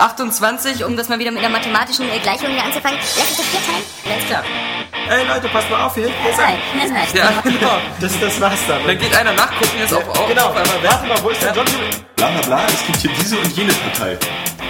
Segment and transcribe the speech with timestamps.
[0.00, 3.00] 28, um das mal wieder mit einer mathematischen äh, Gleichung hier anzufangen.
[3.18, 3.84] Lass uns das vier teilen.
[4.06, 4.44] Alles klar.
[5.10, 6.06] Ey Leute, passt mal auf hier.
[6.06, 6.78] Hier ist Nein, ein.
[6.78, 7.08] nein, nein.
[7.14, 7.78] Ja, genau.
[7.98, 8.86] Das, das war's dann.
[8.86, 10.50] Dann geht einer nachgucken, jetzt auf, auf, genau.
[10.50, 10.84] auf einmal.
[10.84, 11.66] Warte mal, wo ist der John?
[12.14, 14.16] Bla bla bla, es gibt hier diese und jene Partei.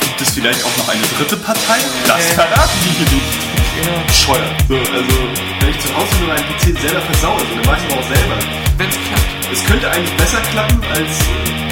[0.00, 1.76] Gibt es vielleicht auch noch eine dritte Partei?
[2.06, 3.47] Das verraten die hier nicht.
[3.78, 4.54] Bescheuert.
[4.66, 5.14] So, also,
[5.60, 8.36] wenn ich zu Hause nur meinen PC selber versaue, dann weiß ich aber auch selber.
[8.78, 9.28] Wenn's klappt.
[9.52, 11.12] Es könnte eigentlich besser klappen, als,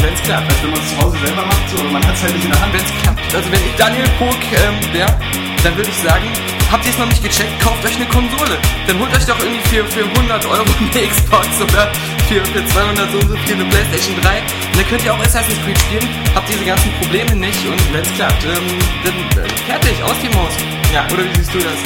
[0.02, 0.46] Wenn's klappt.
[0.48, 2.44] als wenn man es zu Hause selber macht, so, aber man hat es halt nicht
[2.44, 2.72] in der Hand.
[2.72, 3.34] Wenn's klappt.
[3.34, 5.14] Also wenn ich Daniel Pog ähm, wäre,
[5.64, 6.26] dann würde ich sagen,
[6.70, 8.58] habt ihr es noch nicht gecheckt, kauft euch eine Konsole.
[8.86, 11.92] Dann holt euch doch irgendwie für, für 100 Euro eine Xbox oder
[12.28, 14.38] für, für 200 so und so viel eine Playstation 3.
[14.38, 18.12] Und dann könnt ihr auch Assassin's Creed spielen, habt diese ganzen Probleme nicht und wenn's
[18.14, 20.52] klappt, ähm, dann äh, fertig, aus die Maus.
[20.92, 21.06] Ja.
[21.12, 21.78] Oder wie siehst du das?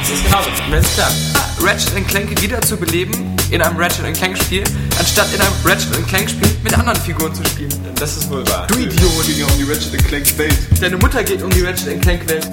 [0.00, 0.50] Das ist genauso.
[0.70, 1.42] Wenn's klappt.
[1.62, 4.64] Ratchet Clank wieder zu beleben in einem Ratchet Clank Spiel,
[4.98, 7.72] anstatt in einem Ratchet Clank Spiel mit anderen Figuren zu spielen.
[7.96, 8.66] Das ist wohl wahr.
[8.66, 9.26] Du Idiot!
[9.26, 10.58] Geht ja um die Ratchet Clank Welt.
[10.80, 12.48] Deine Mutter geht um die Ratchet Clank Welt.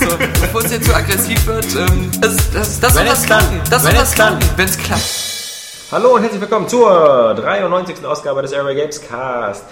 [0.00, 3.26] So, bevor es jetzt zu aggressiv wird, ähm, das, das, das Wenn soll es das
[3.26, 3.42] klappt.
[3.44, 3.60] klappen.
[3.70, 4.40] Das soll Wenn das es klappt.
[4.40, 5.92] klappen, wenn es klappt.
[5.92, 8.04] Hallo und herzlich willkommen zur 93.
[8.06, 9.64] Ausgabe des Airway Games Cast.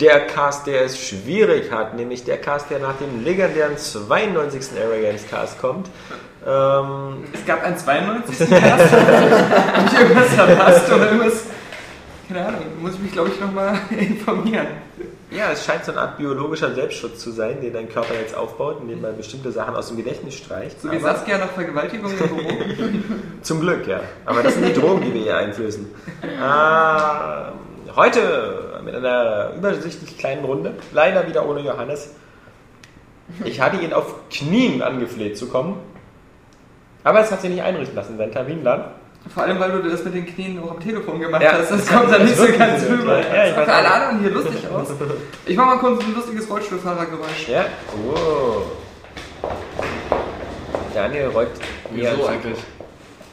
[0.00, 4.78] Der Cast, der es schwierig hat, nämlich der Cast, der nach dem legendären 92.
[4.78, 5.88] Airway Games Cast kommt.
[6.46, 8.38] Ähm, Es gab einen 92.
[8.50, 8.52] Cast.
[8.92, 11.32] Hab ich irgendwas verpasst oder irgendwas?
[12.28, 14.66] Keine Ahnung, muss ich mich glaube ich nochmal informieren.
[15.34, 18.78] Ja, es scheint so eine Art biologischer Selbstschutz zu sein, den dein Körper jetzt aufbaut,
[18.80, 20.80] indem man bestimmte Sachen aus dem Gedächtnis streicht.
[20.80, 22.40] So wie Saskia nach Vergewaltigung im Büro.
[23.42, 24.00] Zum Glück, ja.
[24.24, 25.86] Aber das sind die Drogen, die wir hier einflößen.
[26.22, 30.74] Ähm, heute mit einer übersichtlich kleinen Runde.
[30.92, 32.14] Leider wieder ohne Johannes.
[33.44, 35.80] Ich hatte ihn auf Knien angefleht zu kommen.
[37.02, 38.84] Aber es hat sich nicht einrichten lassen, sein Termin dann.
[39.32, 41.70] Vor allem, weil du das mit den Knien auch am Telefon gemacht Ja, hast.
[41.70, 43.18] Das das kommt dann nicht so ganz rüber.
[43.18, 43.46] ja.
[43.46, 44.88] Das sah für alle anderen hier lustig aus.
[45.46, 47.48] Ich mach mal kurz ein lustiges Rollstuhlfahrergeräusch.
[47.48, 47.64] Ja,
[48.04, 48.62] wow.
[50.94, 51.48] Daniel rollt
[51.90, 52.10] mir.
[52.12, 52.58] Wieso eigentlich?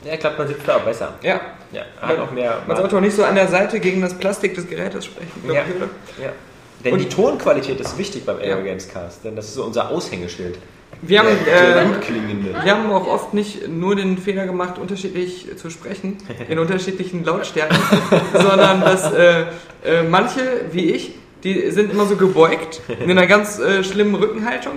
[0.04, 1.14] Ja, ich glaube, man sitzt da auch besser.
[1.22, 1.40] Ja.
[1.72, 2.58] Ja, hat auch mehr.
[2.68, 5.62] Man sollte auch nicht so an der Seite gegen das Plastik des Gerätes sprechen, Ja.
[5.62, 6.32] ich, ja.
[6.84, 8.62] Denn Und- die Tonqualität ist wichtig beim Air Ja.
[8.64, 10.58] Games Cast, denn das ist so unser Aushängeschild.
[11.02, 12.54] Wir haben, äh, gut klingende.
[12.64, 16.18] wir haben auch oft nicht nur den Fehler gemacht, unterschiedlich zu sprechen,
[16.48, 17.78] in unterschiedlichen Lautstärken,
[18.34, 19.46] sondern dass äh,
[19.84, 20.42] äh, manche,
[20.72, 24.74] wie ich, die sind immer so gebeugt, in einer ganz äh, schlimmen Rückenhaltung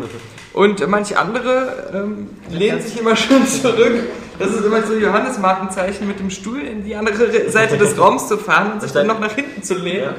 [0.53, 4.05] und manche andere ähm, lehnen sich immer schön zurück.
[4.39, 8.27] Das ist immer so Johannes Markenzeichen, mit dem Stuhl in die andere Seite des Raums
[8.27, 10.15] zu fahren und sich dann noch nach hinten zu lehnen.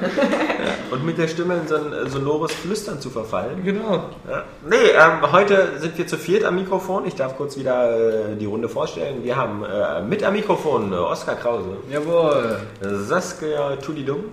[0.91, 3.63] Und mit der Stimme in so ein äh, sonores Flüstern zu verfallen.
[3.63, 4.09] Genau.
[4.29, 4.43] Ja.
[4.69, 7.05] Nee, ähm, heute sind wir zu viert am Mikrofon.
[7.05, 9.23] Ich darf kurz wieder äh, die Runde vorstellen.
[9.23, 12.59] Wir haben äh, mit am Mikrofon äh, Oskar Krause, Jawohl.
[12.81, 14.23] Saskia Tulidum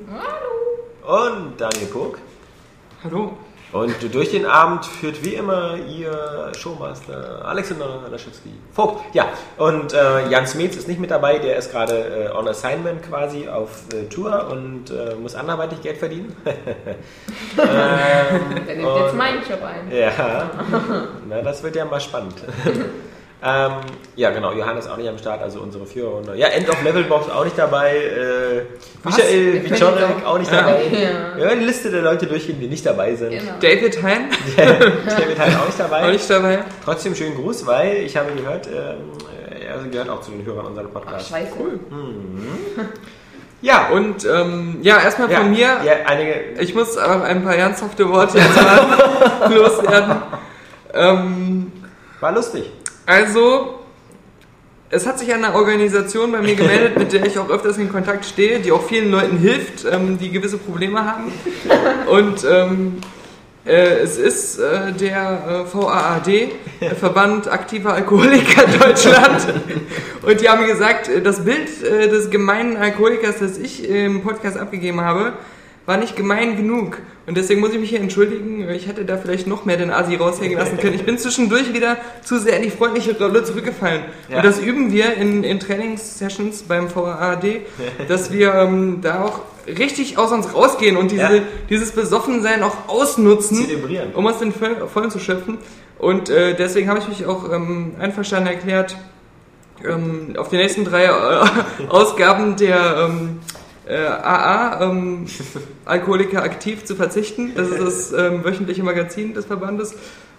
[1.06, 2.18] und Daniel Pog.
[3.04, 3.32] Hallo.
[3.72, 8.50] Und durch den Abend führt wie immer Ihr Showmaster Alexander Laschewski.
[8.74, 9.24] Vogt, ja.
[9.56, 13.48] Und äh, Jan Smets ist nicht mit dabei, der ist gerade äh, on assignment quasi
[13.48, 16.36] auf äh, Tour und äh, muss anderweitig Geld verdienen.
[16.44, 16.54] ähm,
[18.66, 19.90] Der nimmt jetzt und- meinen Job ein.
[19.90, 20.50] Ja,
[21.28, 22.34] na, das wird ja mal spannend.
[23.44, 23.72] ähm,
[24.14, 26.36] ja, genau, Johannes auch nicht am Start, also unsere Führerrunde.
[26.36, 27.96] Ja, End of Level Box auch nicht dabei.
[27.96, 28.62] Äh,
[29.04, 30.82] Michael Wiczorek auch nicht dabei.
[30.92, 31.36] Ja.
[31.36, 33.30] Wir werden die Liste der Leute durchgehen, die nicht dabei sind.
[33.30, 33.52] Genau.
[33.60, 34.26] David Hein,
[34.56, 36.04] David halt auch nicht dabei.
[36.06, 36.58] auch nicht dabei.
[36.84, 39.10] Trotzdem schönen Gruß, weil ich habe gehört, ähm,
[39.60, 41.28] er gehört auch zu den Hörern unseres Ach, Podcasts.
[41.30, 41.52] scheiße.
[41.58, 41.80] Cool.
[43.60, 45.60] Ja, Und ähm, ja, erstmal ja, von mir.
[45.84, 46.34] Ja, einige.
[46.60, 48.38] Ich muss auch ein paar ernsthafte Worte
[49.50, 50.16] loswerden.
[50.94, 51.72] Ähm,
[52.20, 52.70] War lustig.
[53.06, 53.80] Also,
[54.90, 58.24] es hat sich eine Organisation bei mir gemeldet, mit der ich auch öfters in Kontakt
[58.24, 61.32] stehe, die auch vielen Leuten hilft, ähm, die gewisse Probleme haben.
[62.06, 63.00] Und ähm,
[63.64, 66.50] äh, es ist äh, der äh, VAAD,
[66.98, 69.54] Verband aktiver Alkoholiker Deutschland.
[70.22, 74.58] Und die haben gesagt, äh, das Bild äh, des gemeinen Alkoholikers, das ich im Podcast
[74.58, 75.34] abgegeben habe,
[75.86, 76.98] war nicht gemein genug.
[77.26, 78.68] Und deswegen muss ich mich hier entschuldigen.
[78.70, 80.94] Ich hätte da vielleicht noch mehr den Asi raushängen lassen können.
[80.94, 84.02] Ich bin zwischendurch wieder zu sehr in die freundliche Rolle zurückgefallen.
[84.28, 84.36] Ja.
[84.38, 87.62] Und das üben wir in, in Trainingssessions beim VAAD,
[88.08, 91.42] dass wir ähm, da auch richtig aus uns rausgehen und diese, Ja.
[91.70, 94.12] dieses Besoffensein auch ausnutzen, Zelebrieren.
[94.14, 95.58] um aus den Voll- Vollen zu schöpfen.
[95.98, 98.96] Und äh, deswegen habe ich mich auch ähm, einverstanden erklärt,
[99.84, 101.10] ähm, auf die nächsten drei äh,
[101.88, 103.38] Ausgaben der ähm,
[103.92, 105.26] äh, AA, ähm,
[105.84, 107.52] Alkoholiker aktiv, zu verzichten.
[107.54, 109.94] Das ist das ähm, wöchentliche Magazin des Verbandes.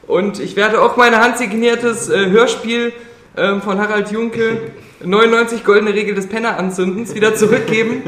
[0.07, 2.93] Und ich werde auch mein handsigniertes äh, Hörspiel
[3.37, 4.71] ähm, von Harald Junke,
[5.03, 8.03] 99 goldene Regel des Penneranzündens, wieder zurückgeben.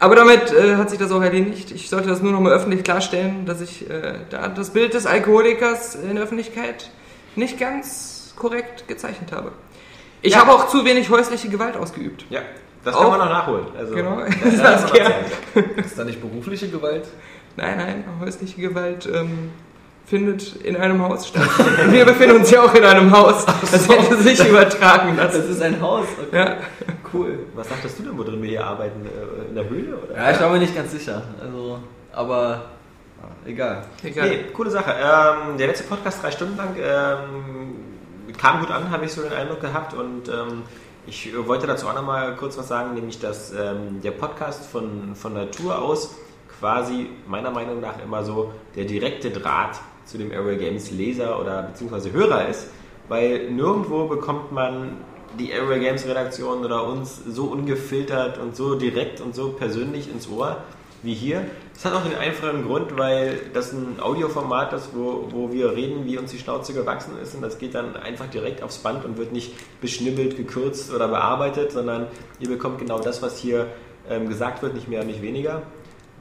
[0.00, 1.70] Aber damit äh, hat sich das auch erledigt.
[1.70, 5.06] Ich sollte das nur noch mal öffentlich klarstellen, dass ich äh, da das Bild des
[5.06, 6.90] Alkoholikers in der Öffentlichkeit
[7.36, 9.52] nicht ganz korrekt gezeichnet habe.
[10.20, 10.40] Ich Ja.
[10.40, 12.24] habe auch zu wenig häusliche Gewalt ausgeübt.
[12.30, 12.40] Ja,
[12.84, 13.66] das Auch- kann man noch nachholen.
[13.78, 14.16] Also, Genau.
[14.20, 14.24] da-
[14.56, 14.72] da
[15.76, 17.06] Das ist da nicht berufliche Gewalt?
[17.56, 19.50] Nein, nein, häusliche Gewalt ähm,
[20.06, 21.48] findet in einem Haus statt.
[21.90, 23.46] Wir befinden uns ja auch in einem Haus.
[23.46, 25.48] Das hätte sich übertragen lassen.
[25.50, 26.06] ist ein Haus.
[26.28, 26.36] Okay.
[26.36, 26.56] Ja.
[27.12, 27.38] Cool.
[27.54, 29.06] Was dachtest du denn, wo drin wir hier arbeiten?
[29.06, 29.96] Äh, In der Höhle?
[29.96, 30.16] Oder?
[30.16, 31.22] Ja, ich war mir nicht ganz sicher.
[31.40, 31.78] Also,
[32.12, 32.62] aber
[33.22, 33.84] ah, egal.
[34.02, 34.28] Egal.
[34.28, 34.90] Nee, coole Sache.
[35.00, 39.32] Ähm, der letzte Podcast drei Stunden lang ähm, kam gut an, habe ich so den
[39.32, 39.94] Eindruck gehabt.
[39.94, 40.62] Und ähm,
[41.06, 45.34] ich wollte dazu auch nochmal kurz was sagen, nämlich dass ähm, der Podcast von, von
[45.34, 46.16] Natur aus
[46.58, 51.62] quasi meiner Meinung nach immer so der direkte Draht zu dem Aerial Games Leser oder
[51.62, 52.68] beziehungsweise Hörer ist,
[53.08, 54.98] weil nirgendwo bekommt man
[55.38, 60.28] die Aerial Games Redaktion oder uns so ungefiltert und so direkt und so persönlich ins
[60.28, 60.58] Ohr
[61.04, 61.46] wie hier.
[61.74, 66.06] Das hat auch den einfachen Grund, weil das ein Audioformat ist, wo, wo wir reden,
[66.06, 69.18] wie uns die Schnauze gewachsen ist und das geht dann einfach direkt aufs Band und
[69.18, 72.06] wird nicht beschnibbelt, gekürzt oder bearbeitet, sondern
[72.40, 73.68] ihr bekommt genau das, was hier
[74.08, 75.62] ähm, gesagt wird, nicht mehr und nicht weniger.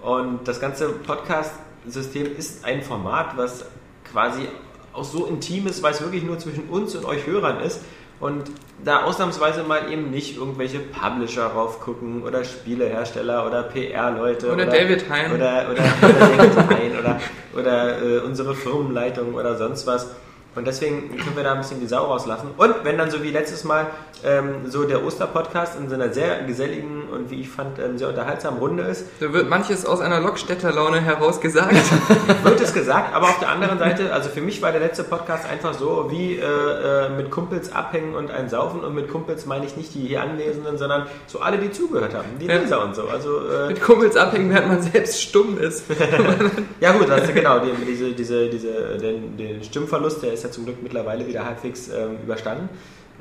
[0.01, 3.65] Und das ganze Podcast-System ist ein Format, was
[4.11, 4.47] quasi
[4.91, 7.81] auch so intim ist, weil es wirklich nur zwischen uns und euch Hörern ist.
[8.23, 8.43] Und
[8.85, 15.33] da ausnahmsweise mal eben nicht irgendwelche Publisher raufgucken oder Spielehersteller oder PR-Leute Oder David Hein.
[15.33, 17.19] oder, oder, oder David Hein oder,
[17.53, 20.07] oder äh, unsere Firmenleitung oder sonst was.
[20.55, 22.49] Und deswegen können wir da ein bisschen die Sau rauslassen.
[22.57, 23.87] Und wenn dann so wie letztes Mal
[24.23, 28.07] ähm, so der Osterpodcast in so einer sehr geselligen und wie ich fand ähm, sehr
[28.09, 31.73] unterhaltsamen Runde ist, Da wird manches aus einer Lockstädter-Laune heraus gesagt.
[32.43, 35.49] wird es gesagt, aber auf der anderen Seite, also für mich war der letzte Podcast
[35.49, 39.65] einfach so wie äh, äh, mit Kumpels abhängen und ein Saufen und mit Kumpels meine
[39.65, 42.57] ich nicht die hier Anwesenden, sondern so alle, die zugehört haben, die Ja.
[42.57, 43.07] Leser und so.
[43.07, 45.85] Also äh, Mit Kumpels abhängen, während man selbst stumm ist.
[46.79, 50.51] ja gut, das ist genau, den, diese, diese, diese, den, den Stimmverlust, der ist ja
[50.51, 52.69] zum Glück mittlerweile wieder halbwegs ähm, überstanden.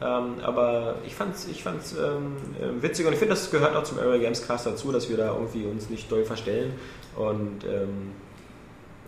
[0.01, 3.85] Ähm, aber ich fand's, ich fand's ähm, äh, witzig und ich finde, das gehört auch
[3.85, 6.73] zum Area Games Cast dazu, dass wir da irgendwie uns nicht doll verstellen
[7.17, 8.11] und ähm,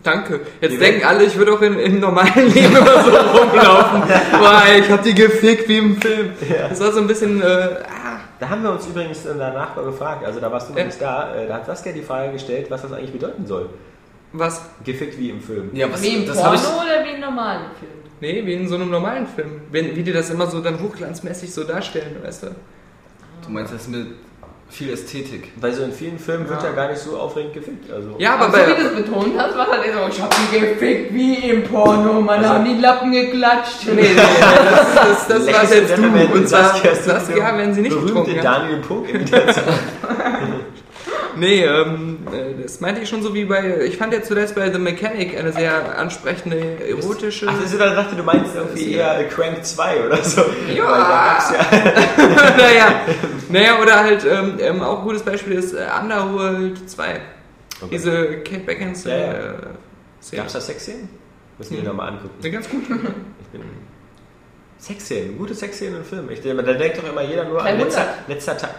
[0.03, 0.41] Danke.
[0.61, 4.03] Jetzt Die denken Welt- alle, ich würde auch in, im normalen Leben immer so rumlaufen.
[4.39, 6.29] Boah, ich hab die gefickt wie im Film.
[6.69, 10.23] Das war so ein bisschen, äh, ah, Da haben wir uns übrigens danach mal gefragt,
[10.23, 10.85] also da warst du Ja.
[10.85, 13.67] nicht da, äh, da hat Saskia die Frage gestellt, was das eigentlich bedeuten soll.
[14.33, 14.61] Was?
[14.83, 15.69] Gefickt wie im Film.
[15.73, 16.61] Ja, was, Wie im das Porno ich.
[16.61, 17.91] oder wie im normalen Film?
[18.21, 19.61] Nee, wie in so einem normalen Film.
[19.71, 22.47] Wenn, wie die das immer so dann hochglanzmäßig so darstellen, weißt du?
[23.45, 24.07] Du meinst das mit
[24.69, 25.51] viel Ästhetik.
[25.57, 26.69] Weil so in vielen Filmen wird Ja.
[26.69, 27.91] ja gar nicht so aufregend gefickt.
[27.91, 28.15] Also.
[28.17, 30.35] Ja, aber Aber so wie bei, du es betont hast, war halt so, ich hab
[30.51, 33.85] die gefickt wie im Porno, man Also- haben die Lappen geklatscht.
[33.87, 36.03] nee, nee, nee, das, das, das war jetzt du.
[36.33, 38.45] Und zwar, Saskia Saskia, wenn sie nicht berühmte getrunken hat.
[38.45, 39.65] Daniel Punk Imitation.
[41.37, 44.71] Nee, ähm, äh, das meinte ich schon so wie bei, ich fand jetzt zuletzt bei
[44.71, 47.47] The Mechanic eine sehr ansprechende, erotische...
[47.49, 50.41] Ach, ist, ich dachte, du meinst irgendwie eher Crank 2 oder so.
[50.75, 50.83] Ja.
[50.83, 51.37] Ja.
[52.57, 52.87] naja,
[53.49, 57.03] naja, oder halt ähm, ähm, auch ein gutes Beispiel ist äh, Underworld 2.
[57.81, 57.89] Okay.
[57.91, 59.33] Diese Kate Beckinsale Ja, ja.
[59.49, 59.55] äh,
[60.21, 60.41] Szene.
[60.41, 61.09] Gab's da Sexszenen?
[61.57, 61.87] Müssen wir Hm.
[61.87, 62.33] nochmal angucken.
[62.41, 62.83] Eine ganz gut.
[62.89, 63.61] Ich bin
[64.77, 66.29] Sexszenen, gute Sexszenen im Film.
[66.29, 67.85] Ich, da denkt doch immer jeder nur an 300.
[67.85, 68.75] letzter, letzter Tag.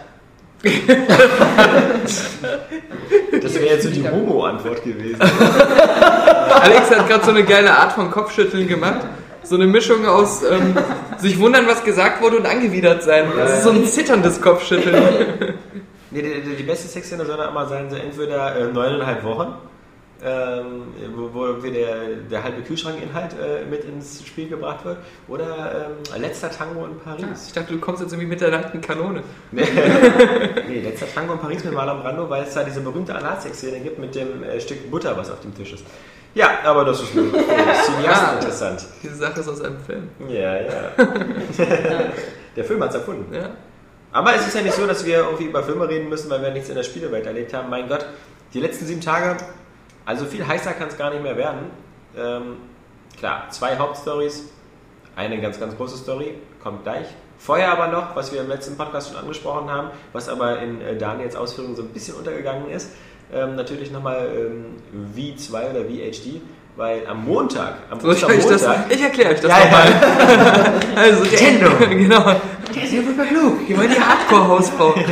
[3.43, 5.21] Das wäre jetzt so die Homo-Antwort gewesen.
[5.21, 9.06] Alex hat gerade so eine geile Art von Kopfschütteln gemacht.
[9.43, 10.77] So eine Mischung aus ähm,
[11.19, 13.27] sich wundern, was gesagt wurde und angewidert sein.
[13.37, 15.55] Das ist so ein zitterndes Kopfschütteln.
[16.11, 19.55] Nee, die, die, die beste Sexszene soll dann immer sein, so entweder äh, neuneinhalb Wochen,
[20.25, 20.82] ähm,
[21.15, 21.94] wo, wo wir der,
[22.31, 27.46] der halbe Kühlschrankinhalt äh, mit ins Spiel gebracht wird, oder ähm, letzter Tango in Paris.
[27.49, 29.23] Ich dachte, du kommst jetzt irgendwie mit der nackten Kanone.
[29.53, 33.99] Nee, letzter Tango in Paris mit Marlon Brando, weil es da diese berühmte Analsex-Szene gibt
[33.99, 35.85] mit dem äh, Stück Butter, was auf dem Tisch ist.
[36.35, 38.35] Ja, aber das ist nur Cineasten Ah.
[38.35, 38.85] interessant.
[39.03, 40.08] Diese Sache ist aus einem Film.
[40.29, 40.93] Ja, ja.
[42.56, 43.35] Der Film hat es erfunden.
[43.35, 43.51] Ja.
[44.13, 46.51] Aber es ist ja nicht so, dass wir irgendwie über Filme reden müssen, weil wir
[46.51, 47.69] nichts in der Spielewelt erlebt haben.
[47.70, 48.06] Mein Gott,
[48.55, 49.37] die letzten sieben Tage,
[50.06, 51.70] also viel heißer kann es gar nicht mehr werden.
[52.17, 52.56] Ähm,
[53.19, 54.44] klar, zwei Hauptstories,
[55.15, 57.06] eine ganz, ganz große Story, kommt gleich.
[57.39, 60.96] Vorher aber noch, was wir im letzten Podcast schon angesprochen haben, was aber in äh,
[60.96, 62.93] Daniels Ausführungen so ein bisschen untergegangen ist,
[63.32, 64.65] ähm, natürlich nochmal ähm,
[65.15, 66.41] V2 oder VHD,
[66.77, 68.67] weil am Montag, am Soll ich euch das?
[68.89, 69.91] Ich erkläre euch das Ja, nochmal.
[69.91, 70.72] ja.
[70.96, 71.70] Also der, Nintendo.
[71.91, 72.25] genau.
[72.75, 73.67] Der ist ja super klug.
[73.67, 74.94] Geh mal die Hardcore-Hausfrau.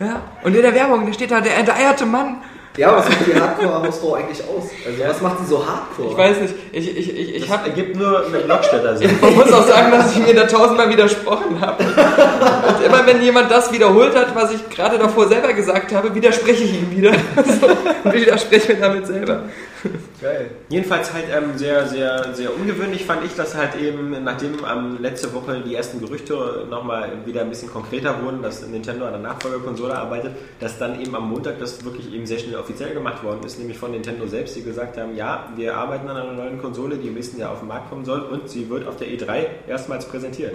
[0.00, 0.22] ja.
[0.42, 2.36] Und in der Werbung, da steht da der enteierte Mann
[2.76, 4.70] Ja, was macht die Hardcore-Hausfrau eigentlich aus?
[4.86, 6.12] Also, was macht sie so hardcore?
[6.12, 9.10] Ich weiß nicht, ich, ich, ich, ich Das habe ergibt nur eine Blockstätter Sinn.
[9.20, 11.82] Man muss auch sagen, dass ich mir da tausendmal widersprochen habe.
[11.82, 16.62] Und immer wenn jemand das wiederholt hat, was ich gerade davor selber gesagt habe, widerspreche
[16.64, 17.12] ich ihm wieder.
[17.60, 17.66] So,
[18.04, 19.42] und widerspreche mir damit selber.
[20.20, 20.50] Geil.
[20.68, 25.32] Jedenfalls halt ähm, sehr, sehr, sehr ungewöhnlich fand ich, dass halt eben, nachdem ähm, letzte
[25.32, 29.96] Woche die ersten Gerüchte nochmal wieder ein bisschen konkreter wurden, dass Nintendo an der Nachfolgerkonsole
[29.96, 33.58] arbeitet, dass dann eben am Montag das wirklich eben sehr schnell offiziell gemacht worden ist,
[33.58, 37.08] nämlich von Nintendo selbst, die gesagt haben, ja, wir arbeiten an einer neuen Konsole, die
[37.08, 40.06] im nächsten Jahr auf den Markt kommen soll und sie wird auf der E3 erstmals
[40.06, 40.54] präsentiert.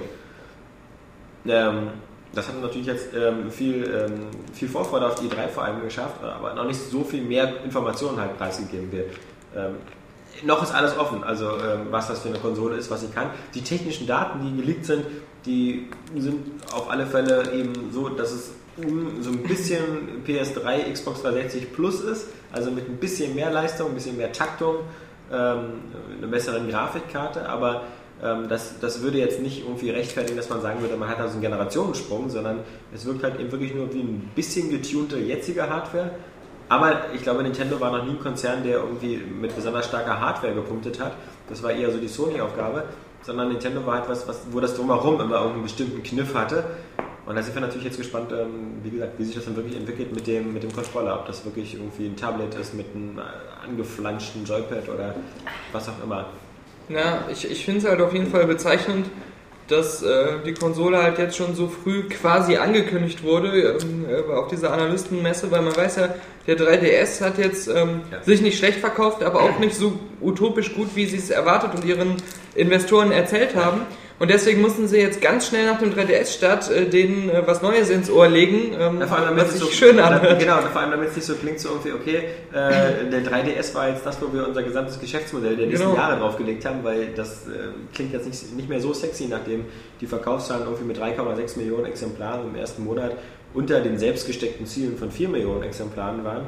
[1.45, 1.89] Ähm,
[2.33, 6.23] das hat natürlich jetzt ähm, viel, ähm, viel Vorfreude auf die E3 vor allem geschafft,
[6.23, 9.11] aber noch nicht so viel mehr Informationen halt preisgegeben wird.
[9.55, 9.75] Ähm,
[10.43, 13.29] noch ist alles offen, also ähm, was das für eine Konsole ist, was sie kann.
[13.53, 15.05] Die technischen Daten, die geleakt sind,
[15.45, 18.51] die sind auf alle Fälle eben so, dass es
[19.21, 23.93] so ein bisschen PS3, Xbox 360 Plus ist, also mit ein bisschen mehr Leistung, ein
[23.93, 24.77] bisschen mehr Taktung,
[25.31, 25.81] ähm,
[26.17, 27.83] eine bessere Grafikkarte, aber
[28.23, 31.27] ähm, das, das würde jetzt nicht irgendwie rechtfertigen, dass man sagen würde, man hat da
[31.27, 32.59] so einen Generationensprung, sondern
[32.93, 36.11] es wirkt halt eben wirklich nur wie ein bisschen getunte jetzige Hardware.
[36.69, 40.53] Aber ich glaube, Nintendo war noch nie ein Konzern, der irgendwie mit besonders starker Hardware
[40.53, 41.13] gepunktet hat.
[41.49, 42.85] Das war eher so die Sony-Aufgabe,
[43.21, 46.63] sondern Nintendo war halt was, wo das drumherum immer irgendeinen bestimmten Kniff hatte.
[47.25, 49.77] Und da sind wir natürlich jetzt gespannt, ähm, wie gesagt, wie sich das dann wirklich
[49.77, 51.19] entwickelt mit dem, mit dem Controller.
[51.19, 53.19] Ob das wirklich irgendwie ein Tablet ist mit einem
[53.65, 55.15] angeflanschten Joypad oder
[55.71, 56.25] was auch immer.
[56.89, 59.07] Ja, ich, ich finde es halt auf jeden Fall bezeichnend,
[59.69, 64.49] dass äh, die Konsole halt jetzt schon so früh quasi angekündigt wurde ähm, äh, auf
[64.49, 66.09] dieser Analystenmesse, weil man weiß ja,
[66.47, 68.21] der 3DS hat jetzt ähm, Ja.
[68.23, 71.85] sich nicht schlecht verkauft, aber auch nicht so utopisch gut, wie sie es erwartet und
[71.85, 72.17] ihren
[72.55, 73.81] Investoren erzählt haben.
[74.23, 77.89] Und deswegen mussten sie jetzt ganz schnell nach dem 3DS-Start äh, denen äh, was Neues
[77.89, 80.39] ins Ohr legen, ähm, Ja, vor allem, damit was es sich so schön anhört.
[80.39, 82.17] Genau, vor allem damit es nicht so klingt, so irgendwie, okay,
[82.53, 85.97] äh, der 3DS war jetzt das, wo wir unser gesamtes Geschäftsmodell der nächsten Genau.
[85.97, 89.65] Jahre draufgelegt haben, weil das äh, klingt jetzt nicht, nicht mehr so sexy, nachdem
[89.99, 93.17] die Verkaufszahlen irgendwie mit 3,6 Millionen Exemplaren im ersten Monat
[93.53, 96.43] unter den selbst gesteckten Zielen von 4 Millionen Exemplaren waren.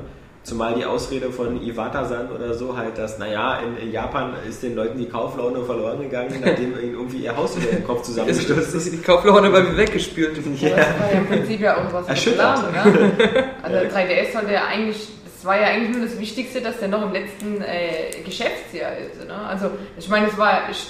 [0.46, 4.76] Zumal die Ausrede von Iwata-san oder so halt, dass, naja, in, in Japan ist den
[4.76, 8.94] Leuten die Kauflaune verloren gegangen, nachdem ihnen irgendwie ihr Haus über den Kopf zusammengestürzt ist.
[8.94, 10.38] die Kauflaune bei weggespült.
[10.46, 12.64] Das war ja im Prinzip ja auch was Erschüttert.
[12.64, 13.44] geplant, ne?
[13.64, 16.90] Also der 3DS sollte ja eigentlich, das war ja eigentlich nur das Wichtigste, dass der
[16.90, 19.26] noch im letzten äh, Geschäftsjahr ist.
[19.28, 19.34] Ne?
[19.34, 20.88] Also ich meine, es war, ich,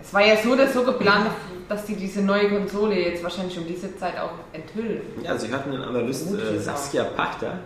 [0.00, 1.26] es war ja so oder so geplant,
[1.68, 5.00] dass die diese neue Konsole jetzt wahrscheinlich um diese Zeit auch enthüllen.
[5.22, 6.58] Ja, Sie hatten den Analyst Gut äh.
[6.58, 7.58] Saskia Pachter.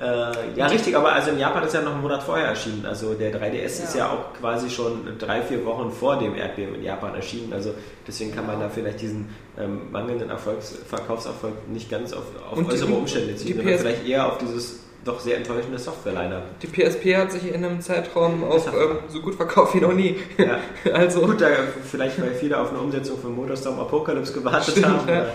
[0.00, 2.86] Äh, ja, richtig, aber also in Japan ist ja noch ein Monat vorher erschienen.
[2.86, 4.06] Also der 3DS ist Ja.
[4.06, 7.52] ja auch quasi schon drei, vier Wochen vor dem Erdbeben in Japan erschienen.
[7.52, 7.74] Also
[8.06, 9.28] deswegen kann man da vielleicht diesen
[9.58, 13.78] ähm, mangelnden Erfolgs Verkaufserfolg nicht ganz auf, auf Und die- äußere Umstände die ziehen, sondern
[13.78, 16.42] vielleicht eher auf dieses doch sehr enttäuschende Software-Line-Up.
[16.60, 20.16] Die PSP hat sich in einem Zeitraum auch ähm, so gut verkauft wie noch nie.
[20.38, 20.58] Ja.
[20.94, 21.46] Also, Gut, da
[21.90, 25.14] vielleicht, weil viele auf eine Umsetzung von Motorstorm Apocalypse gewartet Stimmt, haben ja.
[25.22, 25.32] oder,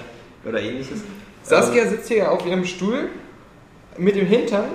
[0.50, 1.00] oder ähnliches.
[1.43, 3.10] Saskia sitzt hier auf ihrem Stuhl
[3.98, 4.66] mit dem Hintern,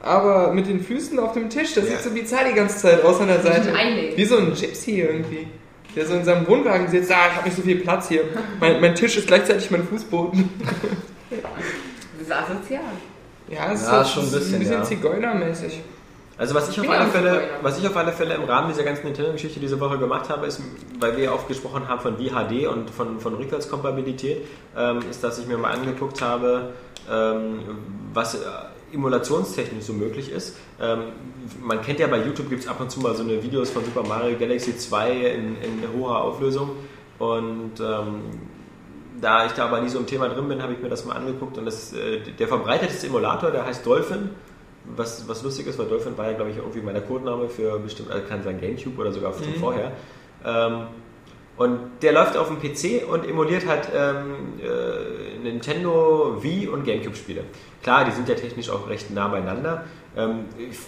[0.00, 1.74] aber mit den Füßen auf dem Tisch.
[1.74, 1.90] Das Ja.
[1.92, 3.72] sieht so bizarr die ganze Zeit aus an der Seite.
[4.16, 5.46] Wie so ein Gypsy irgendwie.
[5.96, 8.22] Der so in seinem Wohnwagen sitzt, ah, ich habe nicht so viel Platz hier.
[8.58, 10.48] Mein, mein Tisch ist gleichzeitig mein Fußboden.
[12.18, 12.80] Das ist asozial.
[13.48, 14.82] Ja, es Ja, ist schon ein bisschen, ein bisschen ja.
[14.82, 15.80] Zigeunermäßig.
[16.38, 19.04] Also was ich, auf alle Fälle, was ich auf alle Fälle im Rahmen dieser ganzen
[19.04, 20.60] Nintendo-Geschichte diese Woche gemacht habe, ist,
[20.98, 24.38] weil wir oft gesprochen haben von VHD und von, von Rückwärtskompatibilität,
[24.76, 26.70] ähm, ist, dass ich mir mal angeguckt habe,
[28.12, 28.38] was äh,
[28.92, 30.56] emulationstechnisch so möglich ist.
[30.80, 31.12] Ähm,
[31.62, 33.84] man kennt ja bei YouTube gibt es ab und zu mal so eine Videos von
[33.84, 36.70] Super Mario Galaxy 2 in, in hoher Auflösung
[37.18, 38.20] und ähm,
[39.20, 41.14] da ich da aber nie so im Thema drin bin, habe ich mir das mal
[41.14, 44.30] angeguckt und das, äh, der verbreitetste Emulator, der heißt Dolphin.
[44.96, 48.10] Was, was lustig ist, weil Dolphin war ja, glaube ich, irgendwie mein Codename für bestimmt,
[48.10, 49.92] also kann sein Gamecube oder sogar schon vorher.
[50.44, 50.88] Ähm,
[51.56, 57.44] und der läuft auf dem PC und emuliert halt ähm, äh, Nintendo Wii und Gamecube-Spiele.
[57.82, 59.84] Klar, die sind ja technisch auch recht nah beieinander.
[60.16, 60.78] Ähm, ich,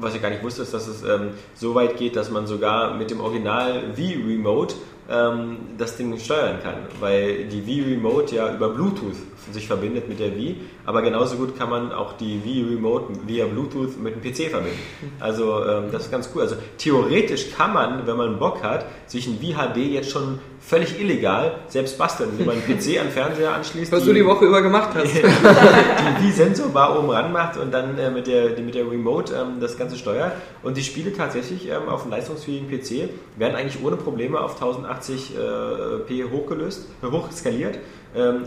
[0.00, 2.94] was ich gar nicht wusste, ist, dass es ähm, so weit geht, dass man sogar
[2.94, 4.74] mit dem Original Wii Remote
[5.10, 9.16] ähm, das Ding steuern kann, weil die Wii Remote ja über Bluetooth
[9.52, 13.46] sich verbindet mit der Wii, aber genauso gut kann man auch die Wii Remote via
[13.46, 14.78] Bluetooth mit dem PC verbinden.
[15.20, 16.42] Also ähm, das ist ganz cool.
[16.42, 21.56] Also theoretisch kann man, wenn man Bock hat, sich ein VHD jetzt schon völlig illegal
[21.68, 23.92] selbst basteln, indem man einen PC an den Fernseher anschließt.
[23.92, 25.14] Was du die Woche über gemacht hast.
[25.14, 29.60] die Wii-Sensorbar oben ran macht und dann äh, mit, der, die, mit der Remote ähm,
[29.60, 30.32] das Ganze steuert.
[30.62, 36.30] Und die Spiele tatsächlich ähm, auf einem leistungsfähigen PC werden eigentlich ohne Probleme auf 1080p
[36.30, 37.78] hochgelöst, äh, hochskaliert,
[38.16, 38.44] ähm,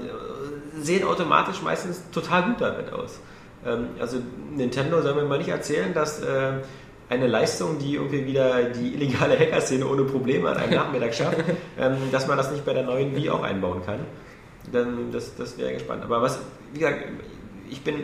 [0.80, 3.20] sehen automatisch meistens total gut damit aus.
[3.66, 4.18] Ähm, also
[4.56, 6.54] Nintendo soll mir mal nicht erzählen, dass äh,
[7.10, 11.38] eine Leistung, die irgendwie wieder die illegale Hacker-Szene ohne Probleme an einem Nachmittag schafft,
[11.80, 14.00] ähm, dass man das nicht bei der neuen Wii auch einbauen kann.
[14.72, 16.04] Dann, das, das wäre gespannt.
[16.04, 16.40] Aber was,
[16.74, 17.06] wie gesagt,
[17.70, 18.04] ich bin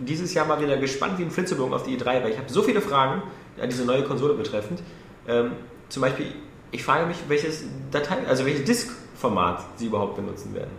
[0.00, 2.62] dieses Jahr mal wieder gespannt wie ein Flitzebogen auf die E3, weil ich habe so
[2.62, 3.22] viele Fragen
[3.60, 4.82] an diese neue Konsole betreffend.
[5.26, 5.52] Ähm,
[5.88, 6.26] zum Beispiel,
[6.72, 10.70] ich frage mich, welches Datei, also welches Disk-Format sie überhaupt benutzen werden.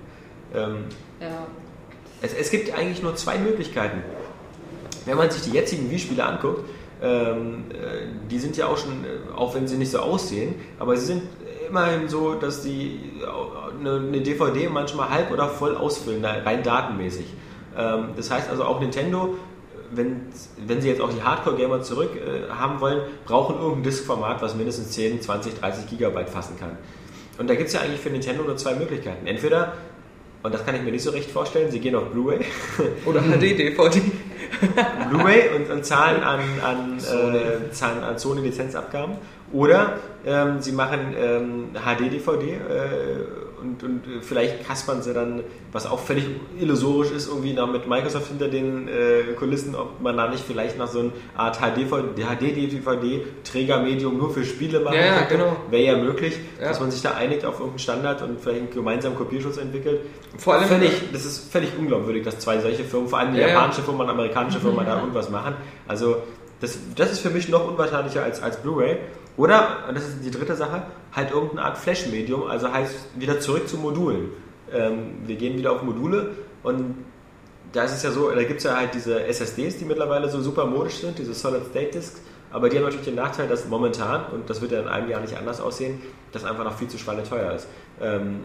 [0.53, 0.85] Ähm,
[1.19, 1.47] Ja.
[2.21, 4.03] es, es gibt eigentlich nur zwei Möglichkeiten.
[5.05, 6.69] Wenn man sich die jetzigen Wii-Spiele anguckt,
[7.01, 10.97] ähm, äh, die sind ja auch schon, äh, auch wenn sie nicht so aussehen, aber
[10.97, 11.23] sie sind
[11.69, 12.99] immerhin so, dass die
[13.79, 17.25] eine, DVD manchmal halb oder voll ausfüllen, rein datenmäßig.
[17.77, 19.35] Ähm, das heißt also auch Nintendo,
[19.91, 20.21] wenn,
[20.65, 24.91] wenn sie jetzt auch die Hardcore-Gamer zurück äh, haben wollen, brauchen irgendein Diskformat, was mindestens
[24.91, 26.77] 10, 20, 30 Gigabyte fassen kann.
[27.37, 29.27] Und da gibt es ja eigentlich für Nintendo nur zwei Möglichkeiten.
[29.27, 29.73] Entweder,
[30.47, 32.39] und das kann ich mir nicht so recht vorstellen, sie gehen auf Blu-ray
[33.05, 34.01] Oder HD-DVD.
[35.09, 39.15] Blu-ray und, und zahlen an, an, äh, zahlen an Sony Lizenzabgaben.
[39.51, 42.57] Oder ähm, sie machen ähm, HD-DVD äh,
[43.67, 46.25] und, und äh, vielleicht kaspern sie dann, was auch völlig
[46.59, 50.77] illusorisch ist, irgendwie noch mit Microsoft hinter den äh, Kulissen, ob man da nicht vielleicht
[50.77, 55.35] noch so eine Art HD-DVD-Trägermedium nur für Spiele machen Ja, könnte.
[55.37, 55.55] genau.
[55.69, 56.69] Wäre ja möglich, Ja.
[56.69, 60.01] dass man sich da einigt auf irgendeinen Standard und vielleicht einen gemeinsamen Kopierschutz entwickelt.
[60.37, 63.47] Vor allem- völlig, das ist völlig unglaubwürdig, dass zwei solche Firmen, vor allem die Ja,
[63.47, 63.53] ja.
[63.53, 65.55] japanische Firma und amerikanische Firma da irgendwas machen.
[65.87, 66.17] Also
[66.59, 68.97] das, das ist für mich noch unwahrscheinlicher als, als Blu-ray.
[69.37, 73.69] Oder, und das ist die dritte Sache, halt irgendeine Art Flash-Medium, also heißt wieder zurück
[73.69, 74.29] zu Modulen.
[74.73, 76.31] Ähm, wir gehen wieder auf Module
[76.63, 76.95] und
[77.71, 80.41] da ist es ja so, da gibt es ja halt diese SSDs, die mittlerweile so
[80.41, 84.61] super modisch sind, diese Solid-State-Disks, aber die haben natürlich den Nachteil, dass momentan, und das
[84.61, 86.01] wird ja in einem Jahr nicht anders aussehen,
[86.31, 87.67] das einfach noch viel zu schweineteuer ist.
[88.01, 88.39] Ähm,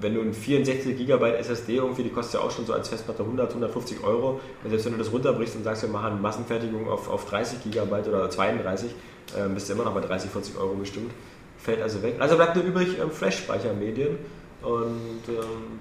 [0.00, 3.22] wenn du ein 64 GB SSD irgendwie, die kostet ja auch schon so als Festplatte
[3.22, 7.08] 100, 150 Euro, und selbst wenn du das runterbrichst und sagst, wir machen Massenfertigung auf,
[7.08, 8.90] auf 30 GB oder 32,
[9.38, 11.12] ähm, bist du immer noch bei 30, 40 Euro bestimmt.
[11.58, 12.16] Fällt also weg.
[12.18, 14.18] Also bleibt nur übrig ähm, Flash-Speichermedien
[14.62, 15.80] und ähm,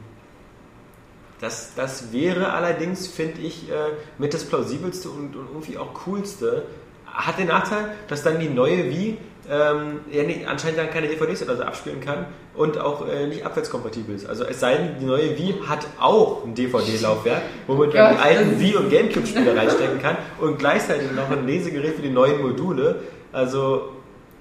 [1.39, 3.73] das, das wäre allerdings, finde ich, äh,
[4.17, 6.65] mit das plausibelste und, und irgendwie auch coolste.
[7.05, 9.17] Hat den Nachteil, dass dann die neue Wii
[9.49, 13.45] ähm, ja, nee, anscheinend dann keine DVDs oder so abspielen kann und auch äh, nicht
[13.45, 14.27] abwärtskompatibel ist.
[14.27, 18.59] Also es sei denn, die neue Wii hat auch ein DVD-Laufwerk, womit man die alten
[18.59, 23.01] Wii- und Gamecube-Spiele reinstecken kann und gleichzeitig noch ein Lesegerät für die neuen Module.
[23.31, 23.89] Also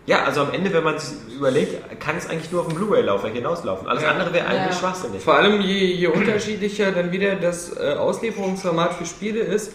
[0.07, 3.35] ja, also am Ende, wenn man sich überlegt, kann es eigentlich nur auf dem Blu-ray-Laufwerk
[3.35, 3.87] hinauslaufen.
[3.87, 4.11] Alles Ja.
[4.11, 4.81] andere wäre eigentlich Ja.
[4.81, 5.23] schwachsinnig.
[5.23, 9.73] Vor allem je, je unterschiedlicher dann wieder das äh, Auslieferungsformat für Spiele ist,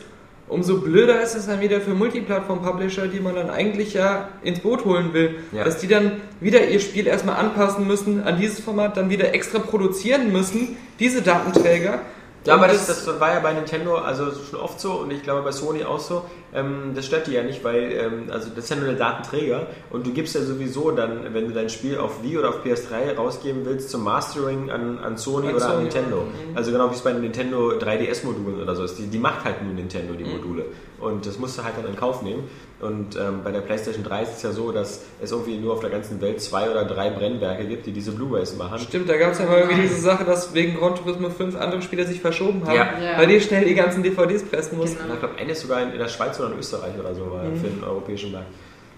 [0.48, 4.84] umso blöder ist es dann wieder für Multiplattform-Publisher, die man dann eigentlich ja ins Boot
[4.84, 5.64] holen will, Ja.
[5.64, 9.60] dass die dann wieder ihr Spiel erstmal anpassen müssen an dieses Format, dann wieder extra
[9.60, 12.00] produzieren müssen, diese Datenträger.
[12.46, 15.42] Ja, aber das, das war ja bei Nintendo also schon oft so und ich glaube
[15.42, 16.24] bei Sony auch so.
[16.54, 19.68] Ähm, das stört die ja nicht, weil ähm, also das ist ja nur der Datenträger
[19.90, 23.16] und du gibst ja sowieso dann, wenn du dein Spiel auf Wii oder auf PS3
[23.16, 26.18] rausgeben willst, zum Mastering an, an Sony An oder an Sony, Nintendo.
[26.22, 26.56] mhm.
[26.56, 28.98] Also genau wie es bei den Nintendo 3DS-Modulen oder so ist.
[29.00, 30.32] Die, die macht halt nur Nintendo die Mhm.
[30.38, 30.66] Module
[31.00, 32.44] und das musst du halt dann in Kauf nehmen.
[32.82, 35.80] Und ähm, bei der PlayStation 3 ist es ja so, dass es irgendwie nur auf
[35.80, 38.80] der ganzen Welt zwei oder drei Brennwerke gibt, die diese Blu-rays machen.
[38.80, 41.82] Stimmt, da gab es ja mal irgendwie diese Sache, dass wegen Gran Turismo 5 andere
[41.82, 42.90] Spieler sich verschoben haben, Ja.
[43.02, 43.18] Ja.
[43.18, 44.98] weil die schnell die ganzen DVDs pressen mussten.
[45.02, 45.14] Genau.
[45.14, 47.44] Ich glaube, eine ist sogar in, in der Schweiz oder in Österreich oder so war
[47.44, 47.56] Mhm.
[47.62, 48.48] für den europäischen Markt.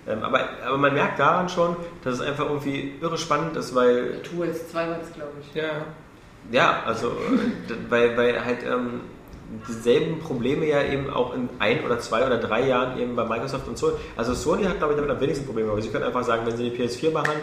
[0.07, 4.21] Ähm, aber, aber man merkt daran schon, dass es einfach irgendwie irre spannend ist, weil,
[4.23, 5.53] Tools 2 war das, glaube ich.
[5.53, 5.69] Ja.
[6.51, 9.01] ja, also, äh, weil, weil halt ähm,
[9.67, 13.67] dieselben Probleme ja eben auch in ein oder zwei oder drei Jahren eben bei Microsoft
[13.67, 13.93] und Sony.
[14.15, 16.57] Also Sony hat, glaube ich, damit am wenigsten Probleme, aber sie können einfach sagen, wenn
[16.57, 17.33] sie die PS4 machen,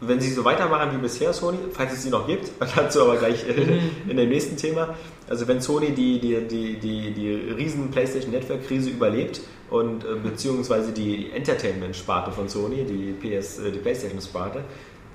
[0.00, 3.46] wenn sie so weitermachen wie bisher Sony, falls es sie noch gibt, dazu aber gleich
[3.48, 4.94] äh, in dem nächsten Thema.
[5.28, 10.92] Also wenn Sony die, die, die, die, die riesen PlayStation Network-Krise überlebt und äh, beziehungsweise
[10.92, 14.62] die Entertainment-Sparte von Sony, die, PS, äh, die PlayStation-Sparte,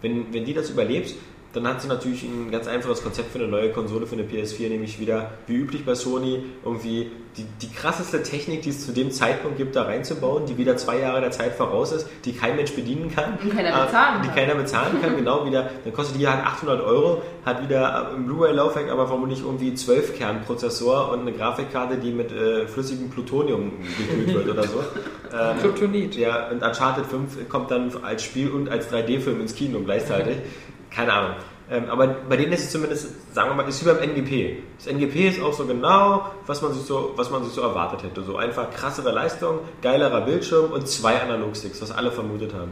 [0.01, 1.15] wenn, wenn die das überlebt,
[1.53, 4.69] dann hat sie natürlich ein ganz einfaches Konzept für eine neue Konsole, für eine PS4,
[4.69, 9.09] nämlich wieder, wie üblich bei Sony, irgendwie die, die krasseste Technik, die es zu dem
[9.11, 12.73] Zeitpunkt gibt, da reinzubauen, die wieder zwei Jahre der Zeit voraus ist, die kein Mensch
[12.73, 13.39] bedienen kann.
[13.41, 14.35] Und keiner Äh, bezahlen Die kann.
[14.35, 15.69] keiner bezahlen kann, genau wieder.
[15.83, 21.11] Dann kostet die halt 800 Euro, hat wieder im Blu-ray-Laufwerk aber vermutlich irgendwie 12 Kernprozessor
[21.11, 24.83] und eine Grafikkarte, die mit äh, flüssigem Plutonium gekühlt wird oder so.
[25.35, 26.15] Ähm, Kryptonit.
[26.15, 30.35] ja, und Uncharted 5 kommt dann als Spiel und als 3D-Film ins Kino gleichzeitig.
[30.95, 31.35] Keine Ahnung.
[31.71, 34.63] Ähm, aber bei denen ist es zumindest, sagen wir mal, ist wie beim NGP.
[34.77, 38.03] Das NGP ist auch so genau, was man sich so, was man sich so erwartet
[38.03, 38.21] hätte.
[38.23, 42.71] So einfach krassere Leistung, geilerer Bildschirm und zwei Analogsticks, was alle vermutet haben.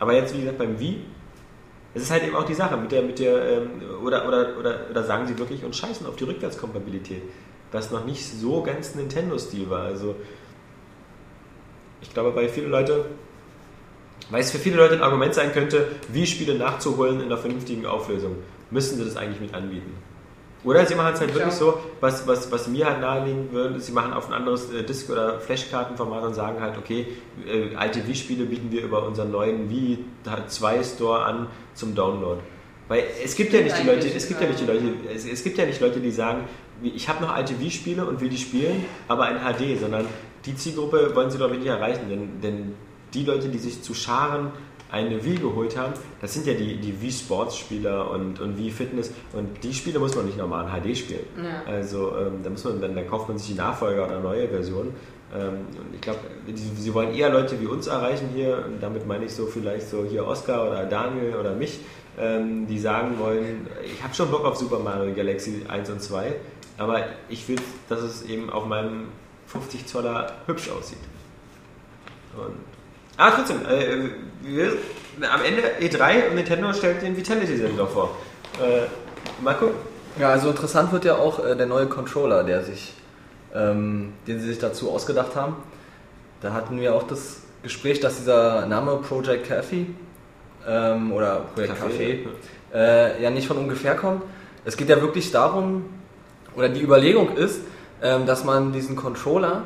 [0.00, 1.04] Aber jetzt, wie gesagt, beim Wii,
[1.94, 3.70] es ist halt eben auch die Sache mit der, mit der, ähm,
[4.02, 7.22] oder, oder, oder, oder sagen sie wirklich und scheißen auf die Rückwärtskompatibilität.
[7.70, 9.82] das noch nicht so ganz Nintendo-Stil war.
[9.84, 10.16] Also
[12.00, 13.06] ich glaube, bei vielen Leute,
[14.32, 17.86] weil es für viele Leute ein Argument sein könnte, wie Spiele nachzuholen in einer vernünftigen
[17.86, 18.36] Auflösung,
[18.70, 19.92] müssen sie das eigentlich mit anbieten.
[20.64, 23.92] Oder sie machen es halt wirklich so, was, was, was mir halt nahelegen würde, sie
[23.92, 27.08] machen auf ein anderes äh, Disk- oder Flashkartenformat und sagen halt, okay,
[27.46, 29.98] äh, alte Wii-Spiele bieten wir über unseren neuen Wii
[30.46, 32.40] 2 Store an zum Download.
[32.88, 35.42] Weil es gibt ja nicht die Leute, es gibt ja nicht die Leute, es, es
[35.42, 36.44] gibt ja nicht Leute, die sagen,
[36.82, 40.06] ich habe noch alte Wii-Spiele und will die spielen, aber in HD, sondern
[40.46, 42.74] die Zielgruppe wollen sie doch nicht erreichen, denn, denn
[43.14, 44.52] die Leute, die sich zu Scharen
[44.90, 48.70] eine Wii geholt haben, das sind ja die, die Wii Sports Spieler und, und Wii
[48.70, 51.24] Fitness und die Spiele muss man nicht normal in HD spielen.
[51.36, 51.72] Ja.
[51.72, 54.92] Also ähm, da muss man, dann, dann kauft man sich die Nachfolger oder neue Version.
[55.34, 56.18] Ähm, und ich glaube,
[56.54, 60.04] sie wollen eher Leute wie uns erreichen hier, und damit meine ich so vielleicht so
[60.04, 61.80] hier Oscar oder Daniel oder mich,
[62.18, 66.34] ähm, die sagen wollen, ich habe schon Bock auf Super Mario Galaxy 1 und 2,
[66.76, 67.56] aber ich will,
[67.88, 69.08] dass es eben auf meinem
[69.46, 70.98] 50 Zoller hübsch aussieht.
[72.36, 72.71] Und,
[73.16, 74.10] aber trotzdem, äh,
[74.42, 74.72] wir,
[75.30, 78.16] am Ende E3 und Nintendo stellt den Vitality-Sensor vor.
[78.60, 79.76] Äh, mal gucken.
[80.18, 82.92] Ja, also interessant wird ja auch äh, der neue Controller, der sich,
[83.54, 85.56] ähm, den sie sich dazu ausgedacht haben.
[86.40, 89.86] Da hatten wir auch das Gespräch, dass dieser Name Project Cafe
[90.66, 92.18] ähm, oder Projekt Café
[92.74, 94.22] äh, ja nicht von ungefähr kommt.
[94.64, 95.84] Es geht ja wirklich darum,
[96.56, 97.60] oder die Überlegung ist,
[98.02, 99.62] ähm, dass man diesen Controller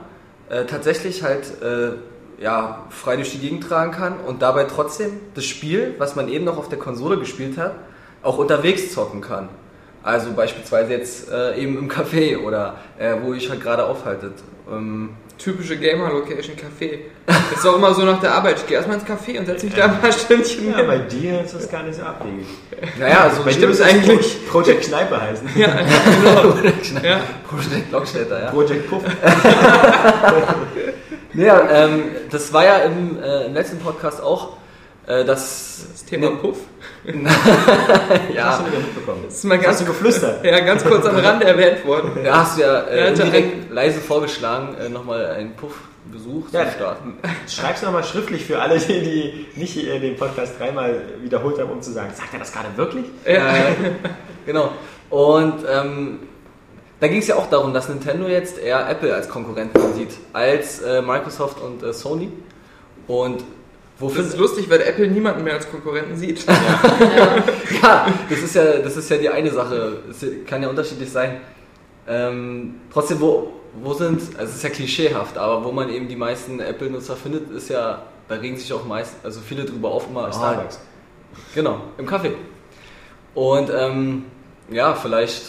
[0.49, 1.93] äh, tatsächlich halt äh,
[2.39, 6.45] ja, frei durch die Gegend tragen kann und dabei trotzdem das Spiel, was man eben
[6.45, 7.75] noch auf der Konsole gespielt hat,
[8.23, 9.49] auch unterwegs zocken kann.
[10.03, 14.35] Also beispielsweise jetzt äh, eben im Café oder äh, wo ich halt gerade aufhaltet.
[14.71, 16.99] Ähm, Typische Gamer-Location, Café.
[17.27, 18.57] Das ist auch immer so nach der Arbeit.
[18.59, 20.87] Ich gehe erstmal ins Café und setze mich da ein paar Stündchen Ja, hin.
[20.87, 22.47] bei dir ist das gar nicht so abwegig.
[22.99, 25.49] naja, also Bei dir stimmt es eigentlich- Project Kneipe heißen.
[25.57, 25.69] Ja,
[26.23, 26.55] genau.
[27.07, 27.21] Ja.
[27.49, 28.51] Projekt Lockstädter, ja.
[28.51, 29.03] Project Puff.
[31.37, 34.57] Ja, ähm, das war ja im, äh, im letzten Podcast auch,
[35.07, 36.59] äh, dass Das Thema Puff.
[37.07, 39.23] Hast ja, du wieder mitbekommen.
[39.27, 40.45] Das ist mal Hast ganz, du geflüstert?
[40.45, 42.11] ja, ganz kurz am Rande erwähnt worden.
[42.25, 46.73] da hast du ja äh, Ja, indirekt leise vorgeschlagen, äh, nochmal einen Puff-Besuch Ja, zu
[46.77, 47.19] starten.
[47.49, 51.83] Schreib's nochmal schriftlich für alle, die, die nicht äh, den Podcast dreimal wiederholt haben, um
[51.83, 53.07] zu sagen, sagt er das gerade wirklich?
[53.27, 53.55] Ja.
[54.47, 54.71] Genau.
[55.11, 56.21] Und ähm,
[57.01, 60.81] da ging es ja auch darum, dass Nintendo jetzt eher Apple als Konkurrenten sieht, als
[60.81, 62.33] äh, Microsoft und äh, Sony.
[63.07, 63.45] Und
[63.99, 66.45] wofür Das ist lustig, weil Apple niemanden mehr als Konkurrenten sieht.
[67.83, 69.99] ja, das ist ja, das ist ja die eine Sache.
[70.11, 71.41] Es kann ja unterschiedlich sein.
[72.09, 76.17] Ähm, trotzdem, wo, wo sind, also es ist ja klischeehaft, aber wo man eben die
[76.17, 80.27] meisten Apple-Nutzer findet, ist ja, da regen sich auch meist, also viele drüber auf immer.
[80.27, 80.81] Ah, Starbucks.
[81.55, 82.33] Genau, im Kaffee.
[83.35, 84.25] Und ähm,
[84.71, 85.43] ja, vielleicht,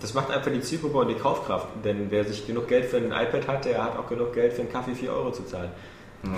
[0.00, 1.68] Das macht einfach die Zielgruppe und die Kaufkraft.
[1.84, 4.62] Denn wer sich genug Geld für ein iPad hat, der hat auch genug Geld für
[4.62, 5.70] einen Kaffee 4 Euro zu zahlen.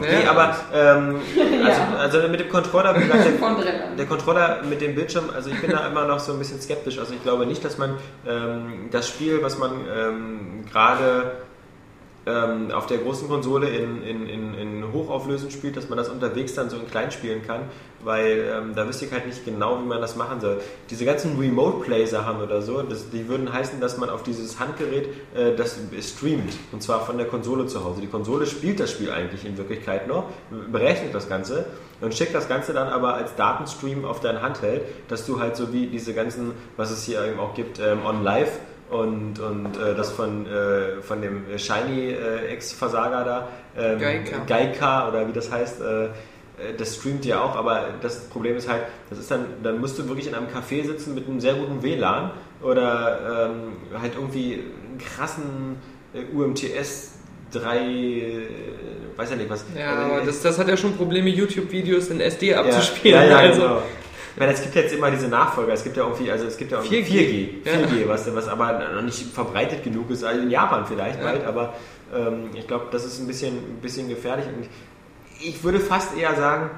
[0.00, 0.30] Okay, Ja.
[0.32, 1.20] aber ähm,
[1.64, 5.86] also, also mit dem Controller, der, der Controller mit dem Bildschirm, also ich bin da
[5.86, 6.98] immer noch so ein bisschen skeptisch.
[6.98, 7.94] Also ich glaube nicht, dass man
[8.26, 11.32] ähm, das Spiel, was man ähm, gerade
[12.26, 16.54] ähm, auf der großen Konsole in, in, in, in Hochauflösung spielt, dass man das unterwegs
[16.54, 17.62] dann so in klein spielen kann,
[18.02, 20.60] weil ähm, da wüsste ich halt nicht genau, wie man das machen soll.
[20.90, 25.54] Diese ganzen Remote-Play-Sachen oder so, das, die würden heißen, dass man auf dieses Handgerät äh,
[25.56, 28.00] das streamt und zwar von der Konsole zu Hause.
[28.00, 30.24] Die Konsole spielt das Spiel eigentlich in Wirklichkeit noch,
[30.72, 31.66] berechnet das Ganze
[32.00, 35.72] und schickt das Ganze dann aber als Datenstream auf dein Handheld, dass du halt so
[35.72, 38.50] wie diese ganzen, was es hier eben auch gibt, ähm, on live
[38.90, 44.38] und, und äh, das von, äh, von dem Shiny äh, Ex-Versager da, ähm, Gaika.
[44.46, 46.09] Gaika oder wie das heißt, äh, äh,
[46.77, 50.07] das streamt ja auch, aber das Problem ist halt, das ist dann, dann musst du
[50.09, 52.31] wirklich in einem Café sitzen mit einem sehr guten WLAN
[52.62, 55.77] oder ähm, halt irgendwie einen krassen
[56.35, 57.12] UMTS
[57.53, 58.46] 3, äh,
[59.16, 59.64] weiß ja nicht was.
[59.77, 63.20] Ja, Äh, aber das, das hat ja schon Probleme, YouTube-Videos in SD abzuspielen.
[63.22, 63.83] ja, ja, also, genau.
[64.37, 66.70] Ich meine, es gibt jetzt immer diese Nachfolger, es gibt ja irgendwie, also es gibt
[66.70, 67.64] ja irgendwie 4G.
[67.64, 71.25] 4G, 4G was, was aber noch nicht verbreitet genug ist, also in Japan vielleicht Ja.
[71.25, 71.72] bald, aber
[72.14, 74.68] ähm, ich glaube, das ist ein bisschen, ein bisschen gefährlich und
[75.42, 76.68] ich würde fast eher sagen,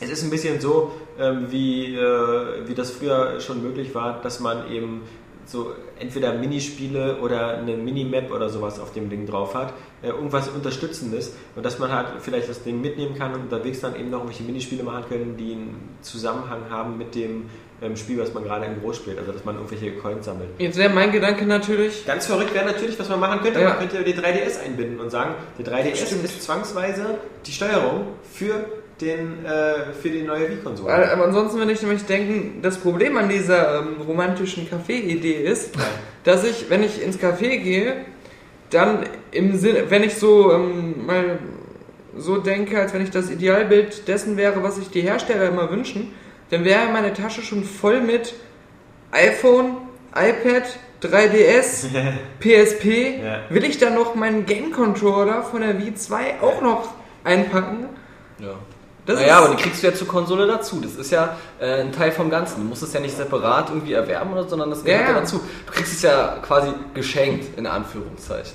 [0.00, 4.40] es ist ein bisschen so, ähm, wie, äh, wie das früher schon möglich war, dass
[4.40, 5.02] man eben
[5.48, 10.48] so entweder Minispiele oder eine Minimap oder sowas auf dem Ding drauf hat, äh, irgendwas
[10.48, 14.18] Unterstützendes und dass man halt vielleicht das Ding mitnehmen kann und unterwegs dann eben noch
[14.18, 17.46] irgendwelche Minispiele machen können, die einen Zusammenhang haben mit dem
[17.80, 19.18] ähm, Spiel, was man gerade in groß spielt.
[19.18, 20.50] Also dass man irgendwelche Coins sammelt.
[20.58, 23.60] Jetzt wäre mein Gedanke natürlich, Ganz verrückt wäre natürlich, was man machen könnte.
[23.60, 23.70] Ja.
[23.70, 28.64] Man könnte die 3DS einbinden und sagen, der 3DS ist zwangsweise die Steuerung für,
[29.00, 31.12] den, äh, für die neue Wii-Konsole.
[31.12, 35.74] Aber ansonsten würde ich nämlich denken, das Problem an dieser ähm, romantischen Café-Idee ist,
[36.24, 38.04] dass ich, wenn ich ins Café gehe,
[38.70, 41.38] dann im Sinne, wenn ich so ähm, mal
[42.16, 46.12] so denke, als wenn ich das Idealbild dessen wäre, was sich die Hersteller immer wünschen,
[46.50, 48.34] dann wäre meine Tasche schon voll mit
[49.12, 49.76] iPhone,
[50.14, 51.86] iPad, 3DS,
[52.40, 53.22] PSP.
[53.22, 53.40] Ja.
[53.50, 57.86] Will ich dann noch meinen Game Controller von der Wii 2 auch noch einpacken?
[58.38, 58.54] Ja.
[59.08, 60.80] Das naja, ist- aber die kriegst du ja zur Konsole dazu.
[60.82, 62.60] Das ist ja äh, ein Teil vom Ganzen.
[62.60, 65.20] Du musst es ja nicht separat irgendwie erwerben, oder, sondern das gehört Ja, ja, ja.
[65.20, 65.40] dazu.
[65.66, 68.52] Du kriegst es ja quasi geschenkt, in Anführungszeichen.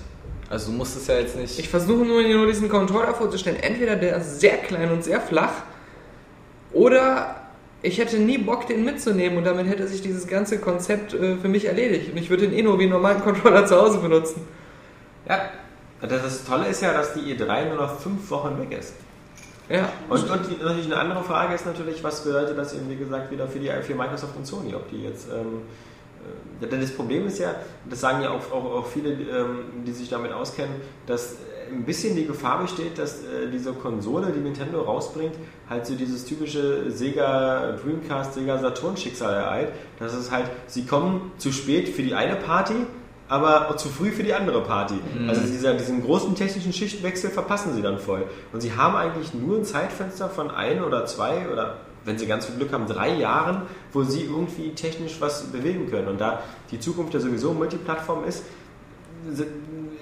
[0.52, 1.58] Also du musst es ja jetzt nicht...
[1.58, 3.58] Ich versuche nur, nur diesen Controller vorzustellen.
[3.64, 5.54] Entweder der ist sehr klein und sehr flach,
[6.72, 7.36] oder
[7.82, 11.48] ich hätte nie Bock, den mitzunehmen und damit hätte sich dieses ganze Konzept äh, für
[11.50, 12.12] mich erledigt.
[12.12, 14.48] Und ich würde den eh nur wie einen normalen Controller zu Hause benutzen.
[15.28, 15.50] Ja.
[16.02, 18.94] Das, das Tolle ist ja, dass die E3 nur noch fünf Wochen weg ist.
[19.70, 19.90] Ja.
[20.10, 23.48] Und, und natürlich eine andere Frage ist natürlich, was bedeutet das eben, wie gesagt, wieder
[23.48, 24.76] für, die, für Microsoft und Sony?
[24.76, 25.28] Ob die jetzt.
[25.30, 25.62] Ähm,
[26.62, 27.56] äh, denn das Problem ist ja,
[27.90, 31.38] das sagen ja auch, auch, auch viele, ähm, die sich damit auskennen, dass
[31.72, 35.36] ein bisschen die Gefahr besteht, dass äh, diese Konsole, die Nintendo rausbringt,
[35.70, 39.70] halt so dieses typische Sega Dreamcast, Sega Saturn Schicksal ereilt.
[40.00, 42.76] Das ist halt, sie kommen zu spät für die eine Party,
[43.34, 44.94] aber zu früh für die andere Party.
[45.28, 48.26] Also dieser, diesen großen technischen Schichtwechsel verpassen sie dann voll.
[48.52, 52.46] Und sie haben eigentlich nur ein Zeitfenster von ein oder zwei oder wenn sie ganz
[52.46, 56.10] viel Glück haben, drei Jahren, wo sie irgendwie technisch was bewegen können.
[56.10, 58.44] Und da die Zukunft ja sowieso Multiplattform ist,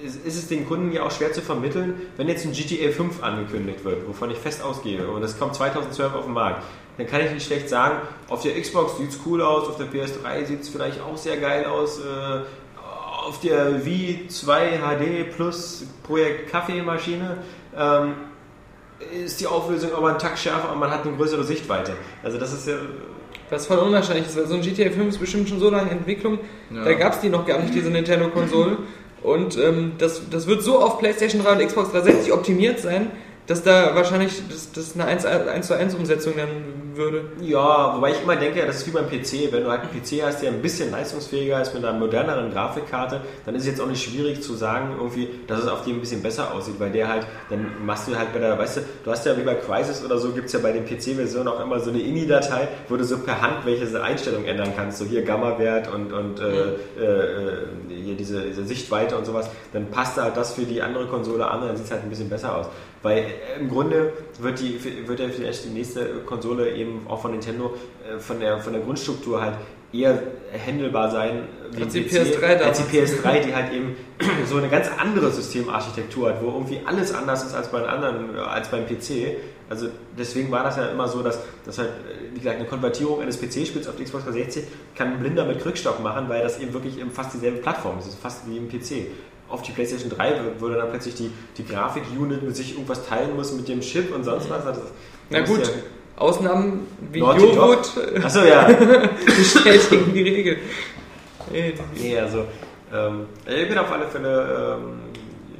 [0.04, 3.82] ist es den Kunden ja auch schwer zu vermitteln, wenn jetzt ein GTA 5 angekündigt
[3.82, 6.64] wird, wovon ich fest ausgehe, und es kommt 2012 auf den Markt,
[6.98, 9.86] dann kann ich nicht schlecht sagen, auf der Xbox sieht es cool aus, auf der
[9.86, 12.40] PS3 sieht es vielleicht auch sehr geil aus, äh,
[13.22, 17.38] auf der Wii 2 HD Plus Projekt Kaffeemaschine
[17.76, 18.14] ähm,
[19.24, 21.92] ist die Auflösung aber ein Takt schärfer und man hat eine größere Sichtweite.
[22.22, 22.74] Also das ist ja
[23.50, 25.98] Was voll unwahrscheinlich ist, weil so ein GTA 5 ist bestimmt schon so lange in
[25.98, 26.38] Entwicklung,
[26.70, 26.84] Ja.
[26.84, 28.78] da gab es die noch gar nicht, diese Nintendo-Konsole.
[29.22, 33.08] Und ähm, das, das wird so auf PlayStation 3 und Xbox 360 optimiert sein,
[33.46, 37.24] dass da wahrscheinlich das, das eine 1, 1 zu 1 Umsetzung dann würde.
[37.40, 39.52] Ja, wobei ich immer denke, das ist wie beim PC.
[39.52, 43.20] Wenn du halt einen PC hast, der ein bisschen leistungsfähiger ist mit einer moderneren Grafikkarte,
[43.44, 46.00] dann ist es jetzt auch nicht schwierig zu sagen, irgendwie, dass es auf dem ein
[46.00, 49.10] bisschen besser aussieht, weil der halt, dann machst du halt bei der, weißt du, du
[49.10, 51.80] hast ja wie bei Crysis oder so, gibt es ja bei den PC-Versionen auch immer
[51.80, 55.92] so eine INI-Datei, wo du so per Hand welche Einstellungen ändern kannst, so hier Gamma-Wert
[55.92, 56.44] und, und äh,
[56.98, 61.06] äh, äh, hier diese, diese Sichtweite und sowas, dann passt halt das für die andere
[61.06, 62.66] Konsole an, dann sieht es halt ein bisschen besser aus.
[63.02, 67.32] Weil äh, im Grunde wird, die, wird ja vielleicht die nächste Konsole eben auch von
[67.32, 67.74] Nintendo
[68.08, 69.54] äh, von der, von der Grundstruktur halt
[69.92, 70.22] eher
[70.66, 73.22] handelbar sein wie Als die PC, PS3 als die damals.
[73.22, 73.96] PS3, die halt eben
[74.46, 78.38] so eine ganz andere Systemarchitektur hat, wo irgendwie alles anders ist als bei anderen, äh,
[78.38, 79.36] als beim PC.
[79.68, 79.88] Also
[80.18, 81.90] deswegen war das ja immer so, dass, dass halt,
[82.32, 86.02] wie gesagt, eine Konvertierung eines PC-Spiels auf die Xbox 360 kann ein Blinder mit Krückstock
[86.02, 88.06] machen, weil das eben wirklich eben fast dieselbe Plattform ist.
[88.06, 89.06] Es ist fast wie im PC.
[89.52, 93.52] Auf die PlayStation 3 wo dann plötzlich die, die Grafik-Unit mit sich irgendwas teilen muss
[93.52, 94.64] mit dem Chip und sonst was.
[94.66, 94.80] Also,
[95.30, 95.72] Na da muss gut, ja-
[96.16, 97.18] Ausnahmen wie.
[97.20, 98.66] Joghurt äh, Achso, ja.
[99.26, 100.56] bestätigen die Regel.
[101.52, 102.44] Äh, Nee, also
[102.94, 105.00] ähm, ich bin auf alle Fälle ähm,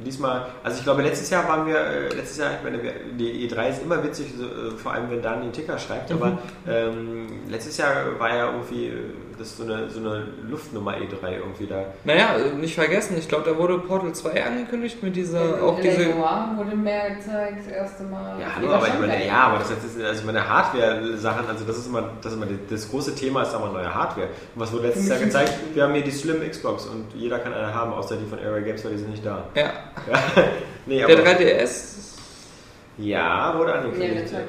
[0.06, 2.78] diesmal, also ich glaube letztes Jahr waren wir, äh, letztes Jahr, ich meine,
[3.18, 6.38] die E3 ist immer witzig, so, äh, vor allem wenn Dan den Ticker schreibt, aber
[6.68, 8.92] ähm, letztes Jahr war ja irgendwie äh,
[9.38, 11.84] das ist so eine, so eine Luftnummer E3 irgendwie da.
[12.04, 16.02] Naja, äh, nicht vergessen, ich glaube, da wurde Portal 2 angekündigt mit dieser, auch diese...
[16.02, 18.40] Lenoir wurde mehr gezeigt, das erste Mal.
[18.40, 21.86] Ja, hallo, aber ich meine, ja, aber das ist, also meine Hardware-Sachen, also das ist
[21.86, 24.28] immer, das ist immer das große Thema, ist aber neue Hardware.
[24.54, 25.52] Und was wurde letztes Jahr gezeigt?
[25.74, 28.60] Wir haben hier die Slim Xbox und jeder kann eine haben, außer die von Area
[28.60, 29.44] Games, weil die sind nicht da.
[29.54, 29.72] Ja,
[30.86, 32.16] Nee, der aber, 3DS...
[32.98, 34.24] ja, wurde Nee, angekündigt.
[34.24, 34.40] ist noch.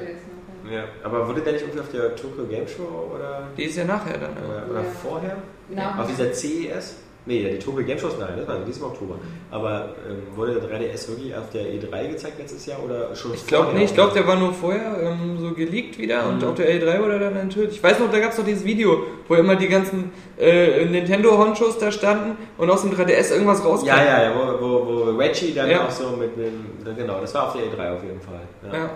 [0.70, 3.84] Ja, aber wurde der nicht irgendwie auf der Tokyo Game Show oder, Die ist ja
[3.84, 4.30] nachher dann.
[4.32, 4.86] Oder, oder Ja.
[5.02, 5.36] vorher?
[5.68, 6.02] Nachher.
[6.02, 6.96] Auf dieser CES?
[7.26, 9.14] Nee, ja, die Tokyo Game Show ist nein, das war dieses im Oktober.
[9.50, 13.46] Aber ähm, wurde der 3DS wirklich auf der E3 gezeigt letztes Jahr oder schon Ich
[13.46, 16.48] glaube nicht, ich glaube, der war nur vorher ähm, so geleakt wieder und Mhm.
[16.48, 17.72] auf der L3 wurde er dann enthüllt.
[17.72, 21.78] Ich weiß noch, da gab es noch dieses Video, wo immer die ganzen äh, Nintendo-Honchos
[21.78, 23.86] da standen und aus dem 3DS irgendwas rauskam.
[23.86, 25.86] Ja, ja, ja, wo, wo, wo Reggie dann Ja.
[25.86, 28.40] auch so mit dem, genau, das war auf der E3 auf jeden Fall.
[28.70, 28.78] Ja.
[28.78, 28.90] Ja.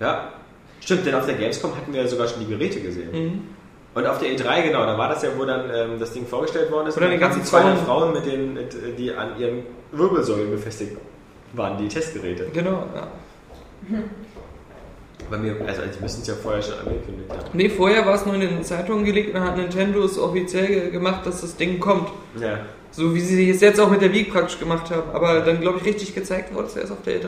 [0.00, 0.28] ja.
[0.88, 3.10] Stimmt, denn auf der Gamescom hatten wir ja sogar schon die Geräte gesehen.
[3.12, 3.42] Mhm.
[3.94, 6.70] Und auf der E3, genau, da war das ja, wo dann ähm, das Ding vorgestellt
[6.72, 6.96] worden ist.
[6.96, 7.76] Oder die ganzen zwei Frauen.
[7.84, 10.96] Frauen, mit den, mit, die an ihren Wirbelsäulen befestigt
[11.52, 12.46] waren die Testgeräte.
[12.54, 13.06] Genau, ja.
[15.30, 17.40] Bei mir, also die müssen es ja vorher schon angekündigt haben.
[17.52, 20.66] Nee, vorher war es nur in den Zeitungen gelegt und dann hat Nintendo es offiziell
[20.68, 22.08] ge- gemacht, dass das Ding kommt.
[22.40, 22.60] Ja.
[22.92, 25.10] So wie sie es jetzt auch mit der Wii praktisch gemacht haben.
[25.12, 27.26] Aber dann, glaube ich, richtig gezeigt wurde es erst auf der E3.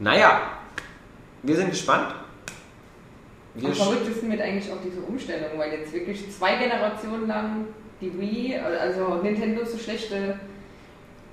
[0.00, 0.40] Naja,
[1.42, 2.14] wir sind gespannt.
[3.54, 7.66] Wir Am verrücktesten wird eigentlich auch diese Umstellung, weil jetzt wirklich zwei Generationen lang
[8.00, 10.38] die Wii, also Nintendo so schlechte,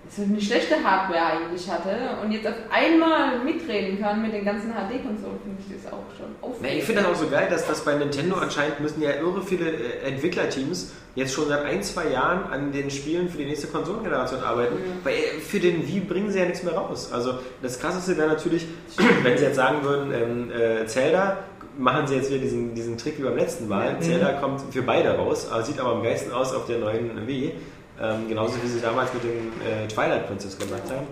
[0.10, 4.72] so eine schlechte Hardware eigentlich hatte und jetzt auf einmal mitreden kann mit den ganzen
[4.72, 6.80] HD-Konsolen, finde ich das auch schon aufregend.
[6.80, 9.72] ich finde das auch so geil, dass das bei Nintendo anscheinend müssen ja irre viele
[9.72, 14.42] äh, Entwicklerteams jetzt schon seit ein, zwei Jahren an den Spielen für die nächste Konsolengeneration
[14.42, 17.12] arbeiten, weil äh, für den Wii bringen sie ja nichts mehr raus.
[17.12, 18.68] Also das krasseste wäre natürlich,
[19.24, 21.38] wenn sie jetzt sagen würden, ähm, äh, Zelda,
[21.78, 23.98] machen sie jetzt wieder diesen, diesen Trick wie beim letzten Mal.
[24.00, 27.54] Zelda kommt für beide raus, sieht aber am geilsten aus auf der neuen Wii.
[28.02, 31.08] Ähm, genauso wie sie damals mit dem äh, Twilight Princess gemacht haben.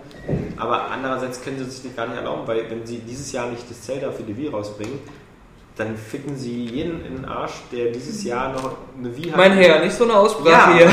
[0.57, 3.69] Aber andererseits können sie sich das gar nicht erlauben, weil wenn sie dieses Jahr nicht
[3.69, 4.99] das Zelda für die Wii rausbringen,
[5.77, 9.37] dann ficken sie jeden in den Arsch, der dieses Jahr noch eine Wii hat.
[9.37, 10.77] Mein Herr, nicht so eine Aussprache Ja.
[10.77, 10.89] hier.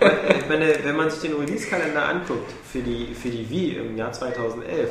[0.00, 3.96] Aber ich meine, wenn man sich den Release-Kalender anguckt für die, für die Wii im
[3.96, 4.90] Jahr 2011,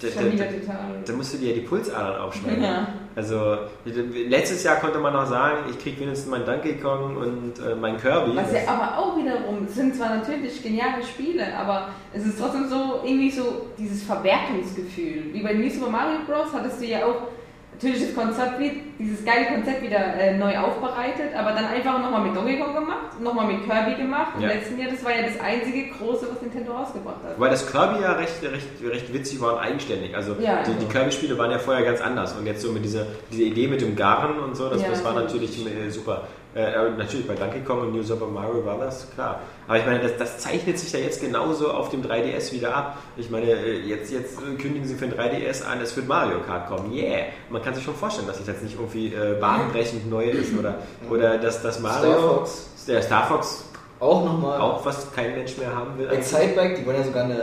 [0.00, 1.02] da, da, total.
[1.06, 2.62] da musst du dir ja die Pulsadern aufschneiden.
[2.62, 2.88] Ja.
[3.16, 7.74] Also letztes Jahr konnte man noch sagen, ich krieg wenigstens meinen Donkey Kong und äh,
[7.76, 8.34] meinen Kirby.
[8.34, 13.02] Was ja aber auch wiederum, sind zwar natürlich geniale Spiele, aber es ist trotzdem so
[13.04, 15.32] irgendwie so dieses Verwertungsgefühl.
[15.32, 16.52] Wie bei New Super Mario Bros.
[16.52, 17.28] hattest du ja auch
[17.74, 18.54] natürlich das Konzept,
[18.98, 23.20] dieses geile Konzept wieder äh, neu aufbereitet, aber dann einfach nochmal mit Donkey Kong gemacht,
[23.20, 24.32] nochmal mit Kirby gemacht.
[24.36, 24.48] Im Ja.
[24.48, 27.36] letzten Jahr, das war ja das einzige große, was Nintendo rausgebracht hat.
[27.36, 30.14] Wobei das Kirby ja recht, recht, recht witzig war und eigenständig.
[30.16, 32.32] Also Ja, die, die Kirby-Spiele waren ja vorher ganz anders.
[32.34, 35.04] Und jetzt so mit dieser, dieser Idee mit dem Garen und so, das, Ja, das
[35.04, 35.58] war natürlich.
[35.58, 36.28] natürlich äh, super.
[36.54, 39.40] Äh, natürlich bei Donkey Kong und New Super Mario war das klar.
[39.66, 42.98] Aber ich meine, das, das zeichnet sich ja jetzt genauso auf dem 3DS wieder ab.
[43.16, 46.38] Ich meine, äh, jetzt, jetzt äh, kündigen sie für den 3DS an, es wird Mario
[46.46, 46.92] Kart kommen.
[46.92, 47.24] Yeah!
[47.50, 50.76] Man kann sich schon vorstellen, dass das jetzt nicht irgendwie äh, bahnbrechend neu ist oder,
[51.10, 52.12] oder dass das Mario.
[52.12, 52.70] Star Fox.
[52.86, 53.64] Der Star Fox
[53.98, 54.60] Auch nochmal.
[54.60, 56.08] auch was kein Mensch mehr haben will.
[56.12, 57.34] Exciteback, die wollen ja sogar eine.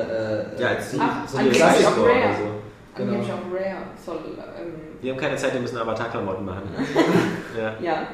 [0.57, 1.69] Äh, Ja, äh, als- so, Ach, so eine Rare.
[1.69, 2.43] oder so.
[2.95, 3.11] Genau.
[3.13, 4.15] Angeblich auch Rare soll.
[4.37, 6.61] Ähm, Die haben keine Zeit, die müssen Avatar-Klamotten machen.
[7.57, 7.73] ja.
[7.81, 8.07] ja.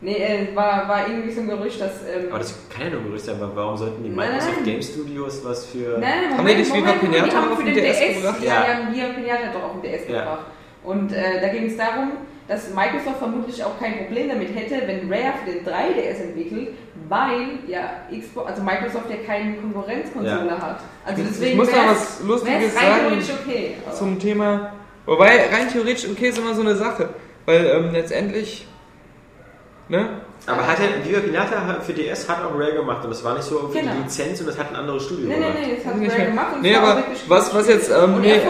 [0.00, 2.02] Nee, äh, war, war irgendwie so ein Gerücht, dass.
[2.02, 4.56] Ähm, Aber das kann ja nur ein Gerücht sein, weil warum sollten die Nein, Microsoft
[4.56, 4.64] nein.
[4.64, 5.98] Game Studios was für.
[5.98, 8.36] Nein, Haben die nicht wie bei Pinata auf für den den DS DS, gebracht?
[8.42, 8.62] Ja, Ja.
[8.64, 10.18] die haben hier Pinata doch auf den DS Ja.
[10.20, 10.46] gebracht.
[10.84, 12.12] Und äh, da ging es darum,
[12.46, 16.68] dass Microsoft vermutlich auch kein Problem damit hätte, wenn Rare für den 3DS entwickelt,
[17.08, 17.80] weil ja
[18.12, 20.60] Xbox, also Microsoft ja keine Konkurrenzkonsole Ja.
[20.60, 20.80] hat.
[21.06, 23.74] Also Ich- deswegen ich muss da was Lustiges sagen theoretisch okay.
[23.92, 24.72] Zum Thema.
[25.06, 27.08] Wobei, rein theoretisch, okay, ist immer so eine Sache.
[27.46, 28.66] Weil ähm, letztendlich.
[29.88, 30.08] Ne?
[30.46, 33.44] Aber hat er, Viva Pinata für DS hat auch Rare gemacht und das war nicht
[33.44, 33.92] so irgendwie Genau.
[33.98, 35.58] die Lizenz und das hat ein anderes Studio Nee, nee, gemacht.
[35.60, 38.40] nee, das hat Rare gemacht und Nee, war aber was- was jetzt, ähm, und nee.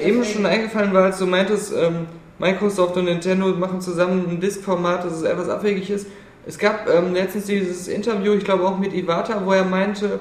[0.00, 2.06] Eben schon eingefallen war, als du meintest, ähm,
[2.38, 6.06] Microsoft und Nintendo machen zusammen ein Disk-Format, das es etwas abwegig ist.
[6.46, 10.20] Es gab ähm, letztens dieses Interview, ich glaube auch mit Iwata, wo er meinte,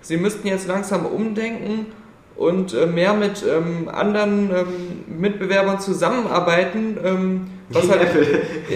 [0.00, 1.86] sie müssten jetzt langsam umdenken
[2.38, 6.96] und äh, mehr mit ähm, anderen ähm, Mitbewerbern zusammenarbeiten.
[7.04, 8.26] Ähm, was Wie halt, Apple.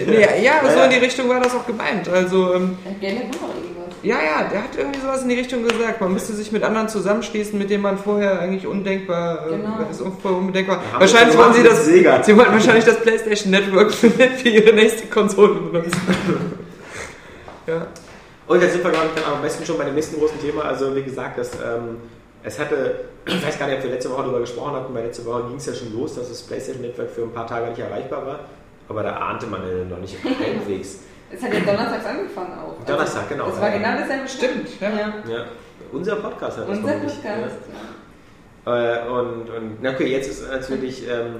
[0.05, 2.07] nee, ja, so Ja, in die Richtung war das auch gemeint.
[2.09, 2.77] Also ähm,
[4.03, 6.01] Ja, ja, ja, der hat irgendwie sowas in die Richtung gesagt.
[6.01, 9.77] Man müsste sich mit anderen zusammenschließen, mit denen man vorher eigentlich undenkbar, äh, Genau.
[9.89, 10.81] ist vorher undenkbar.
[10.91, 12.21] Haben Wahrscheinlich wollen sie das, Sega.
[12.21, 16.01] sie wollten wahrscheinlich das PlayStation Network für, für ihre nächste Konsole benutzen.
[17.67, 17.87] ja.
[18.45, 20.63] Und jetzt sind wir, glaube ich, dann am besten schon bei dem nächsten großen Thema.
[20.65, 21.97] Also, wie gesagt, das, ähm,
[22.43, 25.25] es hatte, ich weiß gar nicht, ob wir letzte Woche darüber gesprochen hatten, weil letzte
[25.25, 27.79] Woche ging es ja schon los, dass das PlayStation Network für ein paar Tage nicht
[27.79, 28.39] erreichbar war.
[28.89, 30.99] Aber da ahnte man ja noch nicht halbwegs.
[31.31, 32.85] Es hat ja donnerstags angefangen auch.
[32.85, 33.47] Donnerstag, genau.
[33.47, 33.77] Das war Ja.
[33.77, 34.27] genau dasselbe.
[34.27, 34.89] Stimmt, ja.
[34.89, 35.13] ja.
[35.27, 35.45] Ja,
[35.91, 37.55] unser Podcast hat das Unser Podcast.
[38.65, 39.03] Ja.
[39.05, 41.37] Äh, und, und na okay, jetzt ist natürlich ähm,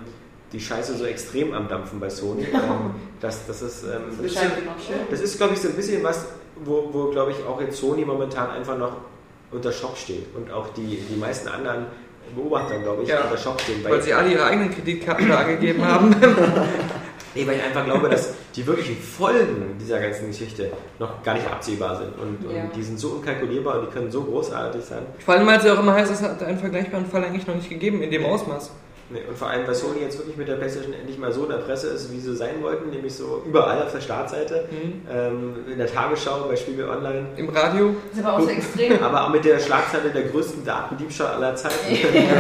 [0.52, 2.44] die Scheiße so extrem am Dampfen bei Sony.
[2.54, 4.52] ähm, das, das ist, ähm, Das das ist,
[5.12, 6.26] das ist glaube ich, so ein bisschen was,
[6.64, 8.98] wo, wo glaube ich, auch jetzt Sony momentan einfach noch
[9.54, 10.26] unter Schock steht.
[10.36, 11.86] Und auch die, die meisten anderen
[12.36, 13.22] Beobachter, glaube ich, Ja.
[13.24, 13.84] unter Schock stehen.
[13.84, 16.16] Weil sie alle ihre eigenen Kreditkarten da angegeben haben.
[17.36, 21.48] Nee, weil ich einfach glaube, dass die wirklichen Folgen dieser ganzen Geschichte noch gar nicht
[21.52, 22.10] absehbar sind.
[22.20, 22.62] Und, Ja.
[22.66, 25.00] und die sind so unkalkulierbar und die können so großartig sein.
[25.26, 27.56] Vor allem, weil es ja auch immer heißt, es hat einen vergleichbaren Fall eigentlich noch
[27.56, 28.70] nicht gegeben in dem Ausmaß.
[29.14, 31.50] Nee, und vor allem, weil Sony jetzt wirklich mit der PlayStation endlich mal so in
[31.50, 34.68] der Presse ist, wie sie sein wollten, nämlich so überall auf der Startseite,
[35.12, 37.96] ähm, in der Tagesschau, bei Spiegel Online, Im Radio.
[38.10, 39.04] Das ist aber auch so extrem.
[39.04, 41.94] aber auch mit der Schlagzeile der größten Datendiebstahl aller Zeiten.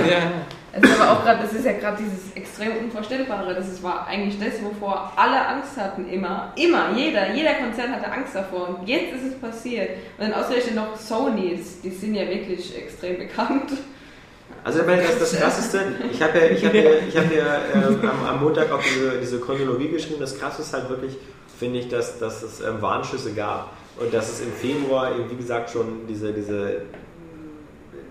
[0.10, 0.32] ja.
[0.76, 3.54] Es ist aber auch gerade, das ist ja gerade dieses extrem Unvorstellbare.
[3.54, 6.52] Das ist, war eigentlich das, wovor alle Angst hatten, immer.
[6.56, 8.70] Immer, jeder, jeder Konzern hatte Angst davor.
[8.70, 9.92] Und jetzt ist es passiert.
[10.18, 13.72] Und dann ausgerechnet noch Sony, das, die sind ja wirklich extrem bekannt.
[14.64, 15.80] Also ich meine, das, das Krasseste,
[16.10, 19.20] ich habe ja, ich hab ja, ich hab ja ähm, am, am Montag auch diese,
[19.20, 21.18] diese Chronologie geschrieben, das Krasse ist halt wirklich,
[21.60, 25.36] finde ich, dass, dass es ähm, Warnschüsse gab und dass es im Februar eben, wie
[25.36, 26.82] gesagt, schon diese, diese,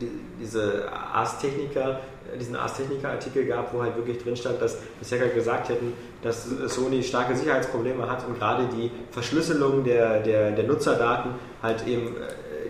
[0.01, 0.11] die,
[0.41, 2.01] diese Ars Technica,
[2.39, 5.95] diesen Ars Technica Artikel gab, wo halt wirklich drin stand, dass das Hacker gesagt hätten,
[6.23, 12.15] dass Sony starke Sicherheitsprobleme hat und gerade die Verschlüsselung der, der, der Nutzerdaten halt eben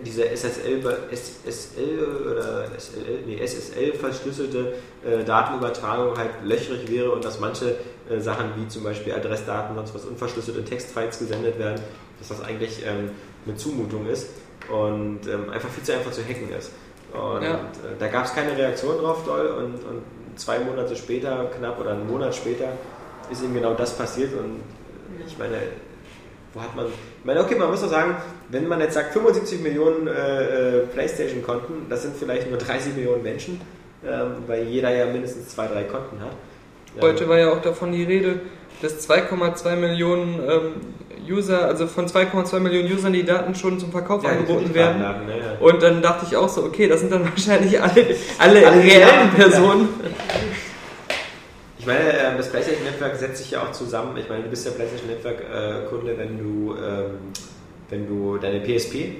[0.03, 0.81] äh, diese SSL,
[1.11, 4.73] SSL oder SLL, nee, SSL verschlüsselte
[5.05, 7.75] äh, Datenübertragung halt löchrig wäre und dass manche
[8.09, 11.81] äh, Sachen wie zum Beispiel Adressdaten, sonst was unverschlüsselt in Textfiles gesendet werden,
[12.19, 13.11] dass das eigentlich ähm,
[13.45, 14.29] eine Zumutung ist
[14.69, 16.71] und ähm, einfach viel zu einfach zu hacken ist.
[17.13, 17.55] Und Ja.
[17.55, 17.59] äh,
[17.99, 20.03] da gab es keine Reaktion drauf, doll, und, und
[20.35, 22.69] zwei Monate später, knapp oder einen Monat später,
[23.31, 24.55] ist ihm genau das passiert und
[25.19, 25.57] äh, ich meine,
[26.53, 26.85] wo hat man.
[26.85, 28.15] Ich meine, okay, man muss doch sagen,
[28.49, 33.23] wenn man jetzt sagt 75 Millionen äh, äh, Playstation-Konten, das sind vielleicht nur 30 Millionen
[33.23, 33.61] Menschen,
[34.05, 36.31] ähm, weil jeder ja mindestens zwei, drei Konten hat.
[37.01, 38.41] Heute war ja auch davon die Rede,
[38.81, 40.73] dass 2,2 Millionen ähm,
[41.27, 45.01] User, also von 2,2 Millionen Usern die Daten schon zum Verkauf ja, angeboten werden.
[45.01, 45.65] Kreditkartendaten, ne, ja.
[45.65, 48.05] Und dann dachte ich auch so, okay, das sind dann wahrscheinlich alle,
[48.37, 49.89] alle, Alle reellen Personen.
[51.83, 54.15] Ich meine, ähm, das PlayStation Network setzt sich ja auch zusammen.
[54.15, 57.11] Ich meine, du bist ja PlayStation Network äh, Kunde, wenn du, ähm,
[57.89, 59.15] wenn du deine PSP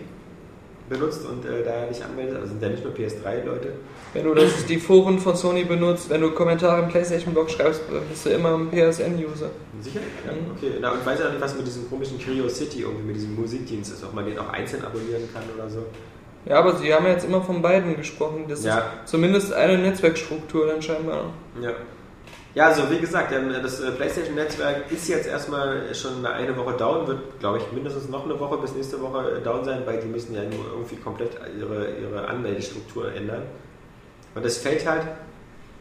[0.87, 2.37] benutzt und äh, da dich anmeldest.
[2.37, 3.67] Also sind ja nicht nur PS3-Leute.
[4.13, 8.25] Wenn du das, die Foren von Sony benutzt, wenn du Kommentare im PlayStation-Blog schreibst, bist
[8.25, 9.49] du immer ein PSN-User.
[9.81, 9.99] Sicher?
[10.25, 10.51] Ja, Mhm.
[10.55, 10.71] okay.
[10.79, 13.91] Na, und ich weiß ja nicht, was mit diesem komischen Curiosity irgendwie mit diesem Musikdienst
[13.91, 15.79] ist, ob man den auch einzeln abonnieren kann oder so.
[16.45, 18.45] Ja, aber sie haben ja jetzt immer von beiden gesprochen.
[18.47, 18.77] Das Ja.
[18.77, 21.25] ist zumindest eine Netzwerkstruktur dann scheinbar.
[21.61, 21.71] Ja.
[22.55, 27.07] Ja, also wie gesagt, ähm, das äh, PlayStation-Netzwerk ist jetzt erstmal schon eine Woche down,
[27.07, 30.07] wird, glaube ich, mindestens noch eine Woche bis nächste Woche äh, down sein, weil die
[30.07, 33.41] müssen ja nur irgendwie komplett ihre, ihre Anmeldestruktur ändern.
[34.35, 35.07] Und es fällt halt,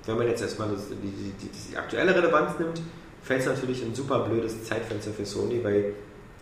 [0.06, 2.80] wenn man jetzt erstmal das, die, die, die aktuelle Relevanz nimmt,
[3.22, 5.92] fällt es natürlich ein super blödes Zeitfenster für Sony, weil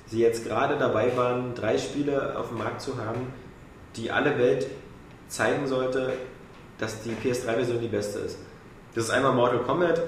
[0.07, 3.33] sie jetzt gerade dabei waren, drei Spiele auf dem Markt zu haben,
[3.97, 4.69] die alle Welt
[5.29, 6.13] zeigen sollte,
[6.79, 8.39] dass die PS3-Version die beste ist.
[8.95, 10.03] Das ist einmal Mortal Kombat,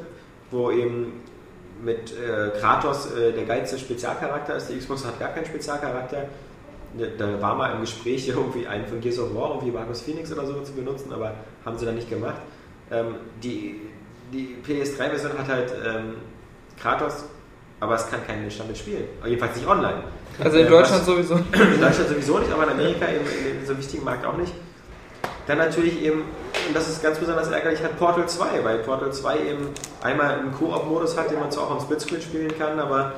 [0.52, 1.20] wo eben
[1.82, 4.68] mit äh, Kratos äh, der geilste Spezialcharakter ist.
[4.68, 6.26] Die Xbox hat gar keinen Spezialcharakter.
[7.18, 10.46] Da- war mal im Gespräch, irgendwie einen von Gears of War, irgendwie Marcus Phoenix oder
[10.46, 11.34] so zu benutzen, aber
[11.64, 12.36] haben sie dann nicht gemacht.
[12.90, 13.80] Ähm, die
[14.32, 16.14] die PS3-Version hat halt ähm,
[16.80, 17.24] Kratos,
[17.80, 19.04] aber es kann kein Mensch damit spielen.
[19.26, 20.04] Jedenfalls nicht online.
[20.42, 21.34] Also in Äh, Deutschland was- sowieso.
[21.74, 23.24] in Deutschland sowieso nicht, aber in Amerika eben
[23.60, 24.52] in so einem wichtigen Markt auch nicht.
[25.46, 26.20] Dann natürlich eben,
[26.68, 29.68] und das ist ganz besonders ärgerlich, hat Portal 2, weil Portal 2 eben
[30.02, 33.12] einmal einen Koop-Modus hat, den man zwar auch am Splitscreen spielen kann, aber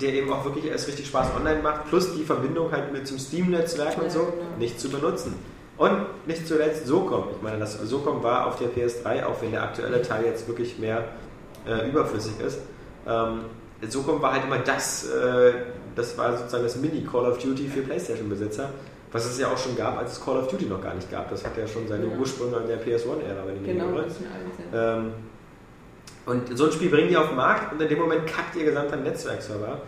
[0.00, 3.18] der eben auch wirklich erst richtig Spaß online macht, plus die Verbindung halt mit zum
[3.18, 4.34] Steam-Netzwerk und so genau.
[4.58, 5.34] nicht zu benutzen.
[5.78, 7.28] Und nicht zuletzt SOCOM.
[7.36, 10.78] Ich meine, das SOCOM war auf der PS3, auch wenn der aktuelle Teil jetzt wirklich
[10.78, 11.04] mehr
[11.66, 12.58] äh, überflüssig ist.
[13.06, 13.44] Ähm,
[13.88, 15.52] SOCOM war halt immer das, äh,
[15.94, 18.70] das war sozusagen das Mini-Call of Duty für Playstation-Besitzer,
[19.12, 21.30] was es ja auch schon gab, als es Call of Duty noch gar nicht gab.
[21.30, 22.16] Das hat ja schon seine Ja.
[22.18, 24.02] Ursprünge in der PS1-Ära, wenn ich mich nicht Genau, irre.
[24.02, 24.14] alles.
[24.72, 24.96] Ja.
[24.98, 25.12] Ähm,
[26.26, 28.64] und so ein Spiel bringen die auf den Markt und in dem Moment kackt ihr
[28.64, 29.80] gesamter Netzwerkserver.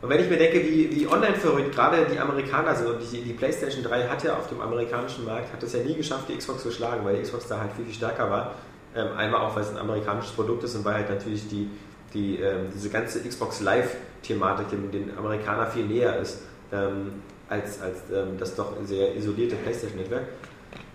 [0.00, 3.22] Und wenn ich mir denke, wie, wie online verrückt gerade die Amerikaner sind und die,
[3.22, 6.36] die PlayStation 3 hat ja auf dem amerikanischen Markt, hat es ja nie geschafft, die
[6.36, 8.54] Xbox zu schlagen, weil die Xbox da halt viel, viel stärker war.
[8.94, 11.68] Ähm, einmal auch, weil es ein amerikanisches Produkt ist und weil halt natürlich die,
[12.14, 18.36] die, ähm, diese ganze Xbox Live-Thematik den Amerikaner viel näher ist, ähm, als, als ähm,
[18.38, 20.24] das doch sehr isolierte PlayStation-Netzwerk.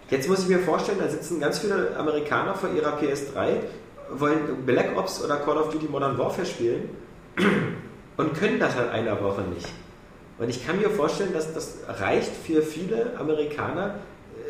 [0.09, 3.61] Jetzt muss ich mir vorstellen, da sitzen ganz viele Amerikaner vor ihrer PS3,
[4.11, 6.89] wollen Black Ops oder Call of Duty Modern Warfare spielen
[8.17, 9.69] und können das halt einer Woche nicht.
[10.37, 13.95] Und ich kann mir vorstellen, dass das reicht für viele Amerikaner,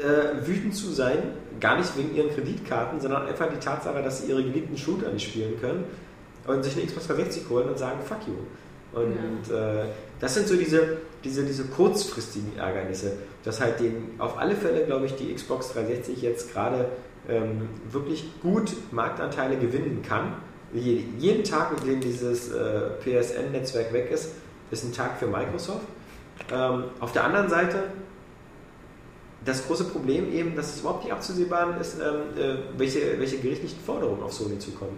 [0.01, 1.19] äh, wütend zu sein,
[1.59, 5.29] gar nicht wegen ihren Kreditkarten, sondern einfach die Tatsache, dass sie ihre geliebten Shooter nicht
[5.29, 5.85] spielen können
[6.47, 8.33] und sich eine Xbox 360 holen und sagen, fuck you.
[8.93, 9.85] Und äh,
[10.19, 13.13] das sind so diese, diese, diese kurzfristigen Ärgernisse,
[13.43, 16.89] dass halt den, auf alle Fälle, glaube ich, die Xbox 360 jetzt gerade
[17.27, 20.35] ähm, wirklich gut Marktanteile gewinnen kann.
[20.73, 24.31] Je, jeden Tag, in dem dieses äh, PSN-Netzwerk weg ist,
[24.71, 25.85] ist ein Tag für Microsoft.
[26.51, 27.83] Ähm, auf der anderen Seite
[29.45, 33.79] das große Problem eben, dass es überhaupt nicht abzusehbar ist, ähm, äh, welche, welche gerichtlichen
[33.79, 34.97] Forderungen auf Sony zukommen.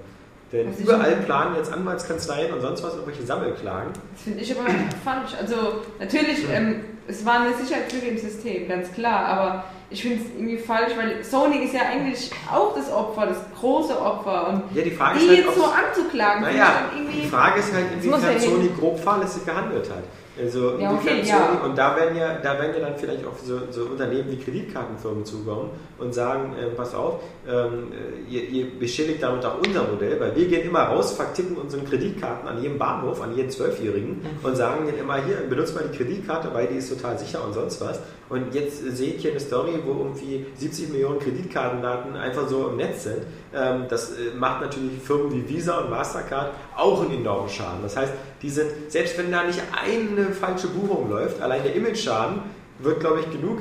[0.52, 3.92] Denn ich- überall planen jetzt Anwaltskanzleien und sonst was irgendwelche Sammelklagen.
[4.14, 4.70] Das finde ich aber
[5.04, 5.32] falsch.
[5.40, 5.56] Also
[6.00, 10.58] natürlich, ähm, es war eine Sicherheitslücke im System, ganz klar, aber ich finde es irgendwie
[10.58, 14.50] falsch, weil Sony ist ja eigentlich auch das Opfer, das große Opfer.
[14.50, 17.28] Und Ja, die Frage die ist halt, jetzt so anzuklagen, Naja, dann die irgendwie.
[17.28, 20.04] Frage ist halt, inwiefern Sony grob fahrlässig gehandelt hat.
[20.40, 21.62] Also Ja, okay, ja.
[21.64, 25.26] Und da werden ja, da werden ja dann vielleicht auch so, so Unternehmen wie Kreditkartenfirmen
[25.26, 30.20] zukommen und sagen, äh, pass auf, ähm, äh, ihr, ihr beschädigt damit auch unser Modell,
[30.20, 34.56] weil wir gehen immer raus, verticken unsere Kreditkarten an jedem Bahnhof, an jeden Zwölfjährigen und
[34.56, 37.80] sagen denen immer hier, benutzt mal die Kreditkarte, weil die ist total sicher und sonst
[37.80, 38.00] was.
[38.28, 42.78] Und jetzt sehe ich hier eine Story, wo irgendwie 70 Millionen Kreditkartendaten einfach so im
[42.78, 43.20] Netz sind.
[43.54, 47.84] Ähm, das äh, macht natürlich Firmen wie Visa und Mastercard auch einen enormen Schaden.
[47.84, 52.40] Das heißt, die sind, selbst wenn da nicht eine falsche Buchung läuft, allein der Image-Schaden
[52.80, 53.60] wird, glaube ich, genug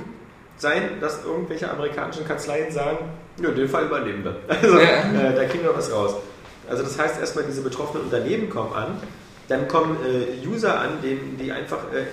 [0.56, 2.98] sein, dass irgendwelche amerikanischen Kanzleien sagen,
[3.42, 4.36] ja, den Fall übernehmen wir.
[4.48, 5.30] Also, Ja.
[5.30, 6.14] äh, da kriegen wir was raus.
[6.70, 8.96] Also das heißt, erstmal diese betroffenen Unternehmen kommen an,
[9.48, 12.06] dann kommen äh, User an, denen, die einfach äh,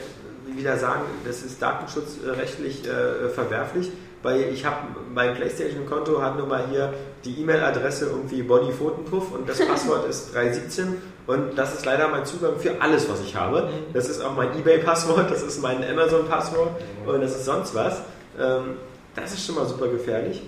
[0.46, 3.92] wieder sagen, das ist datenschutzrechtlich äh, verwerflich,
[4.24, 9.48] weil ich habe mein PlayStation-Konto hat nun mal hier die E-Mail-Adresse irgendwie Bonnie Pfotenpuff und
[9.48, 13.70] das Passwort ist 317 und das ist leider mein Zugang für alles, was ich habe.
[13.94, 16.70] Das ist auch mein eBay-Passwort, das ist mein Amazon-Passwort
[17.06, 18.02] und das ist sonst was.
[18.39, 18.78] Ähm,
[19.16, 20.42] das ist schon mal super gefährlich.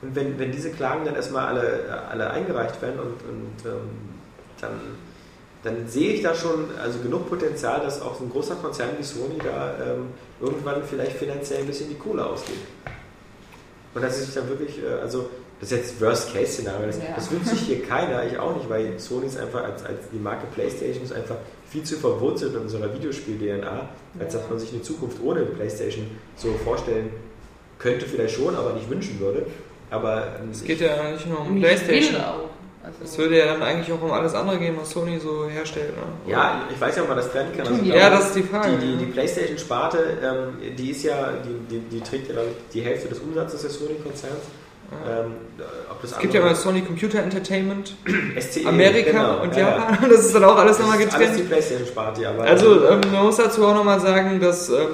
[0.00, 3.90] Und wenn, wenn diese Klagen dann erstmal alle, alle eingereicht werden und, und ähm,
[4.60, 4.80] dann,
[5.62, 9.02] dann sehe ich da schon also genug Potenzial, dass auch so ein großer Konzern wie
[9.04, 10.06] Sony da ähm,
[10.40, 12.56] irgendwann vielleicht finanziell ein bisschen die Kohle ausgeht.
[13.94, 15.28] Und dass sie sich dann wirklich, äh, also
[15.60, 17.04] das ist jetzt Worst-Case-Szenario, das, Ja.
[17.14, 20.18] das wünscht sich hier keiner, ich auch nicht, weil Sony ist einfach als, als die
[20.18, 21.36] Marke PlayStation ist einfach
[21.68, 23.88] viel zu verwurzelt in unserer Videospiel-DNA,
[24.18, 26.06] als dass man sich eine Zukunft ohne PlayStation
[26.36, 27.10] so vorstellen
[27.78, 29.46] könnte, vielleicht schon, aber nicht wünschen würde.
[29.90, 32.16] Aber ähm, Es geht ja nicht nur um Playstation.
[32.20, 32.48] auch.
[32.84, 35.94] Also, Es würde ja dann eigentlich auch um alles andere gehen, was Sony so herstellt.
[35.96, 36.02] Ne?
[36.32, 37.66] Ja, ich weiß ja, ob man das trennen kann.
[37.66, 38.72] Also Ja, glaube, das ist die Frage.
[38.76, 42.34] Die, die, die PlayStation-Sparte, ähm, die ist ja, die, die, die trägt ja,
[42.74, 44.42] die Hälfte des Umsatzes des Sony-Konzerns.
[45.08, 45.32] Ähm,
[45.90, 47.94] ob das Es gibt ja mal Sony Computer Entertainment,
[48.38, 49.78] SCE, Amerika genau, und ja, ja.
[49.78, 49.98] Japan.
[50.10, 51.48] Das ist dann auch alles Das nochmal ist alles die getrennt.
[51.48, 54.88] PlayStation-Sparte, aber Also ähm, man muss dazu auch nochmal sagen, dass ähm,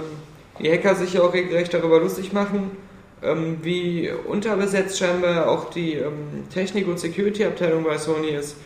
[0.61, 2.71] die Hacker sich ja auch regelrecht darüber lustig machen,
[3.23, 8.57] ähm, wie unterbesetzt scheinbar auch die ähm, Technik- und Security-Abteilung bei Sony ist.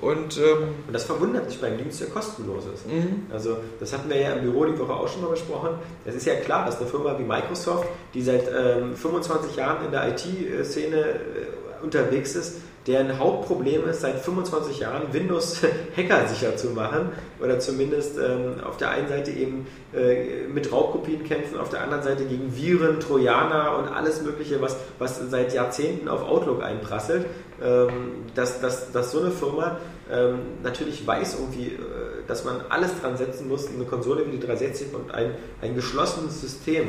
[0.00, 2.86] Und ähm, und das verwundert mich beim Dienst, der kostenlos ist.
[2.86, 5.70] mh, Also das hatten wir ja im Büro die Woche auch schon mal besprochen.
[6.04, 9.92] Es ist ja klar, dass eine Firma wie Microsoft, die seit ähm, 25 Jahren in
[9.92, 15.62] der IT-Szene äh, unterwegs ist, deren Hauptproblem ist, seit 25 Jahren Windows
[15.96, 17.10] hackersicher zu machen
[17.40, 22.02] oder zumindest ähm, auf der einen Seite eben äh, mit Raubkopien kämpfen, auf der anderen
[22.02, 27.26] Seite gegen Viren, Trojaner und alles Mögliche, was, was seit Jahrzehnten auf Outlook einprasselt,
[27.62, 29.78] ähm, dass, dass, dass so eine Firma
[30.12, 31.78] ähm, natürlich weiß irgendwie, äh,
[32.26, 36.40] dass man alles dran setzen muss, eine Konsole wie die 360 und ein, ein geschlossenes
[36.40, 36.88] System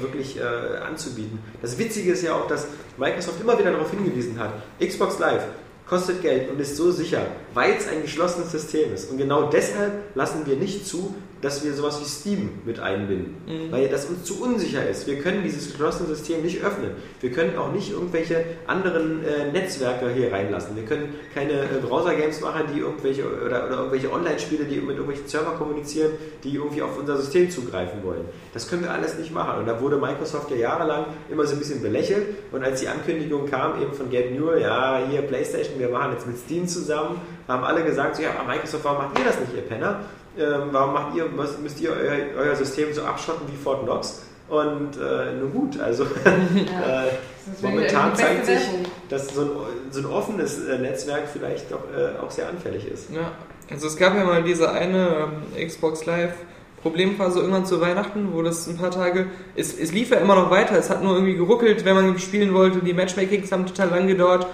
[0.00, 0.42] wirklich äh,
[0.86, 1.38] anzubieten.
[1.60, 2.66] Das Witzige ist ja auch, dass
[2.96, 5.44] Microsoft immer wieder darauf hingewiesen hat, Xbox Live
[5.86, 9.10] kostet Geld und ist so sicher, weil es ein geschlossenes System ist.
[9.10, 13.34] Und genau deshalb lassen wir nicht zu, dass wir sowas wie Steam mit einbinden,
[13.70, 15.08] weil das uns zu unsicher ist.
[15.08, 16.92] Wir können dieses geschlossene System nicht öffnen.
[17.20, 20.76] Wir können auch nicht irgendwelche anderen äh, Netzwerke hier reinlassen.
[20.76, 25.26] Wir können keine äh, Browser-Games machen, die irgendwelche oder, oder irgendwelche Online-Spiele, die mit irgendwelchen
[25.26, 26.12] Server kommunizieren,
[26.44, 28.24] die irgendwie auf unser System zugreifen wollen.
[28.54, 29.58] Das können wir alles nicht machen.
[29.60, 32.26] Und da wurde Microsoft ja jahrelang immer so ein bisschen belächelt.
[32.52, 36.26] Und als die Ankündigung kam eben von Gabe Newell, ja, hier PlayStation, wir machen jetzt
[36.26, 39.54] mit Steam zusammen, haben alle gesagt, so, ja, aber Microsoft, warum macht ihr das nicht,
[39.56, 40.00] ihr Penner?
[40.38, 44.22] Ähm, warum macht ihr, müsst, müsst ihr euer, euer System so abschotten wie Fort Knox?
[44.48, 48.82] Und äh, nun gut, also äh, das ist momentan zeigt sich, Werbung.
[49.08, 49.50] dass so ein,
[49.90, 53.10] so ein offenes äh, Netzwerk vielleicht doch äh, auch sehr anfällig ist.
[53.10, 53.32] ja.
[53.70, 56.34] Also es gab ja mal diese eine ähm, Xbox Live
[56.82, 60.50] Problemphase irgendwann zu Weihnachten, wo das ein paar Tage, es, es lief ja immer noch
[60.50, 64.08] weiter, es hat nur irgendwie geruckelt, wenn man spielen wollte, die Matchmakings haben total lang
[64.08, 64.46] gedauert.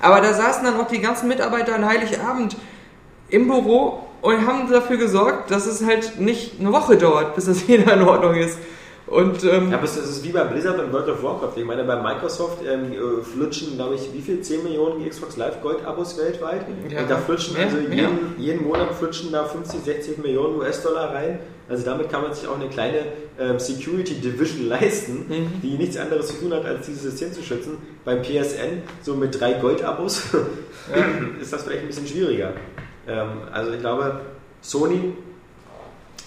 [0.00, 2.56] Aber da saßen dann auch die ganzen Mitarbeiter an Heiligabend
[3.28, 7.66] im Büro und haben dafür gesorgt, dass es halt nicht eine Woche dauert, bis das
[7.68, 8.58] wieder in Ordnung ist.
[9.06, 11.52] Und ähm, Ja, aber es ist wie bei Blizzard und World of Warcraft.
[11.56, 14.40] Ich meine, bei Microsoft ähm, äh, flutschen, glaube ich, wie viel?
[14.40, 16.62] 10 Millionen Xbox Live Gold-Abos weltweit.
[16.90, 17.02] Ja.
[17.02, 17.66] Und da flutschen Mehr?
[17.66, 21.38] also jeden, jeden Monat flutschen da 50, 60 Millionen US-Dollar rein.
[21.68, 22.98] Also damit kann man sich auch eine kleine
[23.38, 25.60] ähm, Security Division leisten, Mhm.
[25.62, 27.78] die nichts anderes zu tun hat, als dieses System zu schützen.
[28.04, 30.22] Beim PSN, so mit drei Gold-Abos,
[31.40, 32.54] ist das vielleicht ein bisschen schwieriger.
[33.06, 34.20] Ähm, also ich glaube,
[34.60, 35.12] Sony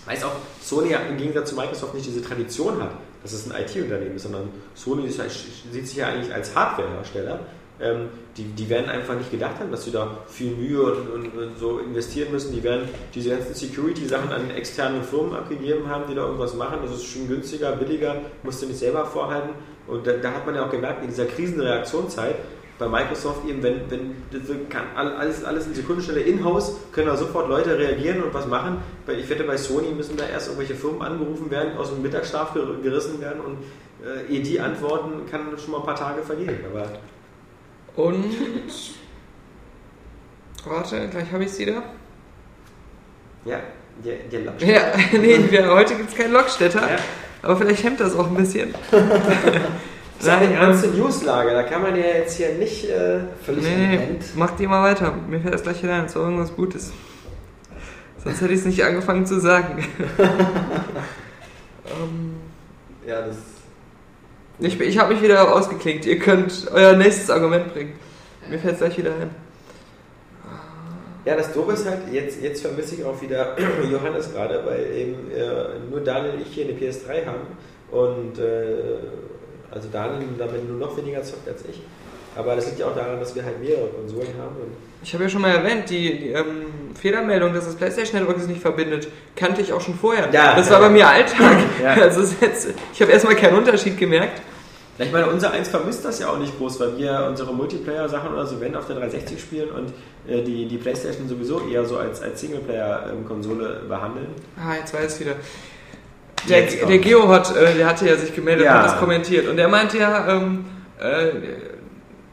[0.05, 4.15] weiß auch, Sony im Gegensatz zu Microsoft nicht diese Tradition hat, dass es ein IT-Unternehmen
[4.15, 7.39] ist, sondern Sony sieht sich ja eigentlich als Hardwarehersteller.
[7.82, 11.38] Ähm, die, die werden einfach nicht gedacht haben, dass sie da viel Mühe und, und,
[11.38, 12.53] und so investieren müssen.
[12.53, 16.80] Die werden diese ganzen Security-Sachen an externe Firmen abgegeben haben, die da irgendwas machen.
[16.82, 19.51] Das ist schon günstiger, billiger, musst du nicht selber vorhalten.
[19.88, 22.36] Und da, da hat man ja auch gemerkt, in dieser Krisenreaktionszeit
[22.80, 27.77] bei Microsoft eben, wenn, wenn kann alles, alles in Sekundenstelle in-house, können da sofort Leute
[27.77, 28.77] reagieren und was machen.
[29.07, 32.82] Ich wette, bei Sony müssen da erst irgendwelche Firmen angerufen werden, aus dem Mittagsschlaf ger-
[32.82, 33.57] gerissen werden und
[34.03, 36.57] äh, ehe die antworten, kann schon mal ein paar Tage vergehen.
[36.71, 36.88] Aber
[38.01, 38.25] Und.
[40.65, 41.84] Warte, gleich habe ich es wieder.
[43.45, 43.59] ja,
[44.05, 44.63] der, der Lapsch.
[44.63, 44.82] Ja,
[45.19, 46.80] nee, heute gibt es keinen Lockstädter.
[46.82, 46.97] Ja.
[47.41, 48.73] Aber vielleicht hemmt das auch ein bisschen.
[50.20, 52.89] Das ist eine ernste Newslage, da kann man ja jetzt hier nicht.
[52.89, 55.13] Äh, Völlig Nee, nee, mach die mal weiter.
[55.30, 56.91] Mir fällt das gleich wieder ein, es war irgendwas Gutes.
[58.22, 59.82] Sonst hätte ich es nicht angefangen zu sagen.
[61.86, 62.36] ähm,
[63.07, 63.38] Ja, das.
[64.59, 66.05] ich ich habe mich wieder ausgeklinkt.
[66.05, 67.93] Ihr könnt euer nächstes Argument bringen.
[68.49, 69.30] Mir fällt es gleich wieder ein.
[71.24, 73.55] Ja, das Doofe ist halt, jetzt, jetzt vermisse ich auch wieder
[73.89, 77.41] Johannes gerade, weil eben äh, nur Daniel und ich hier eine PS3 haben
[77.91, 78.97] und äh,
[79.72, 81.82] also Daniel damit nur noch weniger zockt als ich.
[82.36, 84.55] Aber das liegt ja auch daran, dass wir halt mehrere Konsolen haben.
[84.55, 84.72] Und
[85.03, 88.47] Ich habe ja schon mal erwähnt, die, die ähm, Fehlermeldung, dass das PlayStation Network es
[88.47, 90.30] nicht verbindet, kannte ich auch schon vorher.
[90.32, 90.91] Ja, das ja, war bei ja.
[90.91, 91.57] mir Alltag.
[91.84, 91.93] Ja.
[91.93, 94.41] Also jetzt, ich habe erstmal keinen Unterschied gemerkt.
[94.97, 98.45] Ich meine, unser eins vermisst das ja auch nicht groß, weil wir unsere Multiplayer-Sachen oder
[98.45, 99.93] so wenn auf der 360 spielen und
[100.28, 104.28] äh, die, die Playstation sowieso eher so als, als Singleplayer-Konsole behandeln.
[104.57, 105.36] Ah, jetzt weiß ich wieder.
[106.47, 106.97] Der, der.
[106.99, 108.71] Geo hat, äh, der hatte ja sich gemeldet Ja.
[108.71, 109.47] und hat das kommentiert.
[109.47, 110.65] Und er meinte ja, ähm,
[110.99, 111.27] äh,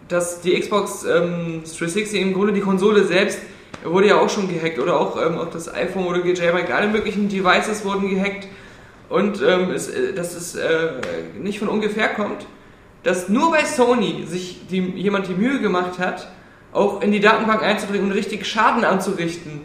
[0.08, 3.40] dass die Xbox ähm, 360 im Grunde die Konsole selbst
[3.84, 7.28] wurde ja auch schon gehackt oder auch, ähm, auch das iPhone wurde gejailbreakt, alle möglichen
[7.28, 8.48] Devices wurden gehackt
[9.08, 10.88] und ähm, es, äh, dass es äh,
[11.38, 12.46] nicht von ungefähr kommt,
[13.02, 16.28] dass nur bei Sony sich die, jemand die Mühe gemacht hat,
[16.72, 19.60] auch in die Datenbank einzudringen und richtig Schaden anzurichten.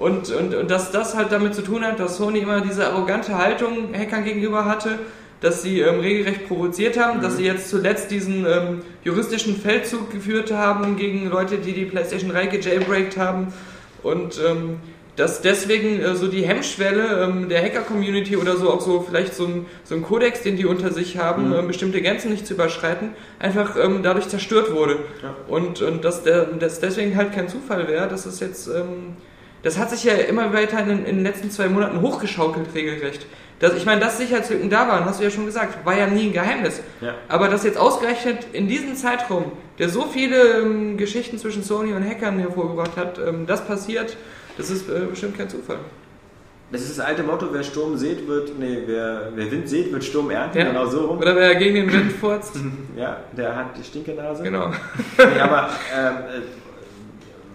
[0.00, 3.36] Und, und, und dass das halt damit zu tun hat, dass Sony immer diese arrogante
[3.36, 4.98] Haltung Hackern gegenüber hatte,
[5.42, 10.52] dass sie ähm, regelrecht provoziert haben, dass sie jetzt zuletzt diesen ähm, juristischen Feldzug geführt
[10.52, 13.52] haben gegen Leute, die die PlayStation 3 gejailbreakt haben
[14.02, 14.78] und ähm,
[15.16, 19.44] dass deswegen äh, so die Hemmschwelle ähm, der Hacker-Community oder so auch so vielleicht so
[19.44, 23.10] ein, so ein Kodex, den die unter sich haben, ähm, bestimmte Grenzen nicht zu überschreiten,
[23.38, 24.96] einfach ähm, dadurch zerstört wurde.
[25.22, 25.36] Ja.
[25.46, 29.16] Und, und dass der, das deswegen halt kein Zufall wäre, dass es jetzt, ähm,
[29.62, 33.26] das hat sich ja immer weiter in, in den letzten zwei Monaten hochgeschaukelt, regelrecht.
[33.58, 36.28] Das, ich meine, dass Sicherheitslücken da waren, hast du ja schon gesagt, war ja nie
[36.28, 36.80] ein Geheimnis.
[37.02, 37.14] Ja.
[37.28, 42.02] Aber dass jetzt ausgerechnet in diesem Zeitraum, der so viele ähm, Geschichten zwischen Sony und
[42.08, 44.16] Hackern hervorgebracht hat, ähm, das passiert,
[44.56, 45.76] das ist äh, bestimmt kein Zufall.
[46.72, 50.04] Das ist das alte Motto, wer Sturm sät, wird, nee, wer, wer Wind sät, wird
[50.04, 50.64] Sturm ernten, Ja.
[50.66, 51.18] genau so rum.
[51.18, 52.54] Oder wer gegen den Wind furzt.
[52.96, 54.42] Ja, der hat die Stinkenase.
[54.42, 54.68] genau.
[55.18, 56.40] Nee, aber ähm, äh,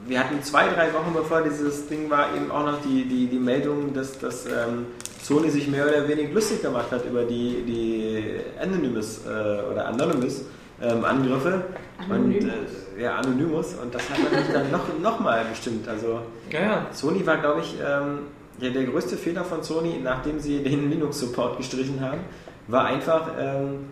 [0.07, 3.39] wir hatten zwei, drei Wochen bevor dieses Ding war, eben auch noch die, die, die
[3.39, 4.87] Meldung, dass, dass ähm,
[5.21, 10.41] Sony sich mehr oder weniger lustig gemacht hat über die, die Anonymous äh, oder Anonymous
[10.81, 11.63] ähm, Angriffe.
[11.97, 12.43] Anonymous.
[12.43, 13.73] Und, äh, ja, Anonymous.
[13.81, 15.87] Und das hat natürlich dann noch, noch mal bestimmt.
[15.87, 16.19] Also
[16.51, 16.87] Ja, ja.
[16.91, 18.19] Sony war, glaube ich, ähm,
[18.59, 22.19] ja, der größte Fehler von Sony, nachdem sie den Linux-Support gestrichen haben,
[22.67, 23.89] war einfach, ähm,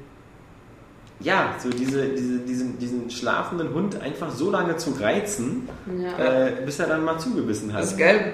[1.24, 5.68] ja, so diese, diese, diesen, diesen schlafenden Hund einfach so lange zu reizen,
[6.00, 6.48] Ja.
[6.48, 7.82] äh, bis er dann mal zugebissen hat.
[7.84, 8.34] Das ist geil.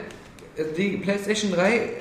[0.78, 1.92] Die PlayStation 3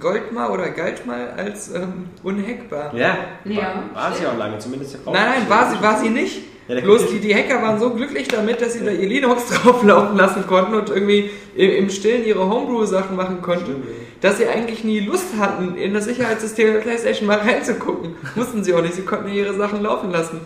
[0.00, 2.94] gold mal oder galt mal als ähm, unhackbar.
[2.94, 4.96] Ja, Ja, war, war sie auch lange, zumindest.
[5.04, 6.42] Nein, nein, war sie, war sie nicht.
[6.74, 10.16] Ja, Bloß die, die Hacker waren so glücklich damit, dass sie da ihr Linux drauflaufen
[10.16, 13.82] lassen konnten und irgendwie im, Stillen ihre Homebrew-Sachen machen konnten,
[14.20, 18.14] dass sie eigentlich nie Lust hatten, in das Sicherheitssystem der PlayStation mal reinzugucken.
[18.34, 20.40] Mussten sie auch nicht, sie konnten ihre Sachen laufen lassen.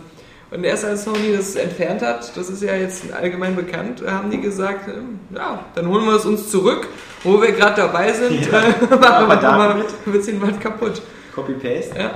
[0.49, 4.39] Und erst als Sony das entfernt hat, das ist ja jetzt allgemein bekannt, haben die
[4.39, 6.87] gesagt, ähm, ja, dann holen wir es uns zurück,
[7.23, 8.61] wo wir gerade dabei sind, Ja.
[8.97, 9.75] machen wir mal
[10.05, 11.01] ein bisschen was kaputt.
[11.35, 11.97] Copy-Paste.
[11.97, 12.11] Ja.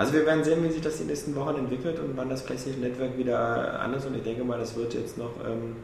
[0.00, 2.80] Also wir werden sehen, wie sich das die nächsten Wochen entwickelt und wann das PlayStation
[2.80, 5.76] Network wieder anders und ich denke mal, das wird jetzt noch ähm,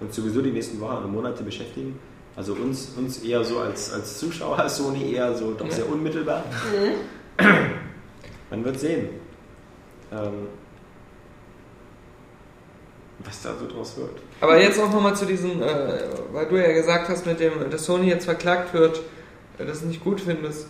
[0.00, 1.96] uns sowieso die nächsten Wochen und Monate beschäftigen.
[2.34, 6.42] Also uns, uns eher so als, als Zuschauer, Sony eher so doch sehr unmittelbar.
[8.50, 9.10] Man wird sehen,
[10.10, 10.48] ähm,
[13.20, 14.22] was da so draus wird.
[14.40, 17.84] Aber jetzt auch nochmal zu diesen, äh, weil du ja gesagt hast, mit dem, dass
[17.84, 19.02] Sony jetzt verklagt wird,
[19.58, 20.66] äh, das du nicht gut findest,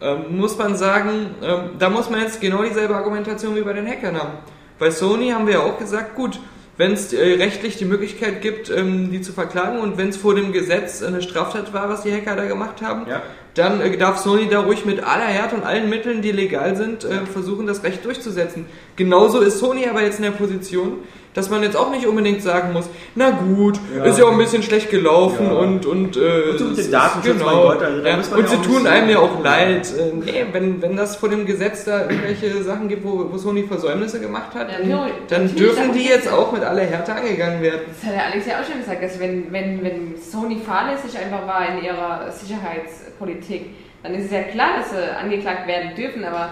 [0.00, 3.86] ähm, muss man sagen, ähm, da muss man jetzt genau dieselbe Argumentation wie bei den
[3.86, 4.32] Hackern haben.
[4.78, 6.40] Bei Sony haben wir ja auch gesagt, gut,
[6.76, 10.34] wenn es äh, rechtlich die Möglichkeit gibt, ähm, die zu verklagen und wenn es vor
[10.34, 13.22] dem Gesetz eine Straftat war, was die Hacker da gemacht haben, Ja.
[13.54, 17.04] dann äh, darf Sony da ruhig mit aller Härte und allen Mitteln, die legal sind,
[17.04, 18.66] äh, versuchen, das Recht durchzusetzen.
[18.96, 20.98] Genauso ist Sony aber jetzt in der Position,
[21.34, 24.04] dass man jetzt auch nicht unbedingt sagen muss, na gut, Ja.
[24.04, 25.52] ist ja auch ein bisschen schlecht gelaufen Ja.
[25.52, 26.20] und und, äh,
[26.58, 27.62] Und ist- Datenschutz, genau.
[27.64, 28.16] Gott, also ja.
[28.16, 29.92] Und sie tun einem ja auch leid.
[29.98, 33.64] Äh, nee, wenn, wenn das vor dem Gesetz da irgendwelche Sachen gibt, wo, wo Sony
[33.64, 37.80] Versäumnisse gemacht hat, Ja, dann, dann dürfen die jetzt auch mit aller Härte angegangen werden.
[37.88, 41.46] Das hat der Alex ja auch schon gesagt, dass wenn, wenn, wenn Sony fahrlässig einfach
[41.46, 43.70] war in ihrer Sicherheitspolitik,
[44.02, 46.50] dann ist es ja klar, dass sie angeklagt werden dürfen, aber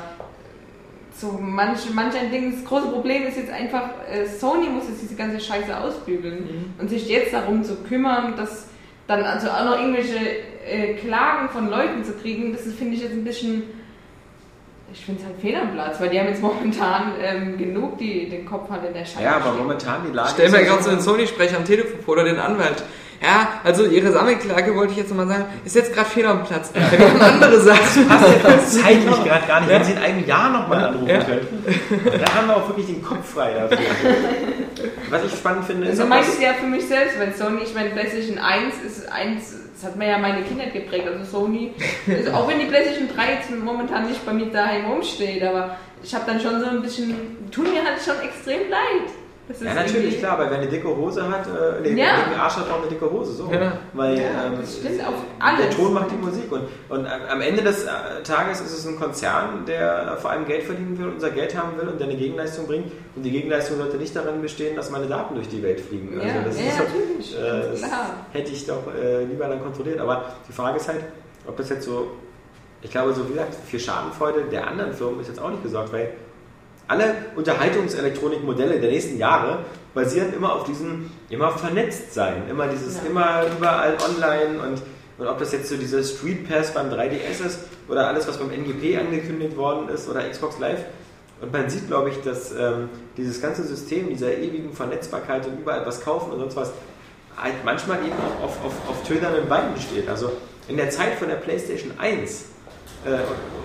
[1.14, 5.02] so manch, manch ein Ding, das große Problem ist jetzt einfach, äh, Sony muss jetzt
[5.02, 8.66] diese ganze Scheiße ausbügeln und sich jetzt darum zu kümmern, dass
[9.06, 10.16] dann also auch noch irgendwelche
[10.66, 13.64] äh, Klagen von Leuten zu kriegen, das finde ich jetzt ein bisschen,
[14.92, 18.28] ich finde es halt fehl am Platz, weil die haben jetzt momentan ähm, genug die,
[18.28, 19.22] den Kopf halt in der Scheiße.
[19.22, 19.58] Ja, aber stehen.
[19.58, 20.30] momentan die Lage.
[20.32, 22.82] Stell mir gerade so einen Sony-Sprecher am Telefon vor oder den Anwalt.
[23.22, 26.72] Ja, also Ihre Sammelklage wollte ich jetzt mal sagen, ist jetzt gerade fehl am Platz.
[26.74, 28.08] Wir haben andere Sachen.
[28.08, 29.70] passt jetzt zeitlich gerade gar nicht.
[29.70, 31.22] Wenn Sie in einem Jahr nochmal anrufen Ja.
[31.22, 31.64] könnten,
[32.04, 33.78] dann haben wir auch wirklich den Kopf frei dafür.
[35.10, 37.32] Was ich spannend finde, ist Also auch, meine dass- ich ja für mich selbst, weil
[37.34, 41.24] Sony, ich meine, PlayStation 1 ist eins, das hat mir ja meine Kindheit geprägt, also
[41.24, 41.74] Sony,
[42.08, 46.12] also auch wenn die PlayStation 3 jetzt momentan nicht bei mir daheim rumsteht, aber ich
[46.14, 47.14] habe dann schon so ein bisschen,
[47.52, 49.12] tun mir halt schon extrem leid.
[49.48, 52.14] Das ist Ja, natürlich, klar, weil wer eine dicke Hose hat, äh, nee, Ja.
[52.14, 53.50] einen dicken Arsch hat, auch eine dicke Hose, so.
[53.52, 53.72] Ja.
[53.92, 55.60] Weil Ja, ähm, das stimmt auf alles.
[55.66, 57.88] der Ton macht die Musik und, und am Ende des äh,
[58.22, 61.88] Tages ist es ein Konzern, der vor allem Geld verdienen will, unser Geld haben will
[61.88, 65.34] und der eine Gegenleistung bringt und die Gegenleistung sollte nicht darin bestehen, dass meine Daten
[65.34, 66.14] durch die Welt fliegen.
[66.20, 67.90] Also Ja, das ja, ist natürlich, äh, das
[68.32, 69.98] hätte ich doch äh, lieber dann kontrolliert.
[69.98, 71.00] Aber die Frage ist halt,
[71.48, 72.12] ob das jetzt so,
[72.80, 75.92] ich glaube, so wie gesagt, für Schadenfreude der anderen Firmen ist jetzt auch nicht gesorgt,
[75.92, 76.10] weil
[76.88, 79.64] alle Unterhaltungselektronikmodelle der nächsten Jahre
[79.94, 83.10] basieren immer auf diesem immer vernetzt sein, immer dieses Ja.
[83.10, 84.82] immer überall online und,
[85.18, 88.50] und ob das jetzt so dieser Street Pass beim 3DS ist oder alles, was beim
[88.50, 90.84] NGP angekündigt worden ist oder Xbox Live.
[91.40, 95.84] Und man sieht, glaube ich, dass ähm, dieses ganze System dieser ewigen Vernetzbarkeit und überall
[95.84, 96.72] was kaufen und sonst was
[97.36, 100.08] halt manchmal eben auch auf, auf, auf tönernen Beinen steht.
[100.08, 100.32] Also
[100.68, 102.44] in der Zeit von der PlayStation 1
[103.04, 103.18] äh,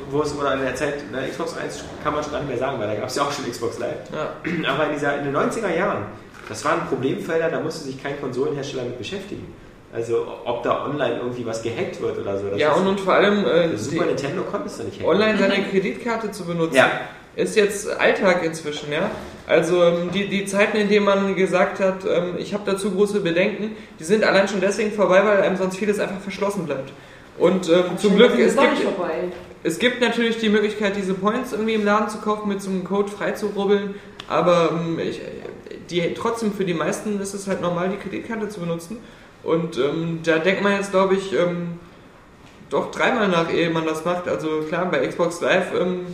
[0.10, 2.58] wo es, oder in der Zeit, na, Xbox 1 kann man schon gar nicht mehr
[2.58, 3.96] sagen, weil da gab es ja auch schon Xbox Live.
[4.14, 4.32] Ja.
[4.74, 6.06] Aber in, dieser, in den 90er Jahren,
[6.50, 9.54] das waren Problemfelder, da musste sich kein Konsolenhersteller mit beschäftigen.
[9.94, 12.50] Also ob da online irgendwie was gehackt wird oder so.
[12.50, 15.10] Das Ja, und, und vor allem äh, Super Nintendo konntest du nicht hacken.
[15.10, 16.90] online seine Kreditkarte zu benutzen, Ja.
[17.36, 19.10] ist jetzt Alltag inzwischen, ja.
[19.48, 23.22] Also ähm, die, die Zeiten, in denen man gesagt hat, ähm, ich habe dazu große
[23.22, 26.92] Bedenken, die sind allein schon deswegen vorbei, weil einem sonst vieles einfach verschlossen bleibt.
[27.38, 29.24] Und ähm, zum Glück, ist es gibt, nicht vorbei.
[29.64, 32.84] es gibt natürlich die Möglichkeit, diese Points irgendwie im Laden zu kaufen, mit so einem
[32.84, 33.96] Code freizurubbeln,
[34.28, 35.22] aber ähm, ich,
[35.90, 38.98] die, trotzdem für die meisten ist es halt normal, die Kreditkarte zu benutzen.
[39.44, 41.80] Und ähm, da denkt man jetzt, glaube ich, ähm,
[42.70, 44.28] doch dreimal nach, ehe man das macht.
[44.28, 46.08] Also klar, bei Xbox Live ähm,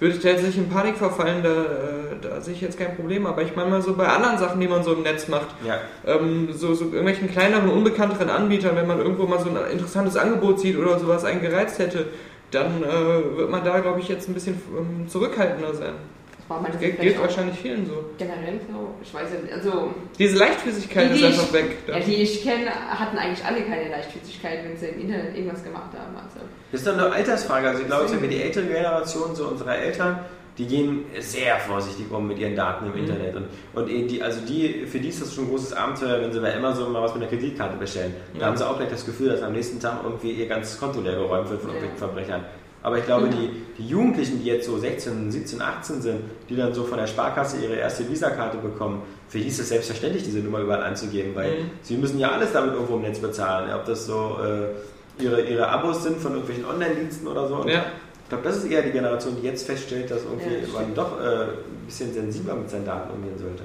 [0.00, 2.96] würde ich da jetzt nicht in Panik verfallen, da, äh, da sehe ich jetzt kein
[2.96, 3.26] Problem.
[3.26, 5.80] Aber ich meine mal so bei anderen Sachen, die man so im Netz macht, Ja.
[6.06, 10.60] ähm, so, so irgendwelchen kleineren, unbekannteren Anbietern, wenn man irgendwo mal so ein interessantes Angebot
[10.60, 12.06] sieht oder sowas einen gereizt hätte,
[12.50, 15.92] dann äh, wird man da, glaube ich, jetzt ein bisschen ähm, zurückhaltender sein.
[16.38, 18.04] Das war meine Das geht, geht wahrscheinlich vielen so.
[18.18, 18.88] generell so.
[19.00, 21.76] Ich weiß nicht, also Diese Leichtfüßigkeit Die, ist die einfach ich- weg.
[21.86, 25.90] Ja, die ich kenne, hatten eigentlich alle keine Leichtfüßigkeit, wenn sie im Internet irgendwas gemacht
[25.96, 26.14] haben.
[26.16, 26.44] Also.
[26.72, 27.68] Das ist doch eine Altersfrage.
[27.68, 30.18] Also ich glaube, wenn wir die ältere Generation, so unsere Eltern,
[30.58, 32.98] die gehen sehr vorsichtig um mit ihren Daten im Mhm.
[32.98, 33.36] Internet.
[33.36, 33.44] Und,
[33.74, 36.40] und eh die, also die, für die ist das schon ein großes Abenteuer, wenn sie
[36.40, 38.12] bei Amazon mal was mit einer Kreditkarte bestellen.
[38.34, 38.46] Da Ja.
[38.48, 41.14] haben sie auch gleich das Gefühl, dass am nächsten Tag irgendwie ihr ganzes Konto leer
[41.14, 41.76] geräumt wird von Ja.
[41.76, 42.44] irgendwelchen Verbrechern.
[42.84, 43.50] Aber ich glaube, die,
[43.80, 47.58] die Jugendlichen, die jetzt so 16, 17, 18 sind, die dann so von der Sparkasse
[47.62, 51.70] ihre erste Visa-Karte bekommen, für die ist es selbstverständlich, diese Nummer überall anzugeben, weil Mhm.
[51.82, 53.68] sie müssen ja alles damit irgendwo im Netz bezahlen.
[53.70, 57.64] Ja, Ob das so äh, ihre, ihre Abos sind von irgendwelchen Online-Diensten oder so.
[57.68, 57.84] Ja.
[58.32, 60.94] Ich glaube, das ist eher die Generation, die jetzt feststellt, dass irgendwie Ja, das man
[60.94, 61.48] doch äh, ein
[61.84, 63.64] bisschen sensibler mit seinen Daten umgehen sollte.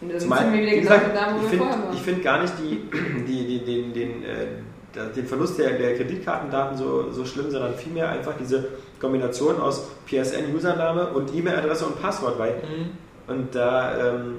[0.00, 2.54] Und dann Zumal, wir wieder wie genau gesagt, da, wo ich finde find gar nicht
[2.58, 2.88] die,
[3.28, 4.46] die, die, den, den, äh,
[5.14, 11.08] den Verlust der, der Kreditkartendaten so, so schlimm, sondern vielmehr einfach diese Kombination aus PSN-Username
[11.08, 12.90] und E-Mail-Adresse und Passwort, weil Mhm.
[13.30, 14.36] und da, ähm,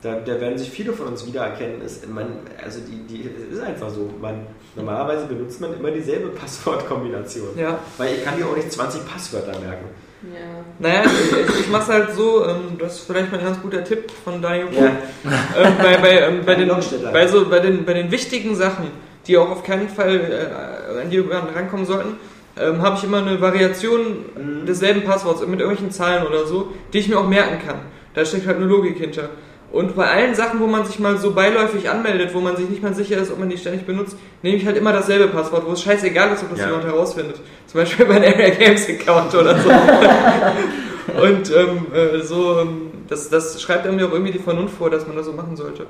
[0.00, 1.82] da, da werden sich viele von uns wiedererkennen.
[1.82, 2.26] Ist, man,
[2.62, 4.08] also die, die, es ist einfach so.
[4.20, 4.46] Man,
[4.78, 7.48] normalerweise benutzt man immer dieselbe Passwortkombination.
[7.56, 7.78] Ja.
[7.98, 9.86] Weil ich kann dir auch nicht 20 Passwörter merken.
[10.22, 10.64] Ja.
[10.80, 13.84] Naja, ich, ich, mache es halt so, ähm, das ist vielleicht mal ein ganz guter
[13.84, 14.66] Tipp von Daniel.
[14.72, 14.86] Ja.
[14.86, 16.70] ähm, bei, bei, ähm, bei, den,
[17.12, 18.88] bei, so, bei, den, bei den wichtigen Sachen,
[19.26, 22.16] die auch auf keinen Fall äh, an die rankommen sollten,
[22.60, 24.66] ähm, habe ich immer eine Variation Mhm.
[24.66, 27.76] desselben Passworts mit irgendwelchen Zahlen oder so, die ich mir auch merken kann.
[28.14, 29.28] Da steckt halt eine Logik hinter.
[29.70, 32.82] Und bei allen Sachen, wo man sich mal so beiläufig anmeldet, wo man sich nicht
[32.82, 35.72] mal sicher ist, ob man die ständig benutzt, nehme ich halt immer dasselbe Passwort, wo
[35.72, 36.66] es scheißegal ist, ob das Ja.
[36.68, 37.36] jemand herausfindet.
[37.66, 39.68] Zum Beispiel mein Area Games Account oder so.
[41.22, 45.06] Und ähm, äh, so, ähm, Das, das schreibt mir auch irgendwie die Vernunft vor, dass
[45.06, 45.86] man das so machen sollte.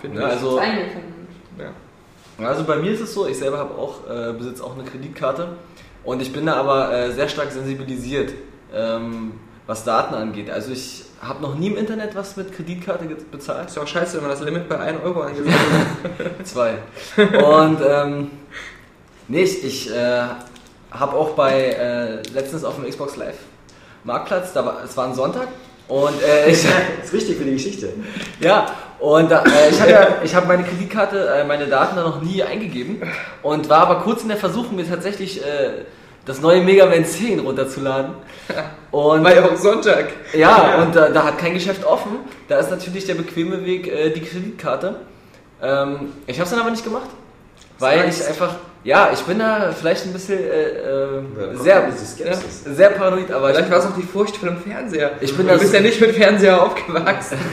[0.00, 0.32] Finde Ja, ich.
[0.34, 0.58] also,
[1.58, 2.46] ja.
[2.48, 5.48] also bei mir ist es so, ich selber habe auch, äh, besitze auch eine Kreditkarte
[6.04, 8.32] und ich bin da aber äh, sehr stark sensibilisiert,
[8.74, 9.32] ähm,
[9.66, 10.50] was Daten angeht.
[10.50, 13.68] Also ich habe noch nie im Internet was mit Kreditkarte bezahlt.
[13.68, 15.54] Ist ja auch scheiße, wenn man das Limit bei 1 Euro angesagt
[16.38, 16.46] hat.
[16.46, 16.74] Zwei.
[17.16, 18.30] Und ähm,
[19.28, 20.22] nee, ich, ich äh,
[20.90, 23.36] habe auch bei äh, letztens auf dem Xbox Live
[24.04, 25.46] Marktplatz, da war, es war ein Sonntag
[25.86, 27.90] und äh, ich, Das ist wichtig für die Geschichte.
[28.40, 28.66] ja,
[28.98, 32.42] und äh, ich habe ja, ich habe meine Kreditkarte, äh, meine Daten da noch nie
[32.42, 33.00] eingegeben
[33.42, 35.84] und war aber kurz in der Versuchung, mir tatsächlich äh,
[36.24, 38.12] das neue Mega Man 10 runterzuladen.
[38.90, 40.06] Und War ja auch Sonntag.
[40.34, 42.18] ja, und da, da hat kein Geschäft offen.
[42.48, 44.96] Da ist natürlich der bequeme Weg äh, die Kreditkarte.
[45.62, 47.08] Ähm, ich habe es dann aber nicht gemacht,
[47.78, 51.22] weil ich einfach, ja, ich bin da vielleicht ein bisschen äh, äh,
[51.54, 52.64] sehr, Skepsis.
[52.64, 55.12] sehr paranoid, aber Vielleicht ich, war es auch die Furcht vor dem Fernseher.
[55.22, 57.38] Ich bin du da bist so- ja nicht mit Fernseher aufgewachsen.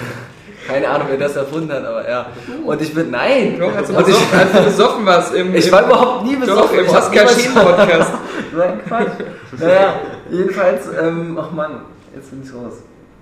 [0.70, 2.28] keine Ahnung, wer das erfunden hat, aber ja.
[2.66, 5.60] Und ich bin, nein, Doch, als du und besoffen, als du besoffen warst im, ich,
[5.62, 6.80] ich im, war überhaupt nie doch, besoffen.
[6.80, 8.12] im Ich hab Oskar niemals- Schien Podcast.
[8.58, 9.08] Nein, Quatsch.
[9.60, 9.94] Naja,
[10.30, 11.82] jedenfalls, ähm, ach Mann,
[12.16, 12.74] jetzt bin ich raus.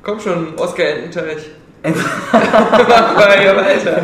[0.04, 1.50] Komm schon, Oskar Ententeich.
[2.34, 4.02] Mal, Alter.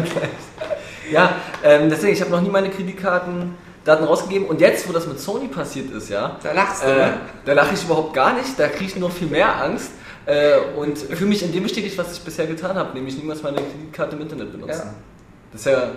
[1.11, 1.33] Ja,
[1.63, 5.47] ähm, deswegen, ich habe noch nie meine Kreditkartendaten rausgegeben und jetzt, wo das mit Sony
[5.47, 7.13] passiert ist, ja, Da lachst du, äh, ne?
[7.45, 9.91] da lache ich überhaupt gar nicht, da kriege ich noch viel mehr Angst
[10.25, 13.57] äh, und fühle mich in dem bestätigt, was ich bisher getan habe, nämlich niemals meine
[13.57, 14.81] Kreditkarte im Internet benutzen.
[14.85, 14.93] Ja.
[15.51, 15.91] Das ist ja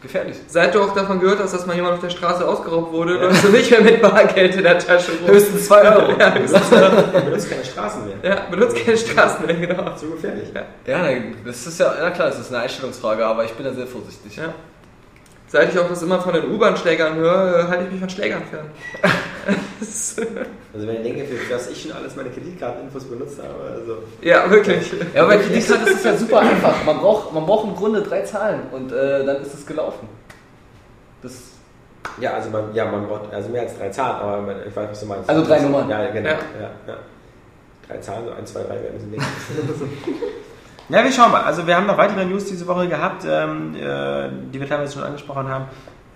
[0.00, 0.36] gefährlich.
[0.46, 3.44] Seit du auch davon gehört hast, dass mal jemand auf der Straße ausgeraubt wurde, läufst
[3.44, 5.28] du nicht mehr mit Bargeld in der Tasche rum.
[5.28, 6.18] Höchstens 2 Euro.
[6.18, 6.70] Ja, höchstens.
[6.70, 8.16] Du benutzt keine Straßen mehr.
[8.22, 9.94] ja, benutzt keine Straßen mehr, genau.
[9.94, 10.48] Zu gefährlich.
[10.86, 11.08] Ja,
[11.44, 14.36] das ist ja, na klar, das ist eine Einstellungsfrage, aber ich bin da sehr vorsichtig.
[14.36, 14.54] Ja.
[15.52, 18.70] Seit ich auch das immer von den U-Bahn-Schlägern höre, halte ich mich von Schlägern fern.
[20.72, 24.48] Also wenn ich denke, für was ich schon alles meine Kreditkarteninfos benutzt habe, also ja,
[24.48, 24.92] wirklich.
[25.12, 26.84] Ja, aber bei Kreditkarte ist es ja super einfach.
[26.84, 30.08] Man braucht, man braucht im Grunde drei Zahlen und äh, dann ist es gelaufen.
[31.22, 31.32] Das
[32.20, 34.90] ja, also man, ja, man braucht also mehr als drei Zahlen, aber man, ich weiß,
[34.90, 35.28] was du meinst.
[35.28, 35.90] Also drei Nummern.
[35.90, 36.28] Ja, genau.
[36.28, 36.38] Ja.
[36.60, 36.70] Ja.
[36.86, 36.96] Ja,
[37.88, 39.22] Drei Zahlen, so 1, 2, 3 werden es nicht.
[40.90, 41.42] Ja, wir schauen mal.
[41.42, 45.04] Also wir haben noch weitere News diese Woche gehabt, ähm, äh, die wir teilweise schon
[45.04, 45.66] angesprochen haben.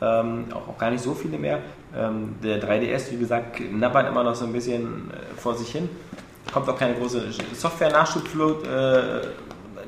[0.03, 1.61] Ähm, auch, auch gar nicht so viele mehr.
[1.97, 5.89] Ähm, der 3DS, wie gesagt, knabbert immer noch so ein bisschen äh, vor sich hin.
[6.53, 7.23] Kommt auch keine große
[7.53, 8.67] Software-Nachschubflut.
[8.67, 9.21] Äh,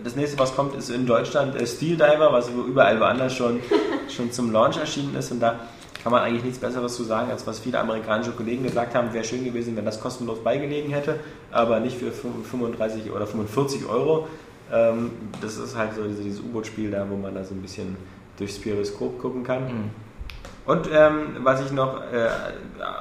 [0.05, 3.59] das nächste, was kommt, ist in Deutschland äh, Steel Diver, was überall woanders schon,
[4.09, 5.32] schon zum Launch erschienen ist.
[5.32, 5.57] Und da
[6.01, 9.12] kann man eigentlich nichts Besseres zu sagen, als was viele amerikanische Kollegen gesagt haben.
[9.12, 11.18] Wäre schön gewesen, wenn das kostenlos beigelegen hätte,
[11.51, 14.28] aber nicht für 35 oder 45 Euro.
[14.72, 15.10] Ähm,
[15.40, 17.96] das ist halt so diese- dieses U-Boot-Spiel da, wo man da so ein bisschen
[18.38, 19.90] durchs Periskop gucken kann.
[20.66, 22.28] Und ähm, was ich noch äh,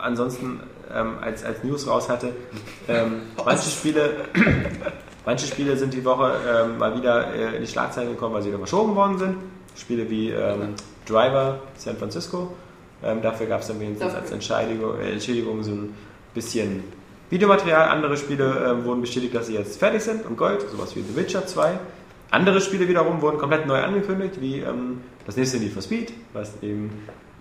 [0.02, 0.60] ansonsten
[0.94, 2.32] ähm, als, als News raus hatte,
[2.88, 4.12] ähm, manche Spiele,
[5.26, 8.50] manche Spiele sind die Woche ähm, mal wieder äh, in die Schlagzeilen gekommen, weil sie
[8.50, 9.36] wieder verschoben worden sind.
[9.76, 10.76] Spiele wie ähm,
[11.08, 12.54] Driver San Francisco.
[13.02, 15.94] Dafür gab es dann wenigstens als Entschädigung, äh, Entschädigung so ein
[16.34, 16.84] bisschen
[17.30, 17.90] Videomaterial.
[17.90, 21.16] Andere Spiele ähm, wurden bestätigt, dass sie jetzt fertig sind und Gold, sowas wie The
[21.16, 21.80] Witcher 2.
[22.32, 26.52] Andere Spiele wiederum wurden komplett neu angekündigt, wie ähm, das nächste Need for Speed, was
[26.62, 26.92] eben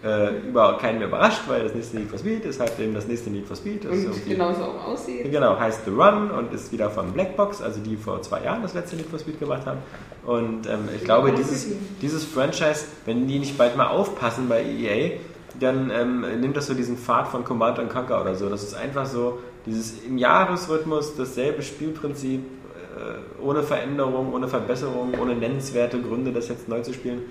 [0.04, 3.06] äh, über keinen mehr überrascht, weil das nächste Need for Speed ist halt eben das
[3.06, 3.86] nächste Need for Speed.
[3.86, 5.30] Und irgendwie- genauso auch aussieht.
[5.30, 8.74] Genau, heißt The Run und ist wieder von Blackbox, also die vor zwei Jahren das
[8.74, 9.78] letzte Need for Speed gemacht haben.
[10.24, 11.66] Und ähm, ich glaube, dieses,
[12.00, 15.18] dieses Franchise, wenn die nicht bald mal aufpassen bei EA,
[15.60, 18.48] dann ähm, nimmt das so diesen Pfad von Command and Conquer oder so.
[18.48, 25.34] Das ist einfach so dieses im Jahresrhythmus dasselbe Spielprinzip, äh, ohne Veränderung, ohne Verbesserung, ohne
[25.34, 27.22] nennenswerte Gründe, das jetzt neu zu spielen,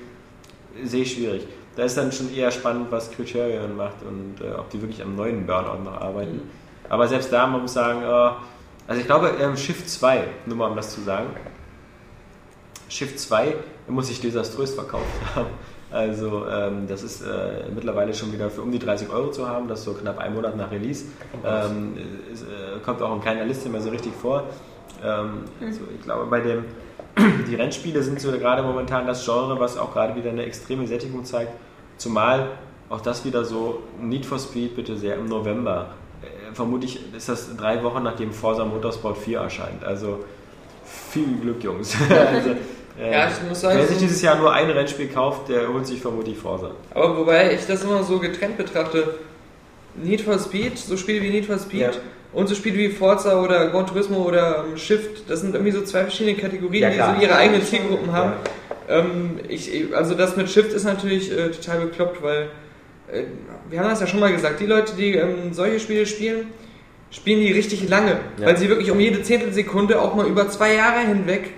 [0.84, 1.47] sehe ich schwierig.
[1.75, 5.15] Da ist dann schon eher spannend, was Criterion macht und äh, ob die wirklich am
[5.15, 6.41] neuen Burnout noch arbeiten.
[6.89, 8.31] Aber selbst da, man muss sagen, äh,
[8.88, 11.29] also ich glaube, ähm, Shift 2, nur mal um das zu sagen,
[12.89, 13.55] Shift 2
[13.88, 15.05] muss sich desaströs verkauft
[15.36, 15.47] haben.
[15.93, 19.67] Also ähm, das ist äh, mittlerweile schon wieder für um die 30 Euro zu haben,
[19.67, 21.05] das so knapp einen Monat nach Release.
[21.45, 21.93] Ähm,
[22.31, 24.45] ist, äh, kommt auch in keiner Liste mehr so richtig vor.
[25.03, 26.65] Ähm, also ich glaube, bei dem
[27.47, 31.23] die Rennspiele sind so gerade momentan das Genre, was auch gerade wieder eine extreme Sättigung
[31.25, 31.51] zeigt.
[31.97, 32.49] Zumal
[32.89, 35.93] auch das wieder so Need for Speed bitte sehr im November.
[36.23, 39.83] Äh, vermutlich ist das drei Wochen nachdem Forza Motorsport 4 erscheint.
[39.83, 40.23] Also
[40.85, 41.95] viel Glück, Jungs.
[42.09, 42.55] also,
[42.99, 45.99] Ja, ich muss sagen, wer sich dieses Jahr nur ein Rennspiel kauft, der holt sich
[45.99, 46.71] vermutlich Forza.
[46.93, 49.15] Aber wobei ich das immer so getrennt betrachte,
[49.95, 51.91] Need for Speed, so Spiele wie Need for Speed Ja.
[52.33, 55.81] und so Spiele wie Forza oder Gran Turismo oder ähm, Shift, das sind irgendwie so
[55.81, 58.33] zwei verschiedene Kategorien, Ja, die so ihre eigenen Zielgruppen haben.
[58.87, 58.99] Ja.
[58.99, 62.49] Ähm, ich, also das mit Shift ist natürlich äh, total bekloppt, weil
[63.11, 63.23] äh,
[63.69, 66.47] wir haben das ja schon mal gesagt, die Leute, die ähm, solche Spiele spielen,
[67.09, 70.99] spielen die richtig lange, weil sie wirklich um jede Zehntelsekunde auch mal über zwei Jahre
[71.01, 71.51] hinweg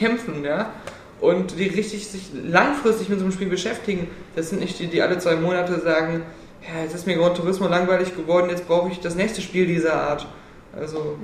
[0.00, 0.72] kämpfen, ja.
[1.20, 4.08] Und die richtig sich langfristig mit so einem Spiel beschäftigen.
[4.34, 6.22] Das sind nicht die, die alle zwei Monate sagen,
[6.62, 9.94] ja, jetzt ist mir Gran Turismo langweilig geworden, jetzt brauche ich das nächste Spiel dieser
[9.94, 10.26] Art.
[10.74, 11.18] Also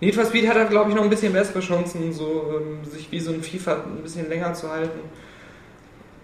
[0.00, 3.10] Need for Speed hat da glaube ich noch ein bisschen bessere Chancen, so ähm, sich
[3.10, 5.00] wie so ein FIFA ein bisschen länger zu halten.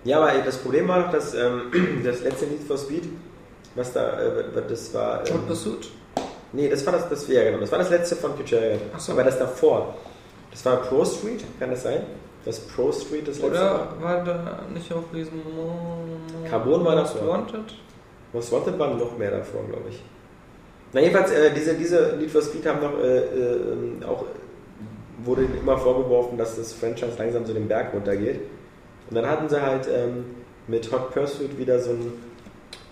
[0.04, 1.62] Ja, aber das Problem war doch, dass ähm,
[2.04, 3.04] das letzte Need for Speed,
[3.74, 5.20] was da, äh, das war.
[5.20, 5.90] Hot Ähm, Pursuit.
[6.52, 8.78] nee, das war das, das ja, genau, das war das letzte von Future.
[8.94, 9.12] Ach so.
[9.12, 9.94] Aber das davor,
[10.52, 12.02] das war Pro Street, kann das sein?
[12.44, 14.02] Das Pro Street das letzte Oder war?
[14.02, 15.40] war da nicht auch riesen
[16.48, 17.28] Carbon war Most davor.
[17.28, 17.74] Wanted?
[18.32, 20.02] Was Wanted war noch mehr davor, glaube ich.
[20.92, 24.26] Na jedenfalls, äh, diese, diese Need for Speed haben noch äh, äh, auch,
[25.24, 28.40] wurde ihnen immer vorgeworfen, dass das Franchise langsam so den Berg runtergeht.
[29.08, 30.24] Und dann hatten sie halt ähm,
[30.66, 32.12] mit Hot Pursuit wieder so ein,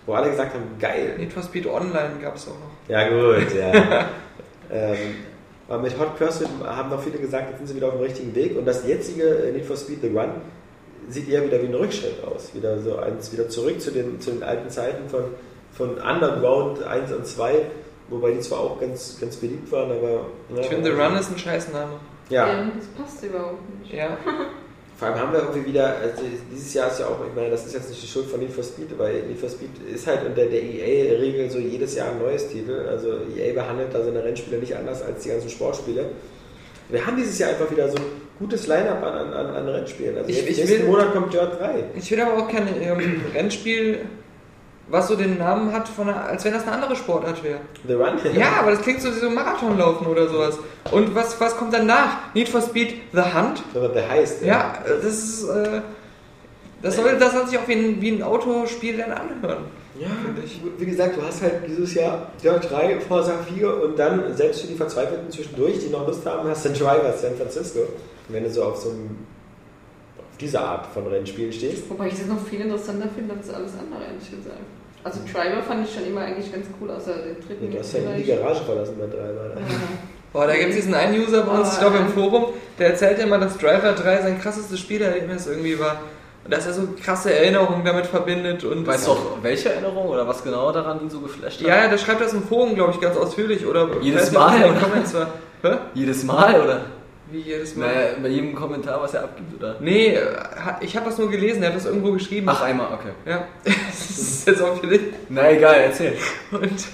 [0.05, 1.15] wo alle gesagt haben, geil.
[1.17, 2.71] Need for Speed Online gab es auch noch.
[2.87, 3.71] Ja gut, ja.
[4.71, 4.97] ähm,
[5.71, 8.35] aber mit Hot Pursuit haben noch viele gesagt, jetzt sind sie wieder auf dem richtigen
[8.35, 8.57] Weg.
[8.57, 10.31] Und das jetzige äh, Need for Speed The Run
[11.07, 12.53] sieht eher wieder wie ein Rückschritt aus.
[12.53, 15.23] Wieder so eins, wieder zurück zu den, zu den alten Zeiten von,
[15.71, 17.65] von Underground 1 und 2,
[18.09, 20.25] wobei die zwar auch ganz, ganz beliebt waren, aber.
[20.59, 21.93] Ich finde, The Run ist ein Scheißname.
[22.27, 23.93] Ja, das passt überhaupt nicht.
[23.93, 24.17] Ja.
[25.01, 26.21] vor allem haben wir irgendwie wieder, also
[26.53, 28.51] dieses Jahr ist ja auch, ich meine, das ist jetzt nicht die Schuld von Need
[28.51, 32.19] for Speed, weil Need for Speed ist halt unter der EA-Regel so jedes Jahr ein
[32.19, 32.85] neues Titel.
[32.87, 36.05] Also EA behandelt da seine Rennspiele nicht anders als die ganzen Sportspiele.
[36.89, 38.03] Wir haben dieses Jahr einfach wieder so ein
[38.37, 40.17] gutes Line-Up an, an, an Rennspielen.
[40.19, 41.83] Also Ich- jetzt ich nächsten will- Monat kommt Dirt 3.
[41.95, 43.99] Ich will aber auch kein ähm, Rennspiel,
[44.91, 47.59] was so den Namen hat, von einer, als wenn das eine andere Sportart wäre.
[47.87, 48.17] The Run?
[48.33, 50.59] Ja, aber das klingt so wie so Marathonlaufen oder sowas.
[50.91, 52.33] Und was, was kommt danach?
[52.33, 53.63] Need for Speed The Hunt?
[53.73, 54.43] Sondern der heißt.
[54.43, 55.49] Ja, das ist.
[55.49, 55.81] Äh,
[56.81, 59.65] das, soll, das soll sich auch wie ein, wie ein Autospiel dann anhören.
[59.99, 60.59] Ja, finde ich.
[60.77, 64.67] wie gesagt, du hast halt dieses Jahr Dirt 3, Forza 4 und dann selbst für
[64.67, 67.81] die Verzweifelten zwischendurch, die noch Lust haben, hast du Driver San Francisco.
[67.81, 69.17] Und wenn du so auf so einem,
[70.17, 71.87] auf diese Art von Rennspielen stehst.
[71.89, 74.80] Wobei ich das noch viel interessanter finde als alles andere, ehrlich gesagt.
[75.03, 77.65] Also Driver fand ich schon immer eigentlich ganz cool, außer den dritten.
[77.65, 78.27] Nee, du hast ja vielleicht.
[78.27, 79.55] die Garage verlassen bei Driver.
[79.55, 79.61] Ja.
[80.33, 83.19] Boah, da gibt es diesen einen User bei uns, ich glaube im Forum, der erzählt
[83.19, 86.01] immer, dass Driver 3 sein krassestes Spielerlebnis irgendwie war.
[86.43, 88.87] Und dass er so krasse Erinnerungen damit verbindet und.
[88.87, 91.67] Weißt du auch, welche Erinnerung oder was genau daran ihn so geflasht hat?
[91.67, 93.65] Ja, ja, der schreibt das im Forum, glaube ich, ganz ausführlich.
[93.65, 95.81] Oder Jedes Mal, oder?
[95.93, 96.81] Jedes Mal, oder?
[97.31, 97.87] Wie jedes Mal?
[97.87, 99.77] Naja, bei jedem Kommentar, was er abgibt, oder?
[99.79, 100.17] Nee,
[100.81, 102.49] ich habe das nur gelesen, er hat das irgendwo geschrieben.
[102.49, 103.11] Ach, einmal, okay.
[103.25, 105.29] Ja, das ist jetzt auch vielleicht.
[105.29, 106.17] Na egal, erzähl.
[106.51, 106.87] Und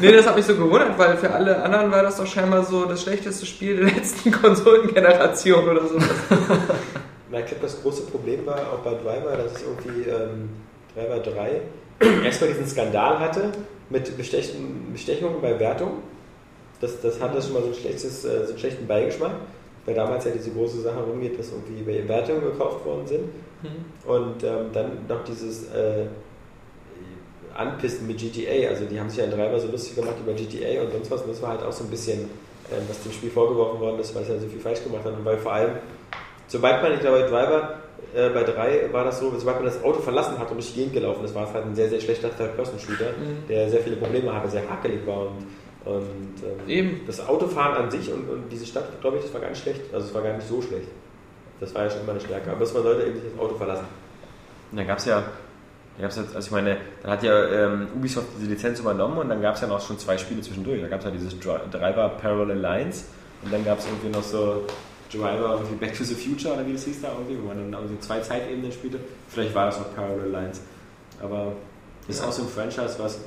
[0.00, 2.86] nee, das hat mich so gewundert, weil für alle anderen war das doch scheinbar so
[2.86, 6.08] das schlechteste Spiel der letzten Konsolengeneration oder sowas.
[7.30, 10.48] Na, ich glaube, das große Problem war auch bei Driver, dass es irgendwie ähm,
[10.94, 11.60] Driver 3
[12.24, 13.52] erstmal diesen Skandal hatte
[13.90, 16.02] mit Bestechen, Bestechungen bei Wertung.
[16.80, 19.32] Das, das hatte schon mal so, ein schlechtes, äh, so einen schlechten Beigeschmack,
[19.86, 23.24] weil damals ja diese große Sache rumgeht, dass irgendwie bei Wertungen gekauft worden sind.
[24.06, 26.06] Und ähm, dann noch dieses äh,
[27.54, 28.68] Anpissen mit GTA.
[28.70, 31.22] Also die haben sich ja in Driver so lustig gemacht über GTA und sonst was.
[31.22, 32.20] Und das war halt auch so ein bisschen,
[32.70, 35.12] äh, was dem Spiel vorgeworfen worden ist, weil es ja so viel falsch gemacht hat.
[35.14, 35.72] Und weil vor allem,
[36.46, 37.74] sobald man, ich glaube, bei Driver,
[38.14, 40.78] äh, bei 3 war das so, sobald man das Auto verlassen hat und durch die
[40.80, 43.46] Gegend gelaufen ist, war es halt ein sehr, sehr schlechter Third-Person-Shooter, Mhm.
[43.48, 45.46] der sehr viele Probleme hatte, sehr hakelig war und,
[45.84, 47.00] und ähm, Eben.
[47.06, 49.80] das Autofahren an sich und, und diese Stadt, glaube ich, das war gar nicht schlecht.
[49.92, 50.88] Also es war gar nicht so schlecht.
[51.58, 52.50] Das war ja schon immer eine Stärke.
[52.50, 53.84] Aber man sollte eben nicht das Auto verlassen.
[54.70, 55.22] Und dann gab es ja,
[55.96, 59.28] da gab's jetzt, also ich meine, dann hat ja ähm, Ubisoft diese Lizenz übernommen und
[59.28, 60.80] dann gab es ja noch schon zwei Spiele zwischendurch.
[60.80, 63.04] Da gab es ja dieses Dri- Driver Parallel Lines
[63.42, 64.64] und dann gab es irgendwie noch so
[65.12, 67.72] Driver irgendwie Back to the Future oder wie das hieß da irgendwie, wo man dann
[67.82, 69.00] irgendwie zwei Zeitebenen spielte.
[69.28, 70.60] Vielleicht war das noch Parallel Lines.
[71.20, 71.52] Aber
[72.06, 73.18] das ist auch so ein Franchise, was,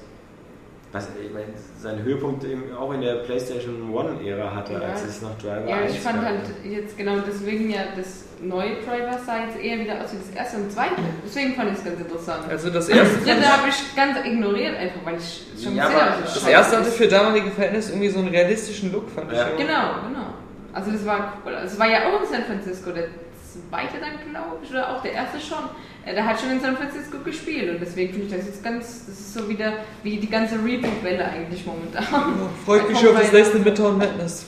[0.93, 1.47] was ich meine,
[1.81, 4.79] seinen Höhepunkt eben auch in der PlayStation One-Ära hatte, Ja.
[4.79, 6.25] als es noch Driver Ja, 1 ich fand gab.
[6.25, 10.29] halt jetzt genau deswegen ja das neue Driver sah jetzt eher wieder aus wie das
[10.37, 10.95] erste und zweite.
[11.25, 12.43] Deswegen fand ich es ganz interessant.
[12.49, 13.17] Also das Das erste.
[13.25, 16.77] dritte habe ich ganz ignoriert, einfach weil ich schon Ja, gesehen habe, Das scheiße erste
[16.77, 16.97] hatte ist.
[16.97, 19.37] für damalige Verhältnisse irgendwie so einen realistischen Look, fand ich.
[19.37, 19.47] Ja.
[19.47, 19.57] immer.
[19.57, 20.27] Genau, genau.
[20.73, 21.53] Also das war cool.
[21.65, 23.05] Es war ja auch in San Francisco, der
[23.53, 25.63] zweite dann glaube ich, oder auch der erste schon.
[26.05, 29.05] Äh, Der hat schon in San Francisco gespielt und deswegen finde ich das jetzt ganz,
[29.05, 29.73] das ist so wieder
[30.03, 32.03] wie die ganze Reboot-Welle eigentlich momentan.
[32.11, 34.45] Ja, Freut mich schon auf das nächste Midtown Madness.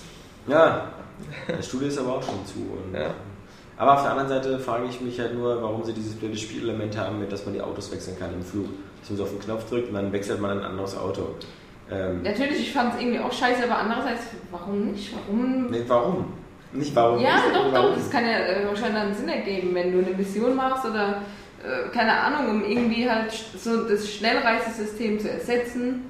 [0.48, 0.92] Ja,
[1.48, 2.60] das Studio ist aber auch schon zu.
[2.60, 3.14] Und, Ja.
[3.78, 6.98] Aber auf der anderen Seite frage ich mich halt nur, warum sie dieses blöde Spielelement
[6.98, 8.68] haben, mit dass man die Autos wechseln kann im Flug.
[9.02, 11.36] Dass man so auf den Knopf drückt und dann wechselt man ein anderes Auto.
[11.92, 15.14] Ähm, Natürlich, ich fand es irgendwie auch scheiße, aber andererseits, warum nicht?
[15.14, 16.34] Warum nee, warum?
[16.76, 17.20] Nicht warum.
[17.20, 17.90] Ja, nicht, doch, warum?
[17.92, 21.22] doch, das kann ja äh, wahrscheinlich einen Sinn ergeben, wenn du eine Mission machst oder
[21.64, 26.04] äh, keine Ahnung, um irgendwie halt so das Schnellreisesystem zu ersetzen.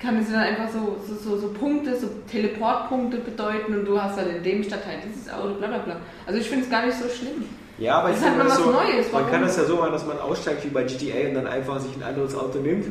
[0.00, 4.18] kann es dann einfach so, so, so, so Punkte, so Teleportpunkte bedeuten und du hast
[4.18, 5.96] dann in dem Stadtteil dieses Auto, bla bla bla.
[6.26, 7.44] Also ich finde es gar nicht so schlimm.
[7.78, 9.30] Ja, aber Das ich ist halt mal was so, Neues, Man warum?
[9.30, 11.94] kann das ja so machen, dass man aussteigt wie bei GTA und dann einfach sich
[11.96, 12.86] ein anderes Auto nimmt,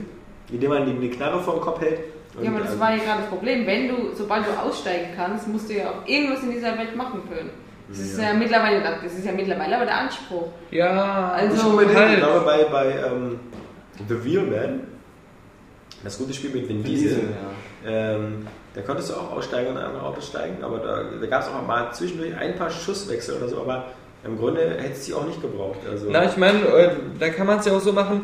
[0.51, 1.99] indem man ihm eine Knarre vor den Kopf hält.
[2.41, 3.65] Ja, aber das war ja gerade das Problem.
[3.65, 7.21] Wenn du, sobald du aussteigen kannst, musst du ja auch irgendwas in dieser Welt machen
[7.29, 7.49] können.
[7.88, 10.47] Das ist ja mittlerweile, das ist ja mittlerweile aber der Anspruch.
[10.71, 11.93] Ja, Also- unbedingt.
[11.93, 12.17] Ich halt.
[12.17, 13.39] glaube, bei, bei ähm,
[14.07, 14.81] The Real Man,
[16.03, 17.29] das gute Spiel mit Vin Diesel,
[17.86, 21.41] ähm, da konntest du auch aussteigen und in andere Autos steigen, aber da, da gab
[21.43, 23.86] es auch mal zwischendurch ein paar Schusswechsel oder so, aber
[24.25, 25.79] im Grunde hättest du die auch nicht gebraucht.
[25.89, 28.21] Also, Na, ich meine, äh, da kann man es ja auch so machen,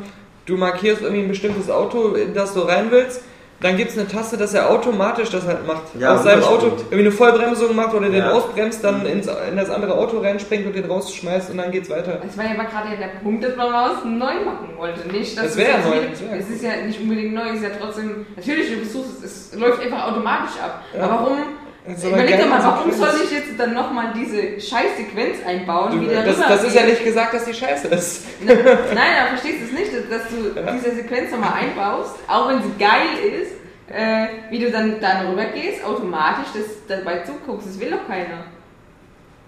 [0.47, 3.24] du markierst irgendwie ein bestimmtes Auto, in das du rein willst,
[3.62, 5.84] dann gibt es eine Taste, dass er automatisch das halt macht.
[5.99, 8.32] Ja, Aus seinem Auto irgendwie eine Vollbremsung macht oder den Ja.
[8.32, 12.20] ausbremst, dann ins, in das andere Auto reinspringt und den rausschmeißt und dann geht's weiter.
[12.28, 15.07] Es war ja aber gerade der Punkt, dass man mal was neu machen wollte.
[15.09, 17.49] Nicht, dass Das es wäre jetzt neu, das wär Es ist ja nicht unbedingt neu,
[17.49, 18.26] es ist ja trotzdem.
[18.36, 20.84] Natürlich, du versuchst es, es läuft einfach automatisch ab.
[20.97, 21.03] Ja.
[21.03, 21.38] Aber warum?
[21.86, 26.24] Überleg doch mal, warum soll ich jetzt dann nochmal diese scheiß Sequenz einbauen, wie der
[26.24, 28.26] das, das ist ja nicht gesagt, dass die scheiße ist.
[28.46, 32.72] Nein, aber verstehst du es nicht, dass du diese Sequenz nochmal einbaust, auch wenn sie
[32.78, 33.54] geil ist,
[33.92, 37.68] äh, wie du dann da rüber gehst, automatisch das dabei zuguckst.
[37.68, 38.46] Das will doch keiner.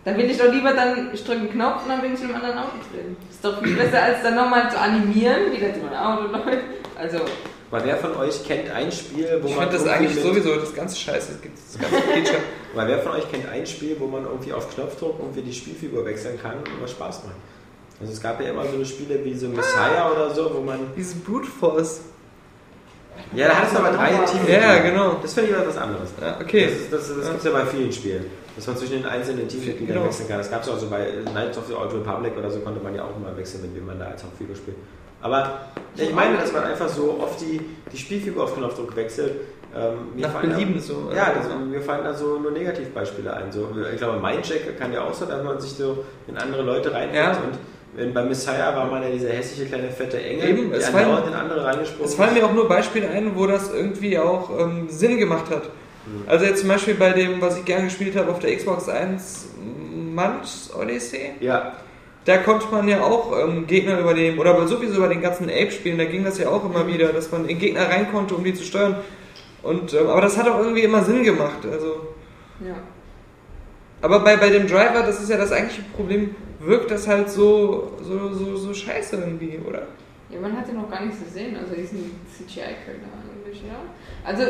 [0.03, 2.27] Dann will ich doch lieber dann, ich drücke einen Knopf und dann bin ich in
[2.27, 3.15] einem anderen Auto drin.
[3.29, 6.82] Ist doch viel besser, als dann nochmal zu animieren, wie das mein Auto läuft.
[7.03, 7.17] Also,
[7.69, 10.55] Weil wer von euch kennt ein Spiel, wo Ich man finde das irgendwie eigentlich sowieso
[10.55, 11.33] das ganze Scheiße.
[11.33, 12.37] Es gibt das ganze Feature.
[12.75, 16.05] Weil wer von euch kennt ein Spiel, wo man irgendwie auf Knopfdruck irgendwie die Spielfigur
[16.05, 17.35] wechseln kann und was Spaß macht?
[17.99, 20.79] Also es gab ja immer so eine Spiele wie so Messiah oder so, wo man.
[20.95, 22.01] Diese Brute Force.
[23.35, 24.47] Ja, da hattest du aber drei Teams.
[24.49, 25.17] Ja, genau.
[25.21, 26.09] Das finde ich aber was anderes.
[26.21, 26.65] Ja, okay.
[26.65, 27.31] Das, ist- das, das Ja.
[27.31, 28.25] gibt es ja bei vielen Spielen.
[28.55, 30.05] Dass man zwischen den einzelnen Teammitgliedern Genau.
[30.07, 30.37] wechseln kann.
[30.37, 32.93] Das gab es auch so bei Knights of the Old Republic oder so, konnte man
[32.95, 34.77] ja auch mal wechseln, mit wem man da als Hauptfigur spielt.
[35.23, 35.59] Aber
[35.95, 37.59] ich meine, dass man einfach so oft die,
[37.91, 39.31] die Spielfigur auf Knopfdruck wechselt.
[39.75, 41.09] Ähm, Nach Belieben so.
[41.15, 43.51] Ja, das, mir fallen da so nur Negativbeispiele ein.
[43.51, 46.91] So, ich glaube, Mindcheck kann ja auch so, dass man sich so in andere Leute
[46.93, 47.15] reinhängt.
[47.15, 47.31] Ja.
[47.31, 47.57] Und
[47.95, 51.27] wenn, bei Messiah war man ja dieser hässliche kleine fette Engel, Eben, der andauernd fallen-
[51.27, 54.89] in andere reingesprungen Es fallen mir auch nur Beispiele ein, wo das irgendwie auch ähm,
[54.89, 55.63] Sinn gemacht hat.
[56.27, 59.45] Also jetzt zum Beispiel bei dem, was ich gerne gespielt habe auf der Xbox 1,
[60.13, 61.31] Munch Odyssey.
[61.39, 61.73] Ja,
[62.25, 66.05] Da konnte man ja auch ähm, Gegner übernehmen, oder sowieso bei den ganzen Ape-Spielen, da
[66.05, 68.63] ging das ja auch immer wieder, dass man in Gegner rein konnte, um die zu
[68.63, 68.97] steuern.
[69.61, 71.65] Und, ähm, aber das hat auch irgendwie immer Sinn gemacht.
[71.69, 72.07] Also,
[72.59, 72.75] ja.
[74.01, 77.91] aber bei, bei dem Driver, das ist ja das eigentliche Problem, wirkt das halt so,
[78.01, 79.87] so, so, so scheiße irgendwie, oder?
[80.29, 83.79] Ja, man hat den noch gar nicht gesehen, also diesen CGI-Kölner eigentlich, ja.
[84.23, 84.43] Also,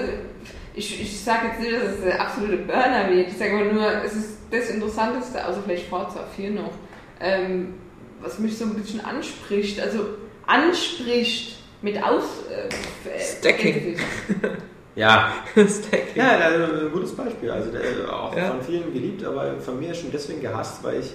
[0.75, 4.03] ich, ich sage jetzt nicht, dass es der absolute Burner wird, ich sage aber nur,
[4.03, 6.71] es ist das Interessanteste, also vielleicht Forza 4 noch,
[7.23, 7.73] ähm,
[8.21, 10.05] was mich so ein bisschen anspricht, also
[10.45, 12.23] anspricht mit Aus...
[12.49, 13.97] Äh, Stacking.
[14.95, 15.33] ja.
[15.55, 16.15] Stacking.
[16.15, 17.49] Ja, also ein gutes Beispiel.
[17.51, 17.81] Also der,
[18.13, 18.49] auch Ja.
[18.51, 21.11] von vielen geliebt, aber von mir schon deswegen gehasst, weil ich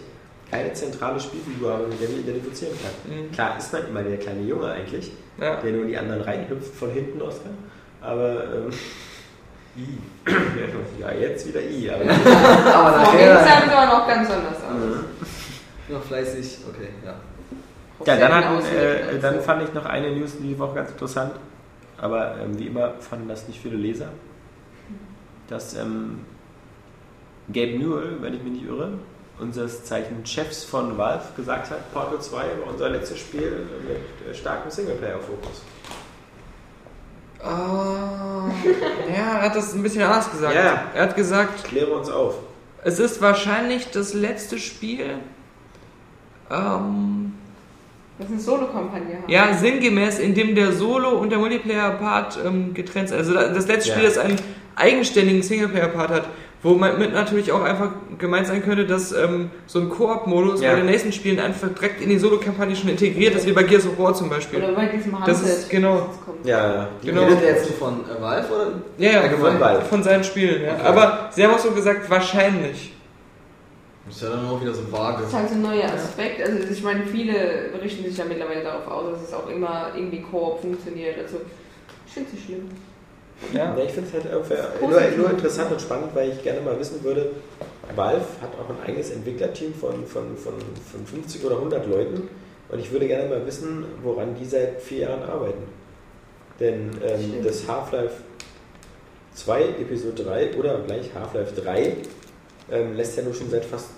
[0.51, 3.15] keine zentrale Spielfigur habe, mit der ich identifizieren kann.
[3.25, 3.33] Mhm.
[3.33, 5.57] Klar ist man immer der kleine Junge eigentlich, Ja.
[5.57, 7.51] der nur in die anderen reinhüpft von hinten, Oskar.
[8.01, 8.71] Aber ähm,
[9.77, 9.99] I.
[11.01, 11.91] ja, jetzt wieder I.
[11.91, 12.03] Aber
[12.75, 13.61] Aber Auf jeden nachher.
[13.63, 15.05] Fall aber noch ganz anders aus.
[15.89, 17.15] Noch fleißig, okay, ja.
[18.05, 19.41] ja, dann, aussieht äh, dann so.
[19.41, 21.33] fand ich noch eine News die Woche ganz interessant.
[21.99, 24.09] Aber ähm, wie immer fanden das nicht viele Leser.
[25.49, 26.21] Dass ähm,
[27.49, 28.93] Gabe Newell, wenn ich mich nicht irre,
[29.39, 34.35] unseres Zeichen Chefs von Valve, gesagt hat, Portal 2 war unser letztes Spiel mit äh,
[34.35, 35.63] starkem Singleplayer-Fokus.
[37.41, 38.51] Ah,
[39.09, 40.55] ja, er hat das ein bisschen anders gesagt.
[40.55, 40.91] Ja.
[40.93, 42.35] Er hat gesagt, Kläre uns auf.
[42.83, 45.19] es ist wahrscheinlich das letzte Spiel,
[46.51, 47.33] ähm,
[48.19, 49.19] Das ist eine Solo-Kampagne.
[49.29, 53.19] ja, sinngemäß, in dem der Solo- und der Multiplayer-Part ähm, getrennt sind.
[53.19, 53.95] Also da- das letzte Ja.
[53.97, 54.37] Spiel, das einen
[54.77, 56.25] eigenständigen Singleplayer-Part hat,
[56.63, 60.71] wo man mit natürlich auch einfach gemeint sein könnte, dass ähm, so ein Koop-Modus Ja.
[60.73, 63.87] bei den nächsten Spielen einfach direkt in die Solo-Kampagne schon integriert ist, wie bei Gears
[63.87, 64.59] of War zum Beispiel.
[64.65, 65.35] Oder bei diesem Handset.
[65.35, 66.09] Das ist- genau.
[66.09, 66.45] das kommt.
[66.45, 66.89] Ja, ja.
[67.01, 67.23] Die Genau.
[67.23, 68.67] Redet jetzt von äh, Valve oder?
[68.99, 69.83] Ja, ja, von, Valve.
[69.83, 70.73] von seinen Spielen, ja.
[70.75, 70.83] Okay.
[70.87, 72.93] Aber sie haben auch so gesagt, wahrscheinlich.
[74.09, 75.23] Das ist ja dann auch wieder so vage.
[75.23, 76.43] Das ist halt so ein neuer Aspekt.
[76.43, 80.23] Also ich meine, viele berichten sich ja mittlerweile darauf aus, dass es auch immer irgendwie
[80.23, 81.19] Koop funktioniert.
[81.19, 81.37] Also
[82.07, 82.69] ich finde es nicht schlimm.
[83.53, 83.77] Ja.
[83.77, 86.79] Ja, ich finde es halt irgendwie nur, nur interessant und spannend, weil ich gerne mal
[86.79, 87.31] wissen würde,
[87.95, 90.55] Valve hat auch ein eigenes Entwicklerteam von, von, von,
[90.91, 92.29] von 50 oder 100 Leuten
[92.69, 95.63] und ich würde gerne mal wissen, woran die seit vier Jahren arbeiten.
[96.59, 98.17] Denn ähm, das Half-Life
[99.35, 101.97] 2 Episode 3 oder gleich Half-Life 3
[102.71, 103.89] ähm, lässt ja nur schon seit fast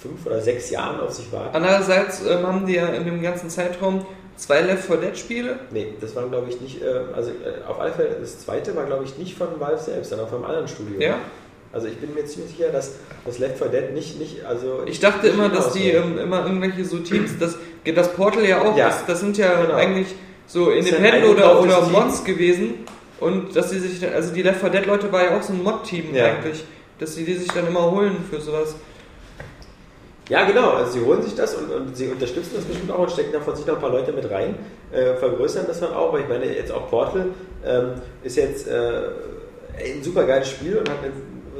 [0.00, 1.54] fünf oder sechs Jahren auf sich warten.
[1.56, 4.04] Andererseits ähm, haben die ja in dem ganzen Zeitraum
[4.36, 5.58] zwei Left 4 Dead Spiele.
[5.70, 8.84] Nee, das war glaube ich nicht, äh, also äh, auf alle Fälle, das zweite war
[8.84, 11.00] glaube ich nicht von Valve selbst, sondern von einem anderen Studio.
[11.00, 11.18] Ja.
[11.72, 12.92] Also ich bin mir ziemlich sicher, dass
[13.24, 14.82] das Left 4 Dead nicht, nicht also...
[14.86, 18.76] Ich dachte immer, dass die ähm, immer irgendwelche so Teams, das, das Portal ja auch,
[18.76, 18.88] Ja.
[18.88, 19.74] Das, das sind ja Genau.
[19.74, 20.08] eigentlich
[20.46, 21.92] so Independent oder, oder Team.
[21.92, 22.74] Mods gewesen
[23.18, 25.62] und dass die sich, also die Left 4 Dead Leute war ja auch so ein
[25.62, 26.26] Mod-Team Ja.
[26.26, 26.64] eigentlich,
[26.98, 28.74] dass die die sich dann immer holen für sowas.
[30.28, 30.70] Ja, genau.
[30.70, 33.40] Also sie holen sich das und, und sie unterstützen das bestimmt auch und stecken da
[33.40, 34.54] von sich noch ein paar Leute mit rein,
[34.90, 36.12] äh, vergrößern das dann auch.
[36.12, 37.26] Weil ich meine, jetzt auch Portal
[37.64, 37.92] ähm,
[38.22, 39.02] ist jetzt äh,
[39.78, 40.98] ein super geiles Spiel und hat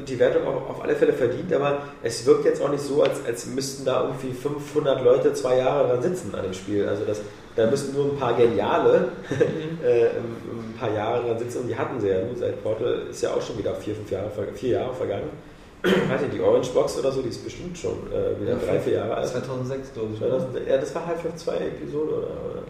[0.08, 3.24] die Wertung auch auf alle Fälle verdient, aber es wirkt jetzt auch nicht so, als,
[3.26, 6.88] als müssten da irgendwie 500 Leute zwei Jahre dran sitzen an dem Spiel.
[6.88, 7.20] Also das,
[7.56, 9.08] da müssen nur ein paar Geniale
[9.84, 12.24] äh, ein paar Jahre dran sitzen und die hatten sie ja.
[12.24, 15.28] Nur seit Portal ist ja auch schon wieder vier, fünf Jahre, vier Jahre vergangen.
[15.82, 18.80] Weiß nicht, die Orange Box oder so, die ist bestimmt schon äh, wieder Ja, drei,
[18.80, 19.28] vier Jahre alt.
[19.28, 20.20] 2006, glaube ich.
[20.22, 20.38] oder?
[20.40, 22.62] 2000 Ja, das war Half-Life 2 Episode oder, oder?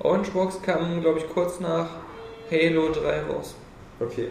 [0.00, 1.88] Orange Box kam, glaube ich, kurz nach
[2.50, 3.54] Halo 3 raus.
[4.00, 4.28] Okay.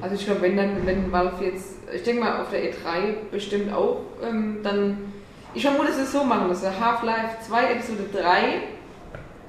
[0.00, 3.72] Also ich glaube, wenn dann, wenn Valve jetzt, ich denke mal auf der E3 bestimmt
[3.72, 5.11] auch, ähm, dann,
[5.54, 8.42] ich vermute, dass sie es so machen, dass sie Half-Life 2 Episode 3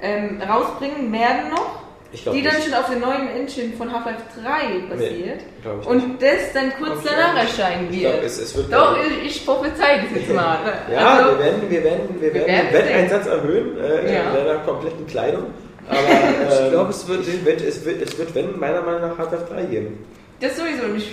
[0.02, 1.82] ähm, rausbringen werden noch,
[2.12, 2.66] ich glaube die dann nicht.
[2.66, 6.04] schon auf der neuen Engine von Half-Life 3 basiert Glaub ich nicht.
[6.06, 8.26] und das dann kurz Glaub ich danach erscheinen Ich glaube, wird.
[8.26, 8.72] es, es wird.
[8.74, 10.58] Doch, ich, ich prophezei das jetzt mal.
[10.92, 14.24] ja, also, wir werden, wir werden, wir werden werden den Wetteinsatz erhöhen äh, Ja.
[14.30, 15.46] in deiner kompletten Kleidung.
[15.90, 19.02] Aber ähm, Ich glaube, es wird- ich wird, es wird, es wird, wenn meiner Meinung
[19.10, 20.06] nach Half-Life 3 geben.
[20.40, 21.10] das sowieso nicht.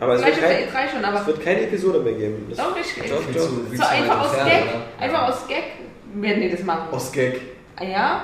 [0.00, 2.46] Aber es wird, kein, der E3 schon, aber es wird keine Episode mehr geben.
[2.48, 3.22] Das, doch, ich, Doch, doch.
[3.26, 4.82] Viel so zu einfach aus Gag, oder?
[4.98, 5.64] einfach aus Gag
[6.14, 6.88] werden die das machen.
[6.90, 7.40] Aus Gag.
[7.76, 8.22] Ah Ja,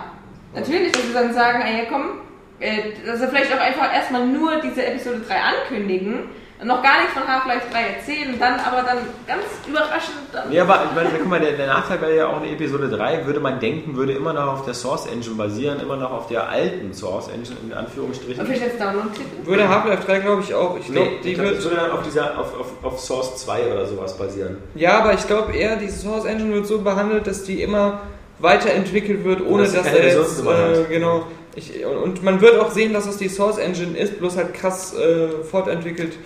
[0.55, 2.20] natürlich, dass sie dann sagen, ah ja komm,
[2.61, 6.31] äh, dass sie vielleicht auch einfach erstmal nur diese Episode 3 ankündigen
[6.64, 10.50] noch gar nichts von Half-Life 3 erzählen dann aber dann ganz überraschend dann.
[10.50, 13.26] Ja, aber ich meine, guck mal, der, der Nachteil wäre ja auch eine Episode 3,
[13.26, 16.48] würde man denken, würde immer noch auf der Source Engine basieren, immer noch auf der
[16.48, 18.44] alten Source Engine, in Anführungsstrichen.
[18.46, 19.46] Und als Download-Titel.
[19.46, 20.78] Würde Half-Life 3, glaube ich, auch.
[20.78, 21.64] Ich glaube, Nee, die ich glaub, wird.
[21.64, 24.56] würde dann auf, dieser, auf, auf, auf Source 2 oder sowas basieren.
[24.74, 28.00] Ja, aber ich glaube eher, diese Source Engine wird so behandelt, dass die immer
[28.38, 31.26] weiterentwickelt wird, ohne Dass dass, er jetzt, äh, genau.
[31.54, 34.52] Ich, und, und man wird auch sehen, dass es die Source Engine ist, bloß halt
[34.54, 36.16] krass äh, fortentwickelt.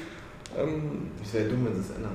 [0.59, 2.13] Ähm, Es wäre dumm, wenn sie es ändern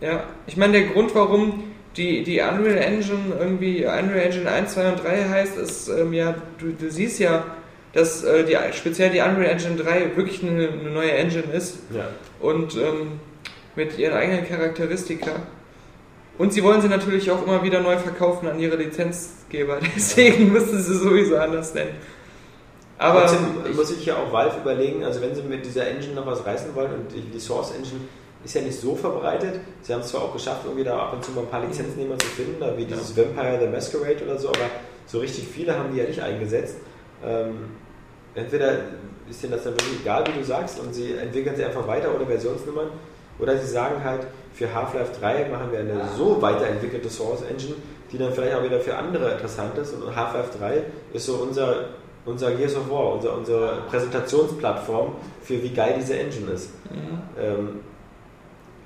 [0.00, 0.12] würden.
[0.14, 1.64] ja, ich meine, der Grund, warum
[1.96, 6.34] die, die Unreal Engine irgendwie Unreal Engine 1, 2 und 3 heißt, ist, ähm, ja,
[6.58, 7.44] du, du siehst ja,
[7.92, 12.08] dass äh, die, speziell die Unreal Engine 3 wirklich eine, eine neue Engine ist Ja.
[12.40, 13.18] und ähm,
[13.76, 15.32] mit ihren eigenen Charakteristika.
[16.38, 20.80] Und sie wollen sie natürlich auch immer wieder neu verkaufen an ihre Lizenzgeber, deswegen müssen
[20.80, 21.90] sie sowieso anders nennen.
[23.00, 26.14] Aber Trotzdem ich, muss sich ja auch Valve überlegen, also wenn sie mit dieser Engine
[26.14, 28.02] noch was reißen wollen und die, die Source Engine
[28.44, 31.24] ist ja nicht so verbreitet, sie haben es zwar auch geschafft, irgendwie da ab und
[31.24, 34.48] zu mal ein paar Lizenznehmer zu finden, da wie dieses Vampire the Masquerade oder so,
[34.48, 34.68] aber
[35.06, 36.76] so richtig viele haben die ja nicht eingesetzt.
[37.24, 37.70] Ähm,
[38.34, 38.72] entweder
[39.30, 42.14] ist denen das dann wirklich egal, wie du sagst, und sie entwickeln sie einfach weiter
[42.14, 42.88] ohne Versionsnummern,
[43.38, 47.76] oder sie sagen halt, für Half-Life 3 machen wir eine so weiterentwickelte Source Engine,
[48.12, 49.94] die dann vielleicht auch wieder für andere interessant ist.
[49.94, 50.82] Und Half-Life 3
[51.14, 51.86] ist so unser,
[52.26, 56.70] unser Gears of War, unser, unsere Präsentationsplattform für wie geil diese Engine ist.
[57.40, 57.80] Ähm,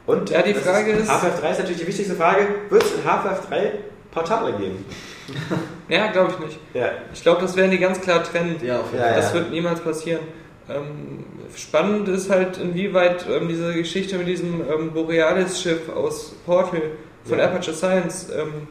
[0.07, 3.05] und Ja, die Frage ist- Half-Life 3 ist natürlich die wichtigste Frage: Wird es in
[3.05, 3.73] Half-Life 3
[4.13, 4.85] Portale geben?
[5.89, 6.59] ja, glaube ich nicht.
[6.75, 8.57] Ja, Ich glaube, das werden die ganz klar trennen.
[8.63, 9.17] Ja, auf jeden Ja, Fall.
[9.17, 10.21] Das wird niemals passieren.
[10.69, 11.25] Ähm,
[11.57, 16.81] spannend ist halt, inwieweit ähm, diese Geschichte mit diesem ähm, Borealis-Schiff aus Portal
[17.25, 17.47] von Ja.
[17.47, 18.67] Aperture Science ähm,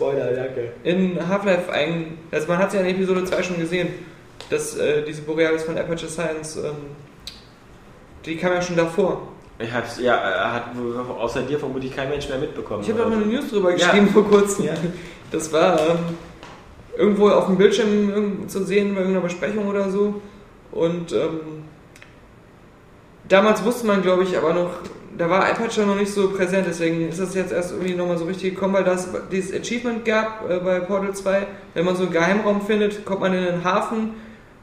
[0.00, 0.72] Spoiler, danke.
[0.82, 2.18] in Half-Life ein.
[2.30, 3.88] Also man hat es ja in Episode 2 schon gesehen,
[4.48, 6.72] dass äh, diese Borealis von Aperture Science, ähm,
[8.24, 9.28] die kam ja schon davor.
[9.58, 10.64] Ich hab's, ja, äh, hat
[11.18, 12.82] außer dir vermutlich kein Mensch mehr mitbekommen.
[12.82, 13.16] Ich habe doch oder?
[13.16, 13.76] mal eine News drüber Ja.
[13.76, 14.64] geschrieben vor kurzem.
[14.64, 14.74] Ja.
[15.30, 15.98] Das war ähm,
[16.96, 20.20] irgendwo auf dem Bildschirm zu sehen bei irgendeiner Besprechung oder so.
[20.72, 21.40] Und ähm,
[23.28, 24.70] damals wusste man, glaube ich, aber noch,
[25.20, 28.24] da war Aperture noch nicht so präsent, deswegen ist das jetzt erst irgendwie nochmal so
[28.24, 31.46] richtig gekommen, weil das dieses Achievement gab äh, bei Portal 2.
[31.74, 34.14] Wenn man so einen Geheimraum findet, kommt man in den Hafen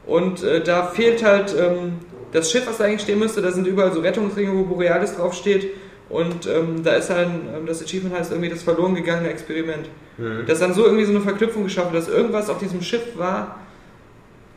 [0.04, 1.98] und äh, da fehlt halt ähm,
[2.32, 3.40] das Schiff, was da eigentlich stehen müsste.
[3.40, 5.76] Da sind überall so Rettungsringe, wo Borealis draufsteht.
[6.08, 9.88] Und ähm, da ist halt, ähm, das Achievement heißt irgendwie das verloren gegangene Experiment.
[10.16, 10.44] Mhm.
[10.46, 13.60] Das dann so irgendwie so eine Verknüpfung geschaffen, dass irgendwas auf diesem Schiff war.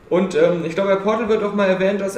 [0.10, 2.18] Und ähm, ich glaube, bei Portal wird auch mal erwähnt, dass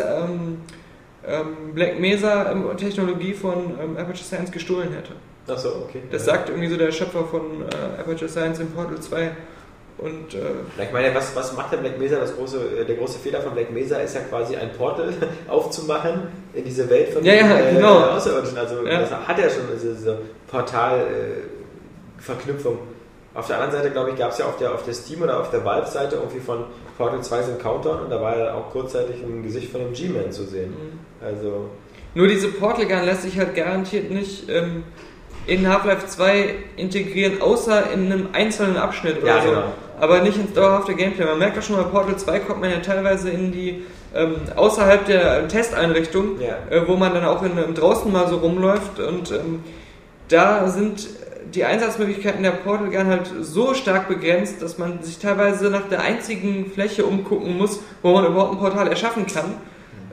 [1.27, 5.13] ähm, Black Mesa ähm, Technologie von ähm, Aperture Science gestohlen hätte.
[5.51, 6.01] Achso, okay.
[6.11, 6.33] Das ja.
[6.33, 9.31] sagt irgendwie so der Schöpfer von äh, Aperture Science in Portal 2.
[9.99, 10.39] Und äh,
[10.83, 12.15] Ich meine, was, was macht der Black Mesa?
[12.19, 15.13] Das große, äh, der große Fehler von Black Mesa ist ja quasi ein Portal
[15.47, 16.23] aufzumachen
[16.53, 17.99] in diese Welt von Ja, ja, den, genau.
[17.99, 18.57] Außerirdischen.
[18.57, 19.01] Also Ja.
[19.01, 20.17] das hat er schon, diese, diese
[20.49, 22.77] Portal-Verknüpfung.
[23.35, 25.39] Auf der anderen Seite, glaube ich, gab es ja auf der, auf der Steam- oder
[25.39, 26.65] auf der Valve-Seite irgendwie von
[26.97, 29.93] Portal 2 so ein Countdown und da war ja auch kurzzeitig ein Gesicht von dem
[29.93, 30.69] G-Man zu sehen.
[30.71, 30.99] Mhm.
[31.25, 31.69] Also,
[32.15, 34.83] nur diese Portal Gun lässt sich halt garantiert nicht ähm,
[35.47, 39.49] in Half-Life 2 integrieren, außer in einem einzelnen Abschnitt oder Ja, so.
[39.49, 39.63] genau.
[39.99, 41.25] Aber nicht ins dauerhafte Gameplay.
[41.25, 43.83] Man merkt doch schon bei Portal 2 kommt man ja teilweise in die
[44.15, 46.57] ähm, außerhalb der Testeinrichtung, Ja.
[46.69, 49.63] äh, wo man dann auch in, ähm, draußen mal so rumläuft und ähm,
[50.29, 51.07] da sind
[51.53, 56.01] die Einsatzmöglichkeiten der Portal Gun halt so stark begrenzt, dass man sich teilweise nach der
[56.01, 59.55] einzigen Fläche umgucken muss, wo man überhaupt ein Portal erschaffen kann,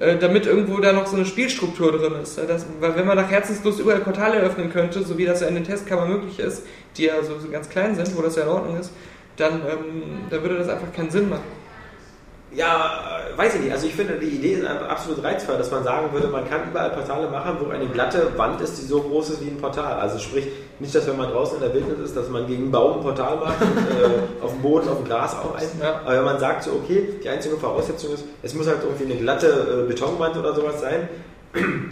[0.01, 2.39] äh, damit irgendwo da noch so eine Spielstruktur drin ist.
[2.39, 5.55] Das, weil wenn man nach Herzenslust überall Portale eröffnen könnte, so wie das ja in
[5.55, 6.63] den Testkammern möglich ist,
[6.97, 8.91] die ja so, so ganz klein sind, wo das ja in Ordnung ist,
[9.37, 11.60] dann, ähm, dann würde das einfach keinen Sinn machen.
[12.53, 13.73] Ja, äh, weiß ich nicht.
[13.73, 16.91] Also ich finde, die Idee ist absolut reizvoll, dass man sagen würde, man kann überall
[16.91, 20.01] Portale machen, wo eine glatte Wand ist, die so groß ist wie ein Portal.
[20.01, 20.47] Also sprich,
[20.81, 23.03] nicht, dass wenn man draußen in der Wildnis ist, dass man gegen einen Baum ein
[23.03, 25.69] Portal macht, und, äh, auf dem Boden, auf dem Gras auch ein.
[25.81, 26.01] Ja.
[26.05, 29.21] Aber wenn man sagt, so okay, die einzige Voraussetzung ist, es muss halt irgendwie eine
[29.21, 31.09] glatte äh, Betonwand oder sowas sein.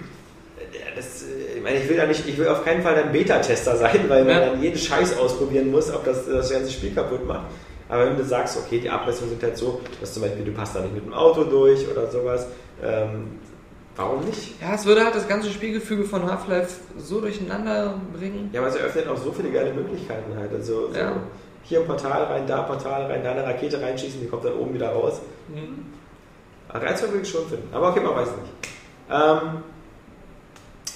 [0.97, 3.77] Das, äh, ich meine, ich will da nicht, ich will auf keinen Fall ein Beta-Tester
[3.77, 4.47] sein, weil man Ja.
[4.47, 7.47] dann jeden Scheiß ausprobieren muss, ob das das ganze Spiel kaputt macht.
[7.89, 10.77] Aber wenn du sagst, okay, die Abmessungen sind halt so, dass zum Beispiel du passt
[10.77, 12.47] da nicht mit dem Auto durch oder sowas,
[12.83, 13.39] ähm,
[13.97, 14.61] warum nicht?
[14.61, 18.51] Ja, es würde halt das ganze Spielgefüge von Half-Life so durcheinander bringen.
[18.53, 20.53] Ja, aber es eröffnet auch so viele geile Möglichkeiten halt.
[20.53, 21.13] Also so Ja.
[21.63, 24.53] hier ein Portal rein, da ein Portal rein, da eine Rakete reinschießen, die kommt dann
[24.55, 25.21] oben wieder raus.
[25.49, 25.87] Mhm.
[26.71, 27.69] Reizvoll würde ich schon finden.
[27.73, 28.53] Aber okay, man weiß nicht.
[29.11, 29.63] Ähm,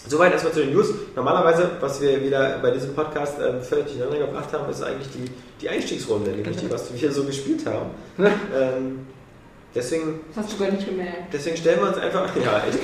[0.06, 0.92] Soweit erstmal zu den News.
[1.14, 5.30] Normalerweise, was wir wieder bei diesem Podcast ähm, völlig durcheinander gebracht haben, ist eigentlich die,
[5.62, 7.90] die Einstiegsrunde, nämlich die, was wir so gespielt haben.
[8.18, 9.06] ähm,
[9.74, 11.32] deswegen, Das hast du gar nicht gemerkt.
[11.32, 12.28] deswegen stellen wir uns einfach.
[12.44, 12.78] Ja, echt.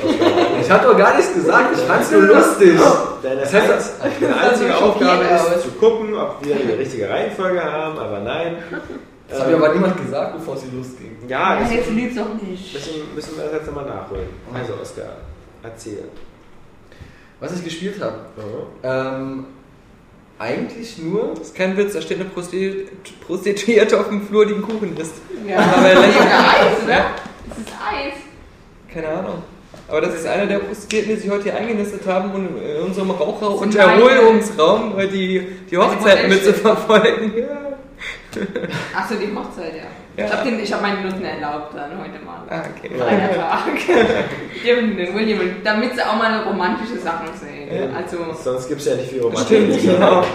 [0.62, 2.78] Ich hab doch gar nichts gesagt, ich fand's nur lustig.
[3.22, 5.62] Deine, Das heißt, deine das einzige Aufgabe ist aus.
[5.62, 8.56] zu gucken, ob wir die richtige Reihenfolge haben, aber nein.
[9.28, 11.16] Das hat mir aber niemand gesagt, bevor es losging.
[11.28, 12.74] Ja, Ja, das, jetzt liebt's auch nicht.
[12.74, 14.26] deswegen müssen wir das jetzt nochmal nachholen.
[14.54, 15.16] Also, Oskar,
[15.62, 16.04] erzähl.
[17.40, 18.16] Was ich gespielt habe.
[18.82, 19.44] Ähm,
[20.38, 21.34] eigentlich nur.
[21.34, 22.86] Das ist kein Witz, da steht eine Prosti
[23.26, 25.14] Prostituierte auf dem Flur, die einen Kuchen isst.
[25.46, 27.04] Ja, Aber das ist Eis, ne?
[27.48, 28.14] Das ist Eis.
[28.92, 29.42] Keine Ahnung.
[29.88, 33.10] Aber das ist einer der Prostituierten, die sich heute hier eingenistet haben und in unserem
[33.10, 37.32] Raucher- und Erholungsraum äh, die, die Hochzeit mit zu verfolgen.
[37.36, 37.78] Ja.
[38.94, 39.84] Achso, die Hochzeit, ja.
[40.18, 40.24] Ja.
[40.24, 42.42] Ich habe hab meinen Nutten erlaubt dann heute mal.
[42.50, 42.90] Ah, okay.
[42.98, 43.64] Freier Tag.
[44.66, 47.68] Dem, den William, damit sie auch mal romantische Sachen sehen.
[47.72, 47.96] Ja.
[47.96, 49.46] Also, Sonst gibt es ja nicht viel Romantik.
[49.46, 50.24] Stimmt, genau.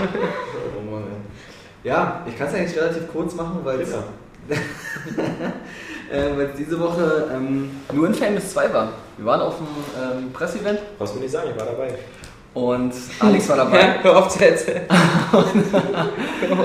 [1.84, 4.04] Ja, ich kann es eigentlich relativ kurz machen, weil es Genau.
[6.12, 8.90] äh, diese Woche ähm, nur in Famous 2 war.
[9.18, 11.94] Wir waren auf einem ähm, Pressevent Brauchst du mir nicht sagen, ich war dabei.
[12.54, 13.80] und Alex war dabei.
[13.80, 14.84] Ja, hör auf zu erzählen.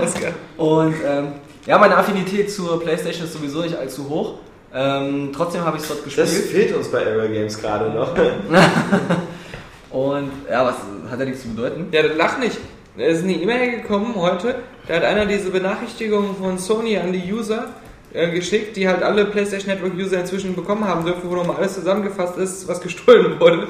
[0.02, 0.32] Oskar.
[0.56, 1.32] Und ähm,
[1.68, 4.34] ja, meine Affinität zur Playstation ist sowieso nicht allzu hoch.
[4.74, 6.44] Ähm, trotzdem habe ich es dort Das gespielt.
[6.46, 8.14] fehlt uns bei Aero Games gerade noch.
[9.90, 10.74] Und ja, was
[11.10, 11.88] hat ja nichts zu bedeuten?
[11.92, 12.58] Ja, das lach nicht.
[12.96, 14.56] Da ist eine E-Mail gekommen heute,
[14.88, 17.66] da hat einer diese Benachrichtigung von Sony an die User
[18.14, 21.74] äh, geschickt, die halt alle PlayStation Network User inzwischen bekommen haben dürfen, wo nochmal alles
[21.74, 23.66] zusammengefasst ist, was gestohlen wurde.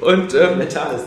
[0.00, 0.60] Und ähm,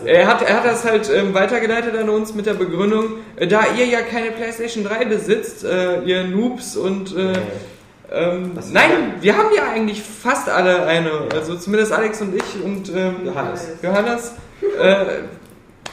[0.05, 3.05] er hat, er hat das halt ähm, weitergeleitet an uns mit der Begründung,
[3.37, 7.33] äh, da ihr ja keine PlayStation 3 besitzt, äh, ihr Noobs und äh,
[8.11, 12.89] ähm, nein, wir haben ja eigentlich fast alle eine, also zumindest Alex und ich und
[12.95, 13.67] ähm, Johannes.
[13.81, 14.33] Johannes.
[14.79, 15.05] Äh,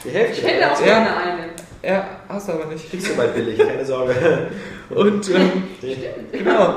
[0.05, 0.41] Die Hälfte.
[0.41, 0.85] ich hätte auch Ja.
[0.85, 1.52] gerne eine.
[1.83, 2.89] Ja, hast du aber nicht.
[2.89, 4.13] Kriegst du bald billig, keine Sorge.
[4.89, 5.63] Und ähm,
[6.31, 6.75] genau.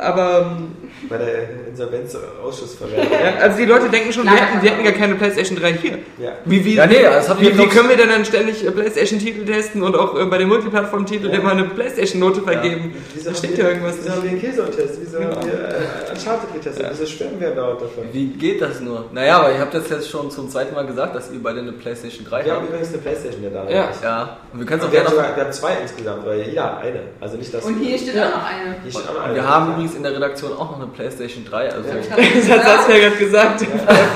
[0.00, 3.12] Aber ähm, Bei der Insolvenzausschussverwertung.
[3.12, 5.98] ja, also die Leute denken schon, wir hätten, wir hätten gar keine PlayStation 3 hier.
[6.18, 6.32] Ja.
[6.46, 6.96] Wie, wie, Ja, nee,
[7.40, 10.48] wie, wie können wir denn dann ständig äh, PlayStation-Titel testen und auch äh, bei den
[10.48, 11.38] Multiplattform-Titeln Ja.
[11.40, 12.94] immer eine PlayStation-Note vergeben?
[13.12, 14.98] Wieso Da haben steht wir- ja irgendwas Wieso haben wir einen Killzone-Test?
[15.02, 15.24] Wieso Ja.
[15.36, 16.86] haben wir äh, Uncharted getestet?
[16.90, 18.04] Wieso schwärmen wir dauernd davon?
[18.12, 19.06] Wie geht das nur?
[19.12, 21.72] Naja, aber ihr habt das jetzt schon zum zweiten Mal gesagt, dass ihr beide eine
[21.72, 22.68] Playstation 3 Wir haben habt.
[22.68, 23.70] übrigens eine Playstation ja da.
[23.70, 23.88] Ja.
[24.02, 26.64] Ja, und wir können es auch wir haben, gerne wir haben zwei insgesamt, weil jeder
[26.64, 27.00] hat eine.
[27.20, 27.64] Also nicht das.
[27.64, 28.76] Und hier steht auch noch eine.
[28.82, 29.34] Hier steht auch noch eine.
[29.34, 31.72] wir haben übrigens in der Redaktion auch noch eine Playstation 3.
[31.72, 31.94] Also Ja.
[32.34, 33.64] Das hat Saskia gerade gesagt.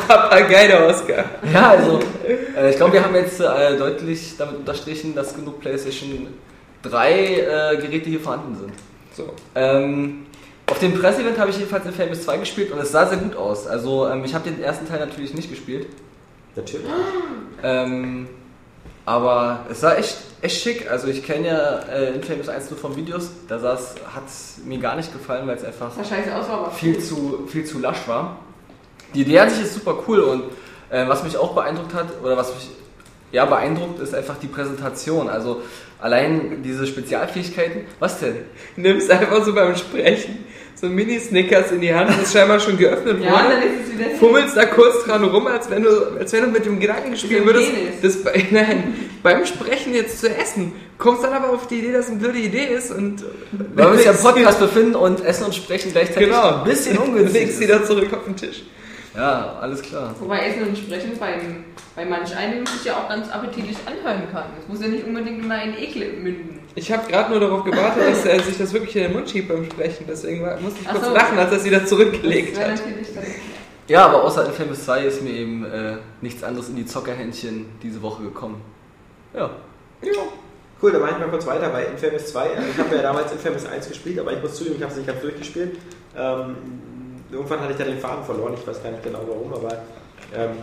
[0.09, 1.24] Papagei der Oscar.
[1.52, 2.01] Ja, also
[2.56, 6.28] äh, ich glaube, wir haben jetzt äh, deutlich damit unterstrichen, dass genug PlayStation
[6.82, 8.73] 3 äh, Geräte hier vorhanden sind.
[9.16, 9.32] So.
[9.55, 10.27] Ähm,
[10.68, 13.36] auf dem Presseevent habe ich jedenfalls in Famous 2 gespielt und es sah sehr gut
[13.36, 13.66] aus.
[13.66, 15.86] Also ähm, ich habe den ersten Teil natürlich nicht gespielt.
[16.56, 16.86] Natürlich.
[17.62, 18.28] Ähm,
[19.05, 20.90] Aber es sah echt, echt schick.
[20.90, 23.30] Also ich kenne ja äh, Infamous 1 nur von Videos.
[23.47, 26.59] Da hat es mir gar nicht gefallen, weil es einfach Das sah scheiße aus, war
[26.59, 28.38] aber viel zu, viel zu lasch war.
[29.14, 30.44] Die Idee an sich ist super cool und
[30.90, 32.68] äh, was mich auch beeindruckt hat, oder was mich
[33.30, 35.28] ja beeindruckt, ist einfach die Präsentation.
[35.28, 35.62] Also
[36.01, 37.82] allein diese Spezialfähigkeiten.
[38.01, 38.36] Was denn?
[38.76, 40.44] Nimmst einfach so beim Sprechen
[40.78, 43.62] so Mini-Snickers in die Hand, das ist scheinbar schon geöffnet Ja, und dann worden.
[43.62, 46.66] ist es wieder Fummelst da kurz dran rum, als wenn du, als wenn du mit
[46.66, 47.70] dem Gedanken spielen würdest,
[48.03, 50.73] das bei, nein, beim Sprechen jetzt zu essen.
[50.98, 53.24] Kommst dann aber auf die Idee, dass es eine blöde Idee ist und
[53.74, 56.59] Weil wir uns ja im Podcast befinden und Essen und Sprechen gleichzeitig Genau.
[56.59, 58.62] ein bisschen legst ungünstig wieder zurück auf den Tisch.
[59.15, 60.15] Ja, alles klar.
[60.20, 64.44] Wobei Essen und Sprechen beim, bei manch einem sich ja auch ganz appetitlich anhören kann.
[64.59, 66.59] Das muss ja nicht unbedingt immer in Ekel münden.
[66.77, 69.48] Ich habe gerade nur darauf gewartet, dass er sich das wirklich in den Mund schiebt
[69.48, 70.05] beim Sprechen.
[70.07, 71.15] Deswegen musste ich Ach kurz so.
[71.15, 72.82] lachen, als er es wieder zurückgelegt hat.
[73.89, 78.03] Ja, aber außer Infamous 2 ist mir eben äh, nichts anderes in die Zockerhändchen diese
[78.03, 78.61] Woche gekommen.
[79.32, 79.51] Ja.
[80.82, 82.57] Cool, dann mache ich mal kurz weiter bei Infamous 2.
[82.57, 84.98] Also ich habe ja damals Infamous 1 gespielt, aber ich muss zugeben, ich habe es
[84.98, 85.78] nicht ganz durchgespielt.
[86.15, 86.57] Ähm,
[87.32, 89.82] irgendwann hatte ich da den Faden verloren, ich weiß gar nicht genau warum, aber
[90.35, 90.57] ähm,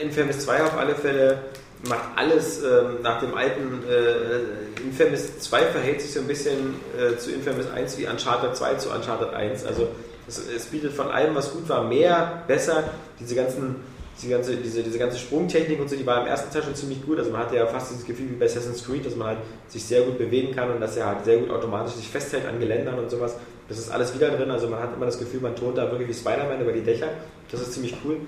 [0.00, 1.42] Infamous 2 auf alle Fälle
[1.88, 7.16] macht alles ähm, nach dem alten äh, Infamous 2 verhält sich so ein bisschen äh,
[7.16, 9.64] zu Infamous 1 wie Uncharted 2 zu Uncharted 1.
[9.64, 9.88] Also
[10.26, 12.84] es, es bietet von allem, was gut war, mehr, besser.
[13.20, 13.76] Diese ganzen
[14.22, 17.04] die ganze, diese, diese ganze Sprungtechnik und so, die war im ersten Teil schon ziemlich
[17.04, 17.18] gut.
[17.18, 19.38] Also man hatte ja fast dieses Gefühl wie bei Assassin's Creed, dass man halt
[19.68, 22.60] sich sehr gut bewegen kann und dass er halt sehr gut automatisch sich festhält an
[22.60, 23.36] Geländern und sowas.
[23.68, 24.50] Das ist alles wieder drin.
[24.50, 27.08] Also man hat immer das Gefühl, man tont da wirklich wie Spider-Man über die Dächer.
[27.50, 28.18] Das ist ziemlich cool.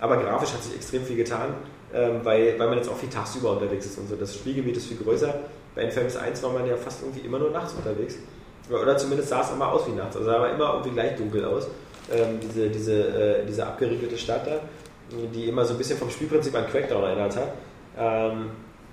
[0.00, 1.54] Aber grafisch hat sich extrem viel getan,
[1.94, 4.16] ähm, weil, weil man jetzt auch viel tagsüber unterwegs ist und so.
[4.16, 5.34] Das Spielgebiet ist viel größer.
[5.74, 8.18] Bei Infamous 1 war man ja fast irgendwie immer nur nachts unterwegs.
[8.70, 10.16] Oder zumindest sah es immer aus wie nachts.
[10.16, 11.68] Also sah aber immer irgendwie gleich dunkel aus.
[12.12, 14.60] Ähm, diese, diese, äh, diese abgeriegelte Stadt da,
[15.32, 17.52] die immer so ein bisschen vom Spielprinzip an Crackdown erinnert hat.
[17.98, 18.50] Ähm,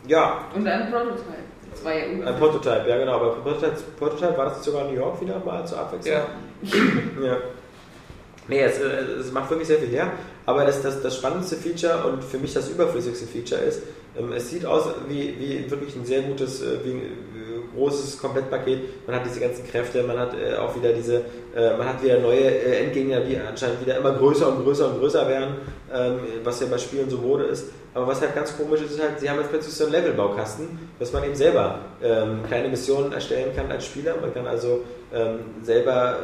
[0.08, 1.24] ja, Und ein Prototype.
[1.72, 2.40] Das war ja ein.
[2.40, 3.14] Prototype, ja genau.
[3.14, 6.16] Aber Prototype, Prototype war das sogar in New York wieder mal zur Abwechslung?
[6.16, 7.26] Ja.
[7.26, 7.38] Ja.
[8.48, 10.12] Nee, es, äh, es macht wirklich sehr viel her,
[10.50, 13.84] aber das, das, das spannendste Feature und für mich das überflüssigste Feature ist,
[14.18, 17.02] ähm, es sieht aus wie, wie wirklich ein sehr gutes, äh, wie äh,
[17.76, 19.06] großes Komplettpaket.
[19.06, 21.18] Man hat diese ganzen Kräfte, man hat äh, auch wieder diese,
[21.56, 25.00] äh, man hat wieder neue äh, Endgegner, die anscheinend wieder immer größer und größer und
[25.00, 25.54] größer werden,
[25.94, 27.66] ähm, was ja bei Spielen so Mode ist.
[27.94, 30.80] Aber was halt ganz komisch ist, ist halt, sie haben jetzt plötzlich so einen Levelbaukasten,
[30.98, 34.16] dass man eben selber ähm, kleine Missionen erstellen kann als Spieler.
[34.20, 34.82] Man kann also
[35.64, 36.20] selber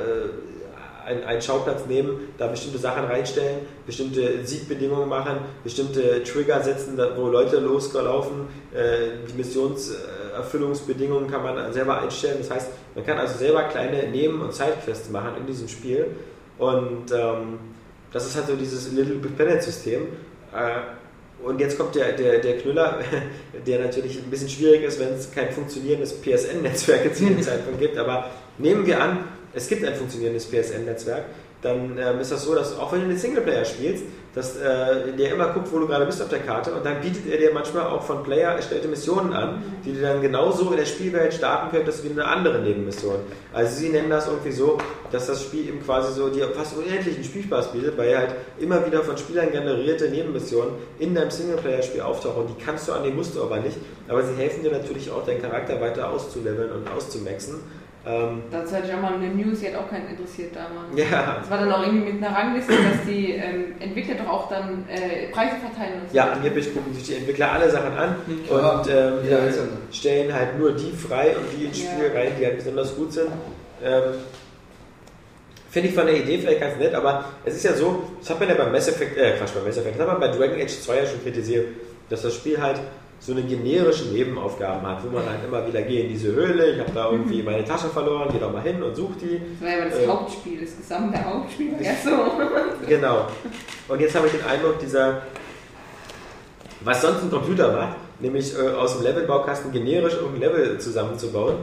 [1.05, 7.59] einen, Schauplatz nehmen, da bestimmte Sachen reinstellen, bestimmte Siegbedingungen machen, bestimmte Trigger setzen, wo Leute
[7.59, 12.37] loslaufen, äh, die Missionserfüllungsbedingungen kann man selber einstellen.
[12.39, 16.07] Das heißt, man kann also selber kleine Neben- und Sidequests machen in diesem Spiel.
[16.57, 17.59] Und ähm,
[18.11, 20.03] das ist halt so dieses Little Big Planet-System.
[20.53, 22.99] Äh, und jetzt kommt der, der, der Knüller,
[23.67, 27.97] der natürlich ein bisschen schwierig ist, wenn es kein funktionierendes PSN-Netzwerk zu dem Zeitpunkt gibt.
[27.97, 29.25] Aber nehmen wir an,
[29.55, 31.25] es gibt ein funktionierendes PSN-Netzwerk,
[31.61, 34.03] dann ähm, ist das so, dass auch wenn du einen Singleplayer spielst,
[34.35, 37.25] dass äh, der immer guckt, wo du gerade bist auf der Karte und dann bietet
[37.25, 40.85] er dir manchmal auch von Player erstellte Missionen an, die du dann genauso in der
[40.85, 43.15] Spielwelt starten könntest wie eine andere Nebenmission.
[43.53, 44.77] Also sie nennen das irgendwie so,
[45.11, 49.01] dass das Spiel eben quasi so dir fast unendlichen Spielspaß bietet, weil halt immer wieder
[49.01, 52.45] von Spielern generierte Nebenmissionen in deinem Singleplayer-Spiel auftauchen.
[52.47, 53.77] Die kannst du annehmen, musst du aber nicht.
[54.09, 57.55] Aber sie helfen dir natürlich auch, deinen Charakter weiter auszuleveln und auszumaxen.
[58.07, 60.95] Ähm, Dazu hatte ich auch mal eine News, die hat auch keinen interessiert damals.
[60.95, 64.49] ja, Das war dann auch irgendwie mit einer Rangliste, dass die ähm, Entwickler doch auch
[64.49, 66.15] dann äh, Preise verteilen und so.
[66.15, 68.15] Ja, angeblich gucken sich die Entwickler alle Sachen an
[68.47, 69.69] Ja, und ähm, jeder Einzelne.
[69.91, 72.19] stellen halt nur die frei und die ins Spiel Ja.
[72.19, 73.29] rein, die halt besonders gut sind.
[73.83, 74.03] Ähm,
[75.71, 78.39] Finde ich von der Idee vielleicht ganz nett, aber es ist ja so, das hat
[78.39, 80.61] man ja beim Mass Effect, äh Quatsch, beim Mass Effect, das hat man bei Dragon
[80.61, 81.67] Age 2 ja schon kritisiert,
[82.09, 82.79] dass das Spiel halt
[83.25, 86.79] so eine generische Nebenaufgaben hat, wo man halt immer wieder geht in diese Höhle, ich
[86.79, 89.41] habe da irgendwie meine Tasche verloren, geh doch mal hin und such die.
[89.59, 90.07] Das war ja das Äh.
[90.07, 92.11] Hauptspiel, das gesamte Hauptspiel ja so.
[92.87, 93.25] Genau.
[93.87, 95.23] Und jetzt habe ich den Eindruck, dieser,
[96.81, 101.55] was sonst ein Computer macht, nämlich äh, aus dem Levelbaukasten generisch irgendein Level zusammenzubauen,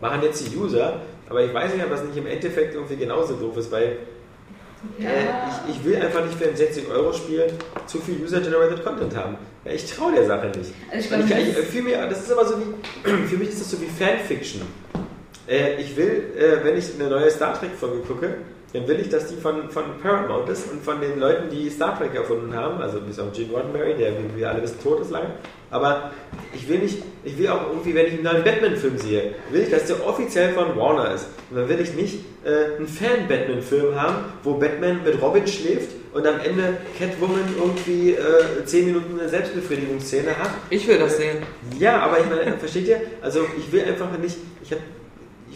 [0.00, 1.00] machen jetzt die User.
[1.28, 3.96] Aber ich weiß nicht, ob das nicht im Endeffekt irgendwie genauso doof ist, weil
[5.00, 5.04] äh,
[5.68, 7.46] ich, ich will einfach nicht für ein 60-Euro-Spiel
[7.86, 9.36] zu viel User-Generated Content haben.
[9.64, 10.72] Ja, ich traue der Sache nicht.
[10.90, 13.48] Also ich Und glaube, ich, ich, für mich, das ist aber so wie, für mich
[13.50, 14.62] ist das so wie Fanfiction.
[15.48, 18.34] Äh, ich will, äh, wenn ich eine neue Star Trek-Folge gucke,
[18.72, 21.96] dann will ich, dass die von, von Paramount ist und von den Leuten, die Star
[21.98, 25.10] Trek erfunden haben, also bis auf Gene Roddenberry, der, wie wir alle wissen, tot ist
[25.10, 25.30] lange.
[25.70, 26.10] Aber
[26.54, 29.70] ich will nicht, ich will auch irgendwie, wenn ich einen neuen Batman-Film sehe, will ich,
[29.70, 31.28] dass der offiziell von Warner ist.
[31.50, 36.26] Und dann will ich nicht äh, einen Fan-Batman-Film haben, wo Batman mit Robin schläft und
[36.26, 40.50] am Ende Catwoman irgendwie äh, 10 Minuten eine Selbstbefriedigungsszene hat.
[40.68, 41.38] Ich will das sehen.
[41.78, 43.00] Ja, aber ich meine, versteht ihr?
[43.22, 44.82] Also ich will einfach nicht, ich habe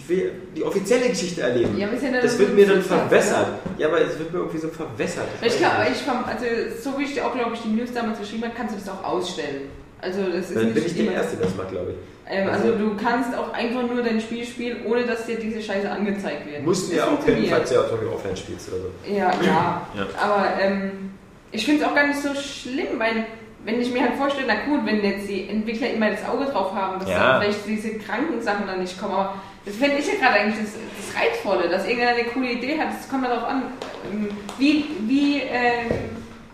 [0.02, 1.78] ich will die offizielle Geschichte erleben.
[1.78, 3.46] Ja, wir das wird mir dann verwässert.
[3.78, 5.26] Ja, aber es wird mir irgendwie so verwässert.
[5.42, 6.44] Ich glaube, ich vom, also
[6.82, 9.04] so wie ich auch, glaube ich, die News damals geschrieben habe, kannst du das auch
[9.04, 9.62] ausstellen.
[10.00, 11.96] Also das ist Dann nicht bin ich der Erste, der das macht, glaube ich.
[12.28, 15.88] Ähm, also du kannst auch einfach nur dein Spiel spielen, ohne dass dir diese Scheiße
[15.88, 16.64] angezeigt wird.
[16.64, 19.12] Musst du ja auch kennen, falls du ja auch offline spielst oder so.
[19.12, 19.82] Ja, ja.
[19.96, 20.06] Ja.
[20.20, 21.10] Aber ähm,
[21.52, 23.26] ich finde es auch gar nicht so schlimm, weil
[23.64, 26.74] wenn ich mir halt vorstelle, na gut, wenn jetzt die Entwickler immer das Auge drauf
[26.74, 27.34] haben, dass Ja.
[27.34, 29.34] dann vielleicht diese kranken Sachen dann nicht kommen, aber
[29.64, 32.88] das fände ich ja gerade eigentlich das, das Reizvolle, dass irgendeiner eine coole Idee hat.
[33.00, 33.64] Es kommt darauf an,
[34.12, 34.28] ähm,
[34.58, 35.90] wie, wie ähm,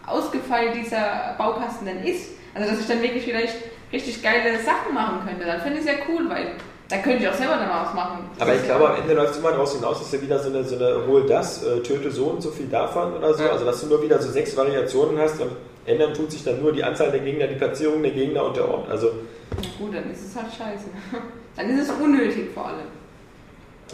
[0.07, 2.31] ausgefeilt dieser Baukasten denn ist.
[2.55, 3.55] Also dass ich dann wirklich vielleicht
[3.93, 5.47] richtig geile Sachen machen könnte.
[5.47, 6.53] Dann finde ich es ja cool, weil
[6.89, 8.25] da könnte ich auch selber dann was machen.
[8.39, 10.65] Aber ich glaube, am Ende läuft es immer daraus hinaus, dass du wieder so eine,
[10.65, 13.45] so eine hol das, äh, töte so und so viel davon oder so.
[13.45, 13.51] Ja.
[13.51, 15.51] Also, dass du nur wieder so sechs Variationen hast und
[15.85, 18.69] ändern tut sich dann nur die Anzahl der Gegner, die Platzierung der Gegner und der
[18.69, 18.91] Ort.
[18.91, 20.87] Also, Ja, gut, dann ist es halt scheiße.
[21.57, 22.87] Dann ist es unnötig vor allem.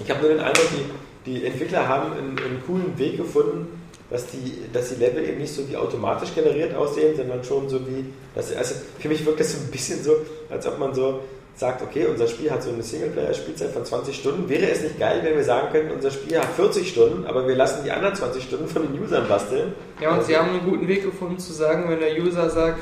[0.02, 0.66] Ich habe nur den Eindruck,
[1.26, 3.80] die, die Entwickler haben einen, einen coolen Weg gefunden,
[4.10, 7.80] dass die, dass die Level eben nicht so wie automatisch generiert aussehen, sondern schon so
[7.86, 8.04] wie,
[8.34, 10.16] dass, also für mich wirkt das so ein bisschen so,
[10.50, 11.20] als ob man so
[11.56, 14.48] sagt, okay, unser Spiel hat so eine Singleplayer-Spielzeit von 20 Stunden.
[14.48, 17.54] Wäre es nicht geil, wenn wir sagen könnten, unser Spiel hat 40 Stunden, aber wir
[17.54, 19.72] lassen die anderen 20 Stunden von den Usern basteln?
[20.00, 22.80] Ja, und sie haben einen guten Weg gefunden zu sagen, wenn der User sagt,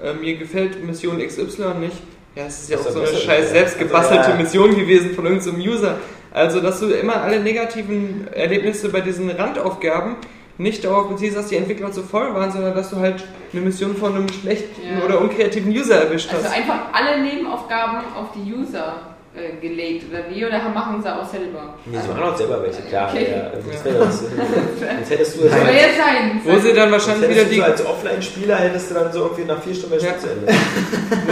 [0.00, 1.96] äh, mir gefällt Mission XY nicht,
[2.36, 4.42] ja, es ist ja auch so eine scheiß selbst gebastelte Also.
[4.42, 5.98] Mission gewesen von irgendeinem User.
[6.34, 10.16] Also, dass du immer alle negativen Erlebnisse bei diesen Randaufgaben
[10.58, 13.96] nicht darauf beziehst, dass die Entwickler zu voll waren, sondern dass du halt eine Mission
[13.96, 15.04] von einem schlechten Ja.
[15.04, 16.44] oder unkreativen User erwischt hast.
[16.44, 18.94] Also einfach alle Nebenaufgaben auf die User
[19.36, 21.74] äh, gelegt oder wie oder machen sie auch selber?
[21.86, 23.10] Nee, sie machen auch selber welche, klar.
[23.12, 23.28] Okay.
[23.30, 24.20] Ja, also das wäre das,
[24.98, 26.40] sonst hättest du das Soll als, ja sein.
[26.44, 27.56] Wo sie dann sonst wahrscheinlich wieder die.
[27.56, 30.00] so als Offline-Spieler hättest du dann so irgendwie nach vier Stunden Ja.
[30.10, 30.46] Spiel zu Ende.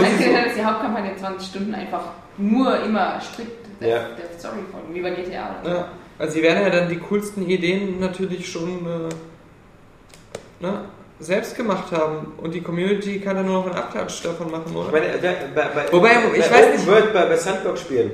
[0.01, 2.03] Meinst du, dass die Hauptkampagne 20 Stunden einfach
[2.37, 3.95] nur immer strikt der, Ja.
[4.17, 5.55] der Story folgen, wie bei GTA?
[5.65, 5.87] Ja,
[6.19, 10.85] also sie werden ja dann die coolsten Ideen natürlich schon äh, ne,
[11.19, 14.75] selbst gemacht haben und die Community kann dann nur noch einen Abklatsch davon machen, Ich
[14.75, 14.91] oder?
[14.91, 18.11] meine, bei, bei, bei, Wobei, bei ich weiß Open nicht- World, bei, bei Sandbox-Spielen,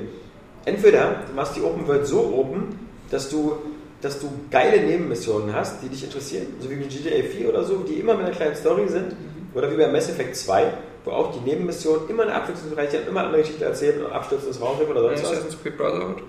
[0.64, 2.78] entweder du machst die Open World so open,
[3.10, 3.56] dass du,
[4.00, 7.78] dass du geile Nebenmissionen hast, die dich interessieren, so wie bei GTA 4 oder so,
[7.78, 9.14] die immer mit einer kleinen Story sind,
[9.54, 10.72] oder wie bei Mass Effect 2,
[11.04, 14.88] wo auch die Nebenmissionen immer eine abwechslungsreiche immer eine andere Geschichte erzählen, oder abstürzendes Raumschiff
[14.88, 15.32] oder sonst was.
[15.32, 16.22] Assassin's Creed Brotherhood.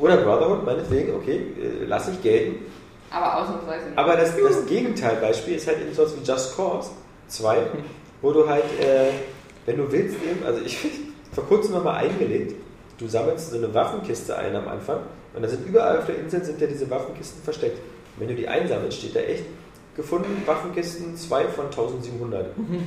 [0.00, 2.66] Oder Brotherhood, meinetwegen, okay, äh, lass ich gelten.
[3.10, 3.98] Aber ausnahmsweise nicht.
[3.98, 6.90] Aber das, das Gegenteilbeispiel ist halt eben sowas wie Just Cause
[7.28, 7.56] 2,
[8.22, 9.10] wo du halt, äh,
[9.66, 10.78] wenn du willst, eben, also ich
[11.32, 12.54] vor kurzem nochmal eingelegt,
[12.98, 15.00] du sammelst so eine Waffenkiste ein am Anfang
[15.34, 17.78] und da sind überall auf der Insel sind ja diese Waffenkisten versteckt.
[17.78, 19.44] Und wenn du die einsammelst, steht da echt
[19.98, 22.46] gefunden Waffenkisten 2 von 1700.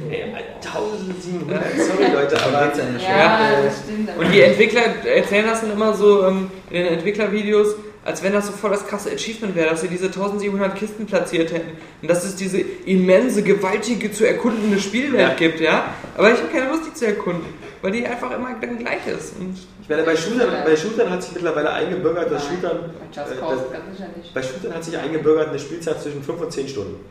[0.10, 0.24] Ey,
[0.64, 3.06] 1700, sorry Leute, aber geht's ja nicht.
[3.08, 4.10] ja, äh, das stimmt.
[4.18, 7.76] Und die Entwickler erzählen das dann immer so ähm, in den Entwicklervideos,
[8.06, 11.52] als wenn das so voll das krasse Achievement wäre, dass sie diese 1700 Kisten platziert
[11.52, 11.72] hätten
[12.02, 15.34] und dass es diese immense, gewaltige, zu erkundende Spielwelt Ja.
[15.36, 15.94] gibt, ja.
[16.18, 17.46] Aber ich habe keine Lust, die zu erkunden,
[17.82, 19.36] weil die einfach immer dann gleich ist.
[19.38, 19.58] Und
[19.92, 24.34] meine, bei Shootern, bei Shootern hat sich mittlerweile eingebürgert, dass Nein, Shootern äh, das-.
[24.34, 27.06] Bei Shootern hat sich eingebürgert eine Spielzeit zwischen 5 und 10 Stunden.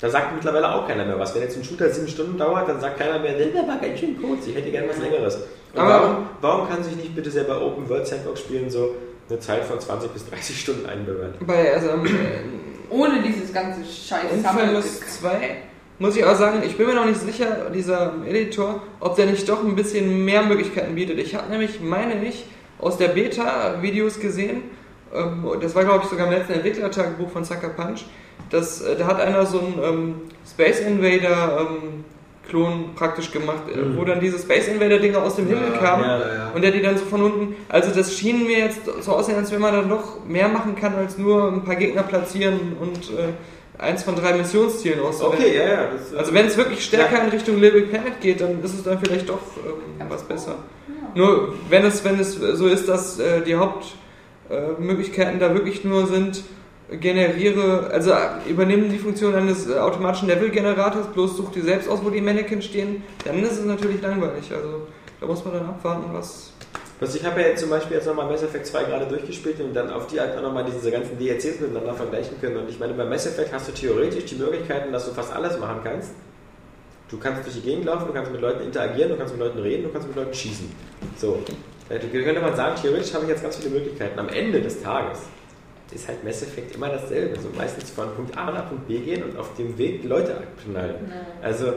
[0.00, 1.34] Da sagt mittlerweile auch keiner mehr was.
[1.34, 4.20] Wenn jetzt ein Shooter 7 Stunden dauert, dann sagt keiner mehr, der war ganz schön
[4.20, 5.36] kurz, ich hätte gerne was Längeres.
[5.72, 8.94] Und Aber- warum, warum kann sich nicht bitte selber Open World Sandbox spielen so
[9.28, 11.34] eine Zeit von 20 bis 30 Stunden einbürgern?
[11.40, 12.04] bei also, ähm,
[12.90, 15.62] Ohne dieses ganze Scheiß Infamous 2
[16.02, 19.48] muss ich auch sagen, ich bin mir noch nicht sicher, dieser Editor, ob der nicht
[19.48, 21.18] doch ein bisschen mehr Möglichkeiten bietet.
[21.18, 22.44] Ich habe nämlich, meine ich,
[22.80, 24.62] aus der Beta Videos gesehen,
[25.14, 28.00] ähm, das war glaube ich sogar im letzten Entwicklertagebuch von Sucker Punch,
[28.50, 30.14] dass, äh, da hat einer so einen ähm,
[30.50, 32.04] Space Invader ähm,
[32.48, 33.96] Klon praktisch gemacht, äh, Mhm.
[33.96, 36.04] wo dann diese Space Invader Dinger aus dem Himmel kamen.
[36.04, 36.50] ja, ja.
[36.52, 37.54] Und der die dann so von unten.
[37.68, 40.96] Also das schien mir jetzt so aussehen, als wenn man dann doch mehr machen kann,
[40.96, 43.28] als nur ein paar Gegner platzieren und äh,
[43.78, 45.42] eins von drei Missionszielen auszuwählen.
[45.42, 45.90] Okay, ja, ja.
[45.92, 48.82] Das, äh, Also wenn es wirklich stärker in Richtung Little Planet geht, dann ist es
[48.82, 50.56] dann vielleicht doch ähm, was besser.
[51.14, 56.06] Nur wenn es, wenn es so ist, dass äh, die Hauptmöglichkeiten äh, da wirklich nur
[56.06, 56.42] sind,
[57.00, 62.04] generiere, also äh, übernehmen die Funktion eines äh, automatischen Level-Generators, bloß such dir selbst aus,
[62.04, 64.50] wo die Mannequins stehen, dann ist es natürlich langweilig.
[64.54, 64.86] Also
[65.20, 66.51] da muss man dann abwarten, was
[67.02, 69.74] Was ich habe ja jetzt zum Beispiel jetzt nochmal Mass Effect 2 gerade durchgespielt und
[69.74, 72.58] dann auf die halt auch nochmal diese ganzen DLCs miteinander vergleichen können.
[72.58, 75.58] Und ich meine, bei Mass Effect hast du theoretisch die Möglichkeiten, dass du fast alles
[75.58, 76.12] machen kannst.
[77.10, 79.58] Du kannst durch die Gegend laufen, du kannst mit Leuten interagieren, du kannst mit Leuten
[79.58, 80.70] reden, du kannst mit Leuten schießen.
[81.18, 81.42] So.
[81.88, 84.16] Da könnte man sagen, theoretisch habe ich jetzt ganz viele Möglichkeiten.
[84.20, 85.22] Am Ende des Tages
[85.92, 87.36] ist halt Mass Effect immer dasselbe.
[87.40, 91.12] So meistens von Punkt A nach Punkt B gehen und auf dem Weg Leute abknallen.
[91.42, 91.72] Also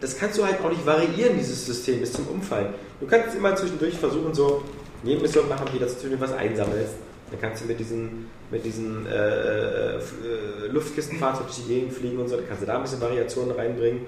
[0.00, 2.74] das kannst du halt auch nicht variieren, dieses System, bis zum Umfallen.
[3.04, 4.62] Du kannst immer zwischendurch versuchen, so
[5.02, 6.94] Nebenmissionen machen, wie dass du zwischendurch was einsammelst.
[7.30, 10.00] Dann kannst du mit diesen, mit diesen äh, äh,
[10.70, 14.00] Luftkistenfahrzeugen durch die Gegend fliegen und so, dann kannst du da ein bisschen Variationen reinbringen.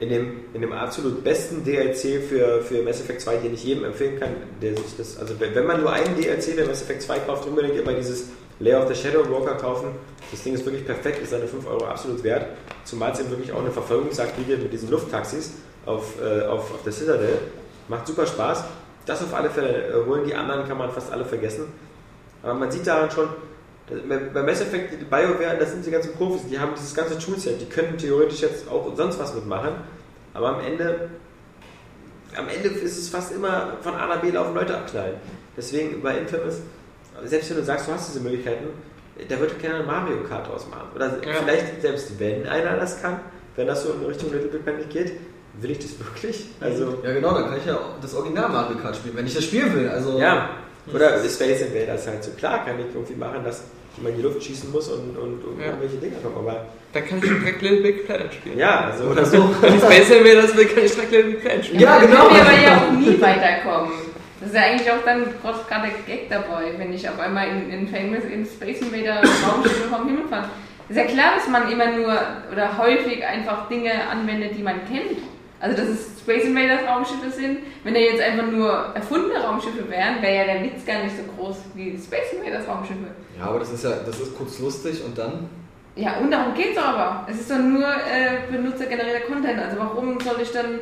[0.00, 3.84] In dem, in dem absolut besten DLC für, für Mass Effect 2, den ich jedem
[3.84, 4.30] empfehlen kann,
[4.62, 7.46] der sich das, also wenn, wenn man nur einen DLC für Mass Effect 2 kauft,
[7.46, 8.28] unbedingt immer dieses
[8.60, 9.88] Layer of the Shadow Broker kaufen.
[10.30, 12.46] Das Ding ist wirklich perfekt, ist seine 5 Euro absolut wert.
[12.84, 15.52] Zumal es eben wirklich auch eine Verfolgungsjagd bietet mit diesen Lufttaxis
[15.84, 17.38] auf, äh, auf, auf der Citadel.
[17.88, 18.64] Macht super Spaß.
[19.04, 20.24] Das auf alle Fälle äh, holen.
[20.26, 21.66] Die anderen kann man fast alle vergessen.
[22.42, 23.28] Aber man sieht daran schon,
[23.88, 27.60] bei Mass Effect, die BioWare, das sind die ganzen Profis, die haben dieses ganze Toolset,
[27.60, 29.74] die könnten theoretisch jetzt auch sonst was mitmachen,
[30.34, 31.10] aber am Ende,
[32.36, 35.14] am Ende ist es fast immer von A nach B laufen Leute abknallen.
[35.56, 36.60] Deswegen bei Infamous,
[37.24, 38.66] selbst wenn du sagst, du hast diese Möglichkeiten,
[39.28, 40.88] da wird keiner Mario Kart draus machen.
[40.94, 41.34] Oder ja.
[41.40, 43.20] vielleicht, selbst wenn einer das kann,
[43.54, 45.12] wenn das so in Richtung Little Big Planet geht,
[45.60, 46.46] will ich das wirklich?
[46.60, 49.44] Also ja, genau, dann kann ich ja das Original Mario Kart spielen, wenn ich das
[49.44, 49.88] spielen will.
[49.88, 50.50] Also ja,
[50.92, 52.30] oder Space Invaders halt so.
[52.32, 53.64] Klar kann ich irgendwie machen, dass
[53.96, 55.66] ich mal in die Luft schießen muss und, und, und ja.
[55.66, 56.66] irgendwelche Dinge kommen, aber...
[56.92, 58.58] Dann kann ich direkt Little Big Planet spielen.
[58.58, 59.04] Ja, also...
[59.04, 59.50] Oder so.
[59.60, 61.80] Wenn ich Space Invaders will, kann ich direkt Little Big Planet spielen.
[61.80, 62.28] Ja, genau.
[62.28, 63.92] Dann wir aber ja auch nie weiterkommen.
[64.40, 67.70] Das ist ja eigentlich auch dann gerade der Gag dabei, wenn ich auf einmal in,
[67.70, 70.50] in Famous in Space Invader Raumschiffe vom Himmel fahre.
[70.88, 72.16] Ist ja klar, dass man immer nur
[72.52, 75.18] oder häufig einfach Dinge anwendet, die man kennt.
[75.60, 77.58] Also dass es Space Invaders Raumschiffe sind.
[77.84, 81.22] Wenn da jetzt einfach nur erfundene Raumschiffe wären, wäre ja der Witz gar nicht so
[81.36, 83.08] groß wie Space Invaders Raumschiffe.
[83.38, 85.48] Ja, aber das ist ja, das ist kurz lustig und dann.
[85.94, 87.26] Ja, und darum geht es aber.
[87.30, 89.58] Es ist doch nur äh, benutzergenerierter Content.
[89.58, 90.80] Also warum soll ich dann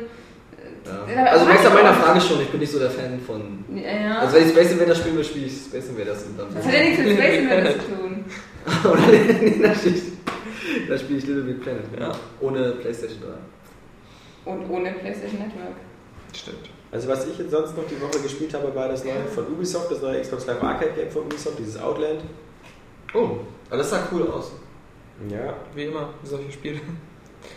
[0.85, 1.23] ja.
[1.25, 3.65] Also merkst du an meiner Frage schon, ich bin nicht so der Fan von.
[3.75, 4.19] Ja.
[4.19, 6.47] Also wenn ich Space Invaders spiele, spiele ich Space Invaders und dann.
[6.53, 8.25] Das hat ja nichts mit Space Invaders zu tun.
[8.91, 9.01] Oder
[9.41, 11.83] nee, da spiele ich, da spiel ich Little Big Planet.
[11.99, 12.11] Ja.
[12.39, 13.27] Ohne Playstation 3.
[14.45, 15.75] Und ohne Playstation Network.
[16.33, 16.69] Stimmt.
[16.91, 19.91] Also was ich jetzt sonst noch die Woche gespielt habe, war das neue von Ubisoft,
[19.91, 22.21] das neue Xbox Live Arcade Game von Ubisoft, dieses Outland.
[23.13, 23.37] Oh,
[23.69, 24.51] aber das sah cool aus.
[25.29, 25.55] Ja.
[25.73, 26.79] Wie immer, solche Spiele.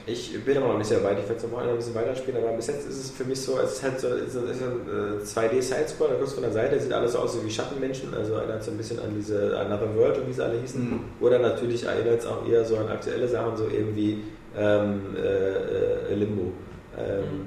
[0.07, 2.57] Ich bin aber noch nicht sehr weit, ich werde es noch ein bisschen weiterspielen, aber
[2.57, 6.11] bis jetzt ist es für mich so, es ist halt so, es ist ein 2D-Sidescroller,
[6.11, 8.77] da guckst von der Seite, sieht alles so aus wie Schattenmenschen, also erinnert so ein
[8.77, 10.91] bisschen an diese Another World und wie sie alle hießen.
[10.91, 11.01] Mhm.
[11.21, 14.23] Oder natürlich erinnert es auch eher so an aktuelle Sachen, so eben wie
[14.57, 16.53] ähm, äh, Limbo.
[16.99, 17.47] Ähm,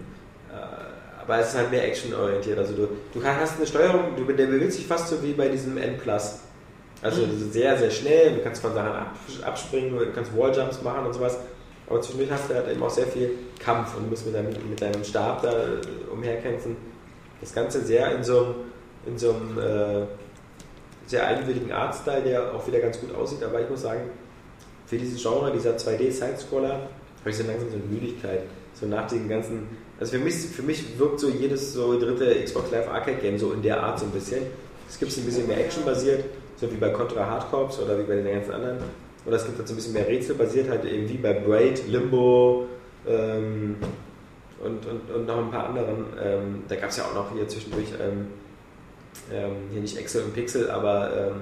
[0.52, 2.58] äh, aber es ist halt mehr actionorientiert.
[2.58, 5.78] Also du, du hast eine Steuerung, du, der bewegt sich fast so wie bei diesem
[5.78, 6.00] N
[7.02, 7.52] Also mhm.
[7.52, 9.06] sehr, sehr schnell, du kannst von Sachen
[9.44, 11.38] abspringen, du kannst Walljumps machen und sowas.
[11.88, 14.82] Aber zwischendurch hast du halt eben auch sehr viel Kampf und musst mit deinem, mit
[14.82, 15.54] deinem Stab da
[16.12, 16.78] umherkämpfen.
[17.42, 18.56] Das Ganze sehr in so einem,
[19.06, 20.06] in so einem äh,
[21.06, 23.44] sehr eigenwilligen Artstyle, der auch wieder ganz gut aussieht.
[23.44, 24.02] Aber ich muss sagen,
[24.86, 26.74] für dieses Genre, dieser 2D-Sidescroller,
[27.22, 28.42] habe ich so langsam so eine Müdigkeit.
[28.82, 29.68] So nach den ganzen.
[30.00, 33.54] Also für mich, für mich wirkt so jedes so dritte Xbox Live Arcade Game so
[33.54, 34.42] in der Art so ein bisschen.
[34.90, 36.26] Es gibt ein bisschen mehr Action basiert,
[36.58, 38.80] so wie bei Contra Hard Corps oder wie bei den ganzen anderen.
[39.26, 42.66] Oder es gibt halt so ein bisschen mehr rätselbasiert, halt eben wie bei Braid, Limbo
[43.08, 43.76] ähm,
[44.64, 46.06] und, und, und noch ein paar anderen.
[46.22, 48.28] Ähm, da gab es ja auch noch hier zwischendurch, ähm,
[49.32, 51.42] ähm hier nicht Excel und Pixel, aber ähm,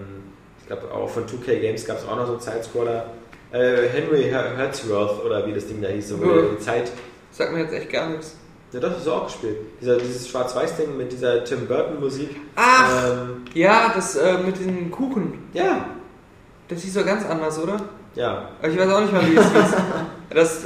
[0.60, 3.06] ich glaube auch von 2K Games gab es auch noch so einen Sidescroller.
[3.52, 6.92] Äh, Henry Hertzworth oder wie das Ding da hieß, so wo die Zeit.
[7.40, 8.36] Sagt mir jetzt echt gar nichts.
[8.74, 9.56] Ja, doch, das ist auch gespielt.
[9.80, 12.36] Dieser, dieses Schwarz-Weiß-Ding mit dieser Tim Burton-Musik.
[12.58, 13.12] Ach!
[13.12, 15.48] Ähm, ja, das äh, mit den Kuchen.
[15.54, 15.86] Ja,
[16.68, 17.78] das hieß doch ganz anders, oder?
[18.16, 18.50] Ja.
[18.60, 19.74] Aber ich weiß auch nicht mal, wie es hieß.
[20.32, 20.66] Das,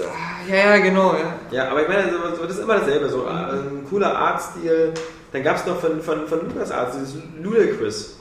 [0.49, 1.35] ja, ja, genau, ja.
[1.51, 3.07] Ja, aber ich meine, das ist immer dasselbe.
[3.07, 4.95] So ein cooler Artstil.
[5.31, 8.17] Dann gab es noch von, von, von LucasArts dieses Ludicrous.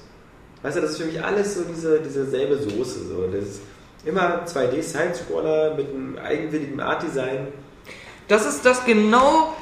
[0.62, 3.06] Weißt du, das ist für mich alles so diese, diese selbe Soße.
[3.08, 3.26] So.
[3.32, 3.62] Das ist
[4.04, 7.48] immer 2D-Side-Scroller mit einem eigenwilligen Art-Design.
[8.28, 9.54] Das ist das genau,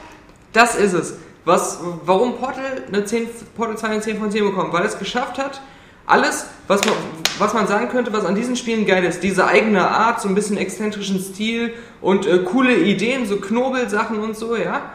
[0.53, 1.15] das ist es.
[1.45, 5.39] Was, warum Portal eine 10, Portal 2 eine 10 von 10 bekommt, weil es geschafft
[5.39, 5.61] hat,
[6.07, 6.95] alles, was man,
[7.39, 10.35] was man sagen könnte, was an diesen Spielen geil ist, diese eigene Art, so ein
[10.35, 14.93] bisschen exzentrischen Stil und äh, coole Ideen, so Knobelsachen und so, ja,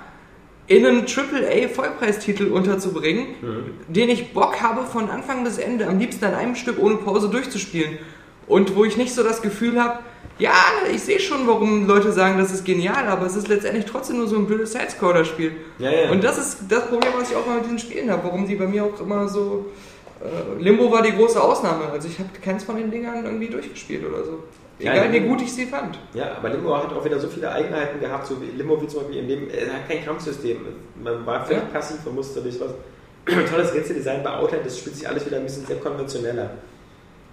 [0.67, 3.93] in einen AAA-Vollpreistitel unterzubringen, mhm.
[3.93, 7.29] den ich Bock habe von Anfang bis Ende, am liebsten an einem Stück ohne Pause
[7.29, 7.97] durchzuspielen.
[8.47, 9.99] Und wo ich nicht so das Gefühl habe,
[10.37, 10.51] Ja,
[10.93, 14.27] ich sehe schon, warum Leute sagen, das ist genial, aber es ist letztendlich trotzdem nur
[14.27, 15.53] so ein blödes Sidescroller-Spiel.
[15.79, 16.11] Ja, ja.
[16.11, 18.55] Und das ist das Problem, was ich auch mal mit diesen Spielen habe, warum die
[18.55, 19.67] bei mir auch immer so.
[20.21, 21.85] Äh, Limbo war die große Ausnahme.
[21.89, 24.43] Also ich habe keins von den Dingern irgendwie durchgespielt oder so.
[24.79, 25.97] Ja, Egal wie Limbo- gut ich sie fand.
[26.13, 29.01] Ja, aber Limbo hat auch wieder so viele Eigenheiten gehabt, so wie Limbo wie zum
[29.03, 30.57] Beispiel in dem, er hat kein Kampfsystem.
[31.01, 31.69] Man war völlig Ja.
[31.69, 32.71] passiv und musste durch was.
[33.49, 36.49] Tolles Rätseldesign bei Outland, das spielt sich alles wieder ein bisschen sehr konventioneller.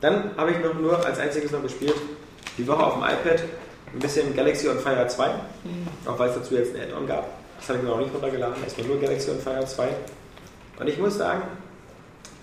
[0.01, 1.95] Dann habe ich noch nur als einziges noch gespielt,
[2.59, 3.43] die Woche auf dem iPad,
[3.93, 5.31] ein bisschen Galaxy on Fire 2,
[6.07, 7.27] auch weil es dazu jetzt ein Add-on gab.
[7.59, 9.89] Das habe ich mir noch nicht runtergeladen, erstmal nur Galaxy on Fire 2.
[10.81, 11.43] Und ich muss sagen,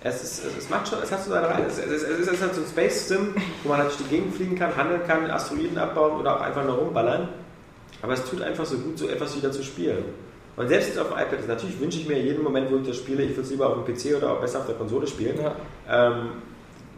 [0.02, 1.66] es, ist, es, es macht schon, es hat so seine Reihe.
[1.66, 4.58] Es, es, es, ist halt so ein Space-Sim, wo man halt durch die Gegend fliegen
[4.58, 7.28] kann, handeln kann, Asteroiden abbauen oder auch einfach nur rumballern.
[8.02, 10.06] Aber es tut einfach so gut, so etwas wieder zu spielen.
[10.56, 13.24] Und selbst auf dem iPad, natürlich wünsche ich mir jeden Moment, wo ich das spiele,
[13.24, 15.38] ich würde es lieber auf dem PC oder auch besser auf der Konsole spielen.
[15.42, 15.56] Ja.
[15.90, 16.30] Ähm,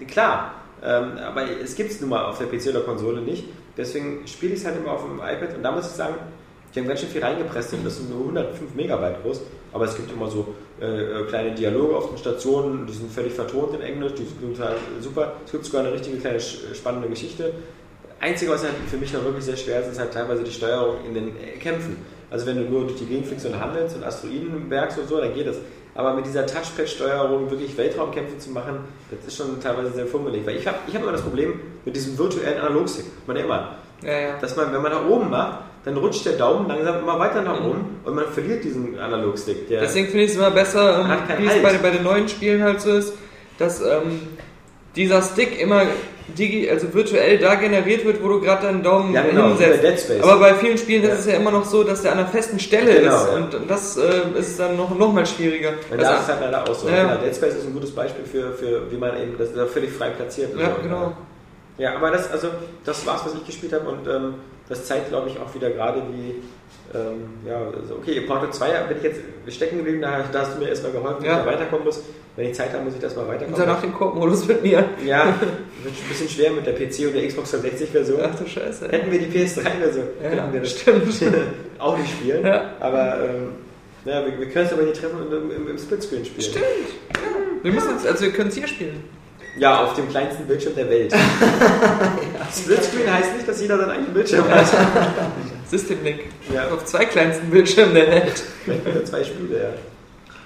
[0.07, 3.45] klar, ähm, aber es gibt es nun mal auf der PC oder Konsole nicht.
[3.77, 6.15] Deswegen spiele ich es halt immer auf dem iPad und da muss ich sagen,
[6.73, 9.41] die haben ganz schön viel reingepresst und das sind nur 105 Megabyte groß.
[9.73, 13.33] Aber es gibt immer so äh, äh, kleine Dialoge auf den Stationen, die sind völlig
[13.33, 15.33] vertont in Englisch, die sind total super.
[15.45, 17.53] Es gibt sogar eine richtige kleine sch- spannende Geschichte.
[18.19, 20.97] Einzige, was halt für mich noch wirklich sehr schwer ist, ist halt teilweise die Steuerung
[21.07, 21.97] in den äh, Kämpfen.
[22.29, 25.19] Also wenn du nur durch die Gegend fliegst und handelst und Asteroiden bergst und so,
[25.19, 25.57] dann geht das.
[25.93, 30.45] Aber mit dieser Touchpad-Steuerung wirklich Weltraumkämpfe zu machen, das ist schon teilweise sehr fummelig.
[30.45, 33.05] Weil ich habe ich hab immer das Problem mit diesem virtuellen Analogstick.
[33.27, 34.37] Man ja immer, Ja, ja.
[34.39, 37.59] dass man, wenn man nach oben macht, dann rutscht der Daumen langsam immer weiter nach
[37.59, 37.65] Mhm.
[37.65, 39.67] oben und man verliert diesen Analogstick.
[39.67, 41.63] Deswegen finde ich es immer besser, ähm, wie es Halt.
[41.63, 43.13] bei, bei den neuen Spielen halt so ist,
[43.57, 44.21] dass ähm,
[44.95, 45.83] dieser Stick immer
[46.37, 49.83] digi also virtuell da generiert wird, wo du gerade deinen Daumen Ja, genau, hinsetzt.
[49.83, 50.23] Dead Space.
[50.23, 51.09] Aber bei vielen Spielen Ja.
[51.09, 53.35] ist es ja immer noch so, dass der an einer festen Stelle Genau, ist ja.
[53.35, 55.69] und das äh, ist dann noch, noch mal schwieriger.
[55.91, 56.89] Und Also, da ist halt leider auch so.
[56.89, 57.03] Ja.
[57.03, 59.91] Genau, Dead Space ist ein gutes Beispiel für, für wie man eben das ja völlig
[59.91, 60.51] frei platziert.
[60.57, 61.13] ja, So, genau.
[61.77, 62.49] Ja, aber das, also,
[62.83, 64.35] das war's, was ich gespielt habe und ähm,
[64.69, 66.35] das zeigt, glaube ich, auch wieder gerade, wie,
[66.93, 69.19] ähm, ja, also, okay, Portal 2 bin ich jetzt
[69.55, 71.35] stecken geblieben, da, da hast du mir erstmal geholfen, Ja.
[71.35, 72.01] wie ich da weiterkommen muss.
[72.35, 73.59] Wenn ich Zeit habe, muss ich das mal Und weiterkommen.
[73.59, 74.85] danach den Koop-Modus mit mir.
[75.05, 78.19] Ja, wird ein bisschen schwer mit der PC und der Xbox 360-Version.
[78.23, 78.87] Ach du Scheiße.
[78.89, 81.03] Hätten wir die PS3-Version, Ja, wir das stimmt.
[81.79, 82.45] auch nicht spielen.
[82.45, 82.71] Ja.
[82.79, 83.49] Aber ähm,
[84.05, 86.41] ja, wir, wir können es aber nicht treffen und im, im, im Splitscreen spielen.
[86.51, 86.65] Stimmt.
[87.63, 89.03] Wir müssen jetzt, also wir können es hier spielen.
[89.57, 91.13] Ja, auf dem kleinsten Bildschirm der Welt.
[92.53, 94.65] Splitscreen heißt nicht, dass jeder seinen eigenen Bildschirm hat.
[95.71, 96.19] System Link.
[96.53, 96.67] Ja.
[96.67, 98.43] Auf zwei kleinsten Bildschirmen der Welt.
[98.65, 99.69] Vielleicht wieder zwei Spiele, ja.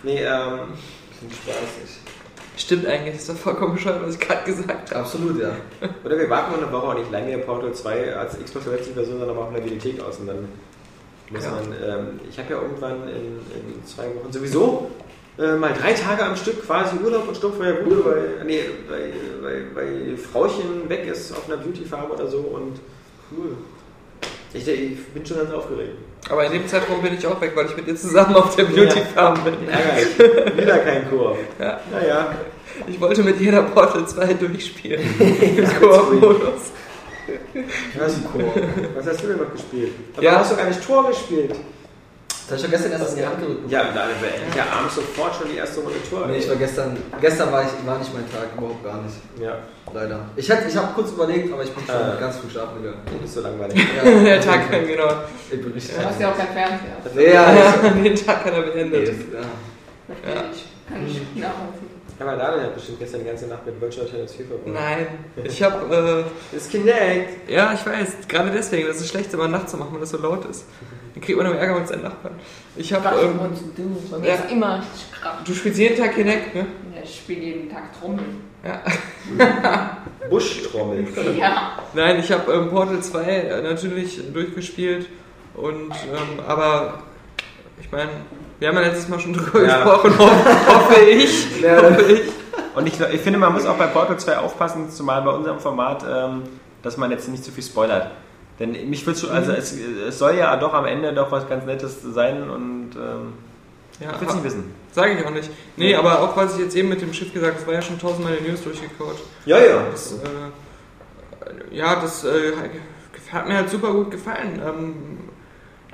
[0.04, 0.60] Nee, ähm.
[1.18, 2.00] Klingt spaßig.
[2.58, 5.02] Stimmt eigentlich, ist doch vollkommen bescheuert, was ich gerade gesagt habe.
[5.02, 5.50] Absolut, ja.
[6.06, 9.42] Oder wir warten eine Woche ich leihe mir Portal 2 als Xbox 360-Version dann aber
[9.42, 10.48] auch in der Bibliothek aus und dann
[11.32, 11.52] muss Ja.
[11.52, 11.74] man.
[11.84, 14.92] Ähm, ich habe ja irgendwann in, in zwei Wochen sowieso
[15.40, 19.12] äh, mal drei Tage am Stück quasi Urlaub und sturmfreier Bude, weil, nee, weil,
[19.42, 22.80] weil, weil Frauchen weg ist auf einer Beauty Farm oder so und
[23.32, 23.58] cool.
[24.56, 25.92] Ich, ich bin schon ganz aufgeregt.
[26.30, 28.64] Aber in dem Zeitraum bin ich auch weg, weil ich mit dir zusammen auf der
[28.64, 29.54] Beauty Farm bin.
[29.70, 30.58] Ärgerlich.
[30.58, 31.38] Wieder kein Koop.
[31.60, 31.80] Ja.
[31.92, 32.36] Naja.
[32.88, 35.02] Ich wollte mit jeder Portal 2 durchspielen.
[35.20, 36.72] Im Ja, Koop-Modus.
[37.98, 38.16] Was,
[38.96, 39.92] was hast du denn noch gespielt?
[40.16, 40.32] Aber Ja.
[40.32, 41.56] du hast doch gar nicht Tor gespielt.
[42.48, 43.72] Das habe ich schon gestern erst in die Hand gerückt.
[43.72, 44.06] Ja, da
[44.56, 46.28] ja abends sofort schon die erste Runde Tor.
[46.28, 49.16] Nee, ich war gestern, gestern war, ich, war nicht mein Tag, überhaupt gar nicht.
[49.42, 49.58] Ja,
[49.94, 50.20] Leider.
[50.36, 52.20] Ich, hätte- ich habe kurz überlegt, aber ich bin schon Äh.
[52.20, 53.02] ganz früh schlafen gegangen.
[53.06, 53.78] du bist so langweilig.
[53.98, 55.10] Ja, Der Tag, genau.
[55.50, 56.98] Ich bin richtig Du hast ja auch kein Fernseher.
[57.16, 59.08] Nee, ja, Ja, den Tag hat er beendet.
[59.08, 59.40] ja.
[60.54, 60.66] Ich.
[60.88, 61.95] Kann ich nachvollziehen.
[62.20, 64.68] Aber Daniel hat bestimmt gestern die ganze Nacht mit Virtual Tennis 4 verbracht.
[64.74, 65.08] Nein,
[65.44, 67.50] ich habe, Das Kinect.
[67.50, 70.12] äh, ja, ich weiß, gerade deswegen, das ist schlecht, immer nachts zu machen, weil das
[70.12, 70.66] so laut ist.
[71.14, 72.36] Dann kriegt man immer Ärger mit seinen Nachbarn.
[72.76, 73.40] Ich habe, Was ähm,
[73.76, 74.26] du?
[74.28, 74.36] Ja.
[74.36, 74.84] ist immer
[75.22, 75.34] krass.
[75.46, 76.66] du spielst jeden Tag Kinect, ne?
[76.96, 78.42] Ja, ich spiele jeden Tag Trommeln.
[78.64, 78.82] Ja.
[80.30, 81.06] Buschtrommel.
[81.38, 81.78] Ja.
[81.94, 85.08] Nein, ich habe ähm, Portal 2 äh, natürlich durchgespielt
[85.54, 87.04] und ähm, aber
[87.80, 88.10] ich meine,
[88.60, 89.84] wir haben ja letztes Mal schon drüber Ja.
[89.84, 91.62] gesprochen, hoffe, ich.
[91.62, 91.82] Ja.
[91.82, 92.22] hoffe ich.
[92.76, 96.04] Und ich, ich finde, man muss auch bei Portal 2 aufpassen, zumal bei unserem Format,
[96.10, 96.44] ähm,
[96.82, 98.12] dass man jetzt nicht zu viel spoilert.
[98.60, 101.98] Denn mich würde also es, es soll ja doch am Ende doch was ganz Nettes
[102.02, 103.34] sein und ähm,
[104.00, 104.74] Ja, ich will es nicht wissen.
[104.94, 105.50] Sage ich auch nicht.
[105.76, 107.82] Nee, aber auch was ich jetzt eben mit dem Schiff gesagt habe, das war ja
[107.82, 109.18] schon tausendmal in den News durchgekaut.
[109.46, 109.84] Ja, ja.
[109.92, 112.54] Das, äh, ja, das äh,
[113.32, 114.62] hat mir halt super gut gefallen.
[114.66, 114.94] Ähm,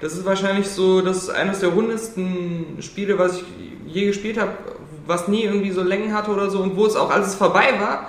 [0.02, 3.44] das ist wahrscheinlich so, das ist eines der rundesten Spiele, was ich
[3.88, 4.52] je gespielt habe,
[5.06, 7.80] was nie irgendwie so Längen hatte oder so und wo es auch, als es vorbei
[7.80, 8.08] war,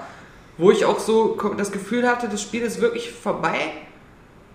[0.58, 3.72] wo ich auch so das Gefühl hatte, das Spiel ist wirklich vorbei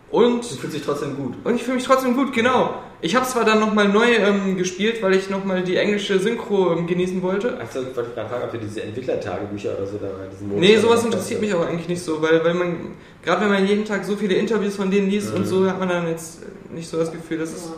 [0.10, 1.34] Und Du fühlst dich trotzdem gut.
[1.44, 2.76] und ich fühle mich trotzdem gut, genau.
[3.02, 6.88] Ich habe zwar dann nochmal neu ähm, gespielt, weil ich nochmal die englische Synchro ähm,
[6.88, 7.60] genießen wollte.
[7.60, 10.78] Achso, ich wollte gerade fragen, ob wir diese Entwicklertagebücher oder so da diesen Modus Nee,
[10.78, 12.78] sowas interessiert mich aber eigentlich nicht so, weil, weil man,
[13.24, 15.90] gerade wenn man jeden Tag so viele Interviews von denen liest und so, hat man
[15.90, 16.40] dann jetzt
[16.72, 17.72] nicht so das Gefühl, dass es,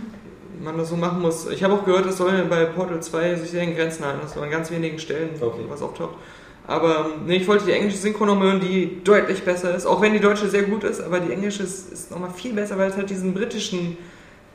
[0.64, 1.46] man das so machen muss.
[1.50, 4.34] Ich habe auch gehört, es soll bei Portal 2 sich sehr in Grenzen halten, dass
[4.34, 5.60] nur an ganz wenigen Stellen Okay.
[5.68, 6.14] was auftaucht.
[6.66, 10.14] Aber nee, ich wollte die englische Synchro noch hören, die deutlich besser ist, auch wenn
[10.14, 12.96] die deutsche sehr gut ist, aber die englische ist, ist nochmal viel besser, weil es
[12.96, 13.98] halt diesen britischen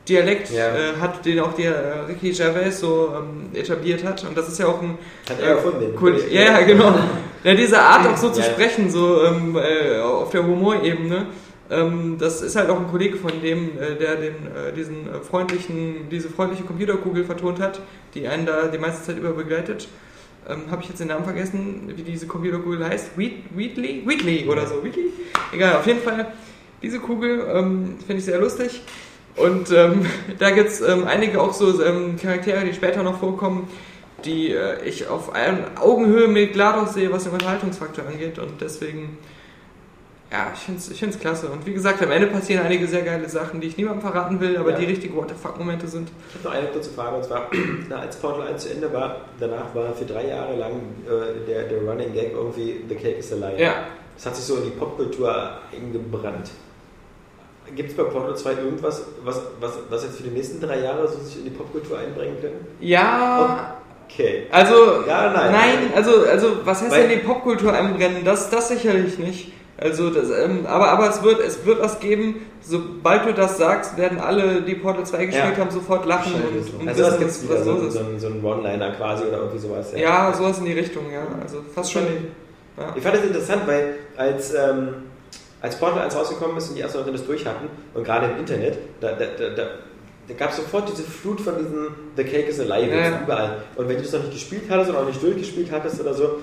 [0.08, 0.70] Dialekt Ja.
[0.76, 4.24] äh, hat, den auch der äh, Ricky Gervais so ähm, etabliert hat.
[4.24, 4.98] Und das ist ja auch ein
[5.30, 6.20] Hat er erfunden, den Cool.
[6.32, 6.96] Ja, ja, genau.
[7.44, 8.48] Ja, diese Art auch so zu Ja.
[8.48, 11.28] sprechen, so ähm, äh, auf der Humorebene,
[11.72, 15.20] ähm, das ist halt auch ein Kollege von dem, äh, der den, äh, diesen äh,
[15.22, 17.80] freundlichen, diese freundliche Computerkugel vertont hat,
[18.14, 19.88] die einen da die meiste Zeit über begleitet.
[20.50, 23.18] Ähm, Habe ich jetzt den Namen vergessen, wie diese Computerkugel heißt?
[23.18, 24.04] Wheat, Wheatley?
[24.06, 24.84] Wheatley oder so.
[24.84, 25.14] Wheatley?
[25.54, 26.34] Egal, auf jeden Fall.
[26.82, 28.82] Diese Kugel ähm, finde ich sehr lustig.
[29.36, 30.06] Und ähm,
[30.40, 33.68] da gibt es ähm, einige auch so ähm, Charaktere, die später noch vorkommen,
[34.26, 35.32] die äh, ich auf
[35.80, 38.40] Augenhöhe mit GLaDOS sehe, was den Unterhaltungsfaktor angeht.
[38.40, 39.18] Und deswegen,
[40.32, 41.48] ja, ich finde es ich find's klasse.
[41.48, 44.58] Und wie gesagt, am Ende passieren einige sehr geile Sachen, die ich niemandem verraten will,
[44.58, 44.78] aber Ja.
[44.78, 46.10] die richtige What the fuck-Momente sind.
[46.30, 47.48] Ich habe noch eine kurze Frage und zwar,
[47.90, 50.72] na, als Portal 1 zu Ende war, danach war für drei Jahre lang
[51.08, 53.60] äh, der, der Running Gag irgendwie The Cake is a Lie.
[53.64, 53.74] Ja.
[54.16, 55.34] Das hat sich so in die Popkultur
[55.74, 56.52] eingebrannt.
[57.76, 61.08] Gibt es bei Portal 2 irgendwas, was, was, was jetzt für die nächsten drei Jahre
[61.08, 62.68] so sich in die Popkultur einbringen können?
[62.80, 63.76] Ja,
[64.12, 64.48] Okay.
[64.52, 65.52] also, Ja, nein.
[65.52, 68.26] nein, also, also was heißt Weil- denn die Popkultur einbrennen?
[68.26, 69.54] Das, das sicherlich nicht.
[69.82, 73.98] Also, das, ähm, aber, aber es, wird, es wird was geben, sobald du das sagst,
[73.98, 75.64] werden alle, die Portal 2 gespielt Ja.
[75.64, 77.94] haben, sofort lachen und, und Also wissen, was, was so, los ist.
[77.94, 79.94] so, ein- so ein One-Liner quasi oder irgendwie sowas.
[79.96, 81.22] Ja, sowas in die Richtung, ja.
[81.42, 82.04] Also fast schon.
[82.78, 82.94] Ja.
[82.96, 84.90] Ich fand das interessant, weil als, ähm,
[85.62, 88.38] als Portal 1 rausgekommen ist und die ersten Leute das durch hatten, und gerade im
[88.40, 89.26] Internet, da, da,
[89.56, 89.64] da,
[90.30, 93.22] da, gab es sofort diese Flut von diesen The Cake is Alive Ja, ja.
[93.24, 93.64] überall.
[93.76, 96.38] Und wenn du das noch nicht gespielt hattest oder auch nicht durchgespielt hattest oder so,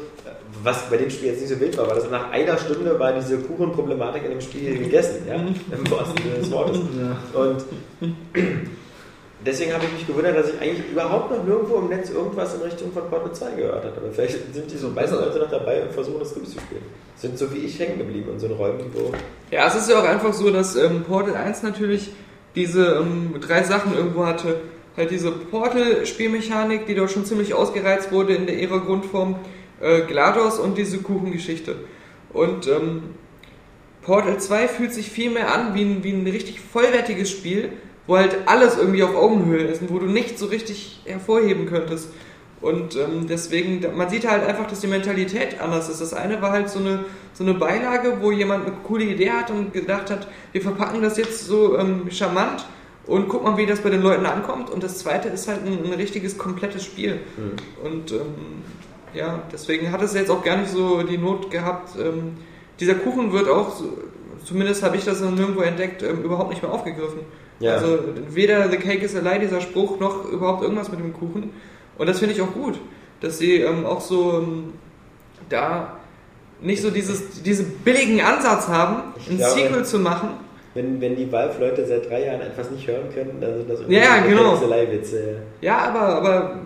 [0.63, 3.13] was bei dem Spiel jetzt nicht so wild war, war das nach einer Stunde war
[3.13, 5.35] diese Kuchenproblematik in dem Spiel gegessen, ja?
[5.37, 6.79] im wahrsten Sinne des Wortes.
[7.33, 7.65] Und
[9.47, 12.63] deswegen habe ich mich gewundert, dass ich eigentlich überhaupt noch nirgendwo im Netz irgendwas in
[12.63, 13.97] Richtung von Portal 2 gehört habe.
[13.97, 16.83] Aber vielleicht sind die so meisten Leute noch dabei und versuchen das durchzuspielen.
[17.17, 19.13] Sind so wie ich hängen geblieben in so Räumen, wo.
[19.51, 22.11] Ja, es ist ja auch einfach so, dass ähm, Portal 1 natürlich
[22.57, 24.62] diese ähm, drei Sachen irgendwo hatte.
[24.97, 29.37] Halt diese Portal-Spielmechanik, die dort schon ziemlich ausgereizt wurde in der ihrer Grundform,
[29.81, 31.77] äh, GLaDOS und diese Kuchengeschichte.
[32.33, 33.03] Und ähm,
[34.03, 37.73] Portal 2 fühlt sich viel mehr an wie ein, wie ein richtig vollwertiges Spiel,
[38.07, 42.11] wo halt alles irgendwie auf Augenhöhe ist und wo du nichts so richtig hervorheben könntest.
[42.66, 46.01] Und ähm, deswegen, man sieht halt einfach, dass die Mentalität anders ist.
[46.01, 49.52] Das eine war halt so eine, so eine Beilage, wo jemand eine coole Idee hat
[49.52, 52.66] und gedacht hat, wir verpacken das jetzt so ähm, charmant
[53.06, 54.68] und guck mal, wie das bei den Leuten ankommt.
[54.68, 57.20] Und das zweite ist halt ein, ein richtiges, komplettes Spiel.
[57.84, 58.64] Und ähm,
[59.14, 61.97] ja, deswegen hat es jetzt auch gar nicht so die Not gehabt.
[61.97, 62.32] Ähm,
[62.80, 63.80] dieser Kuchen wird auch,
[64.44, 67.20] zumindest habe ich das noch nirgendwo entdeckt, ähm, überhaupt nicht mehr aufgegriffen.
[67.60, 67.74] Ja.
[67.74, 71.52] Also weder The Cake is a Lie, dieser Spruch, noch überhaupt irgendwas mit dem Kuchen.
[71.98, 72.78] Und das finde ich auch gut,
[73.20, 74.73] dass sie ähm, auch so ähm,
[75.48, 75.97] da
[76.60, 80.31] nicht so dieses, diesen billigen Ansatz haben, Ich ein glaube- Sequel zu machen.
[80.74, 84.01] Wenn, wenn die Valve-Leute seit drei Jahren etwas nicht hören können, dann sind das Ja,
[84.01, 84.60] ja, genau.
[84.93, 85.36] Witze.
[85.62, 86.59] Ja, aber, aber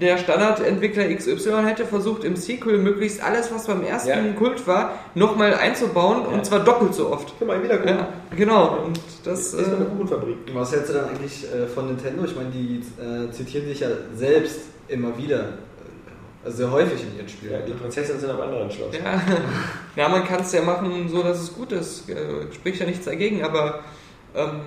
[0.00, 4.32] der Standardentwickler XY hätte versucht, im Sequel möglichst alles, was beim ersten Ja.
[4.36, 6.28] Kult war, nochmal einzubauen Ja.
[6.28, 7.32] und zwar doppelt so oft.
[7.38, 7.96] Guck mal, wieder Kuchen.
[7.98, 8.78] Ja, genau.
[8.86, 10.36] Und das, ist eine äh, Kuchenfabrik.
[10.52, 12.24] Was hältst du dann eigentlich äh, von Nintendo?
[12.24, 17.16] Ich meine, die äh, zitieren sich ja selbst immer wieder, äh, also sehr häufig in
[17.16, 17.52] ihren Spielen.
[17.52, 18.94] Ja, die Prinzessinnen sind am anderen Schloss.
[18.96, 19.20] ja,
[19.96, 22.04] ja, man kann es ja machen, so dass es gut ist.
[22.52, 23.80] Spricht ja nichts dagegen, aber
[24.34, 24.60] ähm,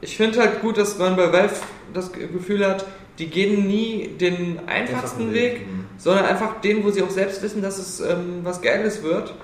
[0.00, 1.54] ich finde halt gut, dass man bei Valve
[1.94, 2.84] das Ge- Gefühl hat,
[3.18, 5.84] die gehen nie den einfachsten Einfachen Weg, Weg, mhm.
[5.98, 9.34] sondern einfach den, wo sie auch selbst wissen, dass es ähm, was Geiles wird.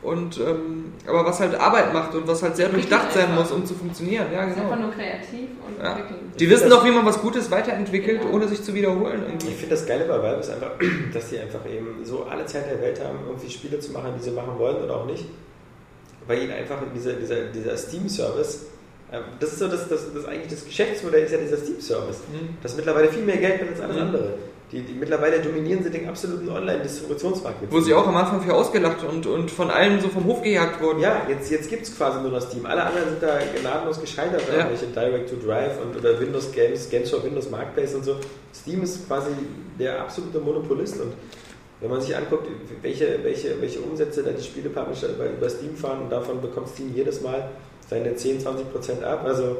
[0.00, 3.66] Und ähm, aber was halt Arbeit macht und was halt sehr durchdacht sein muss, um
[3.66, 4.26] zu funktionieren.
[4.32, 4.86] Ja, Ist einfach genau.
[4.86, 5.90] nur kreativ und Ja.
[5.90, 6.32] entwickeln.
[6.38, 9.22] Die wissen doch, wie man was Gutes weiterentwickelt, ohne sich zu wiederholen.
[9.26, 9.46] Ich Irgendwie.
[9.48, 10.70] finde das Geile bei Valve ist einfach,
[11.12, 14.22] dass die einfach eben so alle Zeit der Welt haben, irgendwie Spiele zu machen, die
[14.22, 15.24] sie machen wollen oder auch nicht.
[16.28, 18.66] Weil ihnen einfach dieser, dieser, dieser Steam-Service,
[19.40, 22.18] das ist so das, das, das eigentlich das Geschäftsmodell ist ja dieser Steam-Service.
[22.32, 22.56] Mhm.
[22.62, 24.02] Das mittlerweile viel mehr Geld bringt als alles Mhm.
[24.02, 24.34] andere.
[24.70, 27.56] Die, die mittlerweile dominieren sie den absoluten Online-Distributionsmarkt.
[27.70, 30.82] Wo sie auch am Anfang für ausgelacht und, und von allen so vom Hof gejagt
[30.82, 31.00] wurden.
[31.00, 32.66] Ja, jetzt, jetzt gibt es quasi nur noch Steam.
[32.66, 34.66] Alle anderen sind da gnadenlos gescheitert, Ja.
[34.68, 38.16] irgendwelche Direct-to-Drive und oder Windows Games, Games for Windows Marketplace und so.
[38.54, 39.30] Steam ist quasi
[39.78, 41.12] der absolute Monopolist und
[41.80, 42.48] Wenn man sich anguckt,
[42.82, 46.92] welche, welche, welche Umsätze da die Spielepublisher über, über Steam fahren und davon bekommt Steam
[46.94, 47.48] jedes Mal
[47.88, 49.22] seine 10, 20 Prozent ab.
[49.24, 49.56] Also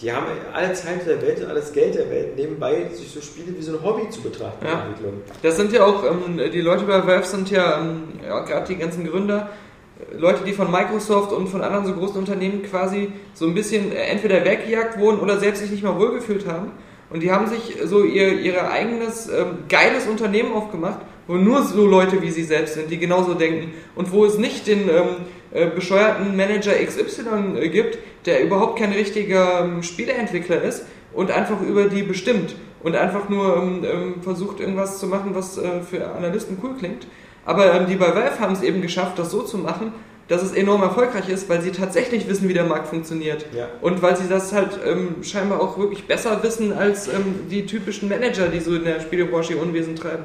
[0.00, 3.56] die haben alle Zeit der Welt und alles Geld der Welt nebenbei, sich so Spiele
[3.56, 4.64] wie so ein Hobby zu betrachten.
[4.64, 4.84] Ja.
[4.86, 5.22] Entwicklung.
[5.42, 8.76] Das sind ja auch, ähm, die Leute bei Valve sind ja, ähm, ja gerade die
[8.76, 9.50] ganzen Gründer,
[9.98, 13.92] äh, Leute, die von Microsoft und von anderen so großen Unternehmen quasi so ein bisschen
[13.92, 16.72] äh, entweder weggejagt wurden oder selbst sich nicht mal wohlgefühlt haben.
[17.10, 21.84] Und die haben sich so ihr, ihr eigenes ähm, geiles Unternehmen aufgemacht, wo nur so
[21.86, 25.16] Leute wie sie selbst sind, die genauso denken und wo es nicht den ähm,
[25.52, 31.60] äh, bescheuerten Manager XY äh, gibt, der überhaupt kein richtiger ähm, Spieleentwickler ist und einfach
[31.60, 36.10] über die bestimmt und einfach nur ähm, ähm, versucht irgendwas zu machen, was äh, für
[36.12, 37.06] Analysten cool klingt.
[37.44, 39.92] Aber ähm, die bei Valve haben es eben geschafft, das so zu machen,
[40.28, 43.46] dass es enorm erfolgreich ist, weil sie tatsächlich wissen, wie der Markt funktioniert.
[43.52, 43.68] Ja.
[43.80, 48.08] Und weil sie das halt ähm, scheinbar auch wirklich besser wissen als ähm, die typischen
[48.08, 50.22] Manager, die so in der Spielebranche ihr Unwesen treiben.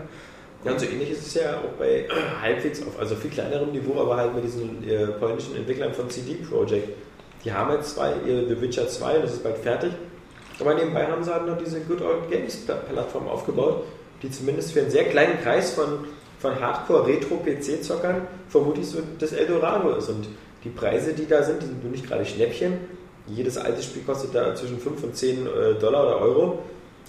[0.65, 2.07] Ja, und so ähnlich ist es ja auch bei
[2.41, 6.35] halbwegs auf, also viel kleinerem Niveau, aber halt mit diesen äh, polnischen Entwicklern von CD
[6.35, 6.89] Projekt.
[7.43, 9.91] Die haben jetzt zwei, ihr The Witcher 2, das ist bald fertig.
[10.59, 13.83] Aber nebenbei haben sie halt noch diese Good Old Games Plattform aufgebaut,
[14.23, 16.05] die zumindest für einen sehr kleinen Kreis von,
[16.39, 20.09] von Hardcore-Retro-PC-Zockern vermutlich so das Eldorado ist.
[20.09, 20.27] Und
[20.63, 22.79] die Preise, die da sind, die sind nicht gerade Schnäppchen.
[23.27, 26.59] Jedes alte Spiel kostet da zwischen 5 und 10 äh, Dollar oder Euro.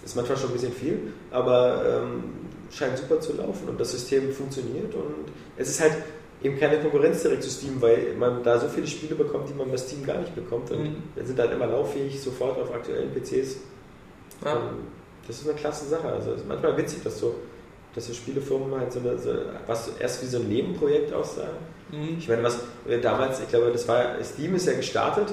[0.04, 2.24] Ist manchmal schon ein bisschen viel, aber ähm,
[2.70, 5.26] scheint super zu laufen und das System funktioniert und
[5.56, 5.94] es ist halt
[6.43, 9.70] eben keine Konkurrenz direkt zu Steam, weil man da so viele Spiele bekommt, die man
[9.70, 10.97] bei Steam gar nicht bekommt und Mhm.
[11.18, 13.56] die sind halt immer lauffähig, sofort auf aktuellen PCs.
[14.44, 14.60] Ja.
[15.26, 16.06] Das ist eine klasse Sache.
[16.09, 17.34] Also es ist manchmal witzig, dass so,
[17.94, 19.30] dass so Spielefirmen halt so, eine, so
[19.66, 21.48] was erst wie so ein Nebenprojekt aussah.
[21.90, 22.16] Mhm.
[22.18, 22.59] Ich meine, was
[23.02, 25.32] damals, ich glaube, das war Steam ist ja gestartet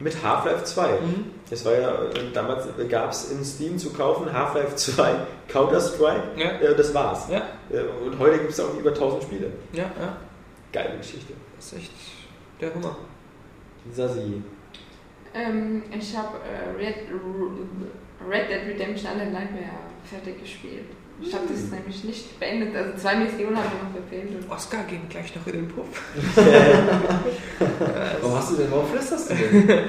[0.00, 1.00] mit Half-Life 2.
[1.00, 1.24] Mhm.
[1.50, 5.14] Das war ja, äh, damals gab es in Steam zu kaufen Half-Life 2,
[5.48, 6.50] Counter-Strike, Ja.
[6.60, 7.28] äh, das war's.
[7.30, 9.50] Ja, Äh, Und heute gibt es auch über 1000 Spiele.
[9.72, 10.16] ja, ja.
[10.72, 11.34] Geile Geschichte.
[11.56, 11.92] Das ist echt
[12.60, 12.96] der Hammer.
[13.92, 14.42] Sasi.
[15.34, 16.96] Ähm, ich habe äh, Red,
[18.28, 19.64] Red Dead Redemption Undead Nightmare
[20.04, 20.84] fertig gespielt.
[21.22, 22.74] Ich habe das nämlich nicht beendet.
[22.74, 24.40] Also zwei Missionen habe ich noch.
[24.40, 26.02] Und Oscar geht gleich noch in den Puff.
[28.20, 29.78] Warum hast du denn, warum flüsterst du denn?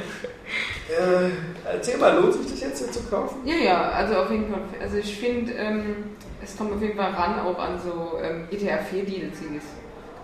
[0.87, 1.29] Äh,
[1.73, 3.39] erzähl mal, lohnt sich das jetzt hier zu kaufen?
[3.43, 4.61] Ja, ja, also auf jeden Fall.
[4.79, 5.95] Also ich finde, ähm,
[6.43, 9.65] es kommt auf jeden Fall ran auch an so ähm, GTA 4 DLCs.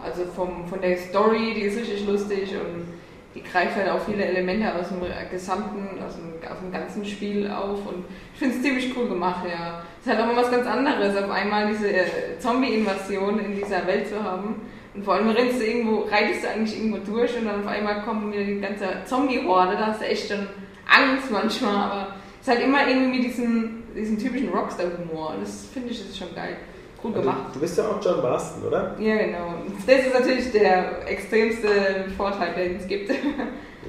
[0.04, 2.86] Also vom, von der Story, die ist richtig lustig und
[3.34, 5.00] die greift halt auch viele Elemente aus dem
[5.32, 8.06] gesamten, aus dem, aus dem ganzen Spiel auf und
[8.42, 9.82] finde es ziemlich cool gemacht, ja.
[10.02, 12.06] Es ist halt auch mal was ganz anderes, auf einmal diese äh,
[12.40, 14.56] Zombie-Invasion in dieser Welt zu haben.
[14.94, 18.02] Und vor allem rennst du irgendwo, reitest du eigentlich irgendwo durch und dann auf einmal
[18.02, 20.48] kommt wieder die ganze Zombie-Horde, da hast du echt schon
[20.86, 22.08] Angst manchmal, aber
[22.42, 25.36] es ist halt immer irgendwie mit diesem, diesem typischen Rockstar-Humor.
[25.40, 26.58] Das finde ich ist schon geil.
[27.02, 27.46] Gut Also, gemacht.
[27.56, 28.96] du bist ja auch John Marston, oder?
[29.00, 29.54] Ja, genau.
[29.88, 31.68] Das ist natürlich der extremste
[32.18, 33.12] Vorteil, den es gibt.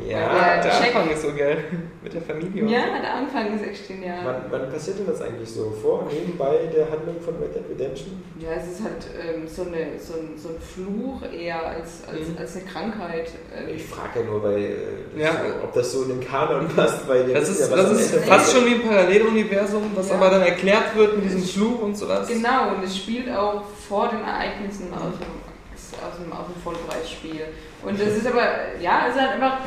[0.08, 0.74] Ja, der.
[0.74, 1.64] Anfang ist so geil.
[2.02, 2.64] Mit der Familie.
[2.64, 4.18] Ja, der Anfang ist echt genial.
[4.24, 5.70] Wann, wann passiert denn das eigentlich so?
[5.82, 8.22] Vor, nebenbei der Handlung von Red Dead Redemption?
[8.40, 12.28] Ja, es ist halt ähm, so, eine, so, ein, so ein Fluch eher als, als,
[12.28, 12.36] Mhm.
[12.38, 13.30] als eine Krankheit.
[13.54, 14.76] Ähm, Ich frage ja nur, weil, äh,
[15.14, 15.32] das Ja.
[15.32, 18.52] so, ob das so in den Kanon passt, weil Das ist, ja, das ist fast
[18.56, 20.14] schon wie ein Paralleluniversum, was Ja.
[20.16, 22.28] aber dann erklärt wird mit diesem Fluch und sowas.
[22.28, 27.42] Genau, und es spielt auch vor den Ereignissen aus dem, aus dem, aus dem Vollpreisspiel.
[27.84, 28.42] Und das ist aber,
[28.80, 29.58] ja, es ist halt einfach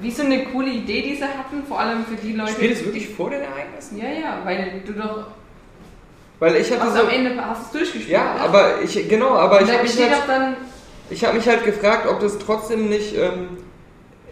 [0.00, 2.52] wie so eine coole Idee, die sie hatten, vor allem für die Leute.
[2.52, 3.98] Spielt es wirklich vor den Ereignissen?
[3.98, 5.26] Ja, ja, weil du doch
[6.38, 7.02] Weil ich hatte hast so.
[7.02, 8.08] am Ende hast es durchgespielt.
[8.08, 8.40] Ja, ne?
[8.40, 10.56] aber ich, genau, aber Und ich habe mich, halt, dann
[11.10, 13.58] ich hab mich halt gefragt, ob das trotzdem nicht ähm,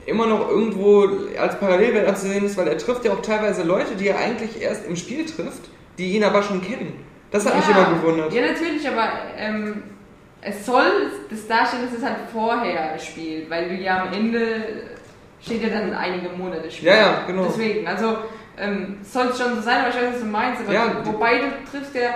[0.07, 1.09] immer noch irgendwo
[1.39, 4.87] als Parallelwelt anzusehen ist, weil er trifft ja auch teilweise Leute, die er eigentlich erst
[4.87, 5.69] im Spiel trifft,
[5.99, 7.05] die ihn aber schon kennen.
[7.31, 7.77] Das hat mich Ja.
[7.87, 8.33] immer gewundert.
[8.33, 9.83] Ja, natürlich, aber ähm,
[10.43, 10.91] es soll
[11.31, 14.65] das darstellen, dass es halt vorher spielt, weil du ja am Ende
[15.43, 16.89] steht ja dann einige Monate Spiel.
[16.89, 17.45] Ja, ja, genau.
[17.47, 18.19] Deswegen, also
[18.59, 20.63] ähm, soll es schon so sein, aber ich weiß, was du meinst.
[20.63, 22.11] Aber Ja, du, wobei du triffst ja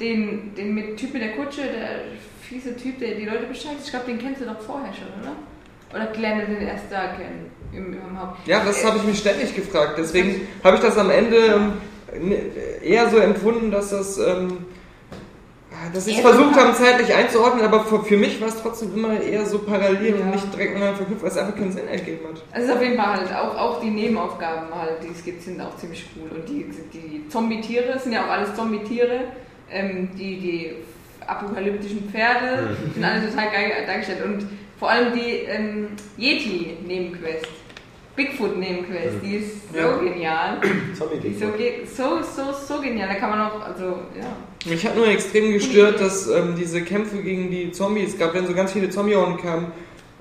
[0.00, 1.88] den, den mit Typ mit der Kutsche, der
[2.40, 3.84] fiese Typ, der die Leute bescheißt.
[3.84, 5.32] Ich glaube, den kennst du doch vorher schon, oder?
[5.90, 7.50] Oder lernt du den erst da kennen?
[7.72, 8.46] Im, im Haupt.
[8.46, 9.94] Ja, das habe ich mich ständig gefragt.
[9.98, 11.72] Deswegen habe ich das am Ende ähm,
[12.28, 12.42] ne-
[12.82, 14.64] eher so empfunden, dass das, ähm,
[15.92, 19.20] dass sie es versucht haben, zeitlich einzuordnen, aber für, für mich war es trotzdem immer
[19.20, 20.26] eher so parallel und Ja.
[20.26, 22.42] nicht direkt miteinander verknüpft, weil es einfach keinen Sinn ergeben hat.
[22.52, 25.42] Also es ist auf jeden Fall halt auch, auch die Nebenaufgaben halt, die es gibt,
[25.42, 26.30] sind auch ziemlich cool.
[26.38, 29.20] Und die, die Zombie-Tiere sind ja auch alles Zombie-Tiere.
[29.70, 30.72] Ähm, die, die
[31.26, 34.24] apokalyptischen Pferde sind alle total geil dargestellt.
[34.24, 34.46] Und
[34.78, 37.46] vor allem die ähm, Yeti-Nebenquest,
[38.16, 39.96] Bigfoot-Nebenquest, die ist so Ja.
[39.98, 40.58] genial.
[40.96, 43.08] Zombie Die ist so, ge- so, so, so genial.
[43.08, 43.84] Da kann man auch, also,
[44.18, 44.26] ja.
[44.68, 48.54] Mich hat nur extrem gestört, dass ähm, diese Kämpfe gegen die Zombies gab, wenn so
[48.54, 49.72] ganz viele Zombie-Horden kamen,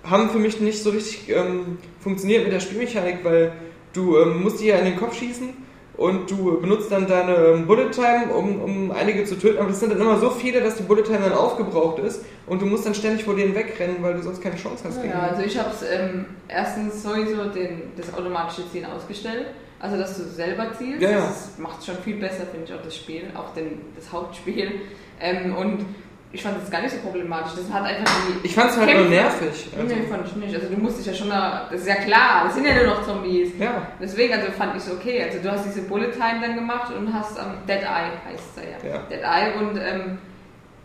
[0.03, 3.52] haben für mich nicht so richtig ähm, funktioniert mit der Spielmechanik, weil
[3.94, 5.49] du ähm, musst die ja in den Kopf schießen
[5.98, 9.80] und du benutzt dann deine ähm, Bullet Time, um, um einige zu töten, aber das
[9.80, 12.86] sind dann immer so viele, dass die Bullet Time dann aufgebraucht ist und du musst
[12.86, 15.36] dann ständig vor denen wegrennen, weil du sonst keine Chance hast gegen Ja, die.
[15.36, 19.48] also ich habe es ähm, erstens sowieso den, das automatische Zielen ausgestellt.
[19.79, 21.01] Also, dass du selber zielst.
[21.01, 21.19] Ja, ja.
[21.19, 24.81] Das macht schon viel besser, finde ich, auch das Spiel, auch den, das Hauptspiel.
[25.19, 25.85] Ähm, und
[26.33, 27.53] ich fand das gar nicht so problematisch.
[27.55, 28.47] Das hat einfach die.
[28.47, 29.69] Ich fand es halt nur nervig.
[29.77, 30.55] Also, nee, fand ich nicht.
[30.55, 31.67] Also, du musst dich ja schon da.
[31.71, 33.51] Das ist ja klar, das sind ja nur noch Zombies.
[33.59, 33.87] ja.
[34.01, 35.23] Deswegen, also fand ich es okay.
[35.23, 38.63] Also, du hast diese Bullet Time dann gemacht und hast am Dead Eye, heißt es
[38.83, 38.89] ja.
[38.89, 38.97] Ja.
[39.09, 40.17] Dead Eye und ähm,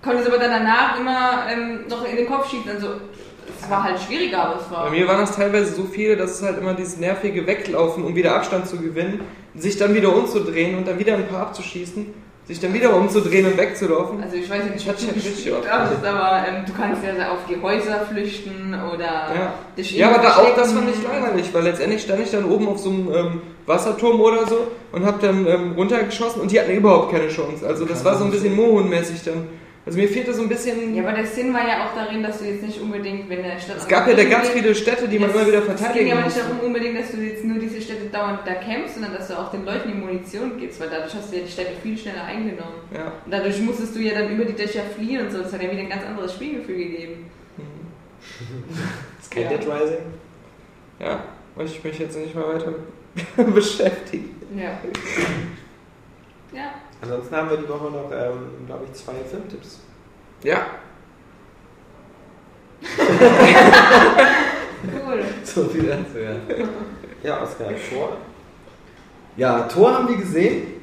[0.03, 2.71] konntest aber dann danach immer ähm, noch in den Kopf schießen.
[2.71, 3.01] Also,
[3.63, 4.85] es war halt schwieriger, aber es war.
[4.85, 8.15] Bei mir waren das teilweise so viele, dass es halt immer dieses nervige Weglaufen, um
[8.15, 9.21] wieder Abstand zu gewinnen,
[9.55, 12.07] sich dann wieder umzudrehen und dann wieder ein paar abzuschießen,
[12.47, 14.23] sich dann wieder umzudrehen und wegzulaufen.
[14.23, 17.31] Also ich weiß nicht, Das hat ob du mich richtig aber ähm, du kannst ja
[17.31, 19.55] auf die Häuser flüchten oder Ja.
[19.77, 22.69] dich Ja, aber da auch das fand ich langweilig, weil letztendlich stand ich dann oben
[22.69, 26.73] auf so einem ähm, Wasserturm oder so und hab dann ähm, runtergeschossen und die hatten
[26.73, 27.67] überhaupt keine Chance.
[27.67, 29.47] Also das war so ein bisschen Mohun-mäßig dann.
[29.85, 30.95] Also mir fehlte so ein bisschen.
[30.95, 33.59] Ja, aber der Sinn war ja auch darin, dass du jetzt nicht unbedingt, wenn der
[33.59, 33.79] Stadt...
[33.79, 36.23] es gab ja da ganz viele Städte, die man immer wieder Es ging verteidigen aber
[36.23, 39.37] nicht darum unbedingt, dass du jetzt nur diese Städte dauernd da kämpfst, sondern dass du
[39.37, 42.23] auch den Leuten die Munition gibst, weil dadurch hast du ja die Städte viel schneller
[42.25, 42.77] eingenommen.
[42.95, 43.13] Ja.
[43.25, 45.43] Und dadurch musstest du ja dann über die Dächer fliehen und so.
[45.43, 47.27] Das hat ja wieder ein ganz anderes Spielgefühl gegeben.
[49.21, 49.49] ist kein Ja.
[49.49, 49.99] Dead Rising.
[51.01, 51.25] ja,
[51.57, 52.73] möchte ich mich jetzt nicht mal weiter
[53.51, 54.31] beschäftigen.
[54.57, 54.79] Ja.
[56.57, 56.75] Ja.
[57.03, 59.81] Ansonsten haben wir die Woche noch, ähm, glaube ich, zwei Filmtipps.
[60.43, 60.67] Ja,
[64.83, 65.25] Cool.
[65.45, 66.35] So viel dazu, ja.
[67.23, 68.17] Ja, Oscar, vor.
[69.37, 70.83] Ja, Tor haben wir gesehen.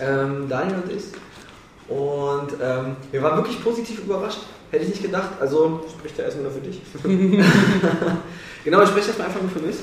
[0.00, 1.04] Ähm, Daniel und ich.
[1.88, 4.40] Und ähm, wir waren wirklich positiv überrascht.
[4.70, 5.30] Hätte ich nicht gedacht.
[5.40, 6.80] Also, Spricht ja erstmal nur für dich.
[8.64, 9.76] genau, ich spreche jetzt mal einfach nur für mich.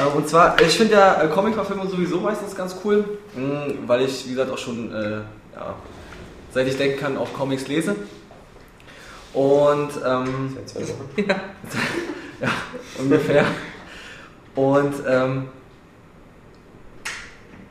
[0.00, 3.04] Äh, und zwar, ich finde ja äh, Comic-Verfilmung sowieso meistens ganz cool,
[3.34, 5.10] mh, weil ich, wie gesagt, auch schon, äh,
[5.54, 5.74] ja,
[6.52, 7.96] seit ich denken kann, auch Comics lese.
[9.32, 11.10] Und ähm, Seit zwei Wochen.
[12.98, 13.44] ungefähr.
[14.56, 15.48] Und ähm,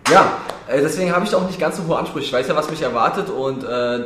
[0.09, 0.37] ja,
[0.67, 2.27] äh, deswegen habe ich da auch nicht ganz so hohe Ansprüche.
[2.27, 4.05] Ich weiß ja, was mich erwartet und äh,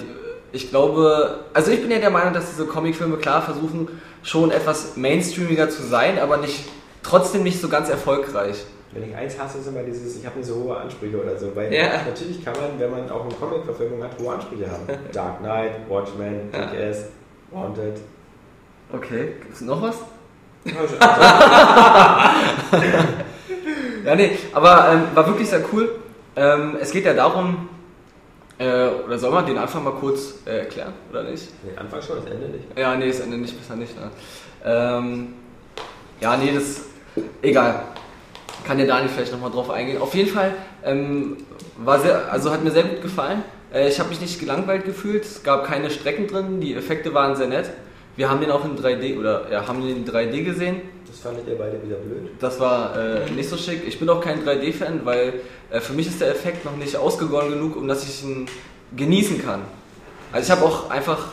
[0.51, 3.87] ich glaube, also ich bin ja der Meinung, dass diese Comicfilme klar versuchen,
[4.23, 6.65] schon etwas mainstreamiger zu sein, aber nicht
[7.03, 8.63] trotzdem nicht so ganz erfolgreich.
[8.91, 11.55] Wenn ich eins hasse, ist immer dieses, ich habe nicht so hohe Ansprüche oder so.
[11.55, 12.01] Weil Ja.
[12.07, 14.83] natürlich kann man, wenn man auch eine Comic-Verfilmung hat, hohe Ansprüche haben.
[15.11, 16.65] Dark Knight, Watchmen, Ja.
[16.67, 17.05] Kick-Ass,
[17.51, 17.99] Wanted.
[18.91, 19.97] Okay, gibt's noch was?
[24.05, 25.95] Ja, nee, aber ähm, war wirklich sehr cool.
[26.35, 27.69] Ähm, es geht ja darum,
[28.57, 31.47] äh, oder soll man den Anfang mal kurz äh, erklären, oder nicht?
[31.63, 32.65] nee, Anfang schon, das Ende nicht.
[32.77, 33.95] Ja, nee, das Ende nicht, besser nicht.
[33.97, 34.11] Ne?
[34.65, 35.33] Ähm,
[36.19, 36.81] ja, nee, das.
[37.41, 37.83] Egal.
[38.65, 40.01] Kann der Daniel vielleicht nochmal drauf eingehen.
[40.01, 40.53] Auf jeden Fall
[40.85, 41.37] ähm,
[41.77, 43.43] war sehr, also hat mir sehr gut gefallen.
[43.73, 45.23] Äh, ich habe mich nicht gelangweilt gefühlt.
[45.23, 46.61] Es gab keine Strecken drin.
[46.61, 47.69] Die Effekte waren sehr nett.
[48.15, 50.81] Wir haben den auch in 3D oder ja, haben den in 3D gesehen.
[51.07, 52.31] Das fandet ihr beide wieder blöd.
[52.39, 53.87] Das war äh, nicht so schick.
[53.87, 55.41] Ich bin auch kein 3D-Fan, weil
[55.71, 58.47] äh, für mich ist der Effekt noch nicht ausgegoren genug, um dass ich ihn
[58.95, 59.61] genießen kann.
[60.31, 61.27] Also ich habe auch einfach,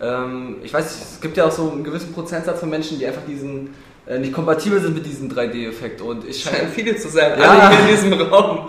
[0.00, 3.24] ähm, ich weiß, es gibt ja auch so einen gewissen Prozentsatz von Menschen, die einfach
[3.26, 3.74] diesen
[4.18, 7.50] nicht kompatibel sind mit diesem 3D-Effekt und ich scheinen scheine viele zu sein, Ja.
[7.50, 8.66] alle hier in diesem Raum.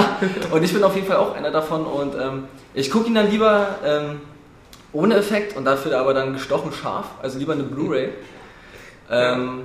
[0.50, 2.44] und ich bin auf jeden Fall auch einer davon und ähm,
[2.74, 4.20] ich gucke ihn dann lieber ähm,
[4.92, 8.08] ohne Effekt und dafür aber dann gestochen scharf, also lieber eine Blu-ray.
[9.10, 9.60] Ähm,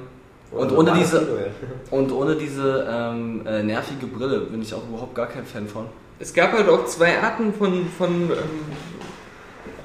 [0.52, 1.52] Und Oder ohne diese- ja.
[1.98, 2.86] und ohne diese
[3.48, 5.86] äh, nervige Brille bin ich auch überhaupt gar kein Fan von.
[6.20, 8.38] Es gab halt auch zwei Arten von, von ähm,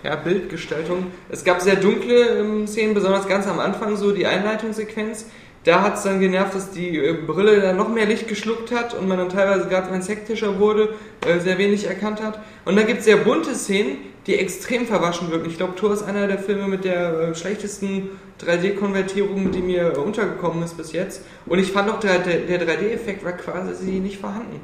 [0.08, 1.06] ja, Bildgestaltung.
[1.28, 5.26] Es gab sehr dunkle ähm, Szenen, besonders ganz am Anfang, so die Einleitungssequenz.
[5.64, 8.94] Da hat es dann genervt, dass die äh, Brille dann noch mehr Licht geschluckt hat
[8.94, 10.94] und man dann teilweise, gerade wenn es hektischer wurde,
[11.26, 12.40] äh, sehr wenig erkannt hat.
[12.64, 15.48] Und dann gibt es sehr bunte Szenen, die extrem verwaschen wirken.
[15.48, 18.10] Ich glaube, Thor ist einer der Filme mit der äh, schlechtesten
[18.40, 21.22] 3D-Konvertierung, die mir äh, untergekommen ist bis jetzt.
[21.44, 24.60] Und ich fand auch, der, der, der 3D-Effekt war quasi nicht vorhanden.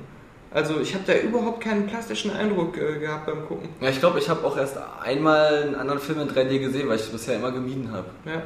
[0.54, 3.68] Also ich habe da überhaupt keinen plastischen Eindruck äh, gehabt beim Gucken.
[3.80, 6.94] Ja, ich glaube, ich habe auch erst einmal einen anderen Film in 3D gesehen, weil
[6.94, 8.06] ich es bisher immer gemieden habe.
[8.24, 8.42] Ja.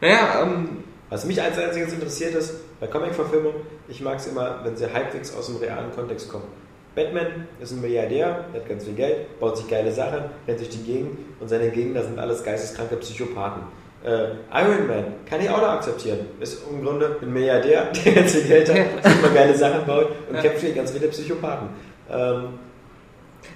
[0.00, 0.78] Naja, ähm,
[1.10, 5.36] Was mich als einziges interessiert ist, bei Comic-Verfilmungen, ich mag es immer, wenn sie halbwegs
[5.36, 6.46] aus dem realen Kontext kommen.
[6.94, 10.70] Batman ist ein Milliardär, der hat ganz viel Geld, baut sich geile Sachen, rennt durch
[10.70, 13.64] die Gegend und seine Gegner sind alles geisteskranke Psychopathen.
[14.04, 16.20] Äh, Iron Man kann ich auch noch akzeptieren.
[16.40, 20.34] Ist im Grunde ein Milliardär, der ganz viel Geld hat, super geile Sachen baut und
[20.36, 20.42] Ja.
[20.42, 21.68] kämpft gegen ganz viele Psychopathen.
[22.10, 22.44] Ähm,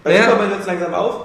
[0.04, 0.24] bei Naja.
[0.24, 1.24] Superman hört es langsam auf,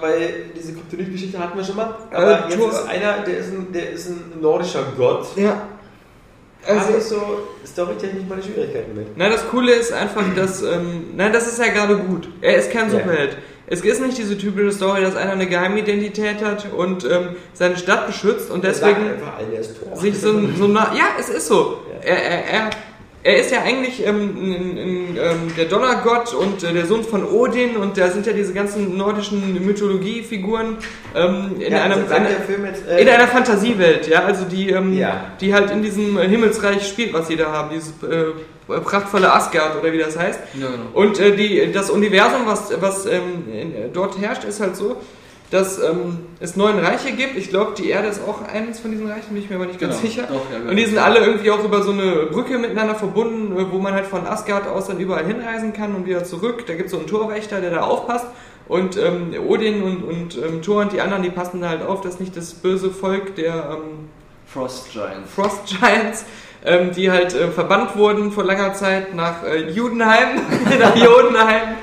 [0.00, 1.94] weil diese Kryptonit-Geschichte hatten wir schon mal.
[2.12, 5.26] Aber Äh, jetzt ist einer, der ist ein, der ist ein nordischer Gott.
[5.36, 5.62] Ja.
[6.66, 7.22] Also Also, ich so
[7.66, 9.06] storytechnisch meine Schwierigkeiten mit.
[9.16, 12.26] na, das Coole ist einfach, dass, ähm, nein, das ist ja gerade gut.
[12.40, 13.00] Er ist kein Ja.
[13.66, 18.06] Es ist nicht diese typische Story, dass einer eine Geheimidentität hat und ähm, seine Stadt
[18.06, 18.96] beschützt und deswegen
[19.36, 21.78] allen, sich so, ein- so nah, ja, es ist so.
[22.02, 22.08] Ja.
[22.10, 22.70] Er, er, er,
[23.26, 27.24] er ist ja eigentlich ähm, ein, ein, ähm, der Donnergott und äh, der Sohn von
[27.24, 30.76] Odin und da sind ja diese ganzen nordischen Mythologiefiguren
[31.16, 34.92] ähm, in, ja, in, der Film jetzt, äh, in einer Fantasiewelt, ja, also die, ähm,
[34.92, 35.28] Ja.
[35.40, 38.26] die halt in diesem Himmelsreich spielt, was sie da haben, dieses äh,
[38.66, 40.40] prachtvolle Asgard oder wie das heißt.
[40.54, 40.82] Ja, genau.
[40.94, 44.96] Und äh, die, das Universum, was, was ähm, in, dort herrscht, ist halt so,
[45.50, 47.36] dass ähm, es neun Reiche gibt.
[47.36, 49.78] Ich glaube, die Erde ist auch eines von diesen Reichen, bin ich mir aber nicht
[49.78, 50.06] ganz Genau.
[50.08, 50.22] sicher.
[50.28, 53.70] Doch, ja, Und die sind alle irgendwie auch über so eine Brücke miteinander verbunden, äh,
[53.70, 56.64] wo man halt von Asgard aus dann überall hinreisen kann und wieder zurück.
[56.66, 58.26] Da gibt es so einen Torwächter, der da aufpasst.
[58.66, 62.00] Und ähm, Odin und, und ähm, Thor und die anderen, die passen da halt auf,
[62.00, 64.08] dass nicht das böse Volk der ähm,
[64.46, 65.30] Frost Giants.
[65.34, 66.24] Frost Giants,
[66.64, 70.40] ähm, die halt äh, verbannt wurden vor langer Zeit nach äh, Judenheim,
[70.80, 71.76] nach Jodenheim,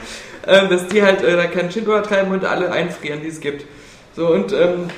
[0.46, 3.66] äh, dass die halt äh, da keinen Schindler treiben und alle einfrieren, die es gibt.
[4.16, 4.90] So und ähm,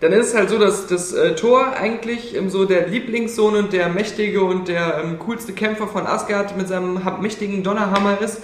[0.00, 3.72] dann ist es halt so, dass das äh, Thor eigentlich ähm, so der Lieblingssohn und
[3.72, 8.42] der mächtige und der ähm, coolste Kämpfer von Asgard mit seinem mächtigen Donnerhammer ist.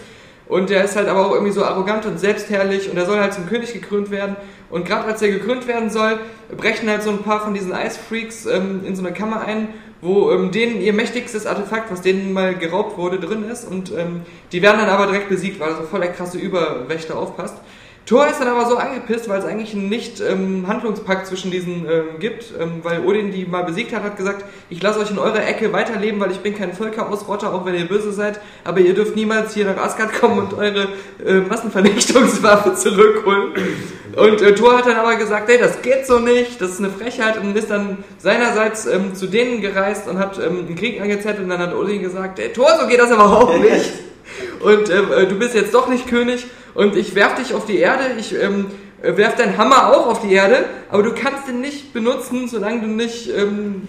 [0.49, 3.35] Und der ist halt aber auch irgendwie so arrogant und selbstherrlich und er soll halt
[3.35, 4.37] zum König gekrönt werden.
[4.71, 6.21] Und gerade als er gekrönt werden soll,
[6.57, 9.69] brechen halt so ein paar von diesen Eisfreaks ähm, in so eine Kammer ein,
[10.07, 13.65] wo ähm, denen ihr mächtigstes Artefakt, was denen mal geraubt wurde, drin ist.
[13.65, 14.23] Und ähm,
[14.53, 17.57] die werden dann aber direkt besiegt, weil so voll der krasse Überwächter aufpasst.
[18.07, 22.55] Thor ist dann aber so angepisst, weil es eigentlich einen Nicht-Handlungspakt zwischen diesen ähm, gibt,
[22.57, 25.73] ähm, weil Odin die mal besiegt hat, hat gesagt, ich lasse euch in eurer Ecke
[25.73, 29.55] weiterleben, weil ich bin kein Völkerausrotter, auch wenn ihr böse seid, aber ihr dürft niemals
[29.55, 30.87] hier nach Asgard kommen und eure
[31.27, 33.55] äh, Massenvernichtungswaffe zurückholen.
[34.15, 36.91] Und äh, Thor hat dann aber gesagt, hey, das geht so nicht, das ist eine
[36.91, 41.43] Frechheit und ist dann seinerseits ähm, zu denen gereist und hat ähm, einen Krieg angezettelt
[41.43, 44.07] und dann hat Odin gesagt, hey, Thor, so geht das überhaupt nicht.
[44.61, 47.79] Und ähm, äh, du bist jetzt doch nicht König und ich werf dich auf die
[47.79, 48.67] Erde, ich ähm,
[49.03, 52.81] äh, werf deinen Hammer auch auf die Erde, aber du kannst den nicht benutzen, solange
[52.81, 53.89] du nicht ähm,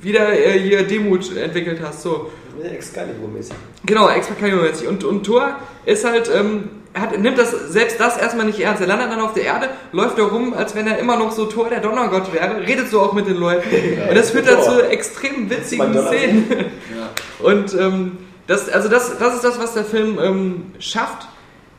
[0.00, 2.02] wieder äh, hier Demut entwickelt hast.
[2.02, 2.30] So.
[2.62, 3.54] Excalibur-mäßig.
[3.86, 4.88] Genau, Extra-mäßig.
[4.88, 8.80] Und, und Thor ist halt, ähm, hat, nimmt das, selbst das erstmal nicht ernst.
[8.80, 11.46] Er landet dann auf der Erde, läuft da rum, als wenn er immer noch so
[11.46, 13.68] Thor der Donnergott wäre, redet so auch mit den Leuten.
[14.08, 15.92] Und das führt dann zu extrem witzigen.
[15.92, 16.46] Szenen.
[16.50, 17.46] Ja.
[17.46, 18.18] Und ähm,
[18.48, 21.28] das, also das, das ist das, was der Film ähm, schafft.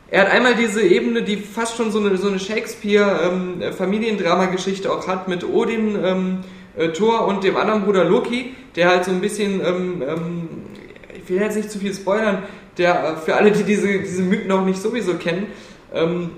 [0.08, 5.28] Er hat einmal diese Ebene, die fast schon so eine, so eine Shakespeare-Familiendrama-Geschichte auch hat
[5.28, 6.38] mit Odin, ähm,
[6.76, 10.48] äh, Thor und dem anderen Bruder Loki, der halt so ein bisschen, ähm, ähm,
[11.16, 12.44] ich will jetzt nicht zu viel spoilern,
[12.78, 15.48] der äh, für alle, die diese, diese Mythen noch nicht sowieso kennen,
[15.92, 16.30] ähm,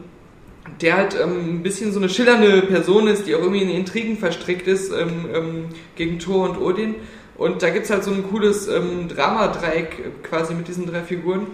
[0.80, 4.16] der halt ähm, ein bisschen so eine schillernde Person ist, die auch irgendwie in Intrigen
[4.16, 6.94] verstrickt ist ähm, ähm, gegen Thor und Odin.
[7.42, 11.48] Und da gibt es halt so ein cooles ähm, Dramadreieck quasi mit diesen drei Figuren.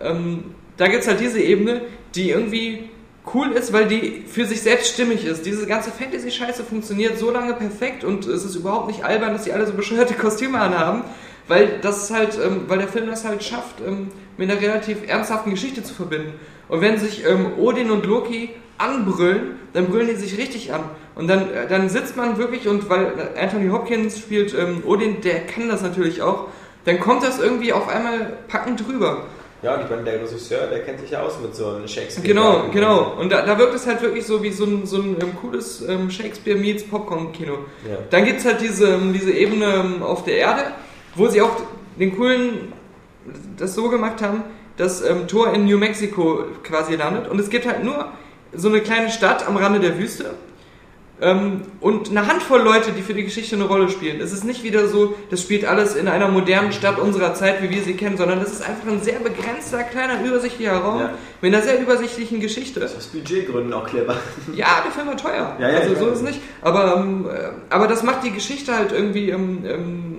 [0.00, 1.82] Ähm, da gibt es halt diese Ebene,
[2.14, 2.90] die irgendwie
[3.34, 5.44] cool ist, weil die für sich selbst stimmig ist.
[5.44, 9.52] Diese ganze Fantasy-Scheiße funktioniert so lange perfekt und es ist überhaupt nicht albern, dass die
[9.52, 11.02] alle so bescheuerte Kostüme anhaben,
[11.48, 15.50] weil das halt, ähm, weil der Film das halt schafft, ähm, mit einer relativ ernsthaften
[15.50, 16.34] Geschichte zu verbinden.
[16.68, 18.50] Und wenn sich ähm, Odin und Loki
[18.82, 20.82] anbrüllen, dann brüllen die sich richtig an.
[21.14, 25.46] Und dann, äh, dann sitzt man wirklich und weil Anthony Hopkins spielt ähm, Odin, der
[25.46, 26.48] kann das natürlich auch,
[26.84, 29.24] dann kommt das irgendwie auf einmal packend drüber.
[29.62, 32.26] Ja, und ich meine, der Regisseur, der kennt sich ja aus mit so einem Shakespeare.
[32.26, 33.14] Genau, genau.
[33.20, 35.86] Und da, da wirkt es halt wirklich so wie so ein, so ein ähm, cooles
[35.88, 37.58] ähm, Shakespeare meets Popcorn-Kino.
[37.88, 37.98] Ja.
[38.10, 40.62] Dann gibt es halt diese, ähm, diese Ebene auf der Erde,
[41.14, 41.56] wo sie auch
[41.96, 42.72] den coolen,
[43.56, 44.42] das so gemacht haben,
[44.78, 47.28] dass ähm, Thor in New Mexico quasi landet.
[47.28, 48.08] Und es gibt halt nur
[48.54, 50.34] so eine kleine Stadt am Rande der Wüste.
[51.20, 54.20] Ähm, und eine Handvoll Leute, die für die Geschichte eine Rolle spielen.
[54.20, 57.70] Es ist nicht wieder so, das spielt alles in einer modernen Stadt unserer Zeit, wie
[57.70, 61.10] wir sie kennen, sondern das ist einfach ein sehr begrenzter, kleiner, übersichtlicher Raum Ja.
[61.40, 62.84] mit einer sehr übersichtlichen Geschichte.
[62.84, 64.16] Aus Budgetgründen auch clever.
[64.54, 65.56] Ja, der Film war teuer.
[65.60, 66.40] Ja, ja, also so ist es nicht.
[66.60, 70.16] Aber, ähm, äh, aber das macht die Geschichte halt irgendwie, ähm, ähm,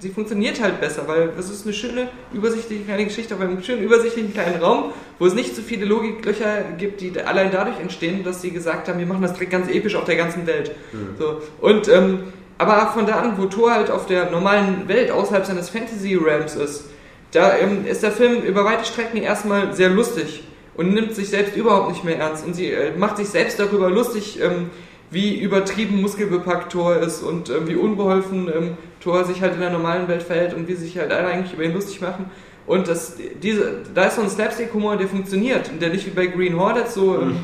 [0.00, 3.82] sie funktioniert halt besser, weil es ist eine schöne, übersichtliche kleine Geschichte auf einem schönen,
[3.82, 8.42] übersichtlichen kleinen Raum, wo es nicht so viele Logiklöcher gibt, die allein dadurch entstehen, dass
[8.42, 10.72] sie gesagt haben, wir machen das direkt ganz episch auf der ganzen Welt.
[11.18, 11.40] So.
[11.60, 12.24] Und, ähm,
[12.58, 16.84] aber von da an, wo Thor halt auf der normalen Welt außerhalb seines Fantasy-Realms ist,
[17.32, 20.44] da ähm, ist der Film über weite Strecken erstmal sehr lustig
[20.76, 22.46] und nimmt sich selbst überhaupt nicht mehr ernst.
[22.46, 24.70] Und sie äh, macht sich selbst darüber lustig, ähm,
[25.10, 29.70] wie übertrieben muskelbepackt Thor ist und ähm, wie unbeholfen ähm, Thor sich halt in der
[29.70, 32.30] normalen Welt verhält und wie sich halt alle eigentlich über ihn lustig machen.
[32.66, 36.26] Und das, diese, da ist so ein Slapstick-Humor, der funktioniert und der nicht wie bei
[36.26, 37.36] Green Hornet so ähm,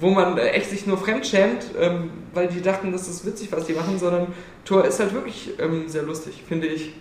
[0.00, 3.72] wo man echt sich nur fremdschämt, ähm, weil die dachten, das ist witzig, was die
[3.72, 4.28] machen, sondern
[4.64, 6.94] Thor ist halt wirklich ähm, sehr lustig, finde ich.